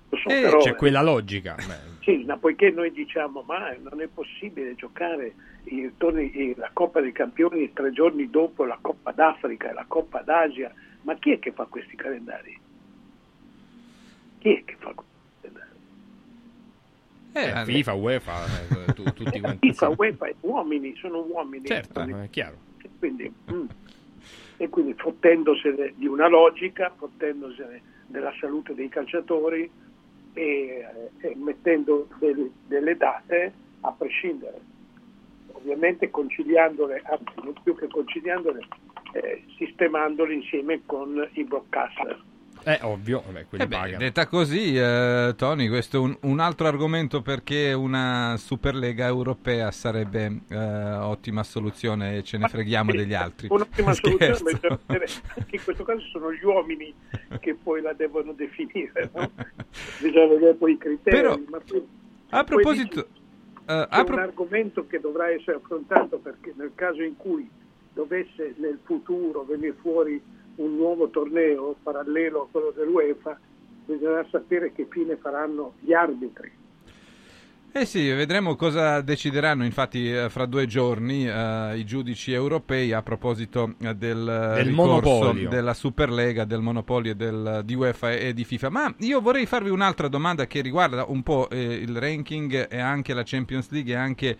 Eh, 0.09 0.41
però, 0.41 0.57
c'è 0.59 0.69
eh, 0.71 0.75
quella 0.75 1.01
logica. 1.01 1.55
Sì, 2.05 2.23
ma 2.23 2.37
poiché 2.37 2.69
noi 2.69 2.91
diciamo 2.91 3.41
ma 3.47 3.73
non 3.77 3.99
è 3.99 4.07
possibile 4.07 4.75
giocare 4.75 5.35
i 5.63 5.91
torni- 5.97 6.31
i- 6.35 6.53
la 6.55 6.69
Coppa 6.71 7.01
dei 7.01 7.11
Campioni 7.11 7.73
tre 7.73 7.91
giorni 7.91 8.29
dopo 8.29 8.63
la 8.63 8.77
Coppa 8.79 9.11
d'Africa 9.11 9.71
e 9.71 9.73
la 9.73 9.85
Coppa 9.87 10.21
d'Asia, 10.21 10.71
ma 11.01 11.15
chi 11.15 11.31
è 11.31 11.39
che 11.39 11.51
fa 11.51 11.65
questi 11.65 11.95
calendari? 11.95 12.55
Chi 14.37 14.53
è 14.53 14.63
che 14.63 14.75
fa 14.77 14.93
questi 14.93 15.13
calendari? 15.41 15.73
eh, 17.33 17.73
FIFA, 17.73 17.93
UEFA, 17.93 18.33
eh, 18.87 18.93
tu- 18.93 19.03
tutti 19.15 19.39
quanti. 19.39 19.67
FIFA. 19.67 19.89
UEFA, 19.97 20.29
uomini, 20.41 20.95
sono 20.97 21.21
uomini. 21.21 21.65
Certo, 21.65 22.01
è 22.01 22.29
chiaro. 22.29 22.57
E 22.83 22.89
quindi, 22.99 23.33
mm, 23.51 23.65
e 24.57 24.69
quindi 24.69 24.93
fottendosene 24.93 25.93
di 25.95 26.05
una 26.05 26.27
logica, 26.27 26.93
fottendosene 26.95 27.81
della 28.05 28.33
salute 28.39 28.75
dei 28.75 28.89
calciatori 28.89 29.71
e, 30.35 30.85
e 31.21 31.35
mettendo 31.35 32.07
del- 32.19 32.51
delle 32.67 32.95
date 32.95 33.53
a 33.81 33.91
prescindere. 33.91 34.61
Ovviamente 35.53 36.11
conciliandole, 36.11 37.01
anzi 37.05 37.33
non 37.41 37.53
più 37.63 37.75
che 37.75 37.87
conciliandole, 37.87 38.59
eh, 39.13 39.43
sistemandole 39.57 40.33
insieme 40.33 40.81
con 40.85 41.27
i 41.33 41.43
broadcaster. 41.43 42.21
È 42.65 42.79
ovvio, 42.81 43.21
vabbè, 43.23 43.45
quelli 43.47 43.63
Eh 43.63 43.67
beh, 43.67 43.75
pagano. 43.75 43.97
detta 43.99 44.25
così, 44.27 44.75
eh, 44.75 45.35
Tony, 45.37 45.67
questo 45.67 45.97
è 45.97 45.99
un, 45.99 46.17
un 46.21 46.39
altro 46.39 46.65
argomento 46.65 47.21
perché 47.21 47.73
una 47.73 48.33
Superlega 48.39 49.05
europea 49.05 49.69
sarebbe 49.69 50.39
eh, 50.49 50.57
ottima 50.57 51.43
soluzione 51.43 52.17
e 52.17 52.23
ce 52.23 52.39
ne 52.39 52.47
freghiamo 52.47 52.91
degli 52.91 53.13
altri. 53.13 53.49
Un'ottima 53.51 53.93
soluzione, 53.93 54.33
Scherzo. 54.33 54.43
ma 54.43 54.51
bisogna 54.51 54.79
vedere- 54.87 55.11
anche 55.37 55.55
in 55.57 55.63
questo 55.63 55.83
caso 55.83 55.99
sono 56.11 56.33
gli 56.33 56.43
uomini 56.43 56.91
che 57.39 57.53
poi 57.53 57.81
la 57.83 57.93
devono 57.93 58.33
definire, 58.33 59.11
no? 59.13 59.29
bisogna 60.01 60.25
vedere 60.27 60.53
poi 60.55 60.71
i 60.71 60.77
criteri. 60.79 61.15
Però, 61.15 61.39
ma 61.47 61.59
poi- 61.63 61.85
A 62.29 62.43
proposito, 62.43 63.07
eh, 63.67 63.87
È 63.91 64.03
pro- 64.03 64.13
un 64.15 64.19
argomento 64.21 64.87
che 64.87 64.99
dovrà 64.99 65.29
essere 65.29 65.57
affrontato 65.57 66.17
perché 66.17 66.51
nel 66.57 66.71
caso 66.73 67.03
in 67.03 67.15
cui 67.15 67.47
dovesse 67.93 68.55
nel 68.57 68.79
futuro 68.83 69.43
venire 69.43 69.75
fuori 69.79 70.19
un 70.55 70.75
nuovo 70.75 71.09
torneo 71.09 71.75
parallelo 71.81 72.43
a 72.43 72.47
quello 72.49 72.71
dell'UEFA, 72.75 73.39
bisognerà 73.85 74.25
sapere 74.31 74.71
che 74.71 74.87
fine 74.89 75.15
faranno 75.17 75.73
gli 75.79 75.93
arbitri. 75.93 76.51
Eh 77.77 77.83
sì, 77.83 78.09
vedremo 78.09 78.55
cosa 78.55 79.01
decideranno 79.01 79.65
infatti 79.65 80.09
eh, 80.09 80.29
fra 80.29 80.45
due 80.45 80.65
giorni 80.65 81.27
eh, 81.27 81.77
i 81.77 81.83
giudici 81.83 82.31
europei 82.31 82.93
a 82.93 83.01
proposito 83.01 83.73
eh, 83.81 83.93
del, 83.93 84.55
eh, 84.57 84.63
Del 84.63 84.71
monopolio. 84.71 85.49
della 85.49 85.73
Superlega, 85.73 86.45
del 86.45 86.61
monopolio 86.61 87.13
del, 87.13 87.63
di 87.65 87.73
UEFA 87.73 88.13
e 88.13 88.33
di 88.33 88.45
FIFA. 88.45 88.69
Ma 88.69 88.95
io 88.99 89.19
vorrei 89.19 89.45
farvi 89.45 89.71
un'altra 89.71 90.07
domanda 90.07 90.47
che 90.47 90.61
riguarda 90.61 91.03
un 91.09 91.21
po' 91.21 91.49
eh, 91.49 91.61
il 91.61 91.99
ranking 91.99 92.67
e 92.71 92.79
anche 92.79 93.13
la 93.13 93.23
Champions 93.25 93.69
League 93.71 93.91
e 93.91 93.97
anche 93.97 94.37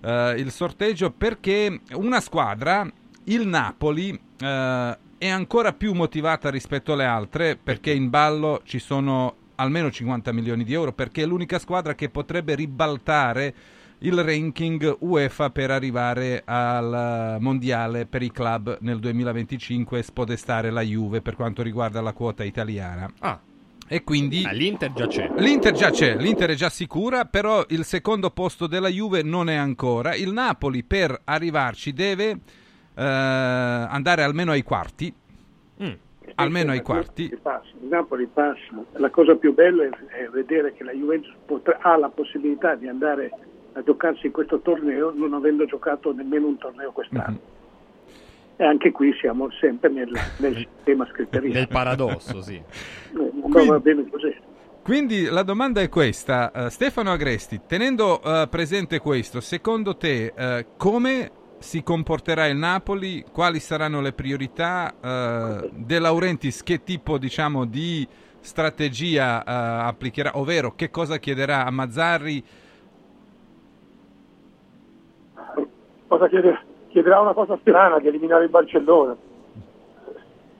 eh, 0.00 0.34
il 0.38 0.50
sorteggio 0.50 1.10
perché 1.10 1.80
una 1.92 2.20
squadra, 2.20 2.90
il 3.24 3.46
Napoli, 3.46 4.18
eh, 4.40 4.98
è 5.18 5.28
ancora 5.28 5.72
più 5.72 5.92
motivata 5.92 6.48
rispetto 6.48 6.92
alle 6.92 7.04
altre 7.04 7.56
perché 7.56 7.92
in 7.92 8.08
ballo 8.08 8.62
ci 8.64 8.78
sono 8.78 9.34
almeno 9.56 9.90
50 9.90 10.32
milioni 10.32 10.64
di 10.64 10.72
euro 10.72 10.92
perché 10.92 11.22
è 11.22 11.26
l'unica 11.26 11.58
squadra 11.58 11.94
che 11.94 12.08
potrebbe 12.08 12.54
ribaltare 12.54 13.54
il 14.00 14.22
ranking 14.22 14.98
UEFA 15.00 15.50
per 15.50 15.72
arrivare 15.72 16.42
al 16.44 17.38
mondiale 17.40 18.06
per 18.06 18.22
i 18.22 18.30
club 18.30 18.78
nel 18.80 19.00
2025 19.00 19.98
e 19.98 20.02
spodestare 20.02 20.70
la 20.70 20.82
Juve 20.82 21.20
per 21.20 21.34
quanto 21.34 21.62
riguarda 21.62 22.00
la 22.00 22.12
quota 22.12 22.44
italiana. 22.44 23.12
Ah. 23.18 23.40
E 23.90 24.04
quindi 24.04 24.44
Ah, 24.44 24.52
l'Inter 24.52 24.92
già 24.92 25.06
c'è. 25.08 25.32
L'Inter 25.38 25.72
già 25.72 25.90
c'è, 25.90 26.14
l'Inter 26.16 26.50
è 26.50 26.54
già 26.54 26.68
sicura, 26.68 27.24
però 27.24 27.64
il 27.70 27.84
secondo 27.84 28.30
posto 28.30 28.66
della 28.68 28.88
Juve 28.88 29.22
non 29.22 29.48
è 29.48 29.54
ancora. 29.54 30.14
Il 30.14 30.32
Napoli 30.32 30.84
per 30.84 31.22
arrivarci 31.24 31.92
deve 31.92 32.38
andare 33.04 34.22
almeno 34.22 34.52
ai 34.52 34.62
quarti. 34.62 35.14
Almeno 36.34 36.72
ai 36.72 36.82
quarti. 36.82 37.24
Il 37.24 37.38
passa, 37.40 37.68
il 37.80 37.88
Napoli 37.88 38.26
passa. 38.26 38.84
La 38.92 39.10
cosa 39.10 39.34
più 39.34 39.54
bella 39.54 39.84
è, 39.84 39.88
è 39.88 40.28
vedere 40.28 40.72
che 40.74 40.84
la 40.84 40.92
Juventus 40.92 41.34
potrà- 41.46 41.78
ha 41.80 41.96
la 41.96 42.10
possibilità 42.10 42.74
di 42.74 42.86
andare 42.86 43.30
a 43.72 43.82
giocarsi 43.82 44.30
questo 44.30 44.60
torneo 44.60 45.12
non 45.14 45.34
avendo 45.34 45.64
giocato 45.64 46.12
nemmeno 46.12 46.46
un 46.46 46.58
torneo 46.58 46.92
quest'anno. 46.92 47.56
E 48.56 48.64
anche 48.64 48.90
qui 48.90 49.12
siamo 49.14 49.50
sempre 49.52 49.88
nel, 49.88 50.10
nel 50.38 50.56
sistema 50.76 51.06
scritteristico. 51.06 51.58
Nel 51.58 51.68
paradosso, 51.68 52.40
sì. 52.42 52.60
Eh, 53.10 53.48
ma 53.48 53.64
va 53.64 53.80
bene 53.80 54.06
così. 54.10 54.34
Quindi 54.82 55.24
la 55.24 55.42
domanda 55.42 55.80
è 55.80 55.88
questa, 55.88 56.50
eh, 56.52 56.70
Stefano 56.70 57.10
Agresti, 57.10 57.62
tenendo 57.66 58.22
eh, 58.22 58.46
presente 58.50 58.98
questo, 58.98 59.40
secondo 59.40 59.96
te 59.96 60.32
eh, 60.36 60.66
come 60.76 61.30
si 61.58 61.82
comporterà 61.82 62.46
il 62.46 62.56
Napoli? 62.56 63.24
Quali 63.32 63.60
saranno 63.60 64.00
le 64.00 64.12
priorità 64.12 64.92
eh, 65.00 65.70
De 65.72 65.98
Laurentiis? 65.98 66.62
Che 66.62 66.82
tipo 66.82 67.18
diciamo, 67.18 67.64
di 67.64 68.06
strategia 68.40 69.42
eh, 69.42 69.86
applicherà? 69.86 70.32
Ovvero 70.38 70.74
che 70.74 70.90
cosa 70.90 71.18
chiederà 71.18 71.64
a 71.66 71.70
Mazzarri? 71.70 72.44
Cosa 76.06 76.28
chiede- 76.28 76.58
chiederà 76.88 77.20
una 77.20 77.34
cosa 77.34 77.58
strana 77.60 77.98
di 77.98 78.08
eliminare 78.08 78.44
il 78.44 78.50
Barcellona. 78.50 79.16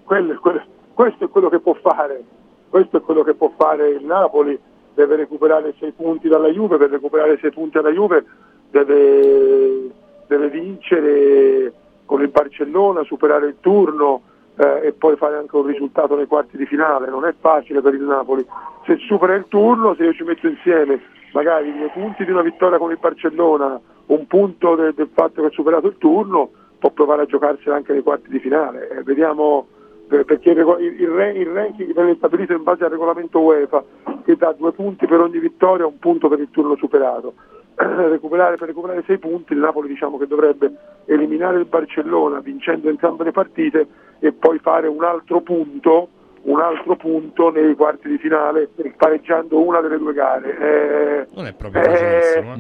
Quello 0.05 0.41
quello- 0.41 0.65
questo 0.95 1.25
è 1.25 1.29
quello 1.29 1.49
che 1.49 1.61
può 1.61 1.75
fare, 1.75 2.23
questo 2.69 2.97
è 2.97 3.01
quello 3.01 3.23
che 3.23 3.35
può 3.35 3.53
fare 3.57 3.91
il 3.91 4.05
Napoli, 4.05 4.59
deve 4.95 5.17
recuperare 5.17 5.75
sei 5.79 5.93
punti 5.93 6.29
dalla 6.29 6.49
Juve, 6.49 6.77
per 6.77 6.91
recuperare 6.91 7.39
sei 7.41 7.53
punti 7.53 7.77
dalla 7.77 7.91
Juve 7.91 8.25
deve, 8.71 9.91
deve 10.29 10.49
vincere 10.49 11.73
con 12.05 12.23
il 12.23 12.29
Barcellona, 12.29 13.03
superare 13.03 13.47
il 13.49 13.57
turno 13.61 14.23
eh, 14.57 14.87
e 14.89 14.93
poi 14.93 15.17
fare 15.17 15.37
anche 15.37 15.57
un 15.57 15.67
risultato 15.67 16.15
nei 16.17 16.27
quarti 16.27 16.57
di 16.57 16.67
finale, 16.67 17.09
non 17.11 17.25
è 17.27 17.35
facile 17.39 17.81
per 17.81 17.95
il 17.95 18.03
Napoli. 18.03 18.47
Se 18.87 18.97
supera 18.99 19.35
il 19.35 19.47
turno, 19.49 19.95
se 19.95 20.05
io 20.05 20.13
ci 20.13 20.23
metto 20.25 20.47
insieme 20.47 21.01
magari 21.33 21.77
due 21.77 21.91
punti 21.93 22.25
di 22.25 22.31
una 22.31 22.43
vittoria 22.43 22.79
con 22.79 22.91
il 22.91 22.99
Barcellona, 22.99 23.79
un 24.07 24.27
punto 24.27 24.75
de- 24.77 24.95
del 24.95 25.11
fatto 25.13 25.41
che 25.43 25.49
ha 25.49 25.51
superato 25.51 25.87
il 25.89 25.99
turno, 25.99 26.51
può 26.79 26.91
provare 26.91 27.23
a 27.23 27.27
giocarsela 27.27 27.77
anche 27.77 27.93
nei 27.93 28.03
quarti 28.03 28.31
di 28.31 28.39
finale. 28.39 28.89
Eh, 28.89 29.03
vediamo 29.03 29.67
eh, 30.11 30.25
perché 30.25 30.51
il, 30.53 30.59
il- 30.81 31.01
il 31.03 31.47
ranking 31.49 31.93
viene 31.93 32.15
stabilito 32.15 32.55
in 32.55 32.63
base 32.63 32.85
al 32.85 32.91
regolamento 32.91 33.41
UEFA 33.41 33.85
che 34.25 34.37
dà 34.37 34.53
due 34.53 34.73
punti 34.73 35.07
per 35.07 35.21
ogni 35.21 35.39
vittoria, 35.39 35.87
un 35.87 35.99
punto 35.99 36.29
per 36.29 36.39
il 36.41 36.49
turno 36.51 36.77
superato. 36.77 37.35
Recuperare, 37.81 38.57
per 38.57 38.67
recuperare 38.69 39.05
sei 39.07 39.19
punti 39.19 39.53
il 39.53 39.61
Napoli 39.61 39.87
diciamo 39.87 40.19
che 40.19 40.27
dovrebbe 40.27 40.73
eliminare 41.05 41.59
il 41.59 41.65
Barcellona 41.67 42.41
vincendo 42.41 42.89
entrambe 42.89 43.23
le 43.23 43.31
partite 43.31 43.87
e 44.19 44.33
poi 44.33 44.59
fare 44.59 44.89
un 44.89 45.05
altro 45.05 45.41
punto 45.43 46.09
un 46.43 46.61
altro 46.61 46.97
punto 46.97 47.51
nei 47.51 47.75
quarti 47.77 48.09
di 48.09 48.19
finale 48.19 48.69
pareggiando 48.97 49.61
una 49.61 49.81
delle 49.81 49.99
due 49.99 50.13
gare. 50.13 50.59
Eh, 50.59 51.27
Non 51.35 51.47
è 51.47 51.53
proprio 51.53 51.83
eh, 51.83 51.87
facilissimo. 51.87 52.55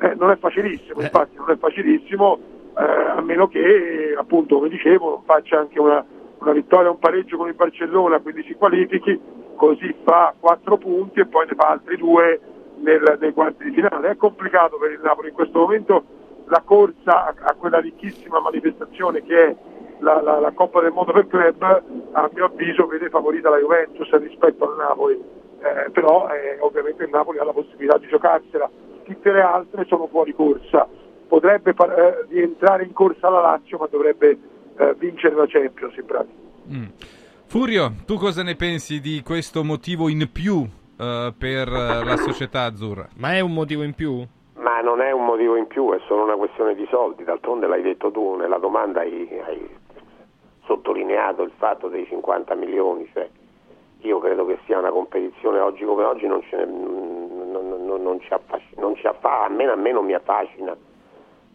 eh. 0.00 0.06
eh, 0.06 0.14
non 0.14 0.30
è 0.30 0.36
facilissimo, 0.36 1.00
infatti 1.02 1.36
non 1.36 1.50
è 1.50 1.56
facilissimo, 1.56 2.38
eh, 2.78 2.82
a 3.16 3.20
meno 3.20 3.48
che, 3.48 4.14
appunto, 4.16 4.56
come 4.56 4.68
dicevo, 4.68 5.10
non 5.10 5.22
faccia 5.24 5.58
anche 5.58 5.80
una, 5.80 6.02
una 6.38 6.52
vittoria 6.52 6.90
un 6.90 6.98
pareggio 6.98 7.36
con 7.36 7.48
il 7.48 7.54
Barcellona, 7.54 8.18
quindi 8.20 8.44
si 8.44 8.54
qualifichi, 8.54 9.18
così 9.56 9.94
fa 10.04 10.32
quattro 10.38 10.76
punti 10.78 11.20
e 11.20 11.26
poi 11.26 11.46
ne 11.48 11.54
fa 11.54 11.68
altri 11.68 11.96
due 11.96 12.40
nel- 12.82 13.16
nei 13.20 13.32
quarti 13.32 13.64
di 13.64 13.72
finale. 13.72 14.10
È 14.10 14.16
complicato 14.16 14.76
per 14.78 14.90
il 14.92 15.00
Napoli 15.02 15.28
in 15.28 15.34
questo 15.34 15.58
momento 15.60 16.04
la 16.46 16.62
corsa 16.64 17.26
a, 17.26 17.34
a 17.40 17.54
quella 17.54 17.78
ricchissima 17.80 18.40
manifestazione 18.40 19.22
che 19.22 19.46
è 19.46 19.56
la, 20.00 20.20
la- 20.22 20.38
la 20.40 20.52
Coppa 20.52 20.80
del 20.80 20.92
Mondo 20.92 21.12
per 21.12 21.26
club, 21.26 21.62
a 22.12 22.30
mio 22.32 22.44
avviso 22.44 22.86
vede 22.86 23.08
favorita 23.08 23.48
la 23.50 23.58
Juventus 23.58 24.10
rispetto 24.18 24.70
al 24.70 24.76
Napoli, 24.76 25.34
Eh, 25.58 25.90
però 25.90 26.28
eh, 26.28 26.58
ovviamente 26.60 27.04
il 27.04 27.10
Napoli 27.10 27.38
ha 27.38 27.44
la 27.44 27.52
possibilità 27.52 27.96
di 27.98 28.06
giocarsela, 28.08 28.70
tutte 29.04 29.32
le 29.32 29.40
altre 29.40 29.84
sono 29.86 30.06
fuori 30.06 30.34
corsa, 30.34 30.86
potrebbe 31.26 31.72
far- 31.72 31.98
eh, 31.98 32.26
rientrare 32.28 32.84
in 32.84 32.92
corsa 32.92 33.30
la 33.30 33.40
Lazio 33.40 33.78
ma 33.78 33.88
dovrebbe 33.90 34.38
eh, 34.76 34.94
vincere 34.98 35.34
la 35.34 35.46
Champions 35.48 35.96
in 35.96 36.04
pratica. 36.04 36.38
Mm. 36.70 36.84
Furio, 37.46 37.92
tu 38.04 38.16
cosa 38.16 38.42
ne 38.42 38.54
pensi 38.54 39.00
di 39.00 39.22
questo 39.22 39.64
motivo 39.64 40.08
in 40.08 40.28
più 40.30 40.64
eh, 40.98 41.32
per 41.38 41.68
eh, 41.68 42.04
la 42.04 42.16
società 42.16 42.62
azzurra? 42.64 43.08
Ma 43.16 43.34
è 43.34 43.40
un 43.40 43.52
motivo 43.52 43.82
in 43.82 43.94
più? 43.94 44.24
Ma 44.54 44.80
non 44.80 45.00
è 45.00 45.10
un 45.12 45.24
motivo 45.24 45.56
in 45.56 45.66
più, 45.66 45.92
è 45.92 45.98
solo 46.06 46.24
una 46.24 46.36
questione 46.36 46.74
di 46.74 46.86
soldi, 46.90 47.24
d'altronde 47.24 47.66
l'hai 47.66 47.82
detto 47.82 48.10
tu 48.10 48.34
nella 48.36 48.58
domanda, 48.58 49.00
hai, 49.00 49.28
hai 49.46 49.68
sottolineato 50.64 51.42
il 51.42 51.52
fatto 51.56 51.88
dei 51.88 52.06
50 52.06 52.54
milioni, 52.54 53.08
cioè 53.12 53.28
io 54.00 54.18
credo 54.18 54.44
che 54.46 54.58
sia 54.66 54.78
una 54.78 54.90
competizione 54.90 55.58
oggi 55.60 55.84
come 55.84 56.04
oggi 56.04 56.26
non, 56.26 56.42
ce 56.42 56.56
ne- 56.56 56.64
non- 56.64 57.50
non- 57.50 57.84
non- 57.86 58.02
non 58.02 58.20
ci, 58.20 58.32
affasc- 58.32 58.76
non 58.78 58.94
ci 58.96 59.06
affa- 59.06 59.44
almeno 59.44 59.72
a 59.72 59.76
me 59.76 59.92
non 59.92 60.04
mi 60.04 60.14
affascina 60.14 60.76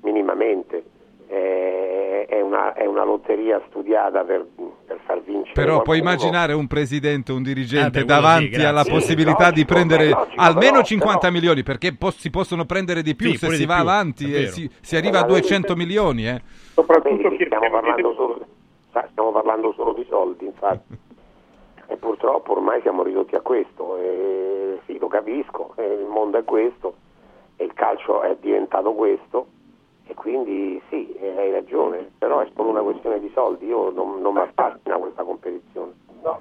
minimamente. 0.01 0.83
È, 1.31 2.41
una, 2.41 2.73
è 2.73 2.85
una 2.85 3.03
lotteria 3.05 3.61
studiata 3.69 4.23
per, 4.23 4.45
per 4.85 4.99
far 5.05 5.21
vincere. 5.21 5.53
Però 5.53 5.81
puoi 5.81 5.99
immaginare 5.99 6.51
un 6.53 6.67
presidente, 6.67 7.31
un 7.31 7.41
dirigente 7.41 7.99
Eh 7.99 8.03
beh, 8.05 8.13
sì, 8.13 8.19
davanti 8.19 8.63
alla 8.63 8.83
Sì, 8.83 8.91
possibilità 8.91 9.49
di 9.51 9.61
logico, 9.61 9.73
prendere 9.73 10.03
beh, 10.09 10.09
logico, 10.15 10.41
almeno 10.41 10.71
però- 10.71 10.83
50 10.83 11.19
però- 11.19 11.31
milioni, 11.31 11.63
perché 11.63 11.93
pos- 11.95 12.17
si 12.17 12.29
possono 12.29 12.65
prendere 12.65 13.01
di 13.01 13.15
più 13.15 13.29
Sì, 13.31 13.37
se 13.37 13.49
si 13.51 13.57
di 13.59 13.65
va 13.65 13.75
più, 13.75 13.83
avanti 13.83 14.33
e 14.33 14.47
si, 14.47 14.69
si 14.81 14.95
arriva 14.97 15.19
a 15.19 15.21
Ma 15.21 15.27
200 15.27 15.75
milioni. 15.75 16.27
Eh. 16.27 16.41
Soprattutto 16.73 17.29
che 17.29 17.45
stiamo 17.45 17.69
parlando, 17.69 18.13
solo, 18.13 18.45
stiamo 18.89 19.31
parlando 19.31 19.73
solo 19.73 19.93
di 19.93 20.05
soldi, 20.09 20.45
infatti. 20.45 20.97
e 21.87 21.95
purtroppo 21.95 22.51
ormai 22.53 22.81
siamo 22.81 23.03
ridotti 23.03 23.35
a 23.35 23.41
questo. 23.41 23.97
E, 23.97 24.79
sì, 24.85 24.97
lo 24.99 25.07
capisco, 25.07 25.75
il 25.77 26.07
mondo 26.09 26.37
è 26.37 26.43
questo, 26.43 26.95
e 27.55 27.63
il 27.63 27.73
calcio 27.73 28.21
è 28.21 28.35
diventato 28.39 28.91
questo. 28.93 29.47
E 30.11 30.13
quindi 30.13 30.81
sì, 30.89 31.17
hai 31.21 31.51
ragione, 31.53 32.11
però 32.17 32.41
è 32.41 32.49
solo 32.53 32.71
una 32.71 32.81
questione 32.81 33.17
di 33.21 33.31
soldi, 33.33 33.65
io 33.67 33.91
non, 33.91 34.19
non 34.19 34.33
mi 34.33 34.41
affascina 34.41 34.97
questa 34.97 35.23
competizione. 35.23 35.93
No, 36.21 36.37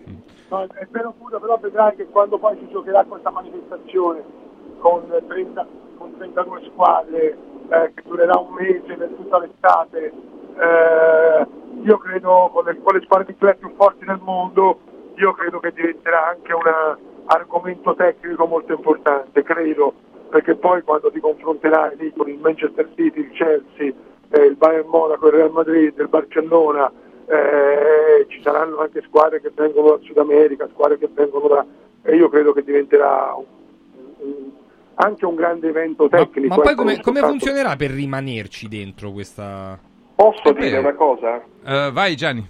no, 0.49 0.63
è 0.65 0.87
vero 0.91 1.15
pure, 1.17 1.39
però 1.39 1.57
vedrai 1.57 1.95
che 1.95 2.09
quando 2.09 2.37
poi 2.39 2.59
si 2.59 2.69
giocherà 2.69 3.05
questa 3.05 3.31
manifestazione 3.31 4.25
con, 4.81 5.07
30, 5.25 5.67
con 5.99 6.17
32 6.17 6.65
squadre 6.73 7.39
eh, 7.69 7.93
che 7.95 8.03
durerà 8.05 8.41
un 8.41 8.55
mese 8.55 8.97
per 8.97 9.09
tutta 9.11 9.39
l'estate, 9.39 10.13
eh, 10.57 11.47
io 11.85 11.99
credo 11.99 12.51
con 12.53 12.65
le, 12.65 12.77
con 12.83 12.97
le 12.97 13.05
squadre 13.05 13.27
di 13.27 13.37
club 13.37 13.57
più 13.57 13.73
forti 13.77 14.05
del 14.05 14.19
mondo, 14.21 14.81
io 15.15 15.31
credo 15.35 15.61
che 15.61 15.71
diventerà 15.71 16.27
anche 16.27 16.53
un 16.53 16.97
argomento 17.27 17.95
tecnico 17.95 18.47
molto 18.47 18.73
importante, 18.73 19.45
credo, 19.45 19.95
perché 20.31 20.55
poi 20.55 20.83
quando 20.83 21.11
ti 21.11 21.21
confronterai 21.21 21.97
lì 21.99 22.13
con 22.17 22.29
il 22.29 22.39
Manchester 22.39 22.89
City, 22.95 23.21
il 23.21 23.31
Chelsea, 23.33 23.93
eh, 24.31 24.45
il 24.45 24.55
Bayern 24.57 24.89
Monaco, 24.89 25.27
il 25.27 25.33
Real 25.33 25.51
Madrid, 25.51 25.93
il 25.99 26.09
Barcellona, 26.09 26.91
eh, 27.27 28.25
ci 28.29 28.41
saranno 28.43 28.79
anche 28.79 29.03
squadre 29.07 29.41
che 29.41 29.51
vengono 29.55 29.91
dal 29.91 30.01
Sud 30.03 30.17
America, 30.19 30.69
squadre 30.73 30.99
che 30.99 31.09
vengono 31.13 31.49
da... 31.49 31.67
e 32.03 32.17
io 32.17 32.29
credo 32.29 32.53
che 32.53 32.63
diventerà 32.63 33.35
un- 33.37 33.45
un- 34.19 34.51
anche 34.95 35.25
un 35.27 35.35
grande 35.35 35.69
evento 35.69 36.09
tecnico. 36.09 36.55
Ma 36.55 36.61
poi 36.63 36.73
ecco, 36.73 36.83
come, 36.83 37.01
come 37.01 37.21
funzionerà 37.21 37.77
per 37.77 37.91
rimanerci 37.91 38.69
dentro 38.69 39.13
questa... 39.13 39.79
Posso 40.15 40.41
Vabbè. 40.45 40.61
dire 40.61 40.79
una 40.79 40.95
cosa? 40.95 41.43
Eh, 41.65 41.91
vai 41.93 42.15
Gianni. 42.15 42.47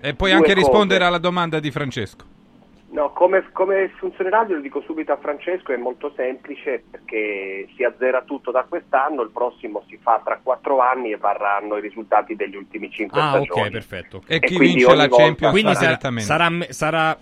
E 0.00 0.14
puoi 0.14 0.30
Due 0.30 0.38
anche 0.38 0.54
cose. 0.54 0.66
rispondere 0.66 1.04
alla 1.04 1.18
domanda 1.18 1.60
di 1.60 1.70
Francesco. 1.70 2.24
No, 2.94 3.10
come, 3.10 3.50
come 3.50 3.88
funzionerà, 3.96 4.44
glielo 4.44 4.60
dico 4.60 4.80
subito 4.82 5.10
a 5.10 5.16
Francesco, 5.16 5.72
è 5.72 5.76
molto 5.76 6.12
semplice 6.14 6.84
perché 6.88 7.66
si 7.74 7.82
azzera 7.82 8.22
tutto 8.22 8.52
da 8.52 8.62
quest'anno, 8.68 9.22
il 9.22 9.30
prossimo 9.32 9.82
si 9.88 9.98
fa 10.00 10.20
tra 10.24 10.38
quattro 10.40 10.78
anni 10.78 11.10
e 11.10 11.16
varranno 11.16 11.76
i 11.76 11.80
risultati 11.80 12.36
degli 12.36 12.54
ultimi 12.54 12.88
cinque 12.92 13.20
Ah, 13.20 13.30
stagioni. 13.30 13.62
ok, 13.62 13.70
perfetto. 13.72 14.22
E 14.28 14.38
chi 14.38 14.54
quindi 14.54 14.76
vince 14.76 14.94
la 14.94 15.08
Champions 15.08 15.52
Quindi 15.52 15.74
sarà- 15.74 15.98
sarà, 15.98 16.20
sarà, 16.20 16.66
sarà, 16.68 17.18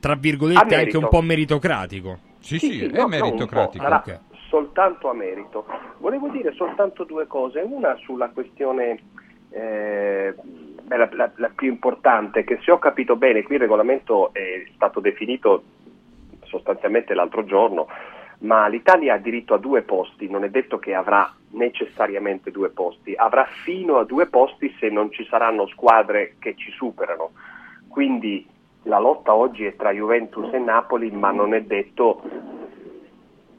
tra 0.00 0.14
virgolette, 0.14 0.74
anche 0.74 0.96
un 0.96 1.08
po' 1.08 1.20
meritocratico. 1.20 2.18
Sì, 2.38 2.58
Sì, 2.58 2.78
sì, 2.78 2.86
no, 2.90 3.06
non 3.06 3.32
un 3.32 3.46
po', 3.48 3.70
sarà 3.76 4.02
soltanto 4.48 5.10
a 5.10 5.12
merito. 5.12 5.66
Volevo 5.98 6.28
dire 6.28 6.54
soltanto 6.54 7.04
due 7.04 7.26
cose, 7.26 7.60
una 7.60 7.94
sulla 7.96 8.30
questione 8.30 8.98
eh, 9.50 10.34
beh, 10.86 10.96
la, 10.96 11.08
la- 11.12 11.30
la 11.36 11.50
più 11.54 11.68
importante, 11.68 12.44
che 12.44 12.58
se 12.62 12.70
ho 12.70 12.78
capito 12.78 13.16
bene, 13.16 13.42
qui 13.42 13.54
il 13.56 13.60
regolamento 13.60 14.32
è 14.32 14.64
stato 14.74 15.00
definito 15.00 15.62
sostanzialmente 16.44 17.14
l'altro 17.14 17.44
giorno, 17.44 17.88
ma 18.38 18.66
l'Italia 18.68 19.14
ha 19.14 19.18
diritto 19.18 19.54
a 19.54 19.58
due 19.58 19.82
posti, 19.82 20.28
non 20.28 20.44
è 20.44 20.50
detto 20.50 20.78
che 20.78 20.94
avrà 20.94 21.32
necessariamente 21.50 22.50
due 22.50 22.68
posti, 22.68 23.14
avrà 23.14 23.46
fino 23.64 23.96
a 23.98 24.04
due 24.04 24.26
posti 24.26 24.74
se 24.78 24.88
non 24.90 25.10
ci 25.10 25.24
saranno 25.26 25.66
squadre 25.66 26.36
che 26.38 26.54
ci 26.54 26.70
superano. 26.72 27.30
Quindi 27.88 28.46
la 28.84 28.98
lotta 28.98 29.34
oggi 29.34 29.64
è 29.64 29.74
tra 29.74 29.90
Juventus 29.90 30.52
e 30.52 30.58
Napoli, 30.58 31.10
ma 31.10 31.30
non 31.32 31.54
è 31.54 31.62
detto 31.62 32.22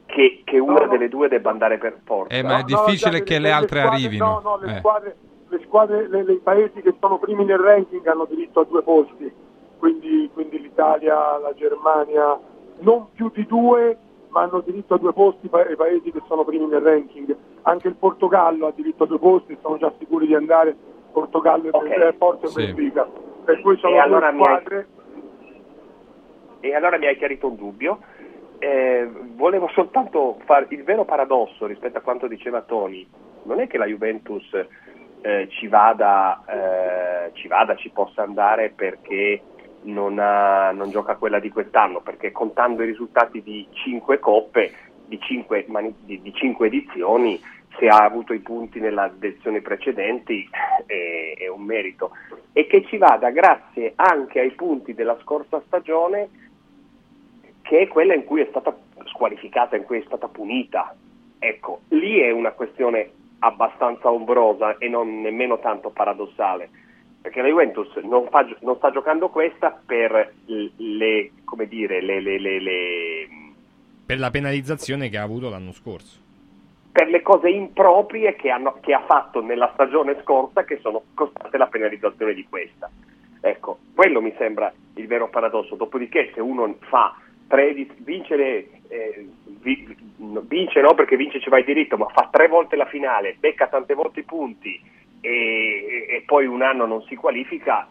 che, 0.05 0.41
che 0.45 0.59
una 0.59 0.85
delle 0.85 1.09
due 1.09 1.27
debba 1.27 1.49
andare 1.49 1.77
per 1.77 1.99
forza. 2.05 2.33
Eh, 2.35 2.43
ma 2.43 2.59
è 2.59 2.63
difficile 2.63 3.23
che 3.23 3.39
le 3.39 3.51
altre 3.51 3.79
squadre- 3.79 3.97
arrivino. 4.05 4.25
No, 4.43 4.57
no, 4.57 4.65
le 4.65 4.75
Eh. 4.75 4.77
squadre, 4.77 5.15
le 5.49 5.59
squadre 5.65 6.07
le- 6.07 6.23
le- 6.23 6.33
i 6.33 6.39
paesi 6.39 6.81
che 6.81 6.95
sono 6.99 7.17
primi 7.17 7.45
nel 7.45 7.57
ranking 7.59 8.05
hanno 8.07 8.25
diritto 8.25 8.61
a 8.61 8.65
due 8.65 8.81
posti, 8.83 9.31
quindi, 9.77 10.29
quindi 10.33 10.59
l'Italia, 10.59 11.37
la 11.37 11.53
Germania, 11.53 12.37
non 12.79 13.07
più 13.13 13.29
di 13.33 13.45
due, 13.45 13.97
ma 14.29 14.41
hanno 14.41 14.59
diritto 14.61 14.95
a 14.95 14.97
due 14.97 15.13
posti 15.13 15.47
pa- 15.47 15.67
i 15.69 15.75
paesi 15.75 16.11
che 16.11 16.21
sono 16.27 16.43
primi 16.43 16.65
nel 16.67 16.81
ranking. 16.81 17.35
Anche 17.63 17.87
il 17.87 17.95
Portogallo 17.95 18.67
ha 18.67 18.71
diritto 18.75 19.03
a 19.03 19.07
due 19.07 19.19
posti, 19.19 19.57
sono 19.61 19.77
già 19.77 19.91
sicuri 19.97 20.27
di 20.27 20.35
andare 20.35 20.75
Portogallo 21.11 21.65
e 21.65 21.69
Ok. 21.71 21.89
eh, 21.89 22.13
Porto 22.13 22.45
e 22.45 22.49
Sì. 22.49 22.65
Benfica. 22.65 23.07
Per 23.45 23.61
cui 23.61 23.77
sono 23.77 23.95
E 23.95 23.99
allora 23.99 24.31
mi 24.31 24.39
hai- 24.39 24.43
squadre. 24.45 24.87
E 26.59 26.75
allora 26.75 26.97
mi 26.97 27.05
hai 27.07 27.15
chiarito 27.17 27.47
un 27.47 27.55
dubbio. 27.55 27.99
Eh, 28.59 29.07
volevo 29.35 29.69
soltanto 29.69 30.37
fare 30.45 30.65
il 30.69 30.83
vero 30.83 31.05
paradosso 31.05 31.65
rispetto 31.65 31.97
a 31.99 32.01
quanto 32.01 32.27
diceva 32.27 32.61
Tony. 32.61 33.07
Non 33.43 33.59
è 33.59 33.67
che 33.67 33.77
la 33.77 33.85
Juventus 33.85 34.43
eh, 35.21 35.47
ci, 35.49 35.67
vada, 35.67 36.43
eh, 36.47 37.31
ci 37.33 37.47
vada, 37.47 37.75
ci 37.75 37.89
possa 37.89 38.23
andare 38.23 38.69
perché 38.69 39.41
non, 39.83 40.19
ha- 40.19 40.71
non 40.71 40.89
gioca 40.89 41.15
quella 41.15 41.39
di 41.39 41.49
quest'anno, 41.49 42.01
perché 42.01 42.31
contando 42.31 42.83
i 42.83 42.87
risultati 42.87 43.41
di 43.41 43.67
cinque 43.71 44.19
coppe, 44.19 44.71
di 45.05 45.19
cinque, 45.19 45.65
mani- 45.67 45.95
di- 45.99 46.21
di 46.21 46.33
cinque 46.33 46.67
edizioni, 46.67 47.39
se 47.77 47.87
ha 47.87 48.03
avuto 48.03 48.33
i 48.33 48.39
punti 48.39 48.79
nelle 48.79 49.11
edizioni 49.21 49.61
precedenti 49.61 50.49
è, 50.85 51.35
è 51.37 51.47
un 51.47 51.63
merito. 51.63 52.11
E 52.53 52.65
che 52.65 52.83
ci 52.85 52.97
vada 52.97 53.29
grazie 53.29 53.93
anche 53.95 54.39
ai 54.39 54.51
punti 54.51 54.93
della 54.93 55.17
scorsa 55.21 55.61
stagione 55.65 56.29
che 57.61 57.81
è 57.81 57.87
quella 57.87 58.13
in 58.13 58.23
cui 58.23 58.41
è 58.41 58.47
stata 58.49 58.75
squalificata, 59.05 59.75
in 59.75 59.83
cui 59.83 59.99
è 59.99 60.03
stata 60.05 60.27
punita. 60.27 60.95
Ecco, 61.37 61.81
lì 61.89 62.19
è 62.19 62.31
una 62.31 62.51
questione 62.51 63.11
abbastanza 63.39 64.09
ombrosa 64.11 64.77
e 64.77 64.87
non 64.89 65.21
nemmeno 65.21 65.59
tanto 65.59 65.89
paradossale, 65.89 66.69
perché 67.21 67.41
la 67.41 67.47
Juventus 67.49 67.93
non, 68.03 68.27
fa- 68.29 68.47
non 68.61 68.75
sta 68.77 68.91
giocando 68.91 69.29
questa 69.29 69.79
per 69.85 70.33
le, 70.45 71.31
come 71.43 71.67
dire, 71.67 72.01
le, 72.01 72.19
le- 72.21 72.39
le- 72.39 72.59
le- 72.59 73.27
Per 74.05 74.17
la 74.19 74.31
penalizzazione 74.31 75.09
che 75.09 75.17
ha 75.17 75.23
avuto 75.23 75.49
l'anno 75.49 75.71
scorso. 75.71 76.25
per 76.91 77.09
le 77.09 77.21
cose 77.21 77.49
improprie 77.49 78.35
che, 78.35 78.49
hanno- 78.49 78.77
che 78.81 78.91
ha 78.91 79.03
fatto 79.05 79.39
nella 79.43 79.69
stagione 79.73 80.17
scorsa 80.23 80.63
che 80.63 80.79
sono 80.81 81.03
costate 81.13 81.55
la 81.57 81.67
penalizzazione 81.67 82.33
di 82.33 82.43
questa. 82.49 82.89
Ecco, 83.39 83.77
quello 83.93 84.19
mi 84.19 84.33
sembra 84.35 84.73
il 84.95 85.05
vero 85.05 85.29
paradosso. 85.29 85.75
Dopodiché, 85.75 86.31
se 86.33 86.41
uno 86.41 86.75
fa 86.89 87.15
tre 87.47 87.69
edi- 87.69 87.91
vincere, 87.97 88.69
eh, 88.89 89.27
vince 90.47 90.81
no 90.81 90.93
perché 90.93 91.15
vince 91.15 91.39
ci 91.39 91.49
vai 91.49 91.63
diritto, 91.63 91.97
ma 91.97 92.07
fa 92.07 92.29
tre 92.31 92.47
volte 92.47 92.75
la 92.75 92.85
finale, 92.85 93.35
becca 93.39 93.67
tante 93.67 93.93
volte 93.93 94.21
i 94.21 94.23
punti 94.23 94.79
e, 95.21 96.05
e 96.09 96.23
poi 96.25 96.45
un 96.45 96.61
anno 96.61 96.85
non 96.85 97.01
si 97.03 97.15
qualifica, 97.15 97.87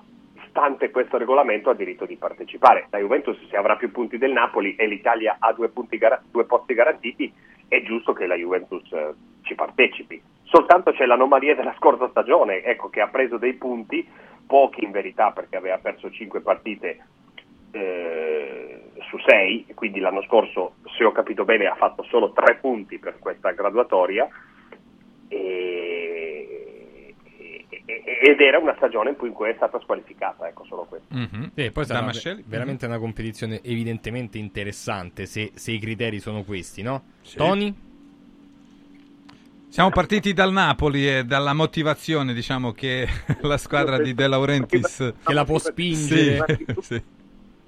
stante 0.48 0.90
questo 0.90 1.18
regolamento 1.18 1.70
ha 1.70 1.74
diritto 1.74 2.06
di 2.06 2.16
partecipare. 2.16 2.86
La 2.90 2.98
Juventus 2.98 3.36
se 3.48 3.56
avrà 3.56 3.76
più 3.76 3.90
punti 3.90 4.18
del 4.18 4.32
Napoli 4.32 4.74
e 4.76 4.86
l'Italia 4.86 5.36
ha 5.38 5.52
due, 5.52 5.70
gar- 5.90 6.22
due 6.30 6.44
posti 6.44 6.74
garantiti, 6.74 7.32
è 7.68 7.82
giusto 7.82 8.12
che 8.12 8.26
la 8.26 8.36
Juventus 8.36 8.90
eh, 8.92 9.12
ci 9.42 9.54
partecipi. 9.54 10.20
Soltanto 10.44 10.92
c'è 10.92 11.04
l'anomalia 11.06 11.54
della 11.54 11.74
scorsa 11.76 12.08
stagione, 12.08 12.62
ecco, 12.62 12.88
che 12.88 13.00
ha 13.00 13.08
preso 13.08 13.36
dei 13.36 13.54
punti, 13.54 14.06
pochi 14.46 14.84
in 14.84 14.92
verità 14.92 15.32
perché 15.32 15.56
aveva 15.56 15.78
perso 15.78 16.10
5 16.10 16.40
partite 16.40 16.98
eh, 17.76 18.90
su 19.08 19.18
6, 19.18 19.66
quindi 19.74 20.00
l'anno 20.00 20.22
scorso, 20.22 20.76
se 20.96 21.04
ho 21.04 21.12
capito 21.12 21.44
bene, 21.44 21.66
ha 21.66 21.74
fatto 21.74 22.02
solo 22.04 22.32
3 22.32 22.56
punti 22.56 22.98
per 22.98 23.18
questa 23.18 23.50
graduatoria 23.52 24.28
e- 25.28 27.14
e- 27.84 28.18
ed 28.22 28.40
era 28.40 28.58
una 28.58 28.74
stagione 28.76 29.10
in 29.10 29.16
cui 29.16 29.48
è 29.48 29.54
stata 29.56 29.78
squalificata, 29.80 30.48
ecco 30.48 30.64
solo 30.64 30.84
questo. 30.84 31.14
E 31.54 31.70
poi 31.70 31.84
sarà 31.84 32.00
Damascelli? 32.00 32.42
ve- 32.42 32.48
veramente 32.48 32.86
una 32.86 32.98
competizione 32.98 33.60
evidentemente 33.62 34.38
interessante 34.38 35.26
se, 35.26 35.52
se 35.54 35.72
i 35.72 35.78
criteri 35.78 36.18
sono 36.18 36.42
questi, 36.42 36.82
no? 36.82 37.04
Sì. 37.20 37.36
Tony? 37.36 37.74
Siamo 39.68 39.90
partiti 39.90 40.32
dal 40.32 40.52
Napoli 40.52 41.06
e 41.06 41.24
dalla 41.24 41.52
motivazione, 41.52 42.32
diciamo, 42.32 42.72
che 42.72 43.06
la 43.42 43.58
squadra 43.58 43.98
di 43.98 44.14
De 44.14 44.26
Laurentiis... 44.26 45.14
Che 45.22 45.32
la 45.34 45.44
può 45.44 45.58
spingere. 45.58 46.46
Sì, 46.56 46.64
sì. 46.80 47.02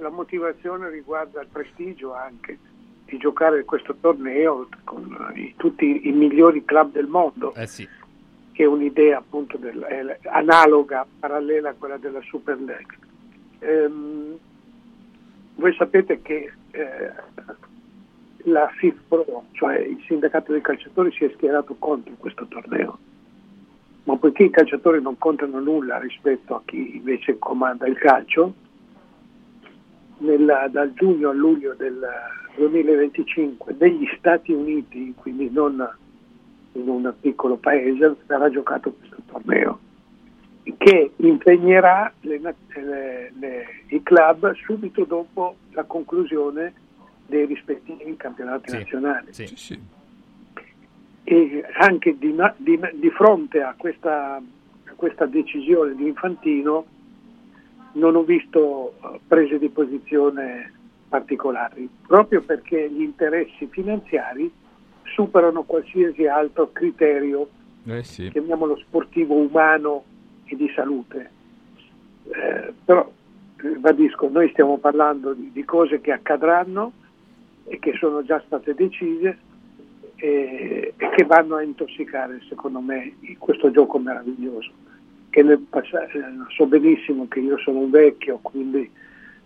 La 0.01 0.11
motivazione 0.11 0.91
riguarda 0.91 1.41
il 1.41 1.49
prestigio 1.51 2.15
anche 2.15 2.57
di 3.05 3.17
giocare 3.19 3.65
questo 3.65 3.97
torneo 4.01 4.69
con 4.85 5.33
i- 5.35 5.55
tutti 5.57 6.07
i 6.09 6.13
migliori 6.13 6.65
club 6.65 6.93
del 6.93 7.07
mondo, 7.09 7.53
Eh 7.55 7.67
sì. 7.67 7.89
che 8.53 8.63
è 8.63 8.67
un'idea 8.67 9.19
appunto 9.19 9.57
del- 9.57 9.81
è 9.81 10.19
analoga, 10.29 11.05
parallela 11.19 11.71
a 11.71 11.75
quella 11.77 11.97
della 11.97 12.21
Super 12.23 12.61
League. 12.61 12.97
Ehm, 13.61 14.37
voi 15.57 15.75
sapete 15.75 16.23
che 16.23 16.53
eh, 16.71 17.13
la 18.45 18.69
FIFPRO, 18.69 19.47
cioè 19.53 19.79
il 19.79 20.01
sindacato 20.07 20.53
dei 20.53 20.61
calciatori, 20.61 21.11
si 21.13 21.25
è 21.25 21.33
schierato 21.35 21.75
contro 21.77 22.15
questo 22.19 22.47
torneo. 22.47 22.99
Ma 24.05 24.17
poiché 24.17 24.45
i 24.45 24.51
calciatori 24.51 25.03
non 25.03 25.19
contano 25.19 25.59
nulla 25.61 25.99
rispetto 25.99 26.55
a 26.55 26.63
chi 26.65 26.97
invece 26.97 27.39
comanda 27.39 27.87
il 27.89 27.97
calcio, 27.99 28.55
nella- 30.19 30.69
dal 30.71 30.93
giugno 30.95 31.31
a 31.31 31.33
luglio 31.33 31.75
del 31.75 32.07
2025 32.57 33.77
negli 33.79 34.07
Stati 34.19 34.53
Uniti, 34.53 35.15
quindi 35.17 35.51
non 35.51 35.87
in 36.73 36.89
un 36.89 37.13
piccolo 37.21 37.57
paese, 37.57 38.15
verrà 38.27 38.51
giocato 38.51 38.93
questo 38.93 39.17
torneo 39.27 39.79
che 40.77 41.13
impegnerà 41.17 42.13
le 42.21 42.39
le- 42.41 43.33
le- 43.39 43.67
i 43.89 44.03
club 44.03 44.55
subito 44.55 45.05
dopo 45.05 45.57
la 45.73 45.85
conclusione 45.85 46.73
dei 47.27 47.47
rispettivi 47.47 48.17
campionati 48.17 48.71
nazionali. 48.79 49.33
E 51.25 51.65
anche 51.79 52.17
di, 52.19 52.35
di 52.57 52.79
di 52.95 53.11
fronte 53.11 53.61
a 53.63 53.75
questa, 53.77 54.37
a 54.37 54.93
questa 54.95 55.27
decisione 55.27 55.95
di 55.95 56.07
Infantino 56.07 56.85
non 57.93 58.17
ho 58.17 58.23
visto 58.23 58.95
eh, 59.03 59.21
prese 59.27 59.59
di 59.59 59.69
posizione 59.69 60.73
particolari, 61.09 61.89
proprio 62.07 62.43
perché 62.43 62.91
gli 62.91 63.03
interessi 63.03 63.67
finanziari 63.67 64.51
superano 65.05 65.63
qualsiasi 65.63 66.27
altro 66.27 66.71
criterio, 66.71 67.49
Eh 67.87 68.03
sì. 68.05 68.29
chiamiamolo 68.31 68.77
sportivo 68.77 69.35
umano 69.35 70.05
e 70.45 70.55
di 70.57 70.71
salute. 70.75 71.31
Eh, 72.25 72.73
però, 72.85 73.11
ribadisco, 73.57 74.29
noi 74.29 74.51
stiamo 74.51 74.77
parlando 74.77 75.33
di, 75.33 75.51
di 75.51 75.65
cose 75.65 76.01
che 76.01 76.13
accadranno 76.13 76.93
e 77.65 77.79
che 77.79 77.95
sono 77.99 78.23
già 78.23 78.43
state 78.45 78.75
decise 78.75 79.39
e, 80.17 80.93
e 80.95 81.09
che 81.17 81.25
vanno 81.25 81.57
a 81.57 81.63
intossicare, 81.63 82.43
secondo 82.49 82.81
me, 82.81 83.15
questo 83.39 83.71
gioco 83.71 83.99
meraviglioso. 83.99 84.71
Che 85.39 85.45
nel 85.45 85.61
passa- 85.61 86.05
eh, 86.09 86.21
so 86.49 86.67
benissimo 86.67 87.29
che 87.29 87.39
io 87.39 87.57
sono 87.59 87.79
un 87.79 87.91
vecchio, 87.91 88.41
quindi 88.43 88.91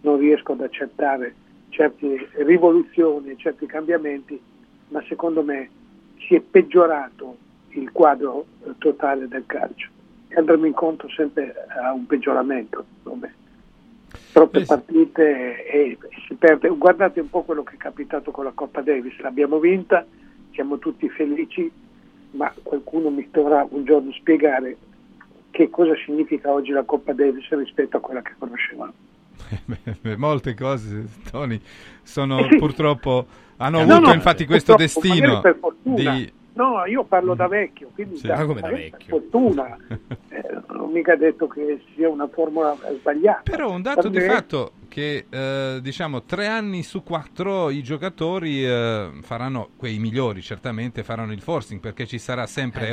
non 0.01 0.17
riesco 0.17 0.53
ad 0.53 0.63
accettare 0.63 1.35
certe 1.69 2.31
rivoluzioni, 2.33 3.37
certi 3.37 3.67
cambiamenti, 3.67 4.41
ma 4.89 5.05
secondo 5.07 5.43
me 5.43 5.69
si 6.17 6.35
è 6.35 6.41
peggiorato 6.41 7.37
il 7.73 7.93
quadro 7.93 8.47
eh, 8.65 8.71
totale 8.79 9.29
del 9.29 9.45
calcio 9.45 9.91
e 10.29 10.35
andremo 10.37 10.65
incontro 10.65 11.11
sempre 11.11 11.55
a 11.69 11.93
un 11.93 12.07
peggioramento. 12.07 12.87
secondo 12.97 13.27
me. 13.27 13.35
Troppe 14.33 14.65
partite 14.65 15.67
e 15.67 15.99
si 16.27 16.35
perde. 16.37 16.71
Guardate 16.71 17.21
un 17.21 17.29
po' 17.29 17.43
quello 17.43 17.65
che 17.65 17.75
è 17.75 17.77
capitato 17.77 18.31
con 18.31 18.45
la 18.45 18.53
Coppa 18.55 18.81
Davis, 18.81 19.21
l'abbiamo 19.21 19.59
vinta, 19.59 20.07
siamo 20.53 20.79
tutti 20.79 21.07
felici, 21.11 21.71
ma 22.31 22.51
qualcuno 22.63 23.11
mi 23.11 23.29
dovrà 23.31 23.67
un 23.69 23.85
giorno 23.85 24.11
spiegare 24.13 24.79
che 25.53 25.71
cosa 25.71 25.93
significa 26.05 26.51
oggi 26.51 26.73
la 26.73 26.83
Coppa 26.83 27.13
Davis 27.13 27.49
rispetto 27.51 27.99
a 27.99 28.01
quella 28.01 28.23
che 28.23 28.33
conoscevamo. 28.37 28.93
Molte 30.17 30.55
cose, 30.55 31.07
Tony, 31.31 31.61
sono 32.03 32.41
Eh 32.41 32.49
sì. 32.51 32.57
purtroppo 32.57 33.27
hanno 33.59 33.85
No, 33.85 33.93
avuto 33.95 34.09
no, 34.09 34.15
infatti 34.15 34.45
questo 34.47 34.75
destino 34.75 35.41
per 35.41 35.57
fortuna. 35.61 36.15
di 36.15 36.33
No, 36.55 36.85
io 36.85 37.05
parlo 37.05 37.35
da 37.35 37.49
vecchio, 37.49 37.91
quindi 37.95 38.17
Sì. 38.17 38.27
da, 38.27 38.45
come 38.45 38.61
da 38.61 38.69
vecchio. 38.69 38.97
per 38.99 39.07
fortuna. 39.07 39.77
Eh, 40.33 40.43
non 40.69 40.81
ho 40.81 40.87
mica 40.87 41.15
detto 41.15 41.47
che 41.47 41.83
sia 41.95 42.09
una 42.09 42.27
formula 42.27 42.75
sbagliata. 42.99 43.43
Però 43.51 43.71
un 43.71 43.83
dato 43.83 44.09
Per 44.09 44.11
di 44.11 44.21
fatto 44.21 44.73
che 44.89 45.27
eh, 45.29 45.79
diciamo 45.83 46.23
tre 46.23 46.47
anni 46.47 46.83
su 46.83 47.03
quattro 47.03 47.69
i 47.69 47.83
giocatori 47.83 48.65
eh, 48.65 49.11
faranno, 49.21 49.69
quei 49.77 49.99
migliori 49.99 50.41
certamente 50.41 51.03
faranno 51.03 51.33
il 51.33 51.41
forcing 51.43 51.81
perché 51.81 52.07
ci 52.07 52.19
sarà 52.19 52.47
sempre 52.47 52.89
Eh, 52.89 52.93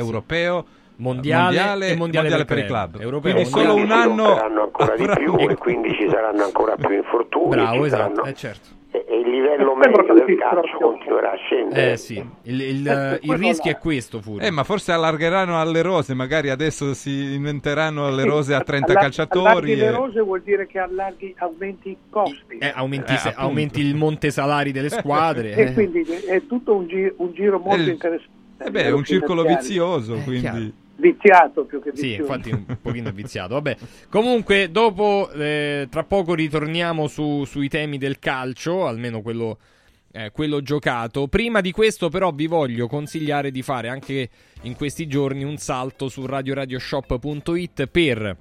Europeo, 1.00 1.12
Mondiale 1.12 1.88
e 1.88 1.96
mondiale 1.96 2.28
per 2.30 2.44
per 2.44 2.58
i 2.58 2.66
club. 2.66 3.00
Europeo, 3.00 3.32
Quindi 3.32 3.50
mondiale. 3.50 3.72
solo 3.72 3.82
un 3.82 3.90
anno 4.38 4.62
ancora 4.62 4.96
di 4.96 5.06
più 5.16 5.36
e 5.48 5.54
quindi 5.56 5.92
ci 5.94 6.08
saranno 6.10 6.44
ancora 6.44 6.76
più 6.76 6.94
infortuni. 6.94 7.48
Bravo, 7.50 7.84
esatto, 7.84 8.02
saranno- 8.14 8.24
eh, 8.24 8.34
certo. 8.34 8.68
e, 8.92 9.04
e 9.08 9.18
il 9.20 9.30
livello 9.30 9.74
medio 9.76 10.14
del 10.14 10.36
calcio 10.38 10.76
continuerà 10.78 11.32
a 11.32 11.36
scendere. 11.36 11.92
Eh 11.92 11.96
sì, 11.96 12.14
il, 12.42 12.60
il- 12.60 13.18
il 13.22 13.34
rischio 13.36 13.70
è 13.70 13.78
questo, 13.78 14.20
Furio. 14.20 14.46
Eh, 14.46 14.50
ma 14.50 14.64
forse 14.64 14.92
allargheranno 14.92 15.58
alle 15.60 15.80
rose, 15.82 16.12
magari 16.14 16.50
adesso 16.50 16.92
si 16.94 17.34
inventeranno 17.34 18.10
le 18.10 18.24
rose 18.24 18.54
a 18.54 18.60
30 18.60 18.90
Allar- 18.90 19.02
calciatori. 19.04 19.46
Allarghi 19.46 19.76
le 19.76 19.86
e- 19.86 19.90
rose 19.90 20.20
vuol 20.20 20.42
dire 20.42 20.66
che 20.66 20.78
allarghi, 20.78 21.34
aumenti 21.38 21.90
i 21.90 21.96
costi. 22.10 22.58
Eh, 22.58 22.72
aumenti, 22.74 23.12
Eh, 23.14 23.16
se- 23.18 23.32
aumenti 23.36 23.80
il 23.80 23.94
monte 23.94 24.30
salari 24.30 24.72
delle 24.72 24.88
squadre. 24.90 25.52
E 25.54 25.62
eh. 25.62 25.72
quindi 25.72 26.02
è 26.02 26.46
tutto 26.46 26.74
un, 26.74 26.86
gi- 26.86 27.12
un 27.16 27.32
giro 27.32 27.58
molto 27.58 27.82
Eh, 27.88 27.92
interessante. 27.92 28.38
Eh 28.62 28.70
beh, 28.70 28.82
è 28.84 28.90
un 28.92 29.04
circolo 29.04 29.42
vizioso, 29.44 30.16
quindi... 30.24 30.74
Viziato 31.00 31.64
più 31.64 31.80
che 31.82 31.90
Sì, 31.94 32.08
vizioso. 32.10 32.20
infatti 32.32 32.50
un 32.50 32.76
pochino 32.80 33.10
viziato. 33.10 33.54
Vabbè. 33.54 33.76
Comunque, 34.08 34.70
dopo, 34.70 35.30
eh, 35.32 35.86
tra 35.90 36.04
poco 36.04 36.34
ritorniamo 36.34 37.06
su- 37.08 37.44
sui 37.44 37.68
temi 37.68 37.96
del 37.98 38.18
calcio, 38.18 38.86
almeno 38.86 39.22
quello, 39.22 39.58
eh, 40.12 40.30
quello 40.30 40.60
giocato. 40.62 41.26
Prima 41.28 41.60
di 41.60 41.70
questo, 41.72 42.08
però, 42.10 42.32
vi 42.32 42.46
voglio 42.46 42.86
consigliare 42.86 43.50
di 43.50 43.62
fare 43.62 43.88
anche 43.88 44.28
in 44.62 44.76
questi 44.76 45.06
giorni 45.06 45.42
un 45.42 45.56
salto 45.56 46.08
su 46.08 46.26
radioradioshop.it 46.26 47.86
per 47.86 48.36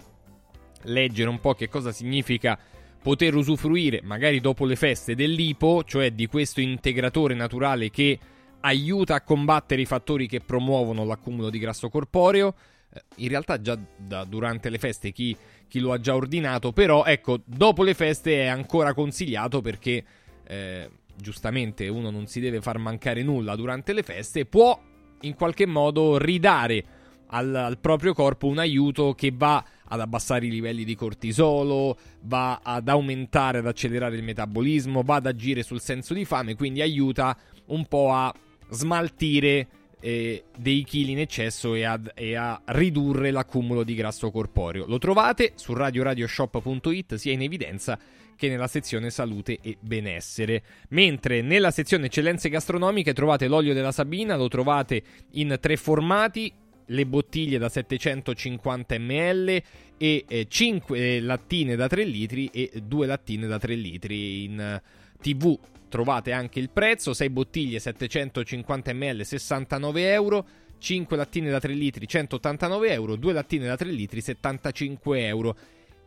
leggere 0.84 1.30
un 1.30 1.40
po' 1.40 1.53
che 1.53 1.68
cosa 1.69 1.91
significa 1.91 2.57
poter 3.02 3.36
usufruire, 3.36 4.02
magari 4.03 4.40
dopo 4.41 4.65
le 4.65 4.76
feste, 4.76 5.15
dell'IPO, 5.15 5.84
cioè 5.86 6.11
di 6.11 6.27
questo 6.27 6.60
integratore 6.60 7.34
naturale 7.34 7.90
che 7.90 8.19
aiuta 8.61 9.15
a 9.15 9.22
combattere 9.22 9.81
i 9.81 9.86
fattori 9.86 10.27
che 10.27 10.40
promuovono 10.40 11.06
l'accumulo 11.06 11.49
di 11.49 11.60
grasso 11.60 11.90
corporeo. 11.90 12.56
Eh, 12.94 13.02
In 13.18 13.30
realtà 13.30 13.61
già 13.61 13.77
da- 13.95 14.26
durante 14.26 14.69
le 14.69 14.77
feste 14.77 15.11
chi, 15.11 15.36
chi 15.68 15.80
lo 15.80 15.91
ha 15.91 15.99
già 15.99 16.15
ordinato, 16.15 16.72
però 16.72 17.06
ecco, 17.06 17.40
dopo 17.45 17.84
le 17.84 17.94
feste 17.94 18.44
è 18.44 18.48
ancora 18.48 18.94
consigliato 18.94 19.61
perché 19.61 20.03
eh, 20.48 20.90
giustamente 21.15 21.88
uno 21.88 22.10
non 22.10 22.27
si 22.27 22.40
deve 22.40 22.61
far 22.61 22.77
mancare 22.77 23.23
nulla 23.23 23.56
durante 23.56 23.94
le 23.94 24.03
feste, 24.03 24.45
può 24.45 24.80
in 25.22 25.36
qualche 25.36 25.65
modo 25.65 26.18
ridare 26.18 26.84
al, 27.27 27.53
al 27.53 27.77
proprio 27.77 28.14
corpo 28.14 28.48
un 28.48 28.57
aiuto 28.57 29.14
che 29.14 29.31
va 29.36 29.64
ad 29.91 29.99
abbassare 29.99 30.45
i 30.48 30.49
livelli 30.49 30.84
di 30.84 30.95
cortisolo, 30.95 31.98
va 32.22 32.61
ad 32.64 32.88
aumentare, 32.88 33.60
ad 33.60 33.68
accelerare 33.68 34.15
il 34.15 34.23
metabolismo, 34.23 35.03
va 35.03 35.15
ad 35.15 35.27
agire 35.27 35.61
sul 35.61 35.81
senso 35.81 36.14
di 36.14 36.26
fame, 36.26 36.56
quindi 36.56 36.81
aiuta 36.81 37.38
un 37.68 37.86
po' 37.86 38.11
a 38.11 38.34
smaltire 38.70 39.68
eh, 40.02 40.44
dei 40.58 40.84
chili 40.84 41.12
in 41.12 41.20
eccesso 41.20 41.74
e, 41.76 41.84
ad- 41.84 42.12
e 42.16 42.36
a 42.36 42.62
ridurre 42.66 43.32
l'accumulo 43.32 43.84
di 43.84 43.96
grasso 43.96 44.32
corporeo. 44.32 44.86
Lo 44.86 44.98
trovate 44.98 45.54
su 45.56 45.74
radioradioshop.it 45.74 47.16
sia 47.16 47.34
in 47.34 47.41
evidenza 47.41 48.00
che 48.36 48.48
nella 48.48 48.68
sezione 48.68 49.10
salute 49.10 49.60
e 49.62 49.78
benessere. 49.80 50.64
Mentre 50.90 51.41
nella 51.41 51.72
sezione 51.72 52.06
eccellenze 52.06 52.48
gastronomiche 52.48 53.14
trovate 53.14 53.48
l'olio 53.48 53.74
della 53.74 53.91
Sabina, 53.91 54.38
lo 54.38 54.48
trovate 54.48 55.02
in 55.32 55.58
tre 55.60 55.76
formati, 55.76 56.52
le 56.86 57.06
bottiglie 57.06 57.58
da 57.58 57.68
750 57.68 58.98
ml 58.98 59.62
e 59.98 60.46
5 60.48 61.20
lattine 61.20 61.76
da 61.76 61.88
3 61.88 62.04
litri 62.06 62.50
e 62.54 62.72
2 62.82 63.06
lattine 63.06 63.46
da 63.46 63.60
3 63.60 63.76
litri 63.76 64.46
in 64.46 64.60
eh, 64.60 64.82
tv 65.22 65.60
trovate 65.90 66.32
anche 66.32 66.60
il 66.60 66.70
prezzo 66.70 67.14
6 67.14 67.30
bottiglie 67.30 67.80
750 67.80 68.94
ml 68.94 69.26
69 69.26 70.11
euro 70.11 70.48
5 70.78 71.18
lattine 71.18 71.49
da 71.49 71.60
3 71.60 71.74
litri 71.74 72.07
189 72.07 72.91
euro 72.91 73.16
2 73.16 73.34
lattine 73.34 73.68
da 73.68 73.76
3 73.76 73.90
litri 73.90 74.22
75 74.22 75.26
euro. 75.26 75.56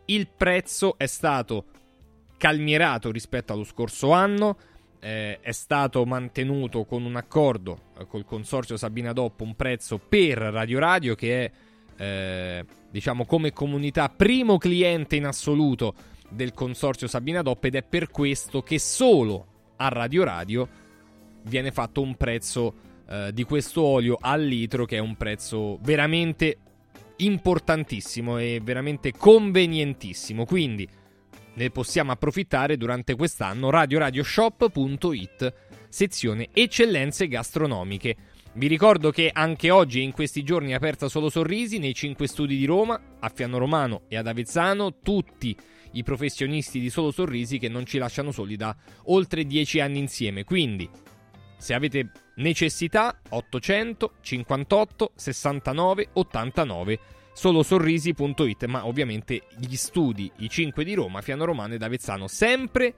Il 0.06 0.28
prezzo 0.28 0.96
è 0.96 1.06
stato 1.06 1.66
calmierato 2.38 3.12
rispetto 3.12 3.52
allo 3.52 3.64
scorso 3.64 4.10
anno 4.10 4.56
eh, 4.98 5.40
è 5.40 5.52
stato 5.52 6.04
mantenuto 6.04 6.84
con 6.84 7.04
un 7.04 7.16
accordo 7.16 7.90
eh, 7.98 8.06
col 8.06 8.24
consorzio 8.24 8.76
Sabina 8.76 9.12
Dopp 9.12 9.40
un 9.40 9.54
prezzo 9.54 9.98
per 9.98 10.38
Radio 10.38 10.78
Radio 10.78 11.14
che 11.14 11.44
è 11.44 11.50
eh, 11.96 12.64
diciamo 12.90 13.24
come 13.24 13.52
comunità 13.52 14.08
primo 14.08 14.58
cliente 14.58 15.16
in 15.16 15.26
assoluto 15.26 15.94
del 16.28 16.52
consorzio 16.52 17.08
Sabina 17.08 17.42
Dopp 17.42 17.64
ed 17.64 17.74
è 17.74 17.82
per 17.82 18.10
questo 18.10 18.62
che 18.62 18.78
solo 18.78 19.46
a 19.82 19.88
Radio 19.88 20.24
Radio 20.24 20.68
viene 21.44 21.72
fatto 21.72 22.00
un 22.00 22.14
prezzo 22.16 22.74
eh, 23.08 23.30
di 23.32 23.42
questo 23.42 23.82
olio 23.82 24.16
al 24.20 24.42
litro 24.42 24.84
che 24.84 24.96
è 24.96 25.00
un 25.00 25.16
prezzo 25.16 25.78
veramente 25.82 26.58
importantissimo 27.16 28.38
e 28.38 28.60
veramente 28.62 29.12
convenientissimo. 29.12 30.44
Quindi 30.44 30.88
ne 31.54 31.70
possiamo 31.70 32.12
approfittare 32.12 32.76
durante 32.76 33.16
quest'anno. 33.16 33.70
Radioradioshop.it 33.70 35.54
sezione 35.88 36.48
eccellenze 36.52 37.26
gastronomiche. 37.28 38.16
Vi 38.54 38.66
ricordo 38.66 39.10
che 39.10 39.30
anche 39.32 39.70
oggi 39.70 40.02
in 40.02 40.12
questi 40.12 40.42
giorni 40.42 40.72
è 40.72 40.74
aperta 40.74 41.08
Solo 41.08 41.28
Sorrisi 41.28 41.78
nei 41.78 41.94
5 41.94 42.26
studi 42.28 42.56
di 42.56 42.66
Roma, 42.66 43.00
a 43.18 43.30
Fiano 43.34 43.58
Romano 43.58 44.02
e 44.08 44.16
ad 44.16 44.26
Avezzano, 44.26 44.98
tutti 45.02 45.56
i 45.92 46.02
professionisti 46.02 46.80
di 46.80 46.90
Solo 46.90 47.10
Sorrisi 47.10 47.58
che 47.58 47.68
non 47.68 47.86
ci 47.86 47.98
lasciano 47.98 48.30
soli 48.30 48.56
da 48.56 48.74
oltre 49.04 49.44
10 49.44 49.80
anni 49.80 49.98
insieme. 49.98 50.44
Quindi 50.44 50.88
se 51.56 51.74
avete 51.74 52.10
necessità 52.36 53.20
800 53.28 54.14
58 54.20 55.12
69 55.14 56.08
89 56.14 56.98
solosorrisi.it 57.34 58.64
ma 58.66 58.86
ovviamente 58.86 59.42
gli 59.56 59.76
studi 59.76 60.30
i 60.38 60.48
5 60.48 60.84
di 60.84 60.94
Roma, 60.94 61.22
Fiano 61.22 61.44
Romano 61.44 61.74
ed 61.74 61.82
Avezzano 61.82 62.26
sempre 62.26 62.94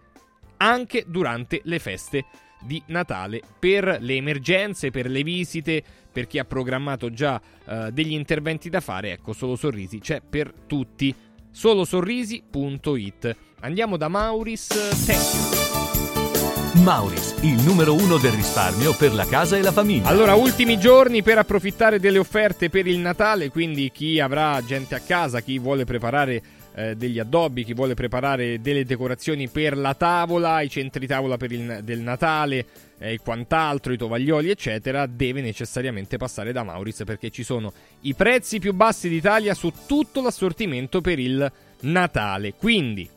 anche 0.57 1.05
durante 1.07 1.61
le 1.65 1.79
feste 1.79 2.25
di 2.65 2.83
Natale 2.87 3.43
per 3.59 3.99
le 4.01 4.15
emergenze, 4.15 4.91
per 4.91 5.09
le 5.09 5.23
visite, 5.23 5.83
per 6.11 6.27
chi 6.27 6.39
ha 6.39 6.45
programmato 6.45 7.11
già 7.11 7.41
eh, 7.66 7.91
degli 7.93 8.12
interventi 8.12 8.71
da 8.71 8.81
fare, 8.81 9.12
ecco, 9.12 9.33
Solo 9.33 9.57
Sorrisi 9.57 9.99
c'è 9.99 10.21
per 10.23 10.53
tutti. 10.66 11.15
solosorrisi.it. 11.55 13.36
Andiamo 13.60 13.97
da 13.97 14.09
Mauris, 14.09 14.68
you. 15.06 16.82
Mauris, 16.82 17.36
il 17.43 17.62
numero 17.62 17.94
uno 17.94 18.18
del 18.18 18.32
risparmio 18.32 18.93
per 18.94 19.14
la 19.14 19.24
casa 19.24 19.56
e 19.56 19.62
la 19.62 19.72
famiglia. 19.72 20.09
Allora, 20.09 20.35
ultimi 20.35 20.78
giorni 20.78 21.22
per 21.22 21.39
approfittare 21.39 22.01
delle 22.01 22.18
offerte 22.18 22.68
per 22.68 22.86
il 22.86 22.98
Natale, 22.98 23.48
quindi 23.48 23.90
chi 23.93 24.18
avrà 24.18 24.60
gente 24.66 24.94
a 24.94 24.98
casa, 24.98 25.40
chi 25.40 25.59
vuole 25.59 25.85
preparare 25.85 26.43
eh, 26.74 26.97
degli 26.97 27.20
addobbi, 27.20 27.64
chi 27.64 27.72
vuole 27.72 27.94
preparare 27.94 28.60
delle 28.60 28.85
decorazioni 28.85 29.48
per 29.48 29.78
la 29.78 29.94
tavola, 29.94 30.60
i 30.60 30.68
centri 30.68 31.06
tavola 31.06 31.36
per 31.36 31.52
il, 31.52 31.81
del 31.85 32.01
Natale 32.01 32.66
e 32.99 33.15
eh, 33.15 33.19
quant'altro, 33.19 33.93
i 33.93 33.97
tovaglioli, 33.97 34.51
eccetera, 34.51 35.07
deve 35.07 35.41
necessariamente 35.41 36.16
passare 36.16 36.53
da 36.53 36.62
Mauritz 36.62 37.03
perché 37.05 37.31
ci 37.31 37.43
sono 37.43 37.73
i 38.03 38.15
prezzi 38.15 38.59
più 38.59 38.73
bassi 38.73 39.09
d'Italia 39.09 39.55
su 39.55 39.73
tutto 39.87 40.23
l'assortimento 40.23 41.01
per 41.01 41.19
il 41.19 41.51
Natale. 41.81 42.55
Quindi 42.55 43.09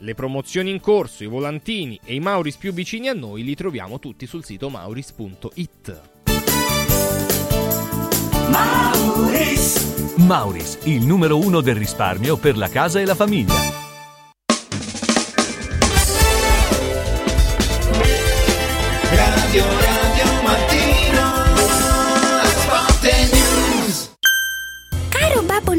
le 0.00 0.14
promozioni 0.14 0.70
in 0.70 0.80
corso, 0.80 1.24
i 1.24 1.26
volantini 1.26 1.98
e 2.04 2.14
i 2.14 2.20
Mauris 2.20 2.56
più 2.56 2.72
vicini 2.72 3.08
a 3.08 3.14
noi 3.14 3.42
li 3.42 3.54
troviamo 3.54 3.98
tutti 3.98 4.26
sul 4.26 4.44
sito 4.44 4.68
mauris.it. 4.68 6.00
Mauris. 8.48 10.14
Mauris, 10.16 10.78
il 10.84 11.04
numero 11.04 11.38
uno 11.38 11.60
del 11.60 11.76
risparmio 11.76 12.36
per 12.36 12.56
la 12.56 12.68
casa 12.68 13.00
e 13.00 13.04
la 13.04 13.14
famiglia. 13.14 13.85
Radio 19.46 19.95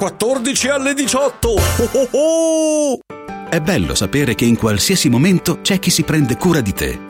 14 0.00 0.68
alle 0.68 0.94
18. 0.94 1.48
Oh 1.50 1.90
oh 1.92 2.08
oh! 2.12 2.98
È 3.50 3.60
bello 3.60 3.94
sapere 3.94 4.34
che 4.34 4.46
in 4.46 4.56
qualsiasi 4.56 5.10
momento 5.10 5.60
c'è 5.60 5.78
chi 5.78 5.90
si 5.90 6.04
prende 6.04 6.38
cura 6.38 6.62
di 6.62 6.72
te. 6.72 7.09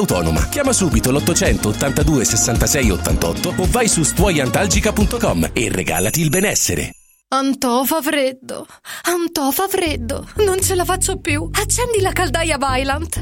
autonoma. 0.00 0.48
Chiama 0.48 0.72
subito 0.72 1.10
l'800 1.12 1.66
82 1.68 2.24
66 2.24 2.90
88 2.90 3.54
o 3.56 3.66
vai 3.70 3.88
su 3.88 4.02
stuoiantalgica.com 4.02 5.50
e 5.52 5.68
regalati 5.70 6.20
il 6.20 6.28
benessere. 6.28 6.90
Antò 7.32 7.84
fa 7.84 8.02
freddo, 8.02 8.66
Antò 9.02 9.52
fa 9.52 9.68
freddo, 9.68 10.26
non 10.38 10.60
ce 10.60 10.74
la 10.74 10.84
faccio 10.84 11.18
più. 11.20 11.48
Accendi 11.52 12.00
la 12.00 12.10
caldaia 12.10 12.58
Vylant. 12.58 13.20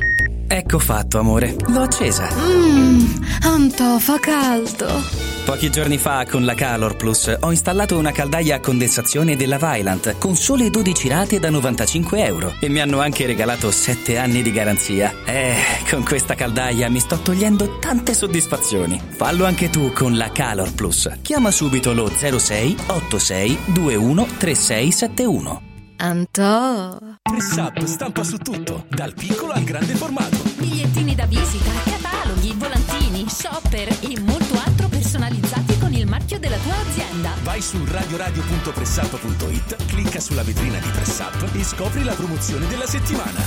Ecco 0.49 0.79
fatto, 0.79 1.19
amore. 1.19 1.55
L'ho 1.67 1.83
accesa. 1.83 2.27
Mmm, 2.33 3.23
Antò 3.43 3.99
fa 3.99 4.19
caldo. 4.19 5.28
Pochi 5.49 5.71
giorni 5.71 5.97
fa 5.97 6.27
con 6.27 6.45
la 6.45 6.53
Calor 6.53 6.95
Plus 6.97 7.35
ho 7.41 7.51
installato 7.51 7.97
una 7.97 8.13
caldaia 8.13 8.57
a 8.57 8.61
condensazione 8.61 9.35
della 9.35 9.57
Vylant 9.57 10.19
con 10.19 10.37
sole 10.37 10.69
12 10.69 11.09
rate 11.09 11.41
da 11.41 11.49
95 11.49 12.23
euro 12.23 12.55
e 12.61 12.69
mi 12.69 12.81
hanno 12.81 13.01
anche 13.01 13.25
regalato 13.25 13.71
7 13.71 14.19
anni 14.19 14.43
di 14.43 14.53
garanzia. 14.53 15.11
Eh, 15.25 15.57
con 15.89 16.05
questa 16.05 16.35
caldaia 16.35 16.91
mi 16.91 17.01
sto 17.01 17.21
togliendo 17.21 17.79
tante 17.79 18.13
soddisfazioni. 18.13 19.01
Fallo 19.09 19.47
anche 19.47 19.71
tu 19.71 19.91
con 19.95 20.19
la 20.19 20.31
Calor 20.31 20.75
Plus. 20.75 21.11
Chiama 21.23 21.51
subito 21.51 21.95
lo 21.95 22.11
06 22.11 22.77
86 22.87 23.59
21 23.69 24.27
3671. 24.37 25.63
Antò. 25.97 26.99
Press 27.23 27.85
stampa 27.85 28.23
su 28.23 28.37
tutto, 28.37 28.85
dal 28.91 29.15
piccolo 29.15 29.53
al 29.53 29.65
grande 29.65 29.95
formato. 29.95 30.37
Bigliettini 30.59 31.15
da 31.15 31.25
visita, 31.25 31.71
cataloghi, 31.85 32.53
volantini, 32.55 33.25
shopper 33.27 33.89
e 34.03 34.21
molto 34.21 34.61
altro 34.63 34.89
personalizzati 35.29 35.79
con 35.79 35.93
il 35.93 36.07
marchio 36.07 36.39
della 36.39 36.57
tua 36.57 36.75
azienda. 36.77 37.35
Vai 37.43 37.61
su 37.61 37.77
radioradio.pressup.it, 37.85 39.77
clicca 39.87 40.21
sulla 40.21 40.43
vetrina 40.43 40.79
di 40.79 40.89
Pressup 40.89 41.55
e 41.55 41.63
scopri 41.63 42.03
la 42.03 42.15
promozione 42.15 42.67
della 42.67 42.87
settimana. 42.87 43.39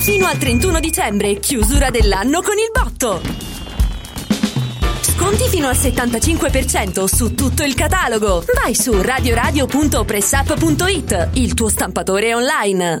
Fino 0.00 0.26
al 0.26 0.36
31 0.36 0.80
dicembre, 0.80 1.38
chiusura 1.38 1.90
dell'anno 1.90 2.42
con 2.42 2.56
il 2.58 2.72
botto. 2.72 3.20
Sconti 5.00 5.48
fino 5.48 5.68
al 5.68 5.76
75% 5.76 7.04
su 7.04 7.34
tutto 7.34 7.62
il 7.62 7.74
catalogo. 7.74 8.44
Vai 8.62 8.74
su 8.74 9.00
radioradio.pressup.it, 9.00 11.28
il 11.34 11.54
tuo 11.54 11.68
stampatore 11.68 12.34
online. 12.34 13.00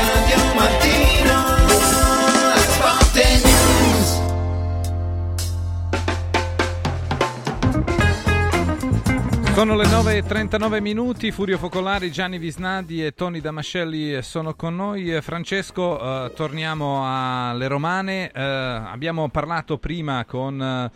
Sono 9.53 9.75
le 9.75 9.83
9.39 9.83 10.81
minuti, 10.81 11.29
Furio 11.29 11.57
Focolari, 11.57 12.09
Gianni 12.09 12.37
Visnadi 12.39 13.05
e 13.05 13.13
Tony 13.13 13.41
Damascelli 13.41 14.21
sono 14.23 14.55
con 14.55 14.75
noi. 14.75 15.13
Eh, 15.13 15.21
Francesco, 15.21 15.99
eh, 16.25 16.33
torniamo 16.33 17.03
alle 17.05 17.67
romane. 17.67 18.31
Eh, 18.31 18.41
abbiamo 18.41 19.29
parlato 19.29 19.77
prima 19.77 20.23
con 20.25 20.59
eh, 20.59 20.91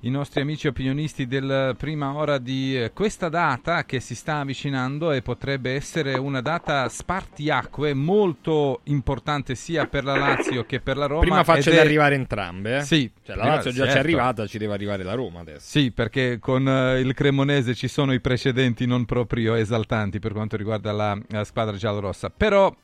i 0.00 0.10
nostri 0.10 0.40
amici 0.40 0.66
opinionisti 0.66 1.26
del 1.26 1.74
prima 1.76 2.14
ora 2.14 2.38
di 2.38 2.74
eh, 2.76 2.92
questa 2.92 3.28
data 3.28 3.84
che 3.84 4.00
si 4.00 4.14
sta 4.14 4.38
avvicinando 4.38 5.12
e 5.12 5.20
potrebbe 5.20 5.74
essere 5.74 6.14
una 6.14 6.40
data 6.40 6.88
spartiacque 6.88 7.92
molto 7.92 8.80
importante 8.84 9.54
sia 9.54 9.86
per 9.86 10.04
la 10.04 10.16
Lazio 10.16 10.64
che 10.64 10.80
per 10.80 10.96
la 10.96 11.06
Roma. 11.06 11.20
Prima 11.20 11.44
faccele 11.44 11.76
è- 11.76 11.80
arrivare 11.80 12.14
entrambe. 12.14 12.78
Eh? 12.78 12.80
Sì, 12.82 13.10
Cioè, 13.22 13.36
la 13.36 13.44
Lazio 13.44 13.70
già 13.72 13.84
certo. 13.84 13.92
c'è 13.92 13.98
arrivata, 13.98 14.46
ci 14.46 14.56
deve 14.56 14.72
arrivare 14.72 15.02
la 15.02 15.14
Roma 15.14 15.40
adesso. 15.40 15.60
Sì, 15.60 15.90
perché 15.90 16.38
con 16.38 16.66
eh, 16.66 17.00
il 17.00 17.12
Cremonese 17.12 17.74
ci 17.74 17.88
sono 17.88 18.14
i 18.14 18.20
precedenti 18.20 18.86
non 18.86 19.04
proprio 19.04 19.54
esaltanti 19.54 20.18
per 20.18 20.32
quanto 20.32 20.56
riguarda 20.56 20.92
la, 20.92 21.18
la 21.28 21.44
squadra 21.44 21.76
giallorossa. 21.76 22.30
Però 22.30 22.74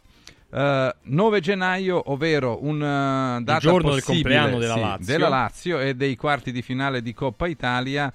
eh, 0.51 0.95
9 1.03 1.41
gennaio, 1.41 2.11
ovvero 2.11 2.65
un 2.65 2.83
eh, 2.83 3.43
data 3.43 3.59
giorno 3.59 3.93
del 3.93 4.03
compleanno 4.03 4.59
della 4.59 4.75
sì, 4.75 4.81
Lazio. 4.81 5.13
della 5.13 5.29
Lazio 5.29 5.81
e 5.81 5.95
dei 5.95 6.17
quarti 6.17 6.53
di 6.53 6.63
finale 6.63 7.03
di 7.03 7.13
Coppa 7.15 7.47
Italia. 7.47 8.13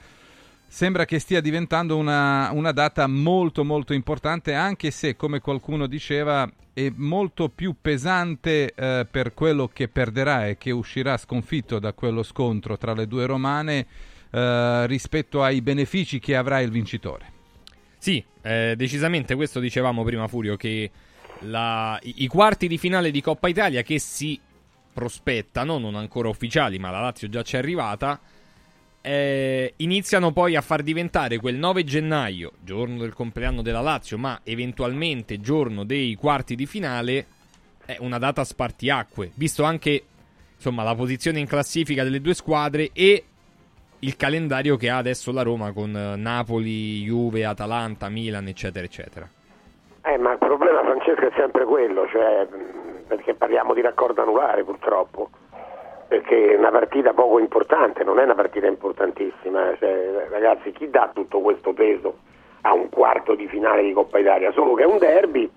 Sembra 0.68 1.04
che 1.04 1.20
stia 1.20 1.42
diventando 1.42 1.98
una, 1.98 2.50
una 2.54 2.72
data 2.72 3.06
molto 3.06 3.66
molto 3.66 3.94
importante, 3.94 4.54
anche 4.54 4.90
se, 4.90 5.18
come 5.18 5.42
qualcuno 5.42 5.86
diceva, 5.86 6.50
è 6.74 6.90
molto 6.96 7.50
più 7.50 7.76
pesante 7.82 8.74
eh, 8.74 9.06
per 9.10 9.34
quello 9.34 9.68
che 9.68 9.90
perderà 9.90 10.48
e 10.48 10.58
che 10.58 10.72
uscirà 10.72 11.18
sconfitto 11.18 11.78
da 11.80 11.92
quello 11.92 12.24
scontro 12.24 12.78
tra 12.78 12.94
le 12.94 13.06
due 13.08 13.26
romane 13.26 13.86
eh, 14.32 14.88
rispetto 14.88 15.44
ai 15.44 15.62
benefici 15.62 16.20
che 16.20 16.38
avrà 16.38 16.62
il 16.62 16.72
vincitore. 16.72 17.26
Sì, 17.98 18.24
eh, 18.42 18.74
decisamente 18.78 19.36
questo 19.36 19.60
dicevamo 19.60 20.04
prima 20.04 20.28
Furio 20.28 20.56
che 20.56 20.90
la- 21.42 22.00
i, 22.04 22.24
i 22.24 22.28
quarti 22.28 22.68
di 22.68 22.78
finale 22.78 23.12
di 23.12 23.22
Coppa 23.22 23.48
Italia 23.48 23.82
che 23.82 24.00
si 24.00 24.40
prospettano, 24.94 25.78
non 25.78 25.96
ancora 25.96 26.30
ufficiali, 26.30 26.78
ma 26.78 26.90
la 26.90 27.02
Lazio 27.02 27.30
già 27.30 27.42
c'è 27.42 27.58
arrivata, 27.58 28.20
eh, 29.02 29.74
iniziano 29.78 30.32
poi 30.32 30.56
a 30.56 30.62
far 30.62 30.84
diventare 30.84 31.38
quel 31.38 31.56
9 31.56 31.84
gennaio, 31.84 32.54
giorno 32.64 32.98
del 33.00 33.14
compleanno 33.14 33.62
della 33.62 33.82
Lazio, 33.82 34.18
ma 34.18 34.42
eventualmente 34.44 35.40
giorno 35.40 35.84
dei 35.84 36.16
quarti 36.16 36.56
di 36.56 36.66
finale, 36.66 37.26
è 37.86 37.98
una 38.00 38.20
data 38.20 38.44
spartiacque, 38.44 39.32
visto 39.36 39.64
anche 39.64 40.04
insomma, 40.56 40.84
la 40.84 40.96
posizione 40.96 41.40
in 41.40 41.48
classifica 41.48 42.04
delle 42.04 42.22
due 42.22 42.36
squadre 42.36 42.92
e 42.94 43.24
il 44.00 44.16
calendario 44.16 44.78
che 44.78 44.90
ha 44.90 44.98
adesso 44.98 45.32
la 45.32 45.42
Roma 45.42 45.72
con 45.72 45.96
eh, 45.96 46.16
Napoli, 46.16 47.04
Juve, 47.04 47.46
Atalanta, 47.46 48.10
Milan, 48.10 48.48
eccetera, 48.48 48.86
eccetera. 48.86 49.30
Eh, 50.04 50.18
ma 50.18 50.32
il 50.32 50.38
problema, 50.40 50.82
Francesco, 50.84 51.28
è 51.28 51.32
sempre 51.36 51.66
quello, 51.66 52.08
cioè, 52.08 52.48
perché 53.08 53.34
parliamo 53.34 53.74
di 53.74 53.82
raccordo 53.82 54.22
anulare 54.22 54.64
purtroppo, 54.64 55.30
perché 56.08 56.54
è 56.54 56.58
una 56.58 56.72
partita 56.72 57.14
poco 57.14 57.40
importante, 57.40 58.04
non 58.04 58.20
è 58.20 58.24
una 58.24 58.36
partita 58.36 58.68
importantissima, 58.68 59.76
cioè, 59.78 60.28
ragazzi, 60.30 60.72
chi 60.72 60.90
dà 60.90 61.12
tutto 61.14 61.40
questo 61.42 61.74
peso 61.74 62.18
a 62.62 62.74
un 62.74 62.90
quarto 62.90 63.36
di 63.36 63.48
finale 63.48 63.84
di 63.84 63.94
Coppa 63.94 64.18
Italia? 64.18 64.52
Solo 64.52 64.74
che 64.74 64.84
è 64.84 64.88
un 64.88 64.98
derby 64.98 65.50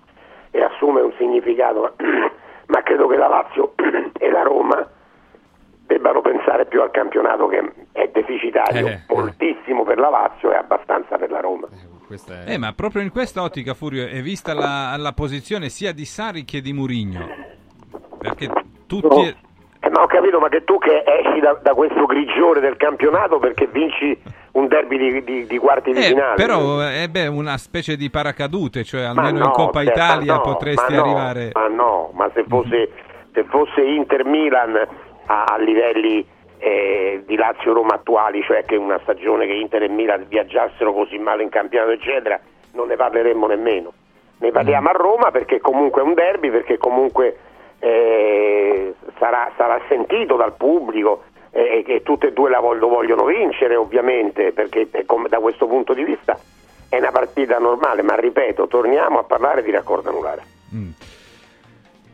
e 0.51 0.63
assume 0.63 1.01
un 1.01 1.13
significato, 1.17 1.95
ma 2.67 2.81
credo 2.83 3.07
che 3.07 3.17
la 3.17 3.27
Lazio 3.27 3.73
e 4.17 4.29
la 4.29 4.43
Roma 4.43 4.87
debbano 5.87 6.21
pensare 6.21 6.65
più 6.65 6.81
al 6.81 6.91
campionato 6.91 7.47
che 7.47 7.71
è 7.91 8.07
deficitario, 8.07 8.87
Eh, 8.87 8.99
moltissimo 9.07 9.83
per 9.83 9.97
la 9.97 10.09
Lazio 10.09 10.51
e 10.51 10.55
abbastanza 10.55 11.17
per 11.17 11.31
la 11.31 11.39
Roma. 11.39 11.67
Eh, 12.45 12.57
ma 12.57 12.73
proprio 12.73 13.01
in 13.01 13.09
questa 13.11 13.41
ottica, 13.41 13.73
Furio, 13.73 14.07
è 14.07 14.21
vista 14.21 14.53
la, 14.53 14.95
la 14.97 15.13
posizione 15.13 15.69
sia 15.69 15.91
di 15.91 16.05
Sari 16.05 16.45
che 16.45 16.61
di 16.61 16.71
Murigno. 16.73 17.27
Perché 18.19 18.49
tutti... 18.85 19.07
No. 19.07 19.43
Eh, 19.79 19.89
ma 19.89 20.01
ho 20.01 20.07
capito, 20.07 20.39
ma 20.39 20.49
che 20.49 20.63
tu 20.63 20.77
che 20.79 21.03
esci 21.05 21.39
da, 21.39 21.59
da 21.61 21.73
questo 21.73 22.05
grigiore 22.05 22.59
del 22.59 22.75
campionato 22.75 23.37
perché 23.37 23.67
vinci 23.67 24.17
un 24.53 24.67
derby 24.67 24.97
di, 24.97 25.23
di- 25.23 25.45
di 25.45 25.57
quarti 25.57 25.91
di 25.91 25.99
Eh, 25.99 26.03
finale. 26.03 26.35
però 26.35 26.79
è 26.79 27.07
beh, 27.07 27.27
una 27.27 27.57
specie 27.57 27.95
di 27.95 28.09
paracadute, 28.09 28.83
cioè 28.83 29.01
almeno 29.03 29.21
Ma 29.21 29.29
in 29.29 29.37
no, 29.37 29.51
Coppa 29.51 29.83
cioè, 29.83 29.91
Italia 29.93 30.33
ma 30.33 30.37
no, 30.37 30.43
potresti 30.43 30.91
ma 30.93 30.97
no, 30.97 31.03
arrivare... 31.03 31.49
Ma 31.53 31.67
no, 31.67 32.09
ma 32.13 32.31
se 32.33 32.45
fosse, 32.47 32.89
se 33.31 33.43
fosse 33.43 33.81
Inter-Milan 33.81 34.75
a, 35.27 35.43
a 35.43 35.57
livelli 35.57 36.25
eh, 36.65 37.21
di 37.27 37.35
Lazio-Roma 37.35 37.93
attuali, 37.93 38.41
cioè 38.41 38.65
che 38.65 38.75
una 38.75 38.99
stagione 39.03 39.45
che 39.45 39.53
Inter 39.53 39.83
e 39.83 39.87
Milan 39.87 40.25
viaggiassero 40.27 40.93
così 40.93 41.19
male 41.19 41.43
in 41.43 41.49
campionato, 41.49 41.91
eccetera, 41.91 42.39
non 42.71 42.87
ne 42.87 42.95
parleremmo 42.95 43.45
nemmeno. 43.45 43.93
Ne 44.39 44.49
parliamo 44.49 44.89
a 44.89 44.93
Roma 44.93 45.29
perché 45.29 45.61
comunque 45.61 46.01
è 46.01 46.03
un 46.03 46.15
derby, 46.15 46.49
perché 46.49 46.77
comunque 46.77 47.37
eh, 47.77 48.95
sarà, 49.19 49.51
sarà 49.55 49.79
sentito 49.87 50.37
dal 50.37 50.55
pubblico 50.55 51.25
eh, 51.51 51.83
e 51.85 52.01
tutte 52.01 52.27
e 52.27 52.33
due 52.33 52.49
la 52.49 52.59
vog- 52.59 52.79
lo 52.79 52.87
vogliono 52.87 53.25
vincere 53.25 53.75
ovviamente, 53.75 54.51
perché 54.51 54.89
come- 55.05 55.29
da 55.29 55.37
questo 55.37 55.67
punto 55.67 55.93
di 55.93 56.03
vista 56.03 56.35
è 56.89 56.97
una 56.97 57.11
partita 57.11 57.59
normale, 57.59 58.01
ma 58.01 58.15
ripeto, 58.15 58.65
torniamo 58.67 59.19
a 59.19 59.23
parlare 59.23 59.61
di 59.61 59.69
raccordo 59.69 60.09
anulare. 60.09 60.41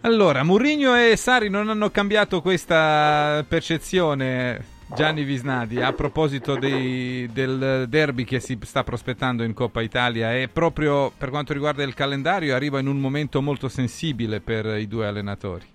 Allora, 0.03 0.43
Murigno 0.43 0.95
e 0.95 1.15
Sari 1.15 1.47
non 1.47 1.69
hanno 1.69 1.91
cambiato 1.91 2.41
questa 2.41 3.45
percezione, 3.47 4.59
Gianni 4.95 5.23
Visnadi, 5.23 5.79
a 5.79 5.93
proposito 5.93 6.55
dei- 6.55 7.29
del 7.31 7.85
derby 7.87 8.23
che 8.23 8.39
si 8.39 8.57
sta 8.63 8.83
prospettando 8.83 9.43
in 9.43 9.53
Coppa 9.53 9.81
Italia 9.81 10.35
e 10.35 10.47
proprio 10.47 11.11
per 11.15 11.29
quanto 11.29 11.53
riguarda 11.53 11.83
il 11.83 11.93
calendario 11.93 12.55
arriva 12.55 12.79
in 12.79 12.87
un 12.87 12.99
momento 12.99 13.43
molto 13.43 13.69
sensibile 13.69 14.39
per 14.41 14.65
i 14.65 14.87
due 14.87 15.05
allenatori. 15.05 15.67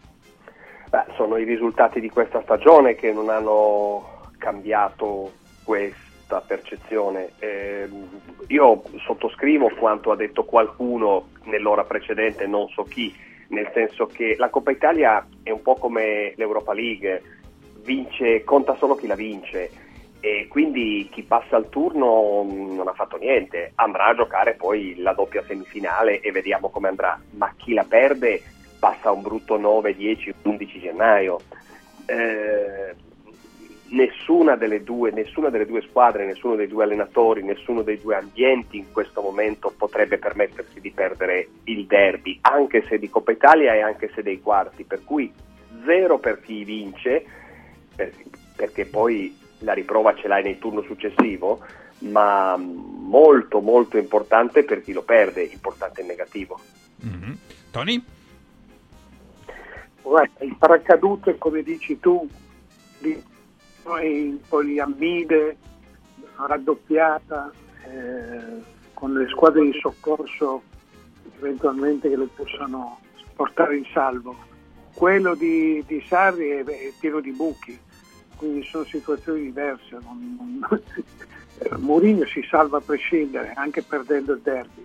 Beh, 0.91 1.05
sono 1.15 1.37
i 1.37 1.45
risultati 1.45 2.01
di 2.01 2.11
questa 2.11 2.43
stagione 2.43 2.97
che 2.97 3.13
non 3.13 3.29
hanno 3.29 4.31
cambiato 4.39 5.35
questa 5.63 6.41
percezione. 6.41 7.31
Ehm, 7.39 8.09
io 8.49 8.83
sottoscrivo 9.07 9.71
quanto 9.79 10.11
ha 10.11 10.17
detto 10.17 10.43
qualcuno 10.43 11.29
nell'ora 11.45 11.85
precedente, 11.85 12.49
non 12.49 12.67
so 12.71 12.83
chi, 12.83 13.15
nel 13.49 13.71
senso 13.73 14.07
che 14.07 14.35
la 14.39 14.49
Coppa 14.49 14.71
Italia 14.71 15.27
è 15.43 15.51
un 15.51 15.63
po' 15.63 15.75
come 15.75 16.33
l'Europa 16.37 16.73
League, 16.73 17.23
vince, 17.83 18.45
conta 18.45 18.77
solo 18.77 18.95
chi 18.95 19.07
la 19.07 19.15
vince. 19.15 19.85
E 20.21 20.47
quindi 20.49 21.09
chi 21.13 21.23
passa 21.23 21.57
il 21.57 21.69
turno 21.69 22.43
mh, 22.43 22.75
non 22.75 22.89
ha 22.89 22.93
fatto 22.95 23.17
niente, 23.17 23.73
andrà 23.77 24.07
a 24.07 24.15
giocare 24.15 24.55
poi 24.55 24.97
la 24.97 25.13
doppia 25.13 25.45
semifinale 25.47 26.21
e 26.21 26.33
vediamo 26.33 26.69
come 26.71 26.89
andrà, 26.89 27.21
ma 27.33 27.53
chi 27.57 27.75
la 27.75 27.85
perde 27.85 28.43
passa 28.79 29.13
un 29.13 29.23
brutto 29.23 29.57
9, 29.57 29.95
10, 29.95 30.35
11 30.43 30.81
gennaio. 30.81 31.41
Eh, 32.07 32.95
nessuna, 33.89 34.57
delle 34.57 34.83
due, 34.83 35.11
nessuna 35.11 35.49
delle 35.49 35.67
due 35.67 35.83
squadre, 35.83 36.27
nessuno 36.27 36.57
dei 36.57 36.67
due 36.67 36.85
allenatori, 36.85 37.43
nessuno 37.43 37.83
dei 37.83 38.01
due 38.01 38.17
ambienti 38.17 38.79
in 38.79 38.93
questo 38.93 39.21
momento 39.21 39.73
potrebbe 39.77 40.19
permettersi 40.19 40.81
di 40.81 40.91
perdere 40.91 41.49
il 41.65 41.87
derby, 41.87 42.39
anche 42.43 42.85
se 42.89 42.99
di 42.99 43.09
Coppa 43.09 43.33
Italia 43.33 43.75
e 43.75 43.81
anche 43.81 44.11
se 44.15 44.23
dei 44.23 44.41
quarti, 44.41 44.85
per 44.85 45.05
cui 45.05 45.33
zero 45.85 46.19
per 46.19 46.41
chi 46.41 46.65
vince, 46.65 47.25
per- 47.95 48.13
perché 48.57 48.87
poi 48.87 49.37
la 49.61 49.73
riprova 49.73 50.15
ce 50.15 50.29
l'hai 50.29 50.43
nel 50.43 50.59
turno 50.59 50.83
successivo, 50.83 51.61
ma 51.99 52.57
molto 52.57 53.61
molto 53.61 53.97
importante 53.97 54.65
per 54.65 54.83
chi 54.83 54.93
lo 54.93 55.03
perde, 55.03 55.43
importante 55.45 56.01
in 56.01 56.07
negativo. 56.09 56.59
Tony? 57.71 58.03
Guarda, 60.03 60.45
il 60.45 60.57
paracadute, 60.57 61.37
come 61.37 61.63
dici 61.63 61.99
tu, 62.01 62.29
di 62.99 63.23
poi 63.87 64.41
poliammide, 64.49 65.57
raddoppiata, 66.35 67.53
eh, 67.85 68.61
con 68.95 69.15
le 69.15 69.29
squadre 69.29 69.63
di 69.63 69.79
soccorso 69.79 70.63
eventualmente 71.39 72.09
che 72.09 72.17
lo 72.17 72.29
possano 72.35 72.99
portare 73.37 73.77
in 73.77 73.85
salvo. 73.93 74.35
Quello 74.93 75.37
di, 75.37 75.85
di 75.87 76.03
Sarri 76.09 76.49
è, 76.49 76.65
è 76.65 76.93
pieno 76.99 77.21
di 77.21 77.31
buchi, 77.31 77.79
quindi 78.35 78.65
sono 78.65 78.85
situazioni 78.85 79.43
diverse. 79.43 79.97
non- 80.03 80.59
non- 80.69 80.83
Mourinho 81.79 82.27
si 82.27 82.43
salva 82.51 82.79
a 82.79 82.81
prescindere, 82.81 83.53
anche 83.55 83.83
perdendo 83.83 84.33
il 84.33 84.41
derby. 84.41 84.85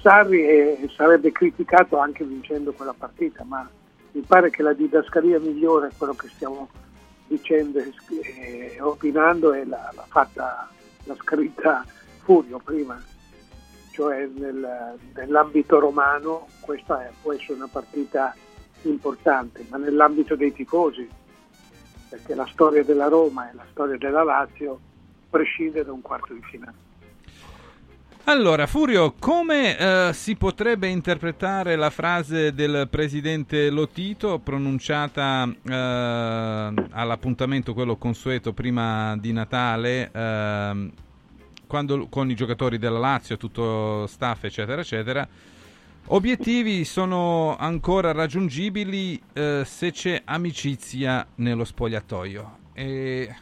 Sarri 0.00 0.42
è- 0.42 0.78
sarebbe 0.94 1.32
criticato 1.32 1.98
anche 1.98 2.24
vincendo 2.24 2.72
quella 2.72 2.94
partita, 2.96 3.42
ma 3.44 3.68
mi 4.12 4.20
pare 4.22 4.50
che 4.50 4.62
la 4.62 4.74
didascalia 4.74 5.40
migliore, 5.40 5.90
quello 5.96 6.14
che 6.14 6.28
stiamo 6.28 6.68
dicendo 7.34 7.78
e 7.78 7.92
sc- 7.92 8.26
e 8.26 8.76
opinando, 8.80 9.52
la, 9.52 9.62
l'ha 9.64 10.06
fatta, 10.08 10.68
l'ha 11.04 11.14
scritta 11.14 11.84
Furio 12.22 12.58
prima. 12.58 13.00
cioè 13.92 14.24
nel- 14.26 14.98
nell'ambito 15.14 15.78
romano 15.78 16.46
questa 16.60 17.04
è- 17.04 17.10
può 17.22 17.32
essere 17.32 17.54
una 17.54 17.68
partita 17.68 18.34
importante, 18.82 19.64
ma 19.68 19.76
nell'ambito 19.76 20.36
dei 20.36 20.52
tifosi, 20.52 21.08
perché 22.08 22.34
la 22.34 22.46
storia 22.46 22.82
della 22.82 23.08
Roma 23.08 23.50
e 23.50 23.54
la 23.54 23.66
storia 23.70 23.98
della 23.98 24.22
Lazio 24.22 24.80
prescinde 25.28 25.84
da 25.84 25.92
un 25.92 26.00
quarto 26.00 26.32
di 26.32 26.40
finale. 26.42 26.74
Allora, 28.24 28.66
Furio, 28.66 29.14
come 29.18 29.76
eh, 29.76 30.10
si 30.12 30.36
potrebbe 30.36 30.86
interpretare 30.86 31.74
la 31.74 31.90
frase 31.90 32.54
del 32.54 32.86
presidente 32.88 33.70
Lotito 33.70 34.38
pronunciata 34.38 35.48
eh, 35.48 35.72
all'appuntamento 35.72 37.74
quello 37.74 37.96
consueto 37.96 38.52
prima 38.52 39.16
di 39.16 39.32
Natale, 39.32 40.10
ehm, 40.12 40.92
quando 41.66 42.06
con 42.08 42.30
i 42.30 42.34
giocatori 42.34 42.78
della 42.78 42.98
Lazio, 42.98 43.36
tutto 43.36 44.06
staff, 44.06 44.44
eccetera, 44.44 44.80
eccetera? 44.80 45.26
Obiettivi 46.06 46.84
sono 46.84 47.56
ancora 47.56 48.12
raggiungibili 48.12 49.20
eh, 49.32 49.62
se 49.64 49.92
c'è 49.92 50.22
amicizia 50.24 51.26
nello 51.36 51.64
spogliatoio. 51.64 52.58
E 52.74 53.34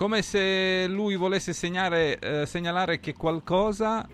come 0.00 0.22
se 0.22 0.86
lui 0.88 1.14
volesse 1.14 1.52
segnare, 1.52 2.18
eh, 2.20 2.46
segnalare 2.46 3.00
che 3.00 3.12
qualcosa 3.12 4.08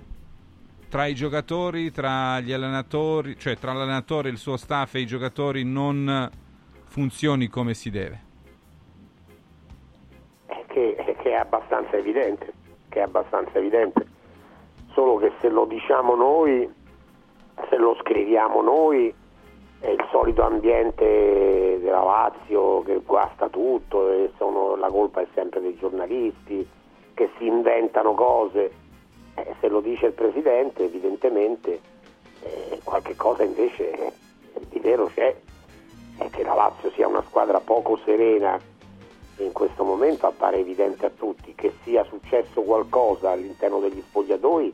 tra 0.91 1.07
i 1.07 1.15
giocatori, 1.15 1.93
tra 1.93 2.41
gli 2.41 2.51
allenatori, 2.51 3.39
cioè 3.39 3.57
tra 3.57 3.73
l'allenatore, 3.73 4.29
il 4.29 4.37
suo 4.37 4.57
staff 4.57 4.97
e 4.97 4.99
i 4.99 5.07
giocatori 5.07 5.63
non 5.63 6.29
funzioni 6.87 7.47
come 7.47 7.73
si 7.75 7.91
deve. 7.91 8.21
che, 10.67 10.97
che 11.23 11.31
è 11.31 11.35
abbastanza 11.35 11.97
evidente, 11.97 12.53
che 12.89 12.99
è 12.99 13.03
abbastanza 13.03 13.57
evidente. 13.57 14.05
Solo 14.93 15.19
che 15.19 15.31
se 15.41 15.49
lo 15.49 15.67
diciamo 15.67 16.17
noi, 16.17 16.69
se 17.71 17.77
lo 17.77 17.97
scriviamo 18.01 18.61
noi, 18.61 19.15
è 19.81 19.89
il 19.89 20.07
solito 20.11 20.43
ambiente 20.43 21.79
della 21.81 22.03
Lazio 22.03 22.83
che 22.83 23.01
guasta 23.05 23.49
tutto 23.49 24.11
e 24.11 24.33
sono- 24.37 24.77
la 24.77 24.89
colpa 24.89 25.21
è 25.21 25.27
sempre 25.35 25.61
dei 25.61 25.77
giornalisti 25.77 26.67
che 27.15 27.31
si 27.39 27.47
inventano 27.47 28.15
cose. 28.15 28.73
Eh, 29.35 29.55
se 29.61 29.69
lo 29.69 29.81
dice 29.81 30.07
il 30.07 30.13
presidente, 30.13 30.85
evidentemente 30.85 31.81
eh, 32.43 32.81
qualche 32.85 33.17
cosa 33.17 33.43
invece 33.43 34.13
di 34.71 34.79
vero 34.79 35.11
c'è. 35.15 35.35
È 36.19 36.31
che 36.31 36.43
la 36.43 36.55
Lazio 36.55 36.91
sia 36.93 37.07
una 37.07 37.23
squadra 37.23 37.61
poco 37.61 37.99
serena 38.05 38.59
in 39.39 39.53
questo 39.53 39.85
momento 39.85 40.27
appare 40.27 40.59
evidente 40.59 41.07
a 41.07 41.11
tutti 41.11 41.55
che 41.55 41.75
sia 41.83 42.05
successo 42.05 42.63
qualcosa 42.63 43.33
all'interno 43.33 43.81
degli 43.81 44.01
spogliatoi 44.01 44.73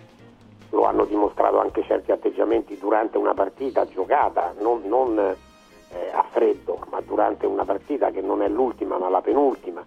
lo 0.72 0.84
hanno 0.84 1.04
dimostrato 1.04 1.58
anche 1.58 1.82
certi 1.84 2.12
atteggiamenti 2.12 2.78
durante 2.78 3.18
una 3.18 3.34
partita 3.34 3.86
giocata, 3.86 4.54
non, 4.58 4.82
non, 4.84 5.18
eh, 5.18 6.10
a 6.12 6.24
freddo, 6.30 6.78
ma 6.90 7.00
durante 7.00 7.46
una 7.46 7.64
partita 7.64 8.10
che 8.10 8.20
non 8.20 8.42
è 8.42 8.48
l'ultima 8.48 8.98
ma 8.98 9.08
la 9.08 9.20
penultima. 9.20 9.84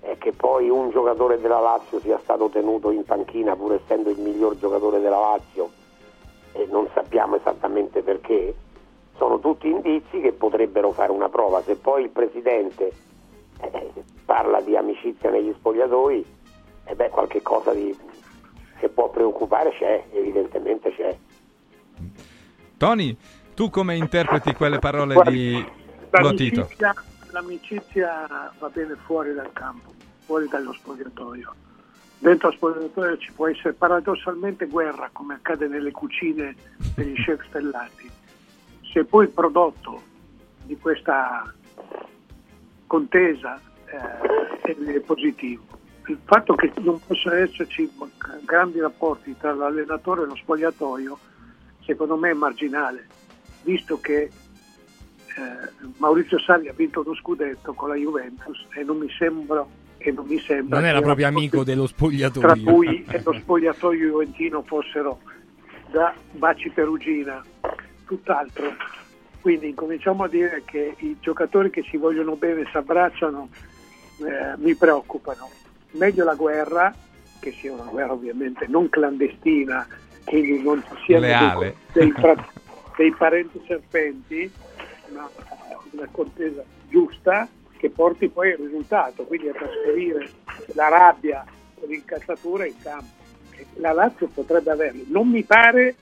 E 0.00 0.18
che 0.18 0.32
poi 0.32 0.68
un 0.68 0.90
giocatore 0.90 1.40
della 1.40 1.58
Lazio 1.58 1.98
sia 2.00 2.18
stato 2.20 2.48
tenuto 2.48 2.90
in 2.90 3.04
panchina 3.04 3.56
pur 3.56 3.74
essendo 3.74 4.08
il 4.10 4.20
miglior 4.20 4.56
giocatore 4.56 5.00
della 5.00 5.18
Lazio 5.18 5.70
e 6.52 6.66
non 6.70 6.88
sappiamo 6.94 7.36
esattamente 7.36 8.02
perché, 8.02 8.54
sono 9.16 9.40
tutti 9.40 9.68
indizi 9.68 10.20
che 10.20 10.32
potrebbero 10.32 10.92
fare 10.92 11.10
una 11.10 11.28
prova. 11.28 11.62
Se 11.62 11.76
poi 11.76 12.02
il 12.02 12.10
Presidente 12.10 12.92
eh, 13.60 13.92
parla 14.24 14.60
di 14.60 14.76
amicizia 14.76 15.30
negli 15.30 15.52
spogliatoi, 15.54 16.24
e 16.84 16.94
beh, 16.94 17.08
qualche 17.08 17.42
cosa 17.42 17.72
di, 17.72 17.96
che 18.78 18.88
può 18.88 19.10
preoccupare 19.10 19.70
c'è, 19.72 20.04
evidentemente 20.12 20.94
c'è. 20.94 21.16
Tony, 22.76 23.16
tu 23.54 23.70
come 23.70 23.96
interpreti 23.96 24.52
quelle 24.52 24.78
parole 24.78 25.14
di 25.30 25.64
Lotito? 26.10 26.60
L'amicizia, 26.60 26.94
l'amicizia 27.30 28.52
va 28.58 28.68
bene 28.68 28.96
fuori 29.04 29.32
dal 29.32 29.52
campo, 29.52 29.92
fuori 30.24 30.46
dallo 30.48 30.72
spogliatoio. 30.72 31.54
Dentro 32.18 32.48
lo 32.48 32.54
spogliatoio 32.54 33.18
ci 33.18 33.32
può 33.32 33.48
essere 33.48 33.74
paradossalmente 33.74 34.66
guerra, 34.66 35.08
come 35.12 35.34
accade 35.34 35.68
nelle 35.68 35.90
cucine 35.90 36.54
degli 36.94 37.14
chef 37.24 37.46
stellati. 37.48 38.10
Se 38.92 39.04
poi 39.04 39.24
il 39.24 39.30
prodotto 39.30 40.02
di 40.64 40.76
questa 40.78 41.52
contesa 42.86 43.60
eh, 43.86 44.94
è 44.94 45.00
positivo, 45.00 45.64
il 46.08 46.18
fatto 46.24 46.54
che 46.54 46.72
non 46.80 47.00
possano 47.04 47.36
esserci 47.36 47.90
grandi 48.44 48.80
rapporti 48.80 49.36
tra 49.36 49.52
l'allenatore 49.54 50.22
e 50.22 50.26
lo 50.26 50.36
spogliatoio, 50.36 51.18
secondo 51.84 52.16
me 52.16 52.30
è 52.30 52.34
marginale, 52.34 53.06
visto 53.62 54.00
che 54.00 54.22
eh, 54.22 54.30
Maurizio 55.98 56.38
Sarri 56.38 56.68
ha 56.68 56.72
vinto 56.72 57.02
uno 57.04 57.14
scudetto 57.14 57.72
con 57.74 57.88
la 57.88 57.94
Juventus 57.96 58.66
e 58.74 58.82
non 58.84 58.98
mi 58.98 59.10
sembra, 59.10 59.66
e 59.98 60.12
non 60.12 60.26
mi 60.26 60.38
sembra 60.40 60.78
Non 60.78 60.88
era 60.88 60.98
che 60.98 61.04
proprio 61.04 61.26
amico 61.26 61.64
dello 61.64 61.84
tra 61.86 61.94
spogliatoio. 61.94 62.70
lui 62.70 63.04
e 63.08 63.20
lo 63.22 63.32
spogliatoio 63.32 64.08
juventino 64.08 64.62
fossero 64.62 65.20
da 65.90 66.14
Baci 66.32 66.70
Perugina, 66.70 67.44
tutt'altro. 68.06 68.74
Quindi 69.40 69.68
incominciamo 69.68 70.24
a 70.24 70.28
dire 70.28 70.62
che 70.64 70.94
i 70.98 71.16
giocatori 71.20 71.70
che 71.70 71.84
si 71.88 71.96
vogliono 71.96 72.34
bene 72.36 72.66
si 72.70 72.76
abbracciano, 72.76 73.48
eh, 74.18 74.56
mi 74.56 74.74
preoccupano. 74.74 75.48
Meglio 75.96 76.24
la 76.24 76.34
guerra, 76.34 76.94
che 77.40 77.52
sia 77.52 77.72
una 77.72 77.84
guerra 77.84 78.12
ovviamente 78.12 78.66
non 78.68 78.88
clandestina, 78.88 79.86
quindi 80.24 80.62
non 80.62 80.82
ci 80.82 80.94
siano 81.04 81.58
dei, 81.58 81.74
dei 81.92 82.12
dei 82.96 83.12
parenti 83.12 83.62
serpenti, 83.66 84.50
ma 85.12 85.28
una 85.90 86.08
contesa 86.10 86.64
giusta 86.88 87.48
che 87.76 87.90
porti 87.90 88.28
poi 88.28 88.52
al 88.52 88.58
risultato, 88.58 89.24
quindi 89.24 89.48
a 89.48 89.52
trasferire 89.52 90.28
la 90.74 90.88
rabbia 90.88 91.44
e 91.80 91.86
l'incazzatura 91.86 92.66
in 92.66 92.74
campo. 92.82 93.24
La 93.74 93.92
Lazio 93.92 94.28
potrebbe 94.28 94.70
averlo. 94.70 95.02
Non 95.06 95.28
mi 95.28 95.42
pare 95.42 95.94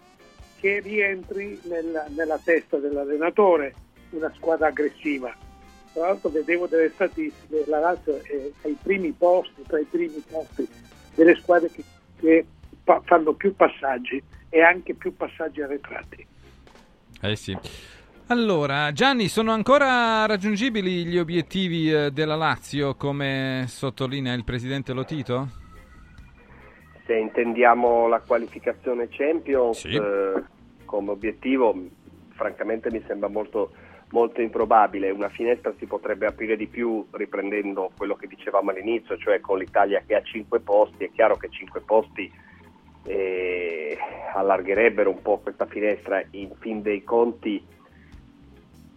che 0.60 0.80
rientri 0.80 1.60
nella, 1.64 2.06
nella 2.08 2.38
testa 2.42 2.78
dell'allenatore 2.78 3.74
una 4.10 4.32
squadra 4.34 4.68
aggressiva. 4.68 5.34
Tra 5.94 6.08
l'altro 6.08 6.28
vedevo 6.28 6.66
delle 6.66 6.90
statistiche, 6.90 7.64
la 7.68 7.78
Lazio 7.78 8.16
è 8.16 8.50
ai 8.62 8.76
primi 8.82 9.12
posti, 9.12 9.62
tra 9.66 9.78
i 9.78 9.86
primi 9.88 10.22
posti 10.28 10.68
delle 11.14 11.36
squadre 11.36 11.70
che, 11.70 11.84
che 12.16 12.44
pa- 12.82 13.00
fanno 13.04 13.32
più 13.34 13.54
passaggi 13.54 14.20
e 14.48 14.60
anche 14.60 14.94
più 14.94 15.14
passaggi 15.16 15.62
arretrati. 15.62 16.26
Eh 17.22 17.36
sì. 17.36 17.56
Allora, 18.26 18.90
Gianni, 18.90 19.28
sono 19.28 19.52
ancora 19.52 20.26
raggiungibili 20.26 21.04
gli 21.04 21.18
obiettivi 21.18 21.92
eh, 21.92 22.10
della 22.10 22.36
Lazio, 22.36 22.96
come 22.96 23.64
sottolinea 23.68 24.32
il 24.34 24.44
presidente 24.44 24.92
Lotito? 24.92 25.48
Se 27.06 27.14
intendiamo 27.14 28.08
la 28.08 28.20
qualificazione 28.20 29.08
Champions 29.10 29.78
Sì. 29.78 29.94
eh, 29.94 30.42
come 30.86 31.10
obiettivo, 31.10 31.76
francamente 32.30 32.90
mi 32.90 33.02
sembra 33.06 33.28
molto, 33.28 33.72
molto 34.14 34.40
improbabile. 34.40 35.10
Una 35.10 35.28
finestra 35.28 35.74
si 35.76 35.86
potrebbe 35.86 36.26
aprire 36.26 36.56
di 36.56 36.68
più 36.68 37.04
riprendendo 37.10 37.90
quello 37.96 38.14
che 38.14 38.28
dicevamo 38.28 38.70
all'inizio, 38.70 39.18
cioè 39.18 39.40
con 39.40 39.58
l'Italia 39.58 40.04
che 40.06 40.14
ha 40.14 40.22
5 40.22 40.60
posti. 40.60 41.04
È 41.04 41.10
chiaro 41.10 41.36
che 41.36 41.50
5 41.50 41.80
posti 41.80 42.32
eh, 43.06 43.98
allargherebbero 44.32 45.10
un 45.10 45.20
po' 45.20 45.38
questa 45.38 45.66
finestra. 45.66 46.22
In 46.30 46.54
fin 46.60 46.80
dei 46.80 47.02
conti, 47.02 47.60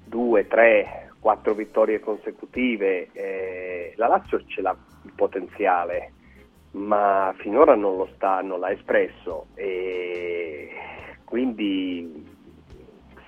2, 0.05 0.47
3, 0.47 1.09
4 1.19 1.53
vittorie 1.55 1.99
consecutive. 1.99 3.09
eh, 3.13 3.93
la 3.95 4.07
Lazio 4.07 4.45
ce 4.45 4.61
l'ha 4.61 4.77
il 5.03 5.13
potenziale 5.15 6.11
ma 6.71 7.33
finora 7.37 7.75
non 7.75 7.95
lo 7.97 8.09
sta, 8.13 8.41
non 8.41 8.59
l'ha 8.59 8.71
espresso 8.71 9.47
e 9.55 10.69
quindi 11.23 12.23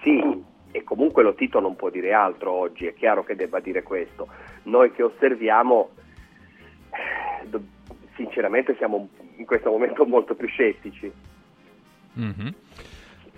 sì, 0.03 0.43
e 0.71 0.83
comunque 0.83 1.23
lo 1.23 1.33
Tito 1.33 1.59
non 1.59 1.75
può 1.75 1.89
dire 1.89 2.13
altro 2.13 2.51
oggi, 2.51 2.85
è 2.85 2.93
chiaro 2.93 3.23
che 3.23 3.35
debba 3.35 3.59
dire 3.59 3.83
questo. 3.83 4.27
Noi 4.63 4.91
che 4.91 5.03
osserviamo, 5.03 5.89
eh, 6.91 7.59
sinceramente 8.15 8.75
siamo 8.77 9.09
in 9.37 9.45
questo 9.45 9.71
momento 9.71 10.05
molto 10.05 10.35
più 10.35 10.47
scettici. 10.47 11.11
Mhm. 12.13 12.53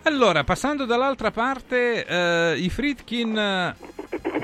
Allora, 0.04 0.44
passando 0.44 0.86
dall'altra 0.86 1.30
parte, 1.30 2.06
eh, 2.06 2.58
i 2.58 2.70
Fritkin, 2.70 3.38
eh, 3.38 3.76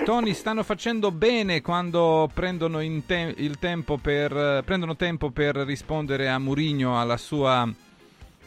Tony, 0.04 0.34
stanno 0.34 0.62
facendo 0.62 1.10
bene 1.12 1.62
quando 1.62 2.30
prendono, 2.32 2.80
te- 3.06 3.34
il 3.38 3.58
tempo 3.58 3.98
per, 3.98 4.32
eh, 4.32 4.62
prendono 4.64 4.96
tempo 4.96 5.32
per 5.32 5.56
rispondere 5.56 6.30
a 6.30 6.38
Murigno, 6.38 7.00
alla 7.00 7.18
sua, 7.18 7.68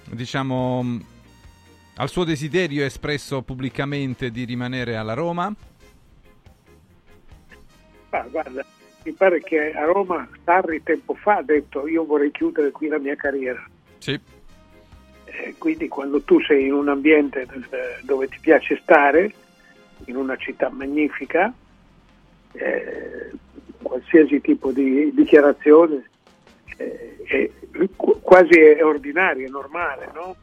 diciamo, 0.05 1.01
al 1.97 2.09
suo 2.09 2.25
desiderio 2.25 2.85
espresso 2.85 3.43
pubblicamente 3.43 4.31
di 4.31 4.45
rimanere 4.45 4.97
alla 4.97 5.15
Roma. 5.15 5.53
Ma 8.11 8.23
guarda, 8.23 8.65
mi 9.05 9.13
pare 9.13 9.41
che 9.41 9.73
a 9.73 9.85
Roma 9.85 10.29
Sarri 10.45 10.83
tempo 10.83 11.15
fa 11.15 11.37
ha 11.37 11.43
detto 11.43 11.87
io 11.87 12.05
vorrei 12.05 12.31
chiudere 12.31 12.71
qui 12.71 12.89
la 12.89 12.99
mia 12.99 13.17
carriera. 13.17 13.65
Sì. 13.99 14.19
Eh, 15.25 15.55
quindi 15.59 15.89
quando 15.89 16.23
tu 16.23 16.41
sei 16.41 16.67
in 16.67 16.73
un 16.73 16.89
ambiente 16.89 17.47
dove 18.03 18.29
ti 18.29 18.39
piace 18.41 18.79
stare, 18.83 19.33
in 20.07 20.17
una 20.17 20.37
città 20.37 20.71
magnifica, 20.71 21.53
eh, 22.53 23.31
qualsiasi 23.83 24.41
tipo 24.41 24.73
di 24.73 25.13
dichiarazione 25.15 26.09
eh, 26.77 27.17
è 27.25 27.51
quasi 27.97 28.59
è 28.59 28.85
ordinaria, 28.85 29.47
è 29.47 29.51
normale, 29.51 30.11
no? 30.13 30.37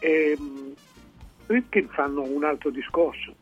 E, 0.00 0.36
mh, 0.38 0.72
Rifkin 1.46 1.88
fanno 1.88 2.22
un 2.22 2.44
altro 2.44 2.70
discorso, 2.70 3.34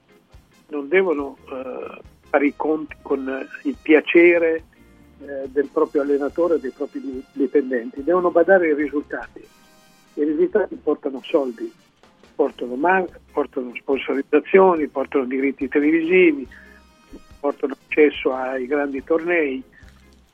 non 0.69 0.89
devono 0.89 1.37
eh, 1.51 2.01
fare 2.29 2.47
i 2.47 2.55
conti 2.57 2.95
con 3.03 3.29
eh, 3.29 3.47
il 3.69 3.77
piacere 3.81 4.65
eh, 5.21 5.49
del 5.49 5.69
proprio 5.73 6.03
allenatore 6.03 6.57
e 6.57 6.61
dei 6.61 6.71
propri 6.71 7.01
di- 7.01 7.25
dipendenti, 7.33 8.03
devono 8.05 8.31
badare 8.31 8.69
ai 8.69 8.75
risultati. 8.75 9.41
I 10.15 10.23
risultati 10.25 10.77
portano 10.77 11.21
soldi, 11.25 11.71
portano, 12.35 12.75
mar- 12.77 13.09
portano 13.33 13.73
sponsorizzazioni, 13.75 14.87
portano 14.87 15.25
diritti 15.25 15.69
televisivi, 15.69 16.47
portano 17.41 17.77
accesso 17.87 18.33
ai 18.33 18.67
grandi 18.67 19.03
tornei. 19.03 19.63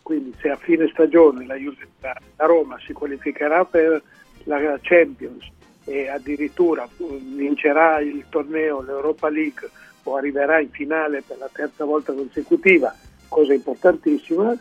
Quindi 0.03 0.35
se 0.41 0.51
a 0.51 0.57
fine 0.57 0.89
stagione 0.89 1.47
la, 1.47 1.55
Juve- 1.55 1.89
la- 2.01 2.21
la 2.37 2.47
Roma 2.47 2.79
si 2.85 2.93
qualificherà 2.93 3.65
per 3.65 4.03
la 4.45 4.79
Champions 4.83 5.49
e 5.85 6.09
addirittura 6.09 6.89
vincerà 6.97 8.01
il 8.01 8.25
torneo, 8.29 8.83
l'Europa 8.83 9.29
League 9.29 9.69
o 10.05 10.17
arriverà 10.17 10.61
in 10.61 10.71
finale 10.71 11.23
per 11.23 11.39
la 11.39 11.51
terza 11.53 11.85
volta 11.85 12.13
consecutiva, 12.13 12.95
cosa 13.29 13.53
importantissima, 13.53 14.57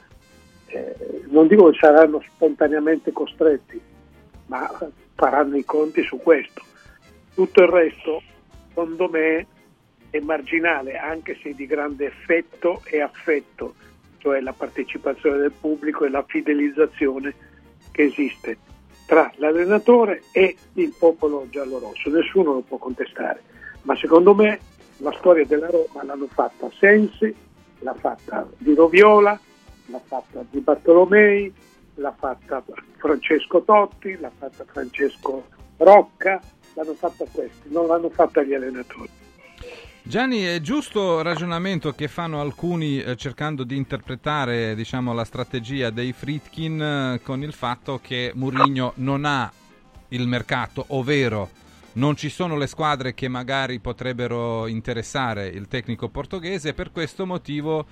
eh, 0.67 1.23
non 1.27 1.47
dico 1.47 1.69
che 1.69 1.77
saranno 1.79 2.23
spontaneamente 2.27 3.11
costretti, 3.11 3.79
ma 4.47 4.69
faranno 5.15 5.57
i 5.57 5.65
conti 5.65 6.03
su 6.03 6.17
questo. 6.17 6.61
Tutto 7.33 7.61
il 7.61 7.69
resto, 7.69 8.21
secondo 8.67 9.09
me, 9.09 9.47
è 10.09 10.19
marginale, 10.19 10.97
anche 10.97 11.37
se 11.41 11.53
di 11.53 11.65
grande 11.65 12.05
effetto 12.05 12.81
e 12.85 13.01
affetto, 13.01 13.75
cioè 14.17 14.39
la 14.41 14.53
partecipazione 14.53 15.37
del 15.37 15.51
pubblico 15.51 16.05
e 16.05 16.09
la 16.09 16.23
fidelizzazione 16.27 17.33
che 17.91 18.03
esiste 18.03 18.57
tra 19.11 19.29
l'allenatore 19.39 20.23
e 20.31 20.55
il 20.75 20.93
popolo 20.97 21.45
giallorosso. 21.49 22.09
Nessuno 22.09 22.53
lo 22.53 22.61
può 22.61 22.77
contestare, 22.77 23.43
ma 23.81 23.93
secondo 23.97 24.33
me 24.33 24.57
la 24.99 25.11
storia 25.17 25.45
della 25.45 25.69
Roma 25.69 26.05
l'hanno 26.05 26.27
fatta 26.27 26.71
Sensi, 26.79 27.35
l'ha 27.79 27.93
fatta 27.93 28.47
Di 28.57 28.73
Roviola, 28.73 29.37
l'ha 29.87 30.01
fatta 30.01 30.45
Di 30.49 30.61
Bartolomei, 30.61 31.53
l'ha 31.95 32.15
fatta 32.17 32.63
Francesco 32.99 33.61
Totti, 33.63 34.17
l'ha 34.17 34.31
fatta 34.33 34.63
Francesco 34.63 35.43
Rocca, 35.75 36.41
l'hanno 36.75 36.93
fatta 36.93 37.25
questi, 37.29 37.67
non 37.69 37.87
l'hanno 37.87 38.09
fatta 38.11 38.41
gli 38.43 38.53
allenatori. 38.53 39.09
Gianni, 40.03 40.41
è 40.41 40.59
giusto 40.61 41.21
ragionamento 41.21 41.93
che 41.93 42.07
fanno 42.07 42.41
alcuni 42.41 43.01
eh, 43.01 43.15
cercando 43.15 43.63
di 43.63 43.77
interpretare 43.77 44.73
diciamo, 44.73 45.13
la 45.13 45.23
strategia 45.23 45.91
dei 45.91 46.11
Fritkin 46.11 46.81
eh, 46.81 47.21
con 47.23 47.43
il 47.43 47.53
fatto 47.53 47.99
che 48.01 48.31
Mourinho 48.33 48.93
non 48.95 49.25
ha 49.25 49.51
il 50.09 50.27
mercato, 50.27 50.85
ovvero 50.89 51.49
non 51.93 52.15
ci 52.15 52.29
sono 52.29 52.57
le 52.57 52.67
squadre 52.67 53.13
che 53.13 53.27
magari 53.27 53.79
potrebbero 53.79 54.65
interessare 54.67 55.47
il 55.47 55.67
tecnico 55.67 56.09
portoghese 56.09 56.69
e 56.69 56.73
per 56.73 56.91
questo 56.91 57.25
motivo 57.25 57.85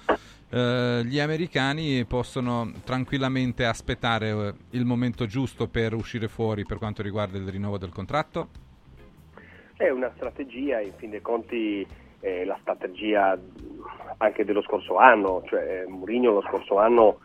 eh, 0.50 1.04
gli 1.06 1.20
americani 1.20 2.04
possono 2.06 2.72
tranquillamente 2.84 3.66
aspettare 3.66 4.30
eh, 4.30 4.54
il 4.72 4.84
momento 4.84 5.28
giusto 5.28 5.68
per 5.68 5.94
uscire 5.94 6.28
fuori 6.28 6.66
per 6.66 6.80
quanto 6.80 7.04
riguarda 7.04 7.38
il 7.38 7.48
rinnovo 7.48 7.78
del 7.78 7.92
contratto? 7.92 8.69
È 9.80 9.90
una 9.90 10.12
strategia, 10.18 10.82
in 10.82 10.92
fin 10.98 11.10
dei 11.10 11.22
conti 11.22 11.88
eh, 12.20 12.44
la 12.44 12.58
strategia 12.60 13.40
anche 14.18 14.44
dello 14.44 14.62
scorso 14.62 14.98
anno, 14.98 15.42
cioè 15.48 15.86
Mourinho 15.88 16.34
lo 16.34 16.42
scorso 16.42 16.80
anno 16.80 17.20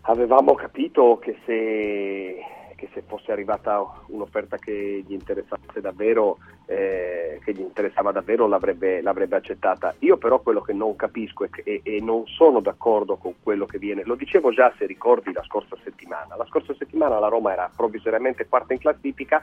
avevamo 0.00 0.54
capito 0.54 1.18
che 1.18 1.36
se, 1.44 2.36
che 2.78 2.88
se 2.94 3.02
fosse 3.04 3.32
arrivata 3.32 3.84
un'offerta 4.06 4.56
che 4.56 5.02
gli 5.04 5.12
interessasse 5.12 5.80
davvero, 5.80 6.38
eh, 6.66 7.40
che 7.42 7.52
gli 7.52 7.60
interessava 7.60 8.12
davvero 8.12 8.46
l'avrebbe, 8.46 9.02
l'avrebbe 9.02 9.34
accettata. 9.34 9.96
Io 9.98 10.16
però 10.16 10.38
quello 10.38 10.60
che 10.60 10.72
non 10.72 10.94
capisco 10.94 11.42
e, 11.42 11.50
e- 11.64 11.80
e 11.82 12.00
non 12.00 12.24
sono 12.28 12.60
d'accordo 12.60 13.16
con 13.16 13.34
quello 13.42 13.66
che 13.66 13.78
viene, 13.78 14.04
lo 14.04 14.14
dicevo 14.14 14.52
già 14.52 14.72
se 14.78 14.86
ricordi 14.86 15.32
la 15.32 15.42
scorsa 15.42 15.76
settimana, 15.82 16.36
la 16.36 16.46
scorsa 16.46 16.72
settimana 16.74 17.18
la 17.18 17.26
Roma 17.26 17.52
era 17.52 17.68
provvisoriamente 17.74 18.46
quarta 18.46 18.74
in 18.74 18.78
classifica 18.78 19.42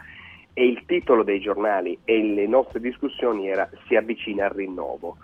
e 0.53 0.65
il 0.65 0.85
titolo 0.85 1.23
dei 1.23 1.41
giornali 1.41 1.99
e 2.05 2.23
le 2.23 2.47
nostre 2.47 2.79
discussioni 2.79 3.49
era 3.49 3.69
si 3.85 3.97
avvicina 3.97 4.45
al 4.45 4.51
rinnovo. 4.51 5.17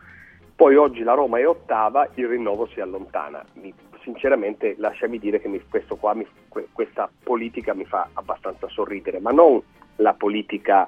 Poi 0.53 0.75
oggi 0.75 1.01
la 1.03 1.13
Roma 1.13 1.39
è 1.39 1.47
ottava, 1.47 2.09
il 2.15 2.27
rinnovo 2.27 2.67
si 2.67 2.81
allontana. 2.81 3.43
Mi- 3.53 3.73
sinceramente 4.03 4.75
lasciami 4.77 5.19
dire 5.19 5.39
che 5.39 5.47
mi- 5.47 5.61
qua 5.99 6.13
mi- 6.13 6.27
que- 6.47 6.67
questa 6.71 7.09
politica 7.23 7.73
mi 7.73 7.85
fa 7.85 8.09
abbastanza 8.13 8.67
sorridere, 8.67 9.19
ma 9.19 9.31
non 9.31 9.61
la 9.97 10.13
politica 10.13 10.87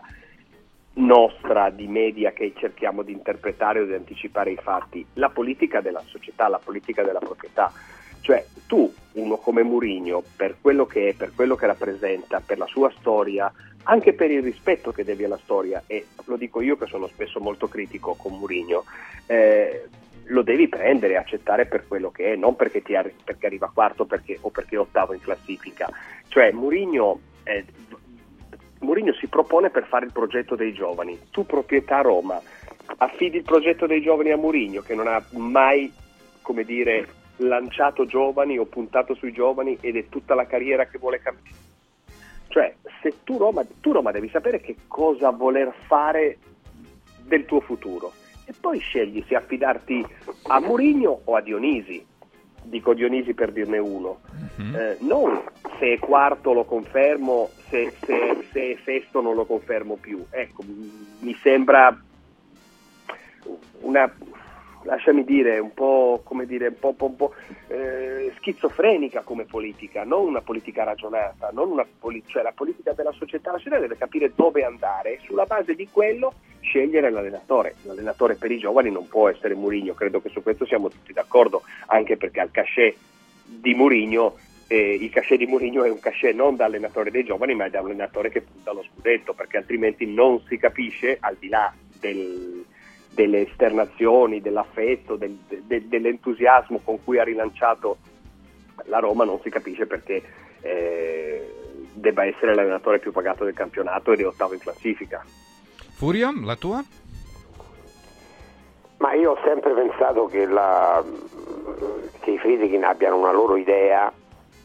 nostra 0.95 1.69
di 1.69 1.87
media 1.87 2.31
che 2.31 2.53
cerchiamo 2.55 3.01
di 3.01 3.11
interpretare 3.11 3.79
o 3.79 3.85
di 3.85 3.93
anticipare 3.93 4.51
i 4.51 4.57
fatti, 4.57 5.05
la 5.13 5.29
politica 5.29 5.81
della 5.81 6.03
società, 6.05 6.47
la 6.47 6.59
politica 6.59 7.03
della 7.03 7.19
proprietà. 7.19 7.71
Cioè 8.21 8.45
tu, 8.67 8.91
uno 9.13 9.37
come 9.37 9.63
Murigno, 9.63 10.23
per 10.35 10.55
quello 10.61 10.85
che 10.85 11.09
è, 11.09 11.13
per 11.13 11.33
quello 11.35 11.55
che 11.55 11.65
rappresenta, 11.65 12.41
per 12.45 12.57
la 12.57 12.67
sua 12.67 12.91
storia, 12.99 13.51
anche 13.83 14.13
per 14.13 14.31
il 14.31 14.41
rispetto 14.41 14.91
che 14.91 15.03
devi 15.03 15.25
alla 15.25 15.39
storia, 15.43 15.83
e 15.87 16.05
lo 16.25 16.37
dico 16.37 16.61
io 16.61 16.77
che 16.77 16.85
sono 16.85 17.07
spesso 17.07 17.39
molto 17.39 17.67
critico 17.67 18.15
con 18.15 18.37
Murigno, 18.37 18.85
eh, 19.25 19.87
lo 20.25 20.41
devi 20.41 20.67
prendere 20.67 21.13
e 21.13 21.17
accettare 21.17 21.65
per 21.65 21.87
quello 21.87 22.11
che 22.11 22.33
è, 22.33 22.35
non 22.35 22.55
perché, 22.55 22.81
ti 22.81 22.95
arri- 22.95 23.13
perché 23.23 23.45
arriva 23.45 23.71
quarto 23.73 24.05
perché- 24.05 24.37
o 24.41 24.49
perché 24.49 24.75
è 24.75 24.79
ottavo 24.79 25.13
in 25.13 25.21
classifica. 25.21 25.89
Cioè 26.27 26.51
Murigno, 26.51 27.19
eh, 27.43 27.65
Mourinho 28.79 29.13
si 29.13 29.27
propone 29.27 29.69
per 29.69 29.85
fare 29.87 30.05
il 30.05 30.11
progetto 30.11 30.55
dei 30.55 30.73
giovani. 30.73 31.17
Tu, 31.31 31.45
proprietà 31.45 32.01
Roma, 32.01 32.41
affidi 32.97 33.37
il 33.37 33.43
progetto 33.43 33.87
dei 33.87 34.01
giovani 34.01 34.31
a 34.31 34.37
Mourinho, 34.37 34.81
che 34.81 34.93
non 34.93 35.07
ha 35.07 35.23
mai, 35.31 35.91
come 36.41 36.63
dire, 36.63 37.07
lanciato 37.37 38.05
giovani 38.05 38.57
o 38.57 38.65
puntato 38.65 39.15
sui 39.15 39.31
giovani 39.31 39.77
ed 39.81 39.95
è 39.95 40.09
tutta 40.09 40.35
la 40.35 40.45
carriera 40.45 40.85
che 40.85 40.97
vuole 40.97 41.19
cambiare. 41.19 41.61
Cioè, 42.49 42.75
se 43.01 43.23
tu 43.23 43.37
Roma, 43.37 43.65
tu 43.81 43.91
Roma 43.91 44.11
devi 44.11 44.29
sapere 44.29 44.59
che 44.61 44.75
cosa 44.87 45.31
voler 45.31 45.73
fare 45.87 46.37
del 47.23 47.45
tuo 47.45 47.61
futuro 47.61 48.11
poi 48.63 48.79
scegli 48.79 49.21
se 49.27 49.35
affidarti 49.35 50.05
a 50.47 50.61
Mourinho 50.61 51.23
o 51.25 51.35
a 51.35 51.41
Dionisi. 51.41 52.01
Dico 52.63 52.93
Dionisi 52.93 53.33
per 53.33 53.51
dirne 53.51 53.77
uno. 53.77 54.21
Eh, 54.73 54.95
non 55.01 55.43
se 55.77 55.95
è 55.95 55.99
quarto 55.99 56.53
lo 56.53 56.63
confermo, 56.63 57.49
se, 57.67 57.93
se- 58.05 58.45
se 58.53 58.71
è 58.71 58.77
sesto 58.85 59.19
non 59.19 59.35
lo 59.35 59.43
confermo 59.43 59.95
più. 59.95 60.23
Ecco, 60.29 60.63
mi 60.65 61.35
sembra 61.41 61.93
una, 63.81 64.09
lasciami 64.83 65.23
dire, 65.23 65.59
un 65.59 65.73
po', 65.73 66.21
come 66.23 66.45
dire, 66.45 66.67
un 66.67 66.79
po', 66.79 66.93
po', 66.93 67.05
un 67.05 67.15
po', 67.15 67.33
eh, 67.67 68.31
schizofrenica 68.37 69.21
come 69.21 69.45
politica, 69.45 70.03
non 70.03 70.27
una 70.27 70.41
politica 70.41 70.83
ragionata, 70.83 71.49
non 71.53 71.71
una 71.71 71.85
poli- 71.99 72.23
cioè 72.27 72.43
la 72.43 72.53
politica 72.53 72.93
della 72.93 73.11
società, 73.11 73.51
società 73.51 73.79
deve 73.79 73.97
capire 73.97 74.31
dove 74.35 74.63
andare 74.63 75.13
e 75.13 75.19
sulla 75.23 75.45
base 75.45 75.75
di 75.75 75.87
quello 75.89 76.33
scegliere 76.61 77.09
l'allenatore. 77.09 77.75
L'allenatore 77.83 78.35
per 78.35 78.51
i 78.51 78.57
giovani 78.57 78.89
non 78.91 79.07
può 79.07 79.29
essere 79.29 79.55
Mourinho, 79.55 79.93
credo 79.93 80.21
che 80.21 80.29
su 80.29 80.41
questo 80.41 80.65
siamo 80.65 80.89
tutti 80.89 81.13
d'accordo, 81.13 81.63
anche 81.87 82.17
perché 82.17 82.39
al 82.39 82.51
cachet 82.51 82.95
di 83.45 83.73
Mourinho 83.73 84.37
eh, 84.67 84.95
il 84.95 85.09
cachet 85.09 85.37
di 85.37 85.45
Mourinho 85.45 85.83
è 85.83 85.89
un 85.89 85.99
cachet 85.99 86.33
non 86.33 86.55
da 86.55 86.65
allenatore 86.65 87.11
dei 87.11 87.23
giovani, 87.23 87.53
ma 87.53 87.67
da 87.69 87.79
allenatore 87.79 88.29
che 88.29 88.41
punta 88.41 88.71
allo 88.71 88.83
scudetto, 88.83 89.33
perché 89.33 89.57
altrimenti 89.57 90.05
non 90.11 90.41
si 90.47 90.57
capisce, 90.57 91.17
al 91.19 91.35
di 91.37 91.49
là 91.49 91.71
del- 91.99 92.65
delle 93.13 93.47
esternazioni, 93.47 94.41
dell'affetto, 94.41 95.15
del- 95.15 95.37
de- 95.47 95.87
dell'entusiasmo 95.87 96.79
con 96.83 97.03
cui 97.03 97.19
ha 97.19 97.23
rilanciato 97.23 97.97
la 98.85 98.99
Roma, 98.99 99.23
non 99.23 99.39
si 99.41 99.49
capisce 99.49 99.85
perché 99.85 100.21
eh, 100.61 101.53
debba 101.93 102.25
essere 102.25 102.55
l'allenatore 102.55 102.99
più 102.99 103.11
pagato 103.11 103.43
del 103.43 103.53
campionato 103.53 104.11
ed 104.11 104.21
è 104.21 104.25
ottavo 104.27 104.53
in 104.53 104.59
classifica. 104.59 105.23
Furio, 105.91 106.31
la 106.43 106.55
tua? 106.55 106.83
Ma 108.97 109.13
io 109.13 109.31
ho 109.31 109.37
sempre 109.43 109.73
pensato 109.73 110.25
che, 110.27 110.45
la- 110.45 111.03
che 112.21 112.31
i 112.31 112.37
Friedkin 112.39 112.83
abbiano 112.83 113.17
una 113.17 113.31
loro 113.31 113.57
idea 113.57 114.11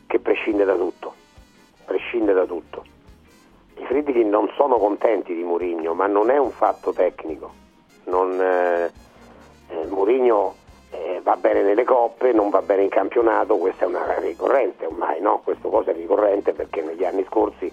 che 0.07 0.19
prescinde 0.21 0.65
da 0.65 0.75
tutto, 0.77 1.15
prescinde 1.85 2.33
da 2.33 2.47
tutto. 2.47 2.85
I 3.77 3.85
Friedkin 3.85 4.29
non 4.29 4.49
sono 4.57 4.77
contenti 4.77 5.35
di 5.35 5.43
Mourinho, 5.43 5.93
ma 5.95 6.07
non 6.07 6.31
è 6.31 6.39
un 6.39 6.51
fatto 6.51 6.93
tecnico. 6.93 7.67
Non, 8.09 8.41
eh, 8.41 8.91
eh, 9.69 9.87
Mourinho 9.87 10.55
eh, 10.91 11.21
va 11.23 11.37
bene 11.37 11.63
nelle 11.63 11.85
coppe, 11.85 12.33
non 12.33 12.49
va 12.49 12.63
bene 12.63 12.83
in 12.83 12.89
campionato, 12.89 13.59
questa 13.59 13.85
è 13.85 13.89
una 13.89 14.19
ricorrente 14.19 14.87
ormai, 14.87 15.21
no? 15.21 15.41
Questa 15.45 15.69
cosa 15.69 15.91
è 15.91 15.95
ricorrente 15.95 16.53
perché 16.53 16.83
negli 16.83 17.05
anni 17.05 17.25
scorsi 17.29 17.71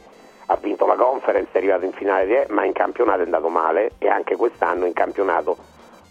ha 0.47 0.55
vinto 0.57 0.85
la 0.85 0.95
conference, 0.95 1.49
è 1.53 1.57
arrivato 1.57 1.85
in 1.85 1.93
finale, 1.93 2.45
ma 2.49 2.65
in 2.65 2.73
campionato 2.73 3.21
è 3.21 3.23
andato 3.23 3.47
male 3.47 3.91
e 3.97 4.09
anche 4.09 4.35
quest'anno 4.35 4.85
in 4.85 4.93
campionato 4.93 5.55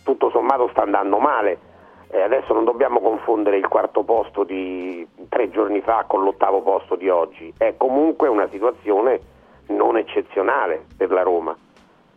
tutto 0.02 0.30
sommato 0.30 0.68
sta 0.68 0.82
andando 0.82 1.18
male. 1.18 1.72
Eh, 2.08 2.22
adesso 2.22 2.54
non 2.54 2.64
dobbiamo 2.64 3.00
confondere 3.00 3.56
il 3.56 3.68
quarto 3.68 4.04
posto 4.04 4.44
di 4.44 5.06
tre 5.28 5.50
giorni 5.50 5.80
fa 5.80 6.04
con 6.06 6.22
l'ottavo 6.22 6.62
posto 6.62 6.94
di 6.94 7.08
oggi, 7.08 7.52
è 7.58 7.74
comunque 7.76 8.28
una 8.28 8.48
situazione 8.48 9.20
non 9.66 9.96
eccezionale 9.96 10.84
per 10.96 11.10
la 11.10 11.22
Roma 11.22 11.56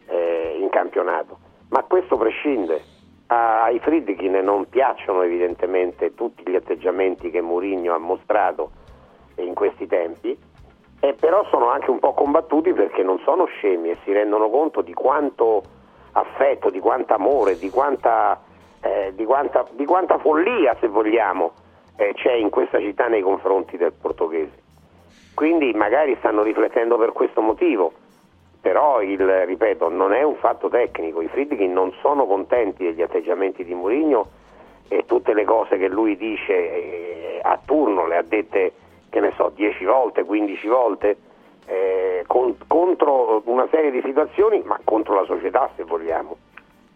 eh, 0.08 0.58
in 0.60 0.70
campionato, 0.70 1.38
ma 1.70 1.84
questo 1.84 2.18
prescinde. 2.18 2.96
Ai 3.28 3.80
Friedkin 3.80 4.40
non 4.42 4.70
piacciono 4.70 5.22
evidentemente 5.22 6.16
tutti 6.16 6.44
gli 6.50 6.56
atteggiamenti 6.56 7.30
che 7.30 7.42
Mourinho 7.42 7.94
ha 7.94 7.98
mostrato 7.98 8.72
in 9.36 9.54
questi 9.54 9.86
tempi, 9.86 10.38
e 11.00 11.14
però 11.14 11.46
sono 11.50 11.70
anche 11.70 11.92
un 11.92 12.00
po' 12.00 12.14
combattuti 12.14 12.74
perché 12.74 13.04
non 13.04 13.20
sono 13.20 13.46
scemi 13.46 13.90
e 13.90 13.98
si 14.04 14.12
rendono 14.14 14.50
conto 14.50 14.82
di 14.82 14.94
quanto 14.94 15.62
affetto, 16.14 16.70
di 16.70 16.80
quanto 16.80 17.14
amore, 17.14 17.58
di 17.58 17.70
quanta, 17.70 18.42
eh, 18.82 19.12
di 19.14 19.26
quanta, 19.26 19.66
di 19.72 19.86
quanta 19.86 20.18
follia, 20.18 20.76
se 20.80 20.88
vogliamo, 20.88 21.52
eh, 21.98 22.14
c'è 22.16 22.34
in 22.34 22.50
questa 22.50 22.80
città 22.80 23.08
nei 23.08 23.22
confronti 23.22 23.78
del 23.78 23.94
portoghese. 23.94 24.64
Quindi 25.36 25.72
magari 25.74 26.16
stanno 26.18 26.42
riflettendo 26.42 26.98
per 26.98 27.12
questo 27.12 27.42
motivo, 27.42 27.92
però 28.68 29.02
il, 29.02 29.26
ripeto, 29.46 29.88
non 29.88 30.12
è 30.12 30.24
un 30.24 30.36
fatto 30.36 30.68
tecnico, 30.68 31.22
i 31.22 31.30
Friedkin 31.30 31.72
non 31.72 31.94
sono 32.02 32.26
contenti 32.26 32.84
degli 32.84 33.02
atteggiamenti 33.02 33.64
di 33.64 33.74
Mourinho 33.74 34.28
e 34.90 35.06
tutte 35.06 35.34
le 35.34 35.46
cose 35.46 35.78
che 35.78 35.88
lui 35.88 36.18
dice 36.18 36.52
eh, 36.52 37.40
a 37.42 37.58
turno 37.64 38.06
le 38.08 38.18
ha 38.18 38.24
dette, 38.24 38.74
che 39.10 39.22
ne 39.22 39.32
so, 39.38 39.54
10 39.56 39.86
volte, 39.86 40.26
15 40.26 40.68
volte, 40.68 41.18
eh, 41.66 42.26
con- 42.28 42.58
contro 42.68 43.42
una 43.46 43.70
serie 43.72 43.90
di 43.90 44.02
situazioni, 44.04 44.62
ma 44.66 44.78
contro 44.84 45.16
la 45.16 45.24
società 45.24 45.70
se 45.78 45.86
vogliamo. 45.86 46.36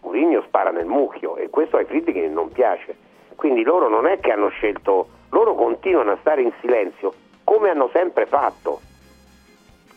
Mourinho 0.02 0.42
spara 0.42 0.72
nel 0.72 0.84
mucchio 0.84 1.36
e 1.36 1.48
questo 1.48 1.78
ai 1.78 1.86
Friedkin 1.86 2.34
non 2.34 2.52
piace. 2.52 2.94
Quindi 3.34 3.62
loro 3.62 3.88
non 3.88 4.06
è 4.06 4.20
che 4.20 4.30
hanno 4.30 4.48
scelto, 4.50 5.08
loro 5.30 5.54
continuano 5.54 6.10
a 6.10 6.18
stare 6.20 6.42
in 6.42 6.52
silenzio 6.60 7.14
come 7.44 7.70
hanno 7.70 7.88
sempre 7.94 8.26
fatto. 8.26 8.91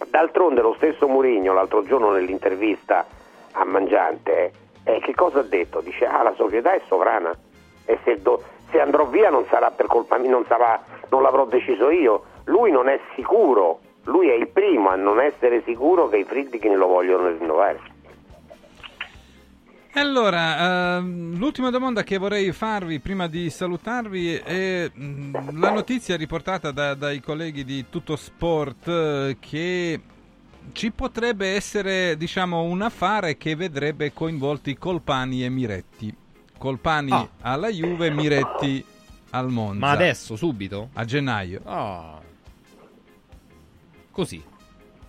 D'altronde 0.09 0.61
lo 0.61 0.73
stesso 0.77 1.07
Mourinho 1.07 1.53
l'altro 1.53 1.83
giorno 1.83 2.11
nell'intervista 2.11 3.05
a 3.53 3.63
Mangiante, 3.65 4.51
eh, 4.83 4.99
che 4.99 5.13
cosa 5.15 5.39
ha 5.39 5.43
detto? 5.43 5.81
Dice 5.81 6.05
ah 6.05 6.21
la 6.23 6.33
società 6.35 6.73
è 6.73 6.81
sovrana 6.87 7.33
e 7.85 7.97
se, 8.03 8.21
do- 8.21 8.43
se 8.71 8.79
andrò 8.79 9.05
via 9.05 9.29
non 9.29 9.45
sarà 9.45 9.71
per 9.71 9.87
colpa 9.87 10.17
mia, 10.17 10.29
non, 10.29 10.45
sarà- 10.45 10.81
non 11.09 11.21
l'avrò 11.21 11.45
deciso 11.45 11.89
io. 11.89 12.23
Lui 12.45 12.71
non 12.71 12.87
è 12.89 12.99
sicuro, 13.15 13.79
lui 14.03 14.29
è 14.29 14.33
il 14.33 14.47
primo 14.47 14.89
a 14.89 14.95
non 14.95 15.19
essere 15.19 15.63
sicuro 15.63 16.09
che 16.09 16.17
i 16.17 16.23
Friedkin 16.23 16.75
lo 16.75 16.87
vogliono 16.87 17.29
rinnovare. 17.29 17.93
Allora, 19.97 20.97
ehm, 20.97 21.37
l'ultima 21.37 21.69
domanda 21.69 22.03
che 22.03 22.17
vorrei 22.17 22.51
farvi 22.51 22.99
prima 22.99 23.27
di 23.27 23.49
salutarvi 23.49 24.33
è 24.35 24.91
mh, 24.93 25.57
la 25.57 25.71
notizia 25.71 26.17
riportata 26.17 26.71
da- 26.71 26.95
dai 26.95 27.21
colleghi 27.21 27.63
di 27.63 27.85
Tutto 27.89 28.17
Sport 28.17 28.87
eh, 28.89 29.37
che 29.39 30.01
ci 30.73 30.91
potrebbe 30.91 31.53
essere, 31.53 32.17
diciamo, 32.17 32.63
un 32.63 32.81
affare 32.81 33.37
che 33.37 33.55
vedrebbe 33.55 34.11
coinvolti 34.11 34.77
Colpani 34.77 35.45
e 35.45 35.49
Miretti. 35.49 36.13
Colpani 36.57 37.11
Ah. 37.13 37.29
alla 37.41 37.69
Juve, 37.69 38.09
Miretti 38.11 38.83
al 39.29 39.49
Monza. 39.49 39.79
Ma 39.79 39.91
adesso, 39.91 40.35
subito? 40.35 40.89
A 40.93 41.05
gennaio. 41.05 41.61
Ah. 41.63 42.19
Così. 44.11 44.43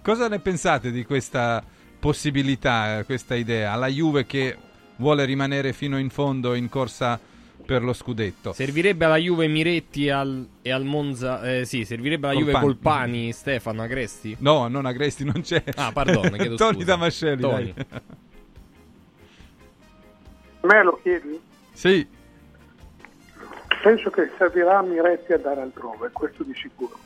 Cosa 0.01 0.29
ne 0.29 0.39
pensate 0.39 0.93
di 0.93 1.05
questa 1.05 1.61
possibilità, 1.99 3.03
questa 3.05 3.35
idea? 3.35 3.75
La 3.75 3.89
Juve 3.89 4.27
che 4.27 4.57
vuole 4.97 5.25
rimanere 5.25 5.73
fino 5.73 5.99
in 5.99 6.11
fondo 6.11 6.55
in 6.55 6.69
corsa 6.69 7.19
per 7.65 7.83
lo 7.83 7.93
scudetto. 7.93 8.53
Servirebbe 8.53 9.05
alla 9.07 9.17
Juve 9.17 9.49
Miretti 9.49 10.09
al- 10.09 10.47
e 10.63 10.71
al 10.71 10.85
Monza. 10.85 11.43
Eh, 11.43 11.65
sì, 11.65 11.85
servirebbe 11.85 12.29
alla 12.29 12.39
Juve 12.39 12.53
Colpani. 12.53 12.73
Colpani, 12.75 13.33
Stefano 13.33 13.83
Agresti. 13.83 14.37
No, 14.41 14.69
non 14.69 14.87
Agresti 14.87 15.25
non 15.25 15.41
c'è. 15.43 15.63
Ah, 15.75 15.91
perdono, 15.93 16.31
chiedo 16.37 16.55
Tony 16.57 16.75
scusa. 16.79 16.85
Damascelli. 16.87 17.41
Tony. 17.41 17.75
dai. 17.75 17.87
Me 20.63 20.83
lo 20.83 20.99
chiedi? 21.03 21.41
Sì, 21.73 22.07
Penso 23.83 24.11
che 24.11 24.31
servirà 24.37 24.79
a 24.79 24.83
Miretti 24.83 25.33
andare 25.33 25.61
altrove, 25.61 26.11
questo 26.13 26.43
di 26.43 26.53
sicuro. 26.57 26.99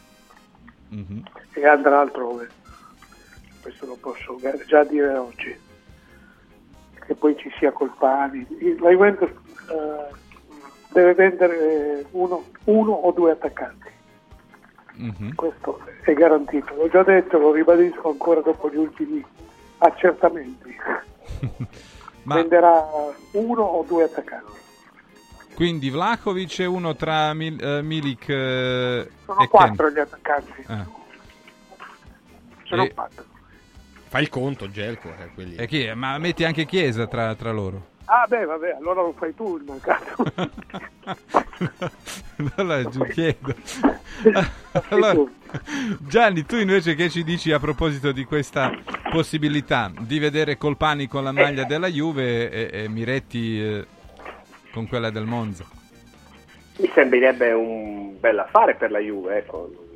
Mhm. 0.88 1.22
E 1.52 1.66
andrà 1.66 2.00
altrove. 2.00 2.48
Questo 3.60 3.84
lo 3.84 3.96
posso 4.00 4.40
già 4.66 4.82
dire 4.84 5.14
oggi. 5.14 5.54
Che 7.06 7.14
poi 7.14 7.36
ci 7.36 7.50
sia 7.58 7.72
Colpani. 7.72 8.46
La 8.80 8.90
Juventus 8.90 9.28
eh, 9.30 10.14
deve 10.92 11.14
vendere 11.14 12.06
uno, 12.12 12.44
uno 12.64 12.92
o 12.92 13.12
due 13.12 13.32
attaccanti. 13.32 13.88
Mhm. 14.94 15.34
Questo 15.34 15.80
è 16.02 16.12
garantito. 16.12 16.74
L'ho 16.74 16.88
già 16.88 17.02
detto, 17.02 17.38
lo 17.38 17.52
ribadisco 17.52 18.10
ancora 18.10 18.40
dopo 18.40 18.70
gli 18.70 18.76
ultimi 18.76 19.24
accertamenti. 19.78 20.76
Ma- 22.24 22.34
Venderà 22.34 22.86
uno 23.32 23.62
o 23.62 23.82
due 23.84 24.04
attaccanti. 24.04 24.58
quindi 25.54 25.88
Vlahovic 25.90 26.60
è 26.60 26.66
uno 26.66 26.94
tra 26.94 27.32
Mil- 27.32 27.62
eh, 27.62 27.80
Milik 27.82 28.28
eh, 28.28 29.10
Sono 29.24 29.40
e 29.40 29.48
quattro 29.48 29.86
Ken. 29.86 29.94
gli 29.94 29.98
attaccanti. 30.00 30.64
Ah. 30.66 30.86
Sono 32.64 32.82
E- 32.84 32.92
quattro. 32.94 33.24
Fa 34.10 34.18
il 34.18 34.28
conto, 34.28 34.68
Gelco. 34.68 35.06
Eh, 35.06 35.30
quelli. 35.34 35.54
E 35.54 35.68
chi 35.68 35.84
è? 35.84 35.94
Ma 35.94 36.18
metti 36.18 36.42
anche 36.42 36.66
Chiesa 36.66 37.06
tra, 37.06 37.32
tra 37.36 37.52
loro. 37.52 37.90
Ah 38.06 38.26
beh, 38.26 38.44
vabbè, 38.44 38.72
allora 38.72 39.02
lo 39.02 39.14
fai 39.16 39.32
tu 39.36 39.56
il 39.56 39.62
mancato. 39.62 40.24
allora 42.56 42.82
giù 42.82 43.04
chiedo. 43.04 43.54
Allora, 44.88 45.24
Gianni, 46.00 46.44
tu 46.44 46.56
invece 46.56 46.94
che 46.94 47.08
ci 47.08 47.24
dici 47.24 47.52
a 47.52 47.58
proposito 47.58 48.12
di 48.12 48.24
questa 48.24 48.70
possibilità 49.10 49.90
di 49.98 50.18
vedere 50.18 50.56
Colpani 50.56 51.08
con 51.08 51.24
la 51.24 51.32
maglia 51.32 51.64
della 51.64 51.88
Juve 51.88 52.50
e, 52.50 52.82
e 52.82 52.88
Miretti 52.88 53.60
eh, 53.60 53.86
con 54.72 54.86
quella 54.86 55.10
del 55.10 55.24
Monza? 55.24 55.64
Mi 56.78 56.90
sembrerebbe 56.94 57.52
un 57.52 58.18
bel 58.18 58.38
affare 58.38 58.74
per 58.74 58.90
la 58.90 59.00
Juve, 59.00 59.38
ecco. 59.38 59.88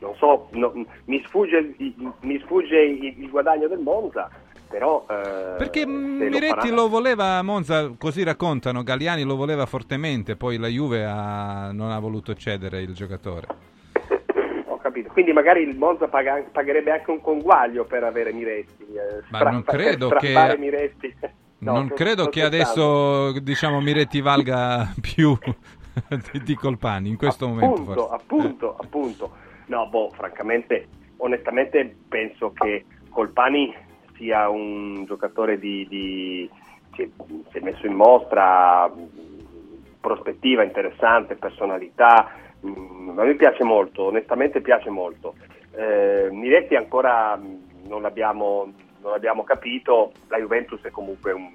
Non 0.00 0.14
so, 0.16 0.48
no- 0.52 0.72
mi 1.06 1.22
sfugge, 1.26 1.74
il- 1.78 2.12
mi 2.20 2.38
sfugge 2.44 2.78
il, 2.80 3.28
guadagno 3.30 3.66
del 3.68 3.80
Monza, 3.80 4.30
però... 4.68 5.04
eh, 5.10 5.54
Perché 5.58 5.86
Miretti 5.86 6.46
farà- 6.68 6.74
lo 6.74 6.88
voleva 6.88 7.38
a 7.38 7.42
Monza, 7.42 7.92
così 7.98 8.22
raccontano, 8.22 8.82
Galliani 8.82 9.22
lo 9.24 9.34
voleva 9.36 9.66
fortemente, 9.66 10.36
poi 10.36 10.56
la 10.58 10.68
Juve 10.68 11.04
ha- 11.04 11.70
non 11.72 11.90
ha 11.90 11.98
voluto 11.98 12.34
cedere 12.34 12.80
il 12.82 12.94
giocatore. 12.94 13.46
Ho 14.66 14.76
capito, 14.78 15.10
quindi 15.12 15.32
magari 15.32 15.62
il 15.62 15.76
Monza 15.76 16.06
paga- 16.06 16.44
pagherebbe 16.52 16.92
anche 16.92 17.10
un 17.10 17.20
conguaglio 17.20 17.84
per 17.84 18.04
avere 18.04 18.32
Miretti. 18.32 18.84
eh, 18.84 19.22
Ma 19.30 19.38
stra- 19.38 19.50
non 19.50 19.62
credo 19.64 20.08
che- 20.10 20.56
Miretti. 20.58 21.14
No, 21.60 21.72
non 21.72 21.88
credo 21.88 22.22
sto 22.22 22.30
che 22.30 22.44
adesso 22.44 23.32
diciamo 23.40 23.80
Miretti 23.80 24.20
valga 24.20 24.94
più 25.02 25.36
di, 26.30 26.42
di 26.44 26.54
Colpani 26.54 27.08
in 27.08 27.16
questo 27.16 27.48
momento. 27.48 27.74
Appunto, 27.74 27.94
forse. 28.06 28.14
appunto, 28.14 28.76
appunto. 28.78 29.30
No, 29.68 29.86
boh, 29.88 30.10
francamente, 30.10 30.88
onestamente 31.18 31.94
penso 32.08 32.52
che 32.52 32.86
Colpani 33.10 33.74
sia 34.16 34.48
un 34.48 35.04
giocatore 35.04 35.58
di, 35.58 35.86
di- 35.88 36.50
che 36.90 37.12
si 37.50 37.58
è 37.58 37.60
messo 37.60 37.86
in 37.86 37.92
mostra, 37.94 38.90
prospettiva 40.00 40.62
interessante, 40.62 41.34
personalità, 41.36 42.30
mh, 42.60 43.14
a 43.18 43.24
me 43.24 43.34
piace 43.34 43.62
molto, 43.62 44.04
onestamente 44.04 44.60
piace 44.62 44.88
molto. 44.90 45.36
Eh, 45.76 46.28
Miretti 46.30 46.74
ancora 46.74 47.38
non 47.86 48.00
l'abbiamo, 48.02 48.72
non 49.00 49.12
l'abbiamo 49.12 49.44
capito, 49.44 50.12
la 50.28 50.38
Juventus 50.38 50.80
è 50.82 50.90
comunque 50.90 51.32
un, 51.32 51.46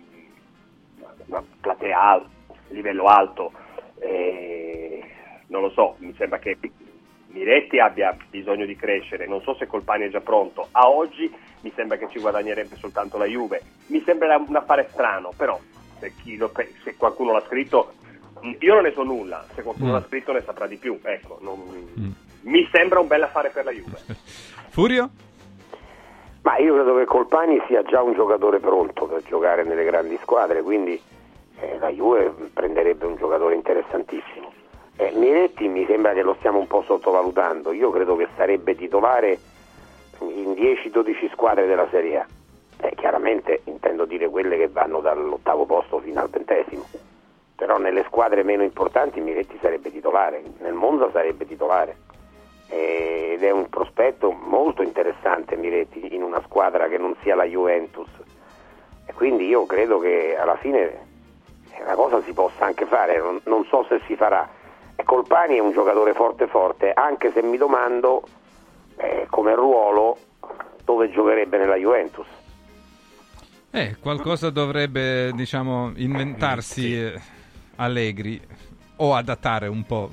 una 1.26 1.44
platea 1.62 2.00
al- 2.00 2.28
livello 2.70 3.06
alto, 3.06 3.52
eh, 4.00 5.04
non 5.48 5.62
lo 5.64 5.70
so, 5.72 5.96
mi 6.00 6.14
sembra 6.16 6.38
che 6.40 6.58
Miretti 7.34 7.80
abbia 7.80 8.16
bisogno 8.30 8.66
di 8.66 8.76
crescere, 8.76 9.26
non 9.26 9.42
so 9.42 9.56
se 9.56 9.66
Colpani 9.66 10.06
è 10.06 10.10
già 10.10 10.22
pronto, 10.22 10.68
a 10.72 10.88
oggi 10.88 11.34
mi 11.62 11.72
sembra 11.76 11.98
che 11.98 12.08
ci 12.12 12.20
guadagnerebbe 12.20 12.76
soltanto 12.76 13.18
la 13.18 13.26
Juve, 13.26 13.62
mi 13.88 14.02
sembra 14.06 14.38
un 14.38 14.56
affare 14.56 14.88
strano, 14.92 15.32
però 15.36 15.60
se, 16.00 16.14
chi 16.22 16.38
lo 16.38 16.52
se 16.84 16.96
qualcuno 16.96 17.32
l'ha 17.32 17.42
scritto, 17.48 17.94
mh, 18.40 18.52
io 18.60 18.74
non 18.76 18.84
ne 18.84 18.92
so 18.94 19.02
nulla, 19.04 19.44
se 19.56 19.64
qualcuno 19.64 19.90
Mm. 19.90 19.94
l'ha 19.94 20.04
scritto 20.08 20.32
ne 20.32 20.44
saprà 20.44 20.68
di 20.68 20.76
più, 20.76 21.00
ecco, 21.02 21.40
non- 21.42 22.16
mi 22.42 22.70
sembra 22.72 23.00
un 23.00 23.08
bel 23.08 23.24
affare 23.24 23.50
per 23.50 23.66
la 23.66 23.72
Juve. 23.72 23.98
Furio? 24.70 25.10
Ma 26.44 26.58
io 26.58 26.74
credo 26.76 26.98
che 26.98 27.06
Colpani 27.06 27.60
sia 27.68 27.82
già 27.84 28.02
un 28.04 28.14
giocatore 28.14 28.60
pronto 28.60 29.08
per 29.08 29.24
giocare 29.24 29.64
nelle 29.64 29.86
grandi 29.86 30.20
squadre, 30.22 30.62
quindi 30.62 31.02
eh, 31.62 31.78
la 31.80 31.90
Juve 31.90 32.32
prenderebbe 32.54 33.06
un 33.08 33.16
giocatore 33.16 33.56
interessantissimo. 33.56 34.53
Eh, 34.96 35.12
Miretti 35.16 35.68
mi 35.68 35.86
sembra 35.88 36.14
che 36.14 36.22
lo 36.22 36.36
stiamo 36.38 36.60
un 36.60 36.68
po' 36.68 36.84
sottovalutando, 36.84 37.72
io 37.72 37.90
credo 37.90 38.16
che 38.16 38.28
sarebbe 38.36 38.76
titolare 38.76 39.40
in 40.20 40.52
10-12 40.52 41.32
squadre 41.32 41.66
della 41.66 41.88
Serie 41.90 42.20
A. 42.20 42.26
Eh, 42.78 42.94
chiaramente 42.96 43.62
intendo 43.66 44.06
dire 44.06 44.30
quelle 44.30 44.58
che 44.58 44.68
vanno 44.68 45.00
dall'ottavo 45.00 45.66
posto 45.66 46.00
fino 46.00 46.22
al 46.22 46.30
ventesimo. 46.30 46.86
Però 47.56 47.78
nelle 47.78 48.04
squadre 48.04 48.44
meno 48.44 48.64
importanti 48.64 49.20
Miretti 49.20 49.58
sarebbe 49.62 49.92
titolare, 49.92 50.44
nel 50.60 50.74
Monza 50.74 51.10
sarebbe 51.12 51.48
titolare. 51.48 51.96
Eh, 52.68 53.32
ed 53.34 53.44
è 53.44 53.50
un 53.50 53.70
prospetto 53.70 54.32
molto 54.32 54.84
interessante 54.84 55.56
Miretti 55.56 56.14
in 56.14 56.22
una 56.22 56.42
squadra 56.46 56.88
che 56.88 56.98
non 56.98 57.16
sia 57.22 57.36
la 57.36 57.46
Juventus. 57.46 58.10
E 59.06 59.14
quindi 59.14 59.48
io 59.48 59.66
credo 59.66 59.98
che 60.00 60.38
alla 60.38 60.58
fine 60.58 61.12
la 61.84 61.96
cosa 61.96 62.22
si 62.22 62.34
possa 62.34 62.66
anche 62.66 62.86
fare, 62.86 63.18
non, 63.18 63.40
non 63.46 63.66
so 63.66 63.86
se 63.90 64.00
si 64.06 64.16
farà. 64.16 64.62
E 64.96 65.04
Colpani 65.04 65.58
è 65.58 65.60
un 65.60 65.72
giocatore 65.72 66.14
forte 66.14 66.48
forte, 66.48 66.92
anche 66.92 67.32
se 67.32 67.42
mi 67.42 67.58
domando 67.58 68.24
eh, 68.98 69.28
come 69.30 69.56
ruolo 69.56 70.18
dove 70.84 71.10
giocherebbe 71.10 71.58
nella 71.58 71.76
Juventus. 71.76 72.28
Eh, 73.72 73.96
qualcosa 74.00 74.52
dovrebbe, 74.52 75.32
diciamo, 75.34 75.94
inventarsi 75.96 76.96
eh, 76.96 77.20
Allegri 77.78 78.40
o 78.98 79.16
adattare 79.16 79.68
un 79.68 79.84
po'. 79.84 80.12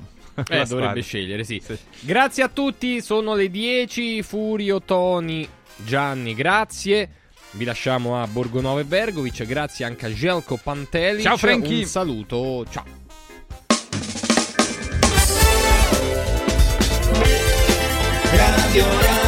Eh, 0.49 0.57
la 0.57 0.63
dovrebbe 0.63 1.01
scegliere, 1.01 1.43
sì. 1.43 1.61
Grazie 1.99 2.43
a 2.43 2.47
tutti, 2.47 3.01
sono 3.01 3.35
le 3.35 3.49
10. 3.49 4.23
Furio, 4.23 4.81
Toni, 4.81 5.47
Gianni, 5.75 6.33
grazie. 6.33 7.09
Vi 7.51 7.65
lasciamo 7.65 8.19
a 8.21 8.27
Borgonova 8.27 8.79
e 8.79 8.85
Bergovic. 8.85 9.43
Grazie 9.45 9.85
anche 9.85 10.05
a 10.05 10.11
Gelko 10.11 10.57
Pantelic. 10.61 11.21
Ciao, 11.21 11.37
Franky. 11.37 11.79
Un 11.79 11.85
saluto, 11.85 12.65
ciao. 12.69 13.00
canciones. 18.73 19.20